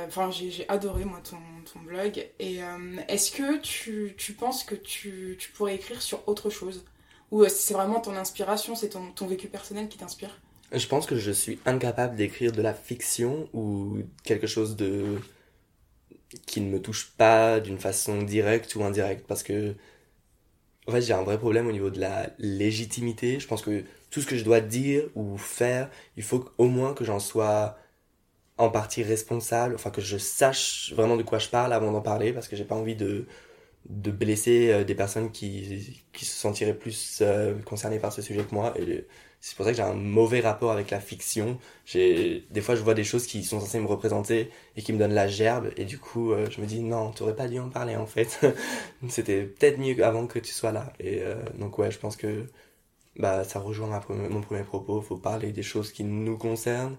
Enfin, 0.08 0.32
j'ai 0.32 0.68
adoré 0.68 1.06
moi 1.06 1.20
ton, 1.30 1.38
ton 1.72 1.80
blog. 1.82 2.28
Et 2.40 2.60
est-ce 3.08 3.32
que 3.32 3.58
tu, 3.58 4.16
tu 4.18 4.34
penses 4.34 4.64
que 4.64 4.74
tu, 4.76 5.36
tu 5.40 5.52
pourrais 5.52 5.76
écrire 5.76 6.02
sur 6.02 6.28
autre 6.28 6.50
chose? 6.50 6.84
Ou 7.32 7.44
euh, 7.44 7.50
c'est 7.50 7.74
vraiment 7.74 8.00
ton 8.00 8.16
inspiration, 8.16 8.76
c'est 8.76 8.90
ton, 8.90 9.12
ton 9.12 9.28
vécu 9.28 9.48
personnel 9.48 9.88
qui 9.88 9.98
t'inspire 9.98 10.40
Je 10.72 10.88
pense 10.88 11.06
que 11.06 11.18
je 11.18 11.32
suis 11.32 11.60
incapable 11.66 12.16
d'écrire 12.16 12.52
de 12.52 12.62
la 12.62 12.74
fiction 12.74 13.48
ou 13.54 14.00
quelque 14.24 14.48
chose 14.48 14.76
de 14.76 15.20
qui 16.46 16.62
ne 16.62 16.70
me 16.70 16.82
touche 16.82 17.12
pas 17.18 17.60
d'une 17.60 17.80
façon 17.80 18.22
directe 18.22 18.76
ou 18.76 18.84
indirecte 18.84 19.26
parce 19.26 19.42
que 19.42 19.74
en 20.88 20.92
fait 20.92 21.02
j'ai 21.02 21.14
un 21.14 21.24
vrai 21.24 21.40
problème 21.40 21.68
au 21.68 21.72
niveau 21.72 21.90
de 21.90 22.00
la 22.00 22.30
légitimité. 22.38 23.40
Je 23.40 23.48
pense 23.48 23.62
que 23.62 23.84
tout 24.12 24.22
ce 24.22 24.28
que 24.28 24.38
je 24.38 24.44
dois 24.44 24.62
dire 24.62 25.06
ou 25.16 25.38
faire, 25.38 25.90
il 26.18 26.24
faut 26.24 26.50
au 26.58 26.66
moins 26.66 26.94
que 26.94 27.04
j'en 27.04 27.20
sois 27.20 27.78
en 28.58 28.70
partie 28.70 29.04
responsable, 29.04 29.76
enfin 29.76 29.90
que 29.90 30.02
je 30.02 30.18
sache 30.18 30.92
vraiment 30.94 31.16
de 31.16 31.24
quoi 31.24 31.40
je 31.40 31.48
parle 31.48 31.74
avant 31.74 31.92
d'en 31.92 32.02
parler 32.02 32.34
parce 32.34 32.48
que 32.48 32.56
j'ai 32.56 32.66
pas 32.66 32.76
envie 32.76 32.96
de 32.96 33.26
de 33.88 34.12
blesser 34.12 34.72
euh, 34.72 34.84
des 34.84 34.96
personnes 34.96 35.32
qui, 35.32 36.04
qui 36.14 36.26
se 36.26 36.36
sentiraient 36.36 36.74
plus 36.78 37.20
euh, 37.22 37.56
concernées 37.64 38.00
par 38.00 38.14
ce 38.14 38.22
sujet 38.22 38.44
que 38.44 38.54
moi 38.54 38.74
et 38.80 39.06
c'est 39.42 39.56
pour 39.56 39.66
ça 39.66 39.72
que 39.72 39.78
j'ai 39.78 39.84
un 39.84 39.94
mauvais 39.94 40.42
rapport 40.42 40.72
avec 40.72 40.92
la 40.92 41.00
fiction. 41.00 41.58
J'ai 41.86 42.46
des 42.52 42.62
fois 42.62 42.76
je 42.76 42.82
vois 42.84 42.94
des 42.94 43.06
choses 43.06 43.26
qui 43.26 43.44
sont 43.44 43.60
censées 43.62 43.80
me 43.80 43.88
représenter 43.88 44.52
et 44.76 44.82
qui 44.82 44.92
me 44.94 45.00
donnent 45.00 45.14
la 45.14 45.28
gerbe 45.30 45.70
et 45.78 45.86
du 45.86 45.98
coup 45.98 46.34
euh, 46.34 46.48
je 46.52 46.60
me 46.62 46.66
dis 46.68 46.82
non, 46.82 47.12
t'aurais 47.12 47.36
pas 47.36 47.48
dû 47.48 47.58
en 47.60 47.70
parler 47.70 47.96
en 47.96 48.06
fait. 48.06 48.40
C'était 49.10 49.44
peut-être 49.44 49.80
mieux 49.80 50.04
avant 50.06 50.28
que 50.28 50.40
tu 50.40 50.52
sois 50.52 50.72
là 50.74 50.94
et 51.00 51.22
euh, 51.22 51.36
donc 51.58 51.78
ouais, 51.80 51.90
je 51.92 52.00
pense 52.00 52.18
que 52.18 52.46
bah 53.18 53.44
ça 53.44 53.60
rejoint 53.60 53.88
ma 53.90 54.00
pre- 54.00 54.30
mon 54.30 54.42
premier 54.42 54.64
propos, 54.64 55.02
faut 55.02 55.18
parler 55.18 55.52
des 55.52 55.64
choses 55.64 55.92
qui 55.92 56.04
nous 56.04 56.38
concernent. 56.38 56.98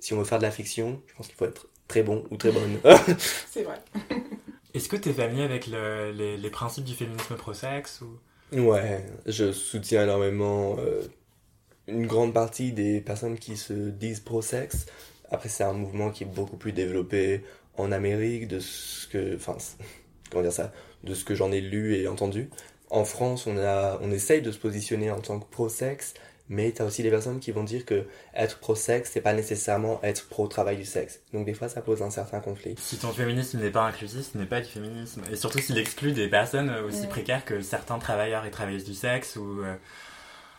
Si 0.00 0.14
on 0.14 0.18
veut 0.18 0.24
faire 0.24 0.38
de 0.38 0.44
la 0.44 0.52
fiction, 0.52 1.02
je 1.08 1.14
pense 1.14 1.26
qu'il 1.28 1.36
faut 1.36 1.46
être 1.46 1.68
très 1.88 2.02
bon 2.04 2.24
ou 2.30 2.36
très 2.38 2.52
bonne. 2.52 2.78
C'est 3.50 3.62
vrai. 3.64 3.80
Est-ce 4.74 4.88
que 4.88 4.96
t'es 4.96 5.12
familier 5.12 5.44
avec 5.44 5.68
le- 5.68 6.10
les, 6.12 6.50
principes 6.50 6.84
du 6.84 6.94
féminisme 6.94 7.36
pro-sexe 7.36 8.00
ou... 8.02 8.18
Ouais, 8.52 9.04
je 9.26 9.52
soutiens 9.52 10.02
énormément 10.02 10.76
euh, 10.78 11.02
une 11.86 12.06
grande 12.06 12.34
partie 12.34 12.72
des 12.72 13.00
personnes 13.00 13.38
qui 13.38 13.56
se 13.56 13.72
disent 13.72 14.20
pro-sexe. 14.20 14.86
Après, 15.30 15.48
c'est 15.48 15.64
un 15.64 15.72
mouvement 15.72 16.10
qui 16.10 16.24
est 16.24 16.26
beaucoup 16.26 16.56
plus 16.56 16.72
développé 16.72 17.44
en 17.76 17.92
Amérique, 17.92 18.48
de 18.48 18.60
ce 18.60 19.06
que, 19.08 19.36
enfin, 19.36 19.56
comment 20.30 20.42
dire 20.42 20.52
ça, 20.52 20.72
de 21.04 21.14
ce 21.14 21.24
que 21.24 21.34
j'en 21.34 21.52
ai 21.52 21.60
lu 21.60 21.94
et 21.94 22.08
entendu. 22.08 22.50
En 22.90 23.04
France, 23.04 23.46
on 23.46 23.56
a, 23.58 23.98
on 24.02 24.10
essaye 24.10 24.42
de 24.42 24.52
se 24.52 24.58
positionner 24.58 25.10
en 25.10 25.20
tant 25.20 25.40
que 25.40 25.50
pro-sexe, 25.50 26.14
mais 26.48 26.72
t'as 26.72 26.84
aussi 26.84 27.02
des 27.02 27.10
personnes 27.10 27.40
qui 27.40 27.50
vont 27.52 27.64
dire 27.64 27.84
que 27.86 28.04
être 28.34 28.58
pro-sexe, 28.58 29.10
c'est 29.12 29.20
pas 29.20 29.32
nécessairement 29.32 29.98
être 30.02 30.28
pro-travail 30.28 30.76
du 30.76 30.84
sexe. 30.84 31.20
Donc 31.32 31.46
des 31.46 31.54
fois, 31.54 31.68
ça 31.68 31.80
pose 31.80 32.02
un 32.02 32.10
certain 32.10 32.40
conflit. 32.40 32.74
Si 32.78 32.96
ton 32.98 33.12
féminisme 33.12 33.58
n'est 33.60 33.70
pas 33.70 33.84
inclusif, 33.84 34.30
ce 34.32 34.38
n'est 34.38 34.44
pas 34.46 34.60
du 34.60 34.68
féminisme. 34.68 35.22
Et 35.32 35.36
surtout 35.36 35.58
s'il 35.58 35.78
exclut 35.78 36.12
des 36.12 36.28
personnes 36.28 36.70
aussi 36.86 37.02
Ouais. 37.02 37.06
précaires 37.08 37.44
que 37.44 37.62
certains 37.62 37.98
travailleurs 37.98 38.44
et 38.44 38.50
travailleuses 38.50 38.84
du 38.84 38.94
sexe 38.94 39.36
ou... 39.36 39.62
euh, 39.62 39.74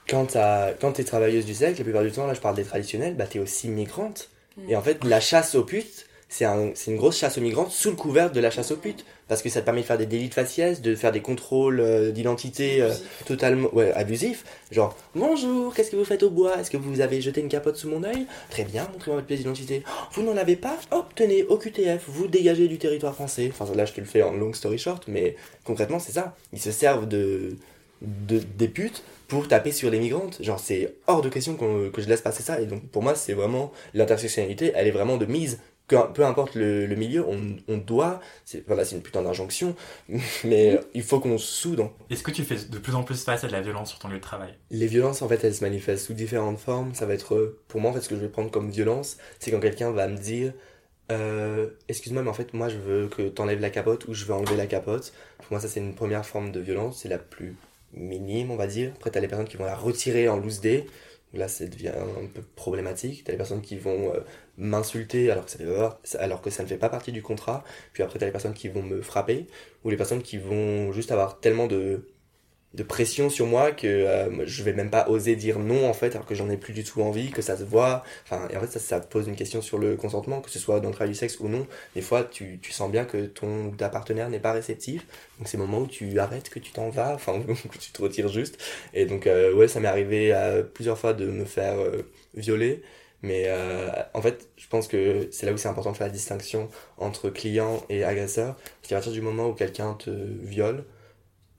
quand 0.07 0.91
t'es 0.93 1.03
travailleuse 1.03 1.45
du 1.45 1.53
sexe, 1.55 1.77
la 1.79 1.83
plupart 1.83 2.03
du 2.03 2.11
temps, 2.11 2.27
là 2.27 2.33
je 2.35 2.41
parle 2.41 2.55
des 2.55 2.63
traditionnels, 2.63 3.15
bah 3.15 3.25
t'es 3.27 3.39
aussi 3.39 3.69
migrante. 3.69 4.29
Et 4.69 4.75
en 4.75 4.81
fait, 4.81 5.03
la 5.03 5.19
chasse 5.19 5.55
aux 5.55 5.63
putes, 5.65 6.07
c'est 6.35 6.43
un, 6.43 6.71
c'est 6.73 6.91
une 6.91 6.97
grosse 6.97 7.17
chasse 7.17 7.37
aux 7.37 7.41
migrantes 7.41 7.71
sous 7.71 7.89
le 7.89 7.95
couvert 7.95 8.29
de 8.29 8.41
la 8.41 8.51
chasse 8.51 8.71
aux 8.71 8.75
putes. 8.75 9.05
Parce 9.29 9.41
que 9.41 9.47
ça 9.47 9.61
te 9.61 9.65
permet 9.65 9.81
de 9.81 9.85
faire 9.85 9.97
des 9.97 10.05
délits 10.05 10.27
de 10.27 10.33
faciès, 10.33 10.81
de 10.81 10.93
faire 10.93 11.13
des 11.13 11.21
contrôles 11.21 11.79
euh, 11.79 12.11
d'identité 12.11 12.81
euh, 12.81 12.91
totalement 13.25 13.73
ouais, 13.73 13.93
abusifs. 13.93 14.43
Genre, 14.69 14.95
bonjour, 15.15 15.73
qu'est-ce 15.73 15.91
que 15.91 15.95
vous 15.95 16.03
faites 16.03 16.23
au 16.23 16.29
bois? 16.29 16.59
Est-ce 16.59 16.69
que 16.69 16.75
vous 16.75 16.99
avez 16.99 17.21
jeté 17.21 17.39
une 17.39 17.47
capote 17.47 17.77
sous 17.77 17.89
mon 17.89 18.03
œil? 18.03 18.27
Très 18.49 18.65
bien, 18.65 18.85
montrez-moi 18.91 19.15
votre 19.15 19.27
pièce 19.27 19.39
d'identité. 19.39 19.83
Vous 20.11 20.23
n'en 20.23 20.35
avez 20.35 20.57
pas? 20.57 20.77
Hop, 20.91 21.15
tenez, 21.15 21.43
au 21.45 21.57
QTF, 21.57 22.03
vous 22.07 22.27
dégagez 22.27 22.67
du 22.67 22.77
territoire 22.77 23.15
français. 23.15 23.49
Enfin, 23.57 23.73
là, 23.73 23.85
je 23.85 23.93
te 23.93 24.01
le 24.01 24.05
fais 24.05 24.21
en 24.21 24.33
long 24.33 24.51
story 24.51 24.77
short, 24.77 25.05
mais 25.07 25.37
concrètement, 25.63 25.99
c'est 25.99 26.11
ça. 26.11 26.35
Ils 26.51 26.61
se 26.61 26.71
servent 26.71 27.07
de, 27.07 27.55
de, 28.01 28.39
des 28.57 28.67
putes 28.67 29.03
pour 29.29 29.47
taper 29.47 29.71
sur 29.71 29.89
les 29.89 29.99
migrantes. 29.99 30.43
Genre, 30.43 30.59
c'est 30.59 30.95
hors 31.07 31.21
de 31.21 31.29
question 31.29 31.55
que 31.55 32.01
je 32.01 32.09
laisse 32.09 32.21
passer 32.21 32.43
ça. 32.43 32.59
Et 32.59 32.65
donc, 32.65 32.83
pour 32.89 33.01
moi, 33.01 33.15
c'est 33.15 33.33
vraiment 33.33 33.71
l'intersectionnalité, 33.93 34.73
elle 34.75 34.87
est 34.87 34.91
vraiment 34.91 35.15
de 35.15 35.25
mise. 35.25 35.59
Peu 35.87 36.25
importe 36.25 36.55
le, 36.55 36.85
le 36.87 36.95
milieu, 36.95 37.25
on, 37.27 37.57
on 37.67 37.77
doit. 37.77 38.19
c'est- 38.43 38.63
Voilà, 38.67 38.85
c'est 38.85 38.95
une 38.95 39.03
putain 39.03 39.21
d'injonction, 39.21 39.75
mais 40.43 40.79
il 40.93 41.03
faut 41.03 41.19
qu'on 41.19 41.37
se 41.37 41.45
soude. 41.45 41.85
Est-ce 42.09 42.23
que 42.23 42.31
tu 42.31 42.43
fais 42.43 42.55
de 42.55 42.79
plus 42.79 42.95
en 42.95 43.03
plus 43.03 43.23
face 43.23 43.43
à 43.43 43.47
de 43.47 43.51
la 43.51 43.61
violence 43.61 43.89
sur 43.89 43.99
ton 43.99 44.07
lieu 44.07 44.17
de 44.17 44.21
travail? 44.21 44.55
Les 44.71 44.87
violences, 44.87 45.21
en 45.21 45.27
fait, 45.27 45.43
elles 45.43 45.53
se 45.55 45.63
manifestent 45.63 46.05
sous 46.07 46.13
différentes 46.13 46.59
formes. 46.59 46.93
Ça 46.95 47.05
va 47.05 47.13
être, 47.13 47.35
euh, 47.35 47.61
pour 47.67 47.81
moi, 47.81 47.91
en 47.91 47.93
fait, 47.93 48.01
ce 48.01 48.09
que 48.09 48.15
je 48.15 48.21
vais 48.21 48.29
prendre 48.29 48.49
comme 48.51 48.69
violence, 48.71 49.17
c'est 49.39 49.51
quand 49.51 49.59
quelqu'un 49.59 49.91
va 49.91 50.07
me 50.07 50.17
dire 50.17 50.53
euh, 51.11 51.69
Excuse-moi, 51.89 52.23
mais 52.23 52.29
en 52.29 52.33
fait, 52.33 52.53
moi, 52.53 52.69
je 52.69 52.77
veux 52.77 53.07
que 53.09 53.29
t'enlèves 53.29 53.59
la 53.61 53.69
capote 53.69 54.07
ou 54.07 54.13
je 54.13 54.25
veux 54.25 54.33
enlever 54.33 54.55
la 54.57 54.67
capote. 54.67 55.13
Pour 55.39 55.53
moi, 55.53 55.59
ça, 55.61 55.67
c'est 55.67 55.79
une 55.81 55.95
première 55.95 56.25
forme 56.25 56.51
de 56.51 56.59
violence. 56.59 56.99
C'est 57.01 57.09
la 57.09 57.19
plus 57.19 57.55
minime, 57.93 58.51
on 58.51 58.55
va 58.57 58.67
dire. 58.67 58.91
Après, 58.95 59.11
t'as 59.11 59.19
les 59.21 59.27
personnes 59.27 59.47
qui 59.47 59.57
vont 59.57 59.65
la 59.65 59.75
retirer 59.75 60.29
en 60.29 60.37
loose 60.37 60.61
day. 60.61 60.87
Là, 61.35 61.47
ça 61.47 61.65
devient 61.65 61.89
un 61.89 62.27
peu 62.27 62.41
problématique. 62.55 63.23
T'as 63.23 63.31
les 63.31 63.37
personnes 63.37 63.61
qui 63.61 63.77
vont 63.77 64.13
euh, 64.13 64.19
m'insulter 64.57 65.31
alors 65.31 65.45
que 65.45 65.51
ça 65.51 65.57
fait 65.57 66.17
alors 66.17 66.41
que 66.41 66.49
ça 66.49 66.63
ne 66.63 66.67
fait 66.67 66.77
pas 66.77 66.89
partie 66.89 67.11
du 67.11 67.21
contrat. 67.21 67.63
Puis 67.93 68.03
après, 68.03 68.19
t'as 68.19 68.25
les 68.25 68.31
personnes 68.31 68.53
qui 68.53 68.69
vont 68.69 68.83
me 68.83 69.01
frapper 69.01 69.47
ou 69.83 69.89
les 69.89 69.97
personnes 69.97 70.21
qui 70.21 70.37
vont 70.37 70.91
juste 70.91 71.11
avoir 71.11 71.39
tellement 71.39 71.67
de 71.67 72.07
de 72.75 72.83
pression 72.83 73.29
sur 73.29 73.45
moi 73.47 73.71
que 73.71 73.87
euh, 73.87 74.45
je 74.45 74.63
vais 74.63 74.73
même 74.73 74.89
pas 74.89 75.07
oser 75.09 75.35
dire 75.35 75.59
non 75.59 75.87
en 75.89 75.93
fait 75.93 76.15
alors 76.15 76.25
que 76.25 76.35
j'en 76.35 76.49
ai 76.49 76.57
plus 76.57 76.73
du 76.73 76.83
tout 76.83 77.01
envie 77.01 77.31
que 77.31 77.41
ça 77.41 77.57
se 77.57 77.63
voit. 77.63 78.03
Enfin 78.23 78.47
et 78.51 78.57
en 78.57 78.59
fait 78.61 78.67
ça, 78.67 78.79
ça 78.79 78.99
pose 78.99 79.27
une 79.27 79.35
question 79.35 79.61
sur 79.61 79.77
le 79.77 79.95
consentement 79.95 80.41
que 80.41 80.49
ce 80.49 80.59
soit 80.59 80.79
dans 80.79 80.89
le 80.89 80.93
travail 80.93 81.11
du 81.11 81.17
sexe 81.17 81.39
ou 81.39 81.47
non. 81.47 81.65
Des 81.95 82.01
fois 82.01 82.23
tu, 82.23 82.59
tu 82.61 82.71
sens 82.71 82.91
bien 82.91 83.05
que 83.05 83.25
ton 83.25 83.71
ta 83.71 83.89
partenaire 83.89 84.29
n'est 84.29 84.39
pas 84.39 84.51
réceptif 84.51 85.05
donc 85.37 85.47
c'est 85.47 85.57
le 85.57 85.63
moment 85.63 85.79
où 85.79 85.87
tu 85.87 86.19
arrêtes 86.19 86.49
que 86.49 86.59
tu 86.59 86.71
t'en 86.71 86.89
vas 86.89 87.13
enfin 87.13 87.41
que 87.71 87.77
tu 87.77 87.91
te 87.91 88.01
retires 88.01 88.27
juste. 88.29 88.61
Et 88.93 89.05
donc 89.05 89.27
euh, 89.27 89.53
ouais 89.53 89.67
ça 89.67 89.79
m'est 89.79 89.87
arrivé 89.87 90.33
euh, 90.33 90.63
plusieurs 90.63 90.97
fois 90.97 91.13
de 91.13 91.25
me 91.25 91.45
faire 91.45 91.79
euh, 91.79 92.03
violer. 92.35 92.83
Mais 93.21 93.45
euh, 93.47 93.89
en 94.13 94.21
fait 94.21 94.49
je 94.57 94.67
pense 94.67 94.87
que 94.87 95.27
c'est 95.31 95.45
là 95.45 95.53
où 95.53 95.57
c'est 95.57 95.67
important 95.69 95.91
de 95.91 95.97
faire 95.97 96.07
la 96.07 96.13
distinction 96.13 96.69
entre 96.97 97.29
client 97.29 97.83
et 97.89 98.03
agresseur. 98.03 98.55
Parce 98.55 98.89
qu'à 98.89 98.95
partir 98.95 99.13
du 99.13 99.21
moment 99.21 99.47
où 99.47 99.53
quelqu'un 99.53 99.93
te 99.93 100.09
viole 100.09 100.83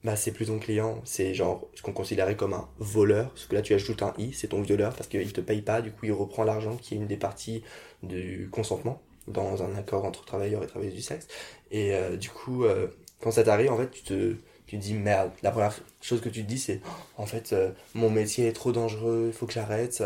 bah 0.07 0.15
c'est 0.15 0.31
plus 0.31 0.45
ton 0.45 0.57
client, 0.57 1.01
c'est 1.03 1.33
genre 1.33 1.67
ce 1.75 1.81
qu'on 1.81 1.91
considérait 1.91 2.37
comme 2.37 2.53
un 2.53 2.69
voleur, 2.79 3.29
parce 3.31 3.45
que 3.45 3.55
là 3.55 3.61
tu 3.61 3.73
ajoutes 3.73 4.01
un 4.03 4.13
i, 4.17 4.31
c'est 4.31 4.47
ton 4.47 4.61
violeur 4.61 4.95
parce 4.95 5.09
qu'il 5.09 5.33
te 5.33 5.41
paye 5.41 5.61
pas, 5.61 5.81
du 5.81 5.91
coup 5.91 6.05
il 6.05 6.13
reprend 6.13 6.45
l'argent 6.45 6.77
qui 6.77 6.93
est 6.93 6.97
une 6.97 7.07
des 7.07 7.17
parties 7.17 7.61
du 8.03 8.47
consentement 8.49 9.01
dans 9.27 9.63
un 9.63 9.75
accord 9.75 10.05
entre 10.05 10.23
travailleurs 10.23 10.63
et 10.63 10.67
travailleuses 10.67 10.95
du 10.95 11.01
sexe. 11.01 11.27
Et 11.71 11.93
euh, 11.93 12.15
du 12.15 12.29
coup, 12.29 12.63
euh, 12.63 12.87
quand 13.19 13.31
ça 13.31 13.43
t'arrive, 13.43 13.69
en 13.69 13.77
fait, 13.77 13.91
tu 13.91 14.03
te, 14.03 14.35
tu 14.65 14.77
dis 14.77 14.93
merde. 14.93 15.31
La 15.43 15.51
première 15.51 15.77
chose 16.01 16.21
que 16.21 16.29
tu 16.29 16.43
te 16.43 16.47
dis, 16.47 16.57
c'est 16.57 16.79
Oh, 16.85 17.23
en 17.23 17.25
fait, 17.25 17.51
euh, 17.51 17.71
mon 17.93 18.09
métier 18.09 18.47
est 18.47 18.53
trop 18.53 18.71
dangereux, 18.71 19.25
il 19.27 19.33
faut 19.33 19.45
que 19.45 19.53
j'arrête. 19.53 20.01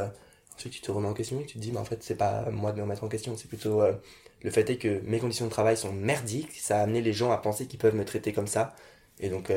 Ensuite, 0.55 0.73
tu 0.73 0.81
te 0.81 0.91
remets 0.91 1.09
en 1.09 1.13
question 1.13 1.39
et 1.39 1.45
tu 1.45 1.55
te 1.55 1.59
dis, 1.59 1.71
mais 1.71 1.79
en 1.79 1.85
fait, 1.85 2.01
c'est 2.01 2.15
pas 2.15 2.49
moi 2.49 2.71
de 2.71 2.77
me 2.77 2.83
remettre 2.83 3.03
en 3.03 3.07
question, 3.07 3.37
c'est 3.37 3.47
plutôt 3.47 3.83
le 4.41 4.49
fait 4.49 4.67
est 4.71 4.77
que 4.77 5.01
mes 5.05 5.19
conditions 5.19 5.45
de 5.45 5.51
travail 5.51 5.77
sont 5.77 5.93
merdiques, 5.93 6.53
ça 6.59 6.79
a 6.79 6.81
amené 6.81 7.01
les 7.01 7.13
gens 7.13 7.31
à 7.31 7.37
penser 7.37 7.67
qu'ils 7.67 7.79
peuvent 7.79 7.95
me 7.95 8.05
traiter 8.05 8.33
comme 8.33 8.47
ça. 8.47 8.73
Et 9.19 9.29
donc, 9.29 9.51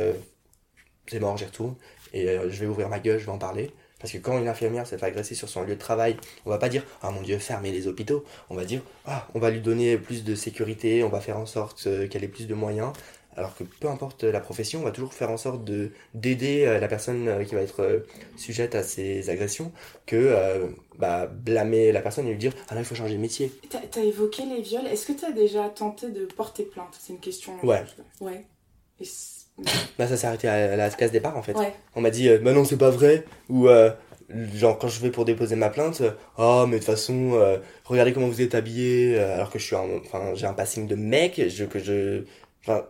c'est 1.06 1.20
mort, 1.20 1.36
j'y 1.36 1.44
retourne. 1.44 1.74
Et 2.12 2.28
euh, 2.28 2.50
je 2.50 2.60
vais 2.60 2.66
ouvrir 2.66 2.88
ma 2.88 3.00
gueule, 3.00 3.18
je 3.18 3.26
vais 3.26 3.32
en 3.32 3.38
parler. 3.38 3.70
Parce 4.04 4.12
que 4.12 4.18
quand 4.18 4.38
une 4.38 4.48
infirmière 4.48 4.86
se 4.86 4.96
fait 4.96 5.06
agresser 5.06 5.34
sur 5.34 5.48
son 5.48 5.62
lieu 5.62 5.76
de 5.76 5.80
travail, 5.80 6.18
on 6.44 6.50
va 6.50 6.58
pas 6.58 6.68
dire 6.68 6.84
Ah 7.00 7.10
mon 7.10 7.22
dieu, 7.22 7.38
fermez 7.38 7.72
les 7.72 7.88
hôpitaux. 7.88 8.22
On 8.50 8.54
va 8.54 8.66
dire 8.66 8.82
Ah, 9.06 9.26
on 9.34 9.38
va 9.38 9.50
lui 9.50 9.60
donner 9.60 9.96
plus 9.96 10.24
de 10.24 10.34
sécurité, 10.34 11.02
on 11.02 11.08
va 11.08 11.20
faire 11.20 11.38
en 11.38 11.46
sorte 11.46 11.86
euh, 11.86 12.06
qu'elle 12.06 12.22
ait 12.22 12.28
plus 12.28 12.46
de 12.46 12.52
moyens. 12.52 12.92
Alors 13.34 13.56
que 13.56 13.64
peu 13.64 13.88
importe 13.88 14.24
la 14.24 14.40
profession, 14.40 14.80
on 14.80 14.82
va 14.82 14.90
toujours 14.90 15.14
faire 15.14 15.30
en 15.30 15.38
sorte 15.38 15.64
de 15.64 15.90
d'aider 16.12 16.66
euh, 16.66 16.78
la 16.78 16.86
personne 16.86 17.44
qui 17.46 17.54
va 17.54 17.62
être 17.62 18.04
sujette 18.36 18.74
à 18.74 18.82
ces 18.82 19.30
agressions 19.30 19.72
que 20.04 20.16
euh, 20.16 20.68
bah, 20.98 21.26
blâmer 21.26 21.90
la 21.90 22.02
personne 22.02 22.26
et 22.26 22.30
lui 22.32 22.38
dire 22.38 22.52
ah 22.68 22.74
non 22.74 22.82
il 22.82 22.84
faut 22.84 22.94
changer 22.94 23.14
de 23.14 23.20
métier. 23.20 23.50
T'as 23.70 23.80
t'as 23.90 24.02
évoqué 24.02 24.44
les 24.44 24.60
viols. 24.60 24.86
Est-ce 24.86 25.06
que 25.06 25.12
t'as 25.18 25.32
déjà 25.32 25.68
tenté 25.70 26.10
de 26.10 26.26
porter 26.26 26.64
plainte? 26.64 26.94
C'est 27.00 27.14
une 27.14 27.20
question. 27.20 27.54
Ouais. 27.64 27.84
Ouais. 28.20 28.44
Et 29.00 29.06
Bah 29.98 30.08
ça 30.08 30.16
s'est 30.16 30.26
arrêté 30.26 30.48
à 30.48 30.74
la 30.76 30.90
case 30.90 31.12
départ 31.12 31.36
en 31.36 31.42
fait. 31.42 31.54
ouais. 31.56 31.72
On 31.94 32.00
m'a 32.00 32.10
dit 32.10 32.28
euh, 32.28 32.38
bah 32.38 32.52
non 32.52 32.64
c'est 32.64 32.76
pas 32.76 32.90
vrai 32.90 33.24
ou 33.48 33.68
euh, 33.68 33.90
genre 34.54 34.78
quand 34.78 34.88
je 34.88 35.00
vais 35.00 35.10
pour 35.10 35.24
déposer 35.24 35.54
ma 35.54 35.70
plainte 35.70 36.00
euh, 36.00 36.10
ah 36.38 36.64
mais 36.66 36.74
de 36.74 36.78
toute 36.78 36.86
façon 36.86 37.32
euh, 37.34 37.58
regardez 37.84 38.12
comment 38.12 38.26
vous 38.26 38.42
êtes 38.42 38.56
habillé 38.56 39.16
euh, 39.16 39.34
alors 39.36 39.50
que 39.50 39.60
je 39.60 39.64
suis 39.66 39.76
un 39.76 39.86
enfin 40.04 40.34
j'ai 40.34 40.46
un 40.46 40.54
passing 40.54 40.88
de 40.88 40.96
mec 40.96 41.40
je 41.48 41.64
que 41.64 41.78
je 41.78 42.24
enfin 42.62 42.86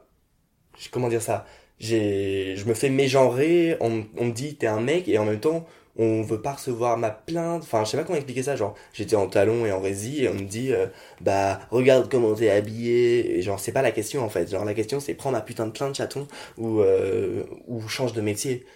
comment 0.90 1.08
dire 1.08 1.22
ça? 1.22 1.44
J'ai 1.78 2.54
je 2.56 2.64
me 2.66 2.72
fais 2.74 2.88
mégenrer 2.88 3.76
on, 3.80 4.04
on 4.16 4.26
me 4.26 4.32
dit 4.32 4.56
t'es 4.56 4.66
un 4.66 4.80
mec 4.80 5.08
et 5.08 5.18
en 5.18 5.24
même 5.26 5.40
temps 5.40 5.66
on 5.96 6.22
veut 6.22 6.40
pas 6.42 6.52
recevoir 6.54 6.98
ma 6.98 7.10
plainte. 7.10 7.62
Enfin 7.62 7.84
je 7.84 7.90
sais 7.90 7.96
pas 7.96 8.04
comment 8.04 8.16
expliquer 8.16 8.42
ça 8.42 8.56
genre 8.56 8.74
j'étais 8.92 9.16
en 9.16 9.28
talons 9.28 9.66
et 9.66 9.72
en 9.72 9.80
rési 9.80 10.24
et 10.24 10.28
on 10.28 10.34
me 10.34 10.44
dit 10.44 10.72
euh, 10.72 10.86
bah 11.20 11.60
regarde 11.70 12.10
comment 12.10 12.34
t'es 12.34 12.50
habillé. 12.50 13.38
Et 13.38 13.42
genre 13.42 13.60
c'est 13.60 13.72
pas 13.72 13.82
la 13.82 13.92
question 13.92 14.22
en 14.24 14.28
fait. 14.28 14.50
Genre 14.50 14.64
la 14.64 14.74
question 14.74 15.00
c'est 15.00 15.14
prends 15.14 15.30
ma 15.30 15.40
putain 15.40 15.66
de 15.66 15.72
plainte 15.72 15.94
chaton 15.96 16.26
ou 16.58 16.80
euh, 16.80 17.44
ou 17.66 17.86
change 17.88 18.12
de 18.12 18.20
métier. 18.20 18.66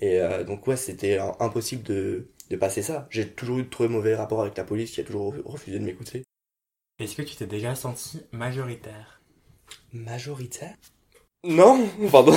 Et 0.00 0.20
euh, 0.20 0.44
donc 0.44 0.66
ouais 0.66 0.76
c'était 0.76 1.18
impossible 1.40 1.82
de 1.84 2.28
de 2.50 2.56
passer 2.56 2.82
ça. 2.82 3.06
J'ai 3.10 3.28
toujours 3.28 3.58
eu 3.58 3.64
de 3.64 3.68
très 3.70 3.88
mauvais 3.88 4.14
rapports 4.14 4.42
avec 4.42 4.56
la 4.56 4.64
police 4.64 4.92
qui 4.92 5.00
a 5.00 5.04
toujours 5.04 5.34
refusé 5.44 5.78
de 5.78 5.84
m'écouter. 5.84 6.24
Est-ce 6.98 7.14
que 7.16 7.22
tu 7.22 7.36
t'es 7.36 7.46
déjà 7.46 7.74
senti 7.74 8.22
majoritaire? 8.32 9.20
Majoritaire? 9.92 10.76
Non 11.44 11.88
pardon 12.10 12.34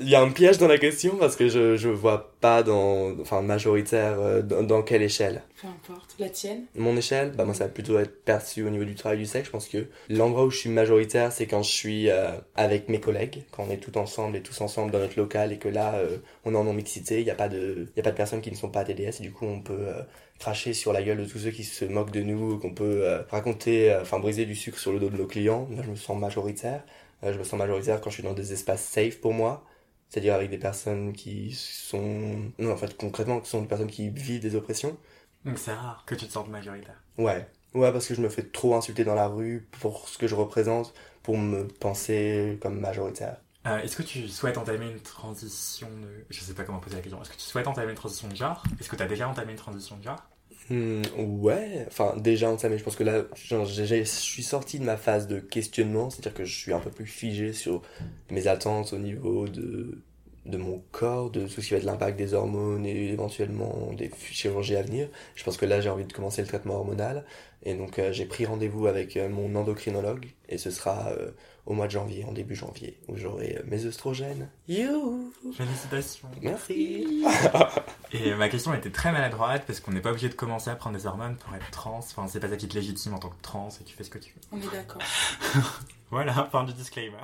il 0.00 0.08
y 0.08 0.14
a 0.14 0.20
un 0.20 0.30
piège 0.30 0.58
dans 0.58 0.68
la 0.68 0.78
question 0.78 1.16
parce 1.16 1.36
que 1.36 1.48
je 1.48 1.76
je 1.76 1.88
vois 1.88 2.32
pas 2.40 2.62
dans 2.62 3.18
enfin 3.20 3.42
majoritaire 3.42 4.20
euh, 4.20 4.42
dans, 4.42 4.62
dans 4.62 4.82
quelle 4.82 5.02
échelle 5.02 5.42
Peu 5.60 5.68
importe. 5.68 6.14
La 6.18 6.28
tienne? 6.28 6.64
Mon 6.76 6.96
échelle, 6.96 7.32
bah 7.32 7.44
moi 7.44 7.54
ça 7.54 7.64
va 7.64 7.70
plutôt 7.70 7.98
être 7.98 8.24
perçu 8.24 8.64
au 8.64 8.70
niveau 8.70 8.84
du 8.84 8.94
travail 8.94 9.18
du 9.18 9.26
sexe. 9.26 9.46
Je 9.46 9.50
pense 9.50 9.68
que 9.68 9.86
l'endroit 10.08 10.44
où 10.44 10.50
je 10.50 10.58
suis 10.58 10.70
majoritaire, 10.70 11.32
c'est 11.32 11.46
quand 11.46 11.62
je 11.62 11.70
suis 11.70 12.10
euh, 12.10 12.30
avec 12.56 12.88
mes 12.88 13.00
collègues, 13.00 13.44
quand 13.50 13.64
on 13.68 13.70
est 13.70 13.78
tout 13.78 13.96
ensemble 13.98 14.36
et 14.36 14.42
tous 14.42 14.60
ensemble 14.60 14.90
dans 14.90 14.98
notre 14.98 15.18
local 15.18 15.52
et 15.52 15.58
que 15.58 15.68
là 15.68 15.94
euh, 15.94 16.18
on 16.44 16.54
est 16.54 16.56
en 16.56 16.64
non 16.64 16.72
mixité, 16.72 17.20
il 17.20 17.26
y 17.26 17.30
a 17.30 17.34
pas 17.34 17.48
de 17.48 17.86
il 17.94 17.96
y 17.96 18.00
a 18.00 18.02
pas 18.02 18.12
de 18.12 18.16
personnes 18.16 18.40
qui 18.40 18.50
ne 18.50 18.56
sont 18.56 18.70
pas 18.70 18.84
TDS 18.84 19.20
et 19.20 19.22
du 19.22 19.32
coup 19.32 19.46
on 19.46 19.60
peut 19.60 19.72
euh, 19.72 20.02
cracher 20.38 20.74
sur 20.74 20.92
la 20.92 21.02
gueule 21.02 21.18
de 21.18 21.24
tous 21.24 21.38
ceux 21.38 21.50
qui 21.50 21.64
se 21.64 21.84
moquent 21.84 22.10
de 22.10 22.22
nous, 22.22 22.58
qu'on 22.58 22.74
peut 22.74 23.02
euh, 23.02 23.22
raconter 23.30 23.92
euh, 23.92 24.02
enfin 24.02 24.18
briser 24.18 24.44
du 24.46 24.54
sucre 24.54 24.78
sur 24.78 24.92
le 24.92 24.98
dos 24.98 25.08
de 25.08 25.16
nos 25.16 25.26
clients. 25.26 25.68
Là 25.70 25.82
je 25.84 25.90
me 25.90 25.96
sens 25.96 26.18
majoritaire. 26.18 26.82
Euh, 27.24 27.32
je 27.32 27.38
me 27.38 27.44
sens 27.44 27.58
majoritaire 27.58 28.00
quand 28.00 28.10
je 28.10 28.14
suis 28.14 28.22
dans 28.22 28.34
des 28.34 28.52
espaces 28.52 28.82
safe 28.84 29.20
pour 29.20 29.32
moi. 29.32 29.64
C'est-à-dire 30.08 30.34
avec 30.34 30.50
des 30.50 30.58
personnes 30.58 31.12
qui 31.12 31.52
sont... 31.52 32.52
Non, 32.58 32.72
en 32.72 32.76
fait, 32.76 32.96
concrètement, 32.96 33.40
qui 33.40 33.50
sont 33.50 33.62
des 33.62 33.66
personnes 33.66 33.90
qui 33.90 34.10
vivent 34.10 34.40
des 34.40 34.54
oppressions. 34.54 34.96
Donc 35.44 35.58
c'est 35.58 35.72
rare 35.74 36.04
que 36.06 36.14
tu 36.14 36.26
te 36.26 36.32
sentes 36.32 36.48
majoritaire. 36.48 37.02
Ouais. 37.18 37.48
Ouais, 37.74 37.90
parce 37.90 38.06
que 38.06 38.14
je 38.14 38.20
me 38.20 38.28
fais 38.28 38.44
trop 38.44 38.76
insulter 38.76 39.02
dans 39.02 39.16
la 39.16 39.26
rue 39.26 39.66
pour 39.80 40.08
ce 40.08 40.16
que 40.16 40.28
je 40.28 40.36
représente, 40.36 40.94
pour 41.24 41.36
me 41.36 41.66
penser 41.66 42.58
comme 42.62 42.78
majoritaire. 42.78 43.38
Euh, 43.66 43.78
Est-ce 43.78 43.96
que 43.96 44.02
tu 44.02 44.28
souhaites 44.28 44.58
entamer 44.58 44.90
une 44.90 45.00
transition 45.00 45.88
de... 45.88 46.24
Je 46.30 46.40
sais 46.40 46.54
pas 46.54 46.62
comment 46.64 46.78
poser 46.78 46.96
la 46.96 47.02
question. 47.02 47.20
Est-ce 47.20 47.30
que 47.30 47.36
tu 47.36 47.42
souhaites 47.42 47.66
entamer 47.66 47.90
une 47.90 47.96
transition 47.96 48.28
de 48.28 48.36
genre? 48.36 48.62
Est-ce 48.78 48.88
que 48.88 48.96
tu 48.96 49.02
as 49.02 49.08
déjà 49.08 49.28
entamé 49.28 49.52
une 49.52 49.58
transition 49.58 49.96
de 49.96 50.02
genre? 50.04 50.22
Hmm, 50.70 51.02
ouais, 51.18 51.84
enfin 51.88 52.16
déjà 52.16 52.50
entamé, 52.50 52.78
je 52.78 52.84
pense 52.84 52.96
que 52.96 53.04
là, 53.04 53.24
je 53.34 54.04
suis 54.04 54.42
sorti 54.42 54.78
de 54.78 54.84
ma 54.84 54.96
phase 54.96 55.26
de 55.26 55.38
questionnement, 55.38 56.08
c'est-à-dire 56.08 56.32
que 56.32 56.44
je 56.46 56.58
suis 56.58 56.72
un 56.72 56.80
peu 56.80 56.90
plus 56.90 57.06
figé 57.06 57.52
sur 57.52 57.82
mes 58.30 58.46
attentes 58.46 58.94
au 58.94 58.98
niveau 58.98 59.46
de, 59.46 60.02
de 60.46 60.56
mon 60.56 60.82
corps, 60.90 61.30
de 61.30 61.42
tout 61.46 61.60
ce 61.60 61.66
qui 61.68 61.72
va 61.72 61.78
être 61.78 61.84
l'impact 61.84 62.18
des 62.18 62.32
hormones 62.34 62.86
et 62.86 63.10
éventuellement 63.10 63.92
des 63.92 64.10
chirurgies 64.30 64.76
à 64.76 64.82
venir. 64.82 65.08
Je 65.34 65.44
pense 65.44 65.58
que 65.58 65.66
là, 65.66 65.82
j'ai 65.82 65.90
envie 65.90 66.04
de 66.06 66.12
commencer 66.12 66.40
le 66.42 66.48
traitement 66.48 66.76
hormonal 66.76 67.24
et 67.62 67.74
donc 67.74 67.98
euh, 67.98 68.12
j'ai 68.12 68.26
pris 68.26 68.46
rendez-vous 68.46 68.86
avec 68.86 69.16
euh, 69.16 69.28
mon 69.28 69.54
endocrinologue 69.56 70.26
et 70.48 70.58
ce 70.58 70.70
sera 70.70 71.10
euh, 71.12 71.30
au 71.66 71.72
mois 71.72 71.86
de 71.86 71.92
janvier, 71.92 72.24
en 72.24 72.32
début 72.32 72.54
janvier, 72.54 72.98
où 73.08 73.16
j'aurai 73.16 73.56
euh, 73.56 73.62
mes 73.66 73.86
œstrogènes. 73.86 74.48
You 74.68 75.32
Félicitations. 75.54 76.28
Merci 76.42 77.24
Et 78.12 78.34
ma 78.34 78.48
question 78.48 78.74
était 78.74 78.90
très 78.90 79.12
maladroite 79.12 79.64
parce 79.66 79.80
qu'on 79.80 79.92
n'est 79.92 80.00
pas 80.00 80.10
obligé 80.10 80.28
de 80.28 80.34
commencer 80.34 80.70
à 80.70 80.76
prendre 80.76 80.96
des 80.96 81.06
hormones 81.06 81.36
pour 81.36 81.54
être 81.54 81.70
trans. 81.70 81.98
Enfin, 81.98 82.26
c'est 82.28 82.40
pas 82.40 82.48
ça 82.48 82.56
qui 82.56 82.68
te 82.68 82.74
légitime 82.74 83.14
en 83.14 83.18
tant 83.18 83.30
que 83.30 83.42
trans 83.42 83.68
et 83.80 83.84
tu 83.84 83.96
fais 83.96 84.04
ce 84.04 84.10
que 84.10 84.18
tu 84.18 84.34
veux. 84.34 84.40
On 84.52 84.58
est 84.60 84.72
d'accord. 84.72 85.02
Voilà, 86.10 86.48
fin 86.52 86.62
du 86.62 86.72
disclaimer. 86.74 87.16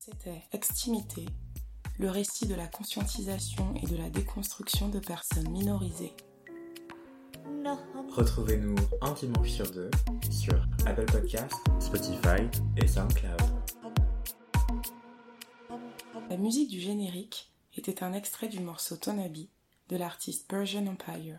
C'était 0.00 0.42
Extimité, 0.52 1.24
le 1.98 2.10
récit 2.10 2.46
de 2.46 2.54
la 2.54 2.66
conscientisation 2.66 3.72
et 3.82 3.86
de 3.86 3.96
la 3.96 4.10
déconstruction 4.10 4.88
de 4.88 4.98
personnes 4.98 5.48
minorisées. 5.48 6.12
Retrouvez-nous 8.10 8.76
un 9.02 9.12
dimanche 9.12 9.50
sur 9.50 9.70
deux 9.70 9.90
sur 10.30 10.54
Apple 10.86 11.04
Podcast, 11.04 11.54
Spotify 11.78 12.42
et 12.76 12.86
SoundCloud. 12.86 13.40
La 16.30 16.36
musique 16.36 16.70
du 16.70 16.80
générique 16.80 17.52
était 17.76 18.02
un 18.02 18.12
extrait 18.12 18.48
du 18.48 18.60
morceau 18.60 18.96
Tonabi 18.96 19.50
de 19.88 19.96
l'artiste 19.96 20.48
Persian 20.48 20.86
Empire. 20.86 21.38